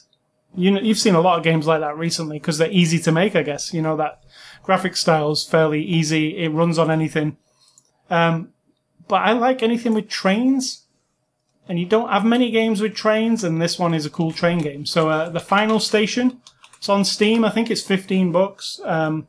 You 0.55 0.71
know, 0.71 0.81
you've 0.81 0.99
seen 0.99 1.15
a 1.15 1.21
lot 1.21 1.37
of 1.37 1.43
games 1.43 1.67
like 1.67 1.81
that 1.81 1.97
recently 1.97 2.39
because 2.39 2.57
they're 2.57 2.71
easy 2.71 2.99
to 2.99 3.11
make, 3.11 3.35
I 3.35 3.43
guess. 3.43 3.73
You 3.73 3.81
know, 3.81 3.95
that 3.97 4.23
graphic 4.63 4.95
style 4.97 5.31
is 5.31 5.45
fairly 5.45 5.83
easy. 5.83 6.37
It 6.37 6.49
runs 6.49 6.77
on 6.77 6.91
anything. 6.91 7.37
Um, 8.09 8.49
but 9.07 9.17
I 9.17 9.33
like 9.33 9.63
anything 9.63 9.93
with 9.93 10.09
trains. 10.09 10.84
And 11.67 11.79
you 11.79 11.85
don't 11.85 12.09
have 12.09 12.23
many 12.25 12.51
games 12.51 12.79
with 12.81 12.93
trains, 12.93 13.43
and 13.43 13.61
this 13.61 13.79
one 13.79 13.93
is 13.93 14.05
a 14.05 14.09
cool 14.09 14.31
train 14.31 14.59
game. 14.59 14.85
So, 14.85 15.09
uh, 15.09 15.29
the 15.29 15.39
final 15.39 15.79
station, 15.79 16.41
it's 16.77 16.89
on 16.89 17.03
Steam. 17.03 17.43
I 17.43 17.49
think 17.49 17.71
it's 17.71 17.81
15 17.81 18.31
bucks. 18.31 18.79
Um, 18.83 19.27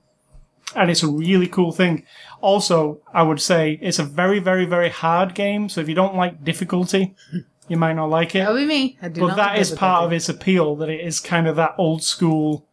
and 0.74 0.90
it's 0.90 1.02
a 1.02 1.08
really 1.08 1.46
cool 1.46 1.72
thing. 1.72 2.04
Also, 2.40 3.00
I 3.12 3.22
would 3.22 3.40
say 3.40 3.78
it's 3.80 3.98
a 3.98 4.04
very, 4.04 4.38
very, 4.38 4.66
very 4.66 4.90
hard 4.90 5.34
game. 5.34 5.68
So 5.68 5.80
if 5.80 5.88
you 5.88 5.94
don't 5.94 6.16
like 6.16 6.44
difficulty, 6.44 7.14
you 7.68 7.76
might 7.76 7.94
not 7.94 8.10
like 8.10 8.34
it. 8.34 8.40
That 8.40 8.52
would 8.52 8.60
be 8.60 8.66
me. 8.66 8.98
I 9.00 9.08
do 9.08 9.20
But 9.20 9.28
not 9.28 9.36
that 9.36 9.52
like 9.52 9.60
is 9.60 9.70
part 9.72 10.04
of 10.04 10.12
its 10.12 10.28
appeal, 10.28 10.76
that 10.76 10.88
it 10.88 11.00
is 11.00 11.20
kind 11.20 11.46
of 11.46 11.56
that 11.56 11.74
old 11.78 12.02
school, 12.02 12.66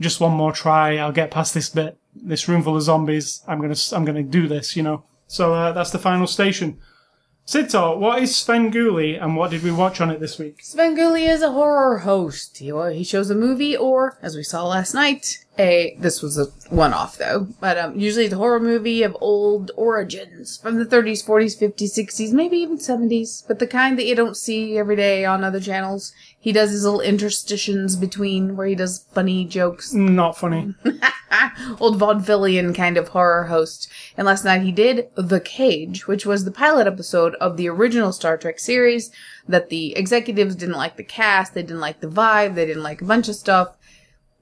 just 0.00 0.20
one 0.20 0.32
more 0.32 0.52
try, 0.52 0.98
I'll 0.98 1.12
get 1.12 1.30
past 1.30 1.54
this 1.54 1.68
bit, 1.68 1.96
this 2.14 2.48
room 2.48 2.62
full 2.62 2.76
of 2.76 2.82
zombies, 2.82 3.42
I'm 3.46 3.60
gonna, 3.60 3.76
I'm 3.92 4.04
gonna 4.04 4.22
do 4.22 4.48
this, 4.48 4.76
you 4.76 4.82
know. 4.82 5.04
So, 5.26 5.54
uh, 5.54 5.72
that's 5.72 5.90
the 5.90 5.98
final 5.98 6.26
station. 6.26 6.78
Sito, 7.44 7.98
what 7.98 8.22
is 8.22 8.32
Svengoolie 8.32 9.20
and 9.20 9.36
what 9.36 9.50
did 9.50 9.64
we 9.64 9.72
watch 9.72 10.00
on 10.00 10.10
it 10.10 10.20
this 10.20 10.38
week? 10.38 10.62
Svengoolie 10.62 11.28
is 11.28 11.42
a 11.42 11.50
horror 11.50 11.98
host. 11.98 12.58
He, 12.58 12.72
he 12.94 13.02
shows 13.02 13.30
a 13.30 13.34
movie 13.34 13.76
or, 13.76 14.16
as 14.22 14.36
we 14.36 14.44
saw 14.44 14.66
last 14.66 14.94
night, 14.94 15.44
a 15.58 15.96
this 15.98 16.22
was 16.22 16.38
a 16.38 16.46
one 16.74 16.94
off 16.94 17.18
though, 17.18 17.48
but 17.60 17.76
um, 17.76 17.98
usually 17.98 18.26
the 18.26 18.36
horror 18.36 18.60
movie 18.60 19.02
of 19.02 19.16
old 19.20 19.70
origins 19.76 20.56
from 20.56 20.78
the 20.78 20.86
30s, 20.86 21.24
40s, 21.24 21.60
50s, 21.60 21.98
60s, 21.98 22.32
maybe 22.32 22.56
even 22.56 22.78
70s, 22.78 23.46
but 23.46 23.58
the 23.58 23.66
kind 23.66 23.98
that 23.98 24.06
you 24.06 24.14
don't 24.14 24.36
see 24.36 24.78
every 24.78 24.96
day 24.96 25.24
on 25.24 25.44
other 25.44 25.60
channels. 25.60 26.14
He 26.42 26.50
does 26.52 26.70
his 26.72 26.82
little 26.82 27.00
interstitions 27.00 27.94
between 27.94 28.56
where 28.56 28.66
he 28.66 28.74
does 28.74 29.06
funny 29.12 29.44
jokes. 29.44 29.92
Not 29.92 30.36
funny. 30.36 30.74
Old 31.80 32.00
vaudevillian 32.00 32.74
kind 32.74 32.96
of 32.96 33.08
horror 33.08 33.44
host. 33.44 33.88
And 34.16 34.26
last 34.26 34.44
night 34.44 34.62
he 34.62 34.72
did 34.72 35.08
The 35.14 35.38
Cage, 35.38 36.08
which 36.08 36.26
was 36.26 36.44
the 36.44 36.50
pilot 36.50 36.88
episode 36.88 37.36
of 37.36 37.56
the 37.56 37.68
original 37.68 38.10
Star 38.12 38.36
Trek 38.36 38.58
series 38.58 39.12
that 39.46 39.68
the 39.68 39.96
executives 39.96 40.56
didn't 40.56 40.74
like 40.76 40.96
the 40.96 41.04
cast, 41.04 41.54
they 41.54 41.62
didn't 41.62 41.78
like 41.80 42.00
the 42.00 42.08
vibe, 42.08 42.56
they 42.56 42.66
didn't 42.66 42.82
like 42.82 43.00
a 43.00 43.04
bunch 43.06 43.28
of 43.28 43.36
stuff. 43.36 43.76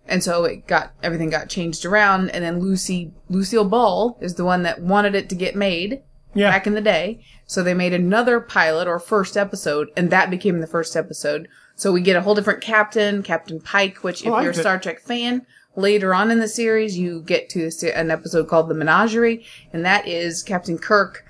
And 0.06 0.24
so 0.24 0.44
it 0.44 0.66
got 0.66 0.92
everything 1.02 1.28
got 1.28 1.50
changed 1.50 1.84
around 1.84 2.30
and 2.30 2.42
then 2.42 2.60
Lucy 2.60 3.12
Lucille 3.28 3.68
Ball 3.68 4.16
is 4.22 4.34
the 4.36 4.44
one 4.46 4.62
that 4.62 4.80
wanted 4.80 5.14
it 5.14 5.28
to 5.28 5.34
get 5.34 5.54
made 5.54 6.00
Yeah. 6.34 6.50
back 6.50 6.66
in 6.66 6.72
the 6.74 6.80
day. 6.80 7.22
So 7.46 7.62
they 7.62 7.74
made 7.74 7.92
another 7.92 8.40
pilot 8.40 8.88
or 8.88 8.98
first 8.98 9.36
episode, 9.36 9.88
and 9.96 10.10
that 10.10 10.30
became 10.30 10.60
the 10.60 10.66
first 10.66 10.96
episode. 10.96 11.46
So 11.80 11.92
we 11.92 12.02
get 12.02 12.14
a 12.14 12.20
whole 12.20 12.34
different 12.34 12.60
captain, 12.60 13.22
Captain 13.22 13.58
Pike, 13.58 14.04
which 14.04 14.26
if 14.26 14.30
I 14.30 14.42
you're 14.42 14.50
a. 14.50 14.54
Star 14.54 14.78
Trek 14.78 15.00
fan, 15.00 15.46
later 15.76 16.14
on 16.14 16.30
in 16.30 16.38
the 16.38 16.46
series, 16.46 16.98
you 16.98 17.22
get 17.22 17.48
to 17.50 17.70
an 17.94 18.10
episode 18.10 18.48
called 18.48 18.68
The 18.68 18.74
Menagerie, 18.74 19.46
and 19.72 19.82
that 19.86 20.06
is 20.06 20.42
Captain 20.42 20.76
Kirk 20.76 21.24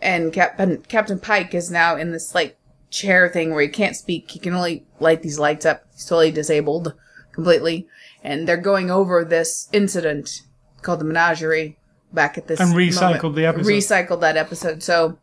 and 0.00 0.32
Captain 0.32 0.80
Captain 0.82 1.18
Pike 1.18 1.54
is 1.54 1.72
now 1.72 1.96
in 1.96 2.12
this 2.12 2.36
like 2.36 2.56
chair 2.88 3.28
thing 3.28 3.50
where 3.50 3.62
he 3.62 3.68
can't 3.68 3.96
speak. 3.96 4.30
He 4.30 4.38
can 4.38 4.54
only 4.54 4.86
light 5.00 5.22
these 5.22 5.40
lights 5.40 5.66
up. 5.66 5.84
He's 5.92 6.04
totally 6.04 6.30
disabled 6.30 6.94
completely, 7.32 7.88
and 8.22 8.46
they're 8.46 8.56
going 8.56 8.92
over 8.92 9.24
this 9.24 9.68
incident 9.72 10.42
called 10.82 11.00
the 11.00 11.04
Menagerie 11.04 11.78
back 12.12 12.38
at 12.38 12.46
this 12.46 12.60
And 12.60 12.74
recycled 12.74 13.22
moment. 13.22 13.34
the 13.34 13.46
episode. 13.46 13.70
Recycled 13.72 14.20
that 14.20 14.36
episode. 14.36 14.84
So 14.84 15.18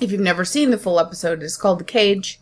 if 0.00 0.10
you've 0.10 0.20
never 0.20 0.44
seen 0.44 0.70
the 0.70 0.78
full 0.78 0.98
episode, 0.98 1.40
it's 1.40 1.56
called 1.56 1.78
The 1.78 1.84
Cage, 1.84 2.40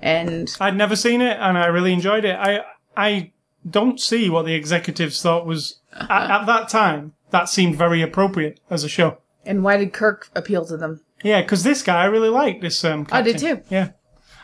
and 0.00 0.54
I'd 0.60 0.76
never 0.76 0.96
seen 0.96 1.20
it, 1.20 1.36
and 1.40 1.58
I 1.58 1.66
really 1.66 1.92
enjoyed 1.92 2.24
it. 2.24 2.36
I 2.36 2.60
I 2.96 3.32
don't 3.68 4.00
see 4.00 4.30
what 4.30 4.46
the 4.46 4.54
executives 4.54 5.20
thought 5.22 5.46
was 5.46 5.80
at, 5.92 6.30
at 6.30 6.44
that 6.46 6.68
time. 6.68 7.14
That 7.30 7.48
seemed 7.48 7.76
very 7.76 8.00
appropriate 8.02 8.60
as 8.70 8.84
a 8.84 8.88
show. 8.88 9.18
and 9.44 9.62
why 9.62 9.76
did 9.76 9.92
Kirk 9.92 10.30
appeal 10.34 10.64
to 10.66 10.76
them? 10.76 11.00
Yeah, 11.22 11.42
because 11.42 11.62
this 11.64 11.82
guy 11.82 12.02
I 12.02 12.06
really 12.06 12.28
liked 12.30 12.60
this. 12.62 12.84
Um, 12.84 13.06
I 13.10 13.22
did 13.22 13.34
captain. 13.36 13.56
too. 13.58 13.62
Yeah, 13.70 13.90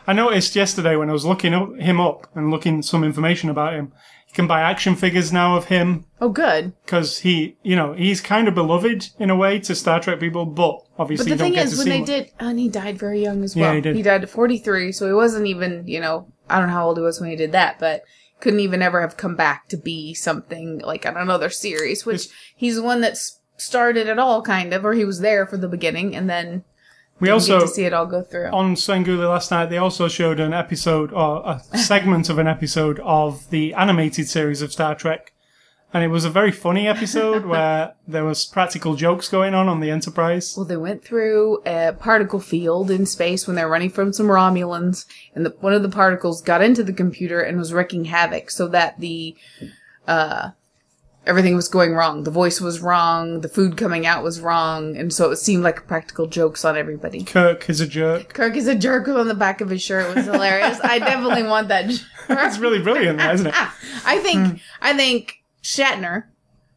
I 0.07 0.13
noticed 0.13 0.55
yesterday 0.55 0.95
when 0.95 1.09
I 1.09 1.13
was 1.13 1.25
looking 1.25 1.53
up, 1.53 1.75
him 1.77 1.99
up 1.99 2.27
and 2.35 2.51
looking 2.51 2.81
some 2.81 3.03
information 3.03 3.49
about 3.49 3.73
him. 3.73 3.93
Can 4.35 4.47
buy 4.47 4.59
action 4.61 4.95
figures 4.97 5.31
now 5.31 5.55
of 5.55 5.65
him 5.65 6.05
Oh, 6.19 6.27
good. 6.29 6.73
because 6.85 7.19
he, 7.19 7.55
you 7.63 7.75
know, 7.75 7.93
he's 7.93 8.19
kind 8.19 8.47
of 8.49 8.53
beloved 8.53 9.09
in 9.17 9.29
a 9.29 9.35
way 9.35 9.59
to 9.59 9.73
Star 9.73 9.99
Trek 10.01 10.19
people, 10.19 10.45
but 10.45 10.77
obviously 10.99 11.23
But 11.23 11.23
the 11.23 11.29
you 11.31 11.37
don't 11.37 11.45
thing 11.47 11.53
get 11.53 11.65
is, 11.67 11.71
to 11.71 11.77
when 11.77 11.83
see 11.85 11.89
they 11.91 11.99
much. 11.99 12.07
did, 12.07 12.31
and 12.39 12.59
he 12.59 12.67
died 12.67 12.99
very 12.99 13.21
young 13.21 13.43
as 13.45 13.55
well. 13.55 13.69
Yeah, 13.69 13.75
he 13.75 13.81
did. 13.81 13.95
He 13.95 14.01
died 14.01 14.23
at 14.23 14.29
43, 14.29 14.91
so 14.91 15.07
he 15.07 15.13
wasn't 15.13 15.47
even, 15.47 15.87
you 15.87 16.01
know, 16.01 16.27
I 16.49 16.59
don't 16.59 16.67
know 16.67 16.73
how 16.73 16.87
old 16.87 16.97
he 16.97 17.03
was 17.03 17.21
when 17.21 17.29
he 17.29 17.37
did 17.37 17.53
that, 17.53 17.79
but 17.79 18.03
couldn't 18.41 18.59
even 18.59 18.81
ever 18.81 18.99
have 18.99 19.15
come 19.15 19.37
back 19.37 19.69
to 19.69 19.77
be 19.77 20.13
something 20.13 20.79
like 20.79 21.05
on 21.05 21.15
another 21.15 21.49
series, 21.49 22.05
which 22.05 22.27
he's 22.57 22.75
the 22.75 22.83
one 22.83 22.99
that 23.01 23.13
s- 23.13 23.39
started 23.55 24.07
it 24.07 24.19
all, 24.19 24.41
kind 24.41 24.73
of, 24.73 24.83
or 24.85 24.93
he 24.93 25.05
was 25.05 25.21
there 25.21 25.45
for 25.47 25.55
the 25.55 25.69
beginning, 25.69 26.13
and 26.13 26.29
then 26.29 26.65
We 27.19 27.29
also 27.29 27.59
get 27.59 27.67
to 27.67 27.73
see 27.73 27.85
it 27.85 27.93
all 27.93 28.05
go 28.05 28.21
through. 28.21 28.47
on 28.47 28.75
Svengoolie 28.75 29.29
last 29.29 29.49
night, 29.51 29.67
they 29.67 29.77
also 29.77 30.07
showed 30.07 30.39
an 30.39 30.53
episode 30.53 31.13
or 31.13 31.43
a 31.45 31.59
segment 31.77 32.29
of 32.29 32.37
an 32.39 32.47
episode 32.47 32.99
of 32.99 33.49
the 33.49 33.73
animated 33.73 34.27
series 34.27 34.61
of 34.61 34.73
Star 34.73 34.95
Trek. 34.95 35.31
And 35.93 36.03
it 36.03 36.09
was 36.09 36.25
a 36.25 36.29
very 36.29 36.51
funny 36.51 36.89
episode 36.89 37.45
where 37.47 37.93
there 38.05 38.25
was 38.25 38.43
practical 38.43 38.95
jokes 38.95 39.29
going 39.29 39.53
on 39.53 39.69
on 39.69 39.79
the 39.79 39.89
Enterprise. 39.91 40.53
Well, 40.57 40.65
they 40.65 40.75
went 40.75 41.05
through 41.05 41.61
a 41.65 41.93
particle 41.93 42.41
field 42.41 42.91
in 42.91 43.05
space 43.05 43.47
when 43.47 43.55
they 43.55 43.63
were 43.63 43.71
running 43.71 43.91
from 43.91 44.11
some 44.11 44.27
Romulans, 44.27 45.05
and 45.33 45.45
the, 45.45 45.51
one 45.61 45.73
of 45.73 45.83
the 45.83 45.89
particles 45.89 46.41
got 46.41 46.61
into 46.61 46.83
the 46.83 46.91
computer 46.91 47.39
and 47.39 47.57
was 47.57 47.71
wreaking 47.71 48.05
havoc, 48.05 48.51
so 48.51 48.67
that 48.67 48.99
the 48.99 49.37
uh, 50.05 50.49
everything 51.25 51.55
was 51.55 51.67
going 51.67 51.93
wrong. 51.93 52.23
The 52.23 52.31
voice 52.31 52.61
was 52.61 52.79
wrong, 52.81 53.41
the 53.41 53.49
food 53.49 53.77
coming 53.77 54.05
out 54.05 54.23
was 54.23 54.39
wrong, 54.39 54.95
and 54.95 55.13
so 55.13 55.31
it 55.31 55.37
seemed 55.37 55.63
like 55.63 55.87
practical 55.87 56.27
jokes 56.27 56.63
on 56.63 56.77
everybody. 56.77 57.23
Kirk 57.23 57.69
is 57.69 57.81
a 57.81 57.87
jerk. 57.87 58.33
Kirk 58.33 58.55
is 58.55 58.67
a 58.67 58.75
jerk 58.75 59.07
on 59.07 59.27
the 59.27 59.33
back 59.35 59.61
of 59.61 59.69
his 59.69 59.81
shirt. 59.81 60.09
It 60.09 60.15
was 60.15 60.25
hilarious. 60.25 60.79
I 60.83 60.99
definitely 60.99 61.43
want 61.43 61.67
that. 61.69 61.91
That's 62.27 62.57
really 62.57 62.79
brilliant, 62.81 63.19
isn't 63.21 63.47
it? 63.47 63.55
I 64.05 64.19
think 64.19 64.61
I 64.81 64.95
think 64.95 65.43
Shatner 65.63 66.25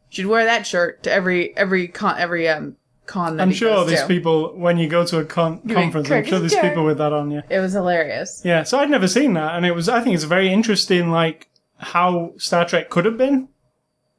should 0.09 0.25
wear 0.25 0.45
that 0.45 0.65
shirt 0.65 1.03
to 1.03 1.11
every 1.11 1.55
every 1.55 1.87
con 1.87 2.17
every 2.17 2.47
um 2.49 2.75
con 3.05 3.37
that 3.37 3.43
I'm 3.43 3.51
sure 3.51 3.85
there's 3.85 4.01
to. 4.01 4.07
people 4.07 4.55
when 4.55 4.77
you 4.77 4.87
go 4.87 5.05
to 5.05 5.19
a 5.19 5.25
con- 5.25 5.59
conference. 5.67 6.09
I'm 6.09 6.25
sure 6.25 6.39
there's 6.39 6.53
jerk? 6.53 6.63
people 6.63 6.85
with 6.85 6.99
that 6.99 7.11
on 7.13 7.31
you. 7.31 7.41
It 7.49 7.59
was 7.59 7.73
hilarious. 7.73 8.41
Yeah, 8.45 8.63
so 8.63 8.79
I'd 8.79 8.89
never 8.89 9.07
seen 9.07 9.33
that, 9.33 9.55
and 9.55 9.65
it 9.65 9.73
was. 9.73 9.89
I 9.89 10.01
think 10.01 10.15
it's 10.15 10.23
very 10.23 10.51
interesting, 10.51 11.11
like 11.11 11.49
how 11.77 12.33
Star 12.37 12.65
Trek 12.65 12.89
could 12.89 13.05
have 13.05 13.17
been, 13.17 13.49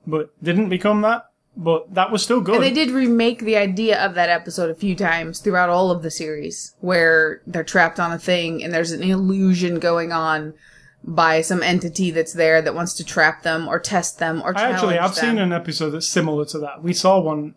but 0.06 0.32
didn't 0.42 0.68
become 0.68 1.02
that. 1.02 1.26
But 1.56 1.94
that 1.94 2.12
was 2.12 2.22
still 2.22 2.40
good. 2.40 2.54
And 2.54 2.64
they 2.64 2.72
did 2.72 2.90
remake 2.90 3.40
the 3.40 3.56
idea 3.56 4.02
of 4.02 4.14
that 4.14 4.28
episode 4.28 4.70
a 4.70 4.74
few 4.74 4.94
times 4.94 5.40
throughout 5.40 5.68
all 5.68 5.90
of 5.90 6.02
the 6.02 6.10
series, 6.10 6.74
where 6.80 7.42
they're 7.46 7.64
trapped 7.64 7.98
on 7.98 8.12
a 8.12 8.18
thing 8.18 8.62
and 8.62 8.72
there's 8.72 8.92
an 8.92 9.02
illusion 9.02 9.78
going 9.78 10.12
on 10.12 10.54
by 11.02 11.40
some 11.40 11.62
entity 11.62 12.10
that's 12.10 12.34
there 12.34 12.62
that 12.62 12.74
wants 12.74 12.94
to 12.94 13.04
trap 13.04 13.42
them 13.42 13.66
or 13.68 13.78
test 13.78 14.18
them 14.18 14.42
or 14.44 14.56
I 14.56 14.70
actually, 14.70 14.98
I've 14.98 15.14
them. 15.14 15.36
seen 15.36 15.38
an 15.38 15.52
episode 15.52 15.90
that's 15.90 16.08
similar 16.08 16.44
to 16.46 16.58
that. 16.60 16.82
We 16.82 16.92
saw 16.92 17.18
one. 17.20 17.54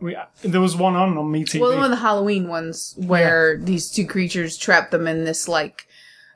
We 0.00 0.16
there 0.42 0.60
was 0.62 0.74
one 0.74 0.96
on 0.96 1.18
on 1.18 1.30
Me 1.30 1.44
TV. 1.44 1.60
Well, 1.60 1.74
one 1.74 1.84
of 1.84 1.90
the 1.90 1.96
Halloween 1.96 2.48
ones 2.48 2.94
where 2.96 3.58
these 3.58 3.90
two 3.90 4.06
creatures 4.06 4.56
trap 4.56 4.90
them 4.90 5.06
in 5.06 5.24
this 5.24 5.46
like 5.46 5.86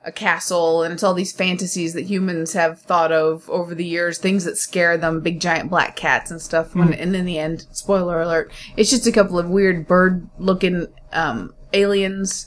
a 0.05 0.13
castle, 0.13 0.83
and 0.83 0.93
it's 0.93 1.03
all 1.03 1.15
these 1.15 1.33
fantasies 1.33 1.95
that 1.95 2.03
humans 2.03 2.53
have 2.53 2.81
thought 2.81 3.13
of 3.13 3.49
over 3.49 3.75
the 3.75 3.85
years, 3.85 4.19
things 4.19 4.45
that 4.45 4.59
scare 4.59 4.97
them, 4.97 5.21
big 5.21 5.41
giant 5.41 5.71
black 5.71 5.97
cats 5.97 6.31
and 6.31 6.41
stuff. 6.41 6.75
When, 6.75 6.93
and 6.93 7.17
in 7.17 7.25
the 7.25 7.39
end, 7.39 7.67
spoiler 7.73 8.21
alert, 8.21 8.53
it's 8.77 8.91
just 8.91 9.07
a 9.07 9.13
couple 9.13 9.39
of 9.39 9.49
weird 9.49 9.87
bird-looking 9.87 10.89
um, 11.13 11.55
aliens 11.73 12.47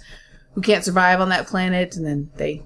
who 0.54 0.62
can't 0.62 0.84
survive 0.84 1.20
on 1.20 1.30
that 1.30 1.48
planet, 1.48 1.96
and 1.96 2.06
then 2.06 2.30
they, 2.36 2.64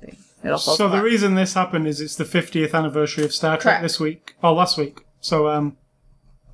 they 0.00 0.16
it 0.42 0.50
all 0.50 0.58
falls 0.58 0.78
so 0.78 0.88
the 0.88 1.02
reason 1.02 1.34
this 1.34 1.54
happened 1.54 1.86
is 1.86 2.00
it's 2.00 2.16
the 2.16 2.24
50th 2.24 2.74
anniversary 2.74 3.24
of 3.24 3.32
Star 3.32 3.56
Trek 3.56 3.62
Correct. 3.62 3.82
this 3.82 4.00
week, 4.00 4.34
or 4.42 4.52
last 4.52 4.76
week. 4.76 5.00
So 5.20 5.48
um, 5.48 5.76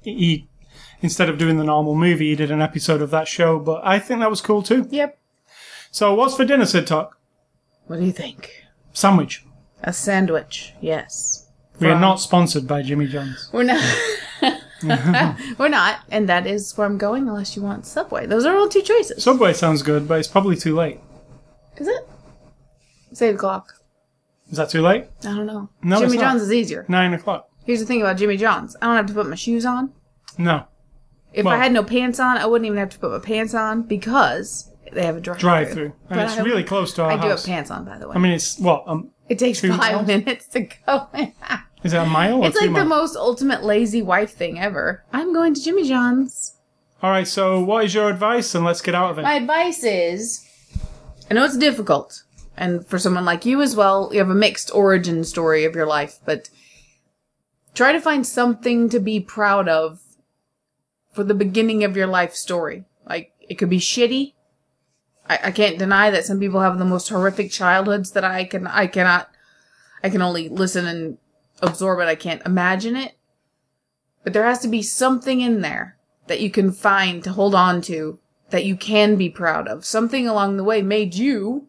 he 0.03 0.49
instead 1.03 1.29
of 1.29 1.39
doing 1.39 1.57
the 1.57 1.65
normal 1.65 1.95
movie, 1.95 2.31
he 2.31 2.37
did 2.37 2.51
an 2.51 2.63
episode 2.63 3.03
of 3.03 3.11
that 3.11 3.27
show. 3.29 3.59
But 3.59 3.81
I 3.85 3.99
think 3.99 4.21
that 4.21 4.31
was 4.31 4.41
cool 4.41 4.63
too. 4.63 4.87
Yep. 4.91 5.19
So 5.91 6.15
what's 6.15 6.37
for 6.37 6.45
dinner, 6.45 6.67
Sid 6.67 6.87
Talk? 6.87 7.19
What 7.91 7.99
do 7.99 8.07
you 8.07 8.13
think? 8.13 8.67
Sandwich. 8.93 9.45
A 9.83 9.93
sandwich. 9.93 10.75
Yes. 10.81 11.49
We 11.81 11.89
are 11.89 11.95
From- 11.95 12.01
not 12.01 12.21
sponsored 12.21 12.69
by 12.69 12.83
Jimmy 12.83 13.09
John's. 13.09 13.51
We're 13.53 13.65
not. 13.65 13.83
We're 15.59 15.69
not, 15.69 15.99
and 16.09 16.29
that 16.29 16.47
is 16.47 16.79
where 16.79 16.87
I'm 16.87 16.99
going. 16.99 17.27
Unless 17.29 17.57
you 17.57 17.63
want 17.63 17.87
Subway, 17.87 18.27
those 18.27 18.47
are 18.47 18.57
all 18.57 18.69
two 18.69 18.83
choices. 18.83 19.25
Subway 19.25 19.53
sounds 19.55 19.83
good, 19.83 20.07
but 20.07 20.21
it's 20.21 20.29
probably 20.29 20.55
too 20.55 20.77
late. 20.77 21.01
is 21.79 21.89
it? 21.89 22.09
Save 23.13 23.33
the 23.35 23.41
clock. 23.41 23.73
Is 24.53 24.57
that 24.59 24.71
too 24.71 24.83
late? 24.83 25.07
I 25.23 25.35
don't 25.35 25.47
know. 25.47 25.69
No, 25.83 25.97
Jimmy 25.97 26.13
it's 26.13 26.15
not. 26.15 26.21
John's 26.31 26.43
is 26.43 26.53
easier. 26.53 26.87
Nine 26.87 27.13
o'clock. 27.13 27.49
Here's 27.65 27.81
the 27.81 27.87
thing 27.87 28.03
about 28.03 28.19
Jimmy 28.19 28.37
John's. 28.37 28.77
I 28.81 28.87
don't 28.87 28.97
have 28.99 29.07
to 29.07 29.15
put 29.15 29.29
my 29.29 29.35
shoes 29.35 29.67
on. 29.67 29.93
No. 30.39 30.63
If 31.33 31.45
Well- 31.45 31.55
I 31.55 31.57
had 31.59 31.73
no 31.73 31.83
pants 31.83 32.21
on, 32.21 32.39
I 32.39 32.47
wouldn't 32.47 32.67
even 32.67 32.79
have 32.79 32.91
to 32.91 32.99
put 33.01 33.11
my 33.11 33.19
pants 33.19 33.53
on 33.53 33.83
because 33.83 34.70
they 34.93 35.05
have 35.05 35.17
a 35.17 35.21
drive 35.21 35.39
Drive 35.39 35.71
through. 35.73 35.93
And 36.09 36.21
it's 36.21 36.37
really 36.39 36.65
close 36.65 36.93
to 36.95 37.03
our 37.03 37.13
I 37.13 37.15
do 37.17 37.23
have 37.23 37.31
house. 37.33 37.47
pants 37.47 37.71
on, 37.71 37.85
by 37.85 37.99
the 37.99 38.09
way. 38.09 38.15
I 38.17 38.19
mean, 38.19 38.33
it's 38.33 38.59
what? 38.59 38.85
Um, 38.87 39.11
it 39.29 39.39
takes 39.39 39.61
two 39.61 39.69
five 39.71 39.79
miles? 39.79 40.07
minutes 40.07 40.47
to 40.49 40.61
go. 40.87 41.09
is 41.85 41.93
that 41.93 42.07
a 42.07 42.11
mile 42.11 42.43
or 42.43 42.49
it's 42.49 42.59
two 42.59 42.67
like 42.67 42.75
the 42.75 42.85
miles? 42.85 42.89
most 42.89 43.17
ultimate 43.17 43.63
lazy 43.63 44.03
wife 44.03 44.33
thing 44.35 44.59
ever. 44.59 45.05
I'm 45.13 45.33
going 45.33 45.55
to 45.55 45.63
Jimmy 45.63 45.87
John's. 45.89 46.57
All 47.03 47.11
right. 47.11 47.27
So, 47.29 47.63
what 47.63 47.85
is 47.85 47.95
your 47.95 48.09
advice? 48.11 48.55
And 48.55 48.65
let's 48.65 48.81
get 48.81 48.95
out 48.95 49.11
of 49.13 49.19
it. 49.19 49.23
My 49.23 49.35
advice 49.35 49.85
is 49.85 50.47
I 51.31 51.35
know 51.35 51.45
it's 51.45 51.57
difficult, 51.57 52.25
and 52.57 52.85
for 52.87 52.99
someone 52.99 53.25
like 53.25 53.47
you 53.47 53.63
as 53.63 53.77
well, 53.77 54.11
you 54.13 54.19
have 54.19 54.31
a 54.31 54.35
mixed 54.35 54.75
origin 54.75 55.23
story 55.25 55.65
of 55.65 55.77
your 55.77 55.87
life, 55.87 56.19
but 56.25 56.51
try 57.75 57.93
to 57.93 58.01
find 58.01 58.27
something 58.27 58.89
to 58.89 58.99
be 58.99 59.21
proud 59.21 59.69
of 59.69 60.01
for 61.13 61.23
the 61.23 61.35
beginning 61.35 61.85
of 61.85 61.97
your 61.97 62.09
life 62.09 62.35
story. 62.35 62.85
Like, 63.09 63.33
it 63.49 63.55
could 63.55 63.71
be 63.71 63.79
shitty. 63.79 64.35
I, 65.29 65.39
I 65.45 65.51
can't 65.51 65.79
deny 65.79 66.11
that 66.11 66.25
some 66.25 66.41
people 66.41 66.61
have 66.61 66.79
the 66.79 66.85
most 66.85 67.09
horrific 67.09 67.51
childhoods 67.51 68.13
that 68.13 68.25
I 68.25 68.45
can, 68.45 68.67
I 68.67 68.87
cannot, 68.87 69.31
I 70.03 70.11
can 70.11 70.23
only 70.23 70.49
listen 70.49 70.87
and 70.87 71.19
absorb 71.63 72.01
it. 72.01 72.09
I 72.09 72.15
can't 72.15 72.45
imagine 72.47 72.97
it. 72.97 73.17
But 74.23 74.33
there 74.33 74.45
has 74.45 74.61
to 74.61 74.69
be 74.69 74.83
something 74.83 75.41
in 75.41 75.61
there 75.61 75.97
that 76.27 76.41
you 76.41 76.51
can 76.51 76.73
find 76.73 77.25
to 77.25 77.33
hold 77.33 77.55
on 77.55 77.81
to 77.83 78.19
that 78.51 78.65
you 78.65 78.77
can 78.77 79.17
be 79.17 79.31
proud 79.31 79.69
of. 79.69 79.85
Something 79.85 80.29
along 80.29 80.57
the 80.57 80.65
way 80.65 80.83
made 80.83 81.15
you, 81.15 81.69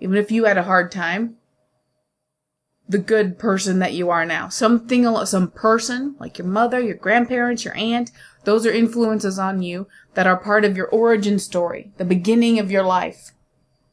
even 0.00 0.16
if 0.16 0.30
you 0.30 0.44
had 0.44 0.58
a 0.58 0.64
hard 0.64 0.92
time, 0.92 1.36
the 2.88 2.98
good 2.98 3.38
person 3.38 3.78
that 3.80 3.92
you 3.92 4.10
are 4.10 4.24
now. 4.24 4.48
Something, 4.48 5.04
some 5.26 5.50
person, 5.50 6.16
like 6.18 6.38
your 6.38 6.46
mother, 6.46 6.80
your 6.80 6.96
grandparents, 6.96 7.64
your 7.64 7.76
aunt, 7.76 8.10
those 8.48 8.64
are 8.64 8.72
influences 8.72 9.38
on 9.38 9.60
you 9.60 9.86
that 10.14 10.26
are 10.26 10.38
part 10.38 10.64
of 10.64 10.74
your 10.74 10.86
origin 10.86 11.38
story, 11.38 11.92
the 11.98 12.04
beginning 12.04 12.58
of 12.58 12.70
your 12.70 12.82
life. 12.82 13.32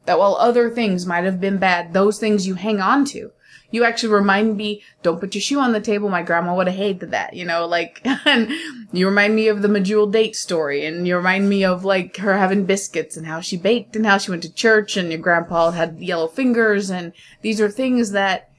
That 0.05 0.17
while 0.17 0.35
other 0.35 0.69
things 0.69 1.05
might 1.05 1.25
have 1.25 1.41
been 1.41 1.57
bad, 1.57 1.91
those 1.91 2.19
things 2.19 2.47
you 2.47 2.55
hang 2.55 2.79
on 2.79 3.03
to. 3.07 3.31
You 3.69 3.83
actually 3.83 4.13
remind 4.13 4.55
me, 4.55 4.81
don't 5.03 5.19
put 5.19 5.35
your 5.35 5.41
shoe 5.41 5.59
on 5.59 5.73
the 5.73 5.81
table. 5.81 6.07
My 6.07 6.23
grandma 6.23 6.55
would 6.55 6.67
have 6.67 6.75
hated 6.77 7.11
that, 7.11 7.33
you 7.33 7.43
know, 7.43 7.65
like, 7.65 7.99
and 8.25 8.49
you 8.93 9.07
remind 9.07 9.35
me 9.35 9.49
of 9.49 9.61
the 9.61 9.67
Medjool 9.67 10.09
date 10.09 10.37
story 10.37 10.85
and 10.85 11.05
you 11.05 11.17
remind 11.17 11.49
me 11.49 11.65
of 11.65 11.83
like 11.83 12.15
her 12.15 12.37
having 12.37 12.63
biscuits 12.63 13.17
and 13.17 13.27
how 13.27 13.41
she 13.41 13.57
baked 13.57 13.97
and 13.97 14.05
how 14.05 14.17
she 14.17 14.31
went 14.31 14.43
to 14.43 14.53
church 14.53 14.95
and 14.95 15.11
your 15.11 15.19
grandpa 15.19 15.71
had 15.71 15.99
yellow 15.99 16.29
fingers 16.29 16.89
and 16.89 17.11
these 17.41 17.59
are 17.59 17.69
things 17.69 18.11
that 18.11 18.49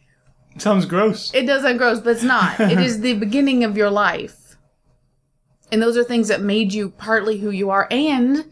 Sounds 0.58 0.84
gross. 0.84 1.32
it 1.32 1.46
does 1.46 1.62
sound 1.62 1.78
gross, 1.78 2.00
but 2.00 2.10
it's 2.10 2.22
not. 2.22 2.60
it 2.74 2.78
is 2.78 3.00
the 3.00 3.14
beginning 3.14 3.64
of 3.64 3.78
your 3.78 3.90
life. 3.90 4.45
And 5.72 5.82
those 5.82 5.96
are 5.96 6.04
things 6.04 6.28
that 6.28 6.40
made 6.40 6.72
you 6.72 6.90
partly 6.90 7.38
who 7.38 7.50
you 7.50 7.70
are. 7.70 7.88
And 7.90 8.44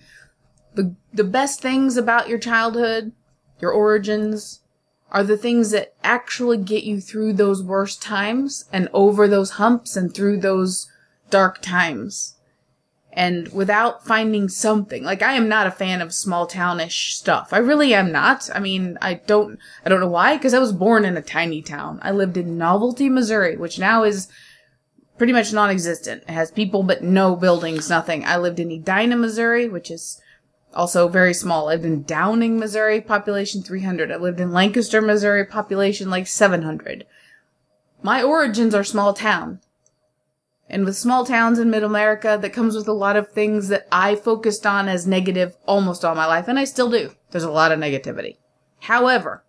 the, 0.75 0.95
the 1.13 1.25
best 1.25 1.61
things 1.61 1.97
about 1.97 2.29
your 2.29 2.39
childhood, 2.39 3.13
your 3.61 3.71
origins, 3.71 4.61
are 5.11 5.23
the 5.23 5.37
things 5.37 5.71
that 5.71 5.95
actually 6.03 6.59
get 6.59 6.83
you 6.83 7.01
through 7.01 7.33
those 7.35 7.63
worst 7.63 8.03
times 8.03 8.65
and 8.73 8.89
over 8.93 9.29
those 9.29 9.53
humps 9.53 9.97
and 9.97 10.13
through 10.13 10.39
those 10.39 10.91
dark 11.31 11.63
times. 11.63 12.35
And 13.13 13.47
without 13.53 14.05
finding 14.05 14.49
something, 14.49 15.05
like 15.05 15.23
I 15.23 15.35
am 15.35 15.49
not 15.49 15.69
a 15.69 15.71
fan 15.71 16.03
of 16.03 16.13
small 16.13 16.49
townish 16.49 17.15
stuff. 17.15 17.53
I 17.53 17.59
really 17.59 17.95
am 17.95 18.11
not. 18.11 18.51
I 18.53 18.59
mean, 18.59 18.99
I 19.01 19.15
don't, 19.15 19.57
I 19.87 19.89
don't 19.89 20.01
know 20.01 20.09
why, 20.09 20.37
because 20.37 20.53
I 20.53 20.59
was 20.59 20.73
born 20.73 21.05
in 21.05 21.17
a 21.17 21.23
tiny 21.23 21.63
town. 21.63 22.01
I 22.03 22.11
lived 22.11 22.37
in 22.37 22.59
Novelty, 22.59 23.09
Missouri, 23.09 23.57
which 23.57 23.79
now 23.79 24.03
is 24.03 24.27
pretty 25.17 25.33
much 25.33 25.53
non-existent. 25.53 26.23
It 26.23 26.33
has 26.33 26.51
people 26.51 26.83
but 26.83 27.03
no 27.03 27.37
buildings, 27.37 27.89
nothing. 27.89 28.25
I 28.25 28.37
lived 28.37 28.61
in 28.61 28.71
Edina, 28.71 29.17
Missouri, 29.17 29.69
which 29.69 29.91
is 29.91 30.21
also 30.75 31.09
very 31.09 31.35
small. 31.35 31.69
I 31.69 31.75
lived 31.75 31.85
in 31.85 32.03
Downing, 32.03 32.59
Missouri, 32.59 33.01
population 33.01 33.63
300. 33.63 34.11
I 34.11 34.17
lived 34.17 34.41
in 34.41 34.53
Lancaster, 34.53 35.01
Missouri, 35.01 35.45
population 35.45 36.11
like 36.11 36.27
700. 36.27 37.07
My 38.03 38.23
origins 38.23 38.75
are 38.75 38.85
small 38.85 39.15
town. 39.15 39.61
And 40.69 40.85
with 40.85 40.97
small 40.97 41.25
towns 41.25 41.59
in 41.59 41.71
mid-America, 41.71 42.39
that 42.41 42.53
comes 42.53 42.75
with 42.75 42.89
a 42.89 42.93
lot 42.93 43.17
of 43.17 43.29
things 43.29 43.69
that 43.69 43.87
I 43.93 44.17
focused 44.17 44.67
on 44.67 44.89
as 44.89 45.07
negative 45.07 45.57
almost 45.67 46.05
all 46.05 46.15
my 46.15 46.27
life, 46.27 46.49
and 46.49 46.59
I 46.59 46.65
still 46.65 46.91
do. 46.91 47.13
There's 47.31 47.45
a 47.45 47.51
lot 47.51 47.71
of 47.71 47.79
negativity. 47.79 48.39
However, 48.81 49.45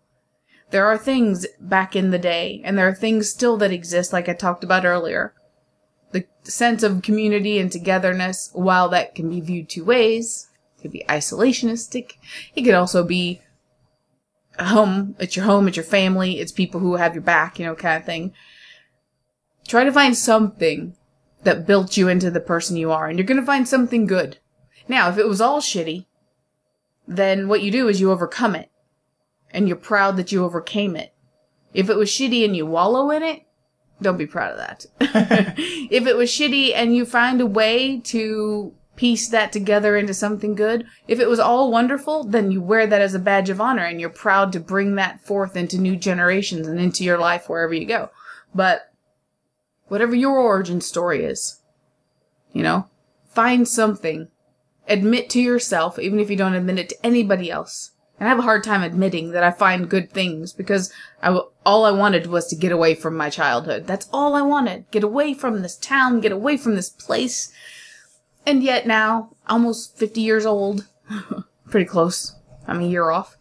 there 0.72 0.86
are 0.86 0.98
things 0.98 1.48
back 1.60 1.96
in 1.96 2.12
the 2.12 2.20
day, 2.20 2.62
and 2.64 2.78
there 2.78 2.88
are 2.88 2.94
things 2.94 3.30
still 3.30 3.56
that 3.58 3.72
exist, 3.72 4.12
like 4.12 4.28
I 4.28 4.34
talked 4.34 4.64
about 4.64 4.86
earlier. 4.86 5.34
Sense 6.48 6.84
of 6.84 7.02
community 7.02 7.58
and 7.58 7.72
togetherness, 7.72 8.52
while 8.54 8.88
that 8.90 9.16
can 9.16 9.30
be 9.30 9.42
viewed 9.42 9.68
two 9.68 9.84
ways, 9.84 10.48
it 10.78 10.84
could 10.84 10.92
be 10.92 11.04
isolationistic, 11.10 12.14
it 12.56 12.62
could 12.62 12.76
also 12.76 13.04
be 13.04 13.42
home, 14.60 15.16
it's 15.18 15.36
your 15.36 15.46
home, 15.46 15.68
it's 15.68 15.78
your 15.78 15.84
family, 15.84 16.40
it's 16.40 16.52
people 16.52 16.80
who 16.80 16.98
have 16.98 17.16
your 17.16 17.24
back, 17.24 17.58
you 17.58 17.66
know, 17.66 17.74
kind 17.74 18.00
of 18.00 18.06
thing. 18.06 18.32
Try 19.68 19.84
to 19.84 19.92
find 19.92 20.16
something 20.16 20.96
that 21.44 21.66
built 21.66 21.98
you 21.98 22.08
into 22.08 22.30
the 22.30 22.40
person 22.40 22.78
you 22.78 22.92
are, 22.92 23.08
and 23.08 23.18
you're 23.18 23.26
gonna 23.26 23.44
find 23.44 23.68
something 23.68 24.06
good. 24.06 24.38
Now, 24.88 25.10
if 25.10 25.18
it 25.18 25.28
was 25.28 25.42
all 25.42 25.62
shitty, 25.62 26.06
then 27.08 27.48
what 27.48 27.64
you 27.64 27.72
do 27.72 27.88
is 27.88 28.00
you 28.00 28.12
overcome 28.12 28.56
it. 28.56 28.70
And 29.52 29.68
you're 29.68 29.78
proud 29.78 30.18
that 30.18 30.32
you 30.32 30.44
overcame 30.44 30.96
it. 30.96 31.14
If 31.74 31.90
it 31.90 31.98
was 31.98 32.10
shitty 32.10 32.46
and 32.46 32.56
you 32.56 32.66
wallow 32.66 33.10
in 33.10 33.24
it, 33.24 33.45
don't 34.02 34.18
be 34.18 34.28
proud 34.28 34.52
of 34.52 34.58
that. 34.58 34.86
if 35.90 36.06
it 36.06 36.18
was 36.18 36.30
shitty 36.30 36.74
and 36.76 36.96
you 36.96 37.06
find 37.06 37.40
a 37.42 37.46
way 37.46 38.00
to 38.02 38.74
piece 38.96 39.30
that 39.30 39.52
together 39.52 39.98
into 39.98 40.14
something 40.14 40.56
good, 40.56 40.86
if 41.08 41.20
it 41.20 41.30
was 41.30 41.40
all 41.40 41.72
wonderful, 41.72 42.24
then 42.24 42.52
you 42.52 42.62
wear 42.62 42.88
that 42.88 43.02
as 43.02 43.14
a 43.14 43.20
badge 43.20 43.50
of 43.50 43.62
honor 43.62 43.86
and 43.86 44.00
you're 44.00 44.10
proud 44.10 44.52
to 44.54 44.60
bring 44.60 44.96
that 44.96 45.22
forth 45.22 45.56
into 45.56 45.78
new 45.78 45.96
generations 45.96 46.68
and 46.68 46.80
into 46.80 47.04
your 47.04 47.18
life 47.18 47.48
wherever 47.48 47.74
you 47.74 47.86
go. 47.86 48.10
But 48.54 48.92
whatever 49.88 50.16
your 50.16 50.38
origin 50.38 50.82
story 50.82 51.24
is, 51.24 51.62
you 52.52 52.64
know, 52.64 52.90
find 53.30 53.68
something. 53.68 54.30
Admit 54.88 55.30
to 55.32 55.42
yourself, 55.42 55.98
even 55.98 56.20
if 56.20 56.30
you 56.30 56.36
don't 56.36 56.54
admit 56.54 56.80
it 56.80 56.90
to 56.90 57.06
anybody 57.06 57.50
else. 57.50 57.92
And 58.20 58.28
I 58.28 58.30
have 58.30 58.40
a 58.40 58.44
hard 58.44 58.64
time 58.64 58.82
admitting 58.82 59.32
that 59.32 59.44
I 59.44 59.52
find 59.52 59.90
good 59.90 60.10
things 60.10 60.54
because 60.54 60.92
I 61.22 61.28
w- 61.28 61.50
all 61.66 61.84
I 61.84 61.92
wanted 61.92 62.28
was 62.28 62.48
to 62.48 62.56
get 62.56 62.72
away 62.72 62.96
from 62.96 63.18
my 63.18 63.30
childhood. 63.30 63.88
That's 63.88 64.08
all 64.14 64.36
I 64.36 64.42
wanted. 64.42 64.90
Get 64.92 65.04
away 65.04 65.34
from 65.34 65.62
this 65.62 65.76
town, 65.76 66.22
get 66.22 66.32
away 66.32 66.56
from 66.56 66.76
this 66.76 66.90
place. 66.90 67.52
And 68.46 68.64
yet 68.64 68.88
now, 68.88 69.36
almost 69.48 69.98
50 69.98 70.22
years 70.22 70.46
old, 70.46 70.88
pretty 71.70 71.86
close. 71.86 72.36
I'm 72.68 72.80
a 72.80 72.88
year 72.88 73.10
off. 73.10 73.36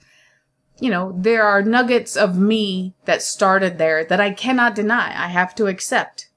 You 0.81 0.91
know, 0.91 1.14
there 1.16 1.45
are 1.45 1.62
nuggets 1.62 2.16
of 2.16 2.37
me 2.37 2.95
that 3.05 3.22
started 3.22 3.79
there 3.79 4.05
that 4.05 4.20
I 4.20 4.33
cannot 4.33 4.75
deny. 4.75 5.14
I 5.16 5.29
have 5.29 5.55
to 5.55 5.66
accept 5.66 6.29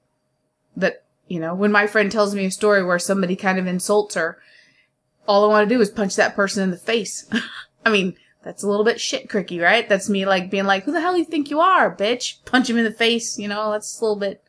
that, 0.76 1.04
you 1.26 1.40
know, 1.40 1.56
when 1.56 1.72
my 1.72 1.88
friend 1.88 2.10
tells 2.12 2.36
me 2.36 2.44
a 2.44 2.50
story 2.52 2.84
where 2.84 3.00
somebody 3.00 3.34
kind 3.34 3.58
of 3.58 3.66
insults 3.66 4.14
her, 4.14 4.38
all 5.26 5.44
I 5.44 5.48
want 5.48 5.68
to 5.68 5.74
do 5.74 5.80
is 5.80 5.90
punch 5.90 6.14
that 6.16 6.36
person 6.36 6.62
in 6.62 6.70
the 6.70 6.76
face. 6.76 7.28
I 7.84 7.90
mean, 7.90 8.16
that's 8.48 8.62
a 8.62 8.66
little 8.66 8.84
bit 8.84 8.98
shit 8.98 9.28
cricky, 9.28 9.60
right? 9.60 9.86
That's 9.86 10.08
me 10.08 10.24
like 10.24 10.50
being 10.50 10.64
like, 10.64 10.84
who 10.84 10.92
the 10.92 11.02
hell 11.02 11.12
do 11.12 11.18
you 11.18 11.26
think 11.26 11.50
you 11.50 11.60
are, 11.60 11.94
bitch? 11.94 12.42
Punch 12.46 12.70
him 12.70 12.78
in 12.78 12.84
the 12.84 12.90
face, 12.90 13.38
you 13.38 13.46
know, 13.46 13.70
that's 13.70 14.00
a 14.00 14.02
little 14.02 14.18
bit 14.18 14.42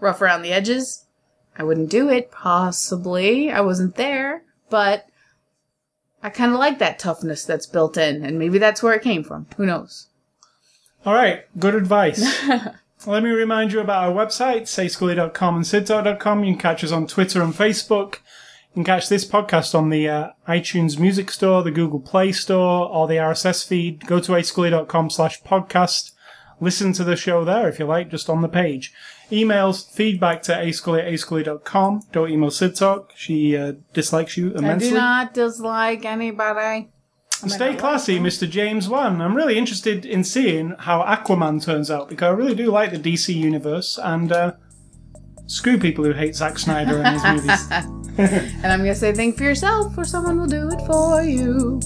rough 0.00 0.20
around 0.20 0.42
the 0.42 0.52
edges. 0.52 1.04
I 1.56 1.62
wouldn't 1.62 1.88
do 1.88 2.08
it, 2.08 2.32
possibly. 2.32 3.52
I 3.52 3.60
wasn't 3.60 3.94
there, 3.94 4.42
but 4.68 5.06
I 6.24 6.28
kind 6.28 6.52
of 6.52 6.58
like 6.58 6.80
that 6.80 6.98
toughness 6.98 7.44
that's 7.44 7.66
built 7.66 7.96
in, 7.96 8.24
and 8.24 8.36
maybe 8.36 8.58
that's 8.58 8.82
where 8.82 8.94
it 8.94 9.02
came 9.02 9.22
from. 9.22 9.46
Who 9.56 9.64
knows? 9.64 10.08
All 11.04 11.14
right, 11.14 11.44
good 11.56 11.76
advice. 11.76 12.20
Let 13.06 13.22
me 13.22 13.30
remind 13.30 13.72
you 13.72 13.78
about 13.78 14.08
our 14.08 14.26
website, 14.26 14.62
sayscully.com 14.62 15.54
and 15.54 15.64
sidtalk.com. 15.64 16.42
You 16.42 16.54
can 16.54 16.60
catch 16.60 16.82
us 16.82 16.90
on 16.90 17.06
Twitter 17.06 17.42
and 17.42 17.54
Facebook. 17.54 18.16
You 18.76 18.84
can 18.84 18.94
catch 18.94 19.08
this 19.08 19.24
podcast 19.24 19.74
on 19.74 19.88
the 19.88 20.06
uh, 20.06 20.30
iTunes 20.46 20.98
Music 20.98 21.30
Store, 21.30 21.62
the 21.62 21.70
Google 21.70 21.98
Play 21.98 22.30
Store, 22.30 22.86
or 22.86 23.08
the 23.08 23.14
RSS 23.14 23.66
feed. 23.66 24.06
Go 24.06 24.20
to 24.20 24.32
ascully.com 24.32 25.08
slash 25.08 25.40
podcast. 25.40 26.10
Listen 26.60 26.92
to 26.92 27.02
the 27.02 27.16
show 27.16 27.42
there 27.42 27.70
if 27.70 27.78
you 27.78 27.86
like, 27.86 28.10
just 28.10 28.28
on 28.28 28.42
the 28.42 28.50
page. 28.50 28.92
Emails, 29.32 29.90
feedback 29.90 30.42
to 30.42 30.52
ascully 30.52 30.98
at 30.98 31.10
ascully.com. 31.10 32.02
Don't 32.12 32.30
email 32.30 32.50
Sid 32.50 32.76
Talk. 32.76 33.12
She 33.16 33.56
uh, 33.56 33.72
dislikes 33.94 34.36
you 34.36 34.50
immensely. 34.50 34.88
I 34.88 34.90
do 34.90 34.96
not 34.96 35.32
dislike 35.32 36.04
anybody. 36.04 36.90
Stay 37.30 37.76
classy, 37.76 38.18
Mr. 38.18 38.48
James 38.48 38.90
Wan. 38.90 39.22
I'm 39.22 39.34
really 39.34 39.56
interested 39.56 40.04
in 40.04 40.22
seeing 40.22 40.74
how 40.80 41.02
Aquaman 41.02 41.64
turns 41.64 41.90
out 41.90 42.10
because 42.10 42.26
I 42.26 42.36
really 42.36 42.54
do 42.54 42.70
like 42.70 42.90
the 42.90 42.98
DC 42.98 43.34
universe 43.34 43.98
and 44.02 44.30
uh, 44.30 44.52
screw 45.46 45.78
people 45.78 46.04
who 46.04 46.12
hate 46.12 46.34
Zack 46.34 46.58
Snyder 46.58 47.02
and 47.02 47.14
his 47.14 47.46
movies. 47.46 47.68
And 48.18 48.72
I'm 48.72 48.80
gonna 48.80 48.94
say, 48.94 49.12
think 49.12 49.36
for 49.36 49.44
yourself, 49.44 49.96
or 49.98 50.04
someone 50.04 50.40
will 50.40 50.46
do 50.46 50.70
it 50.70 50.80
for 50.86 51.22
you. 51.22 51.80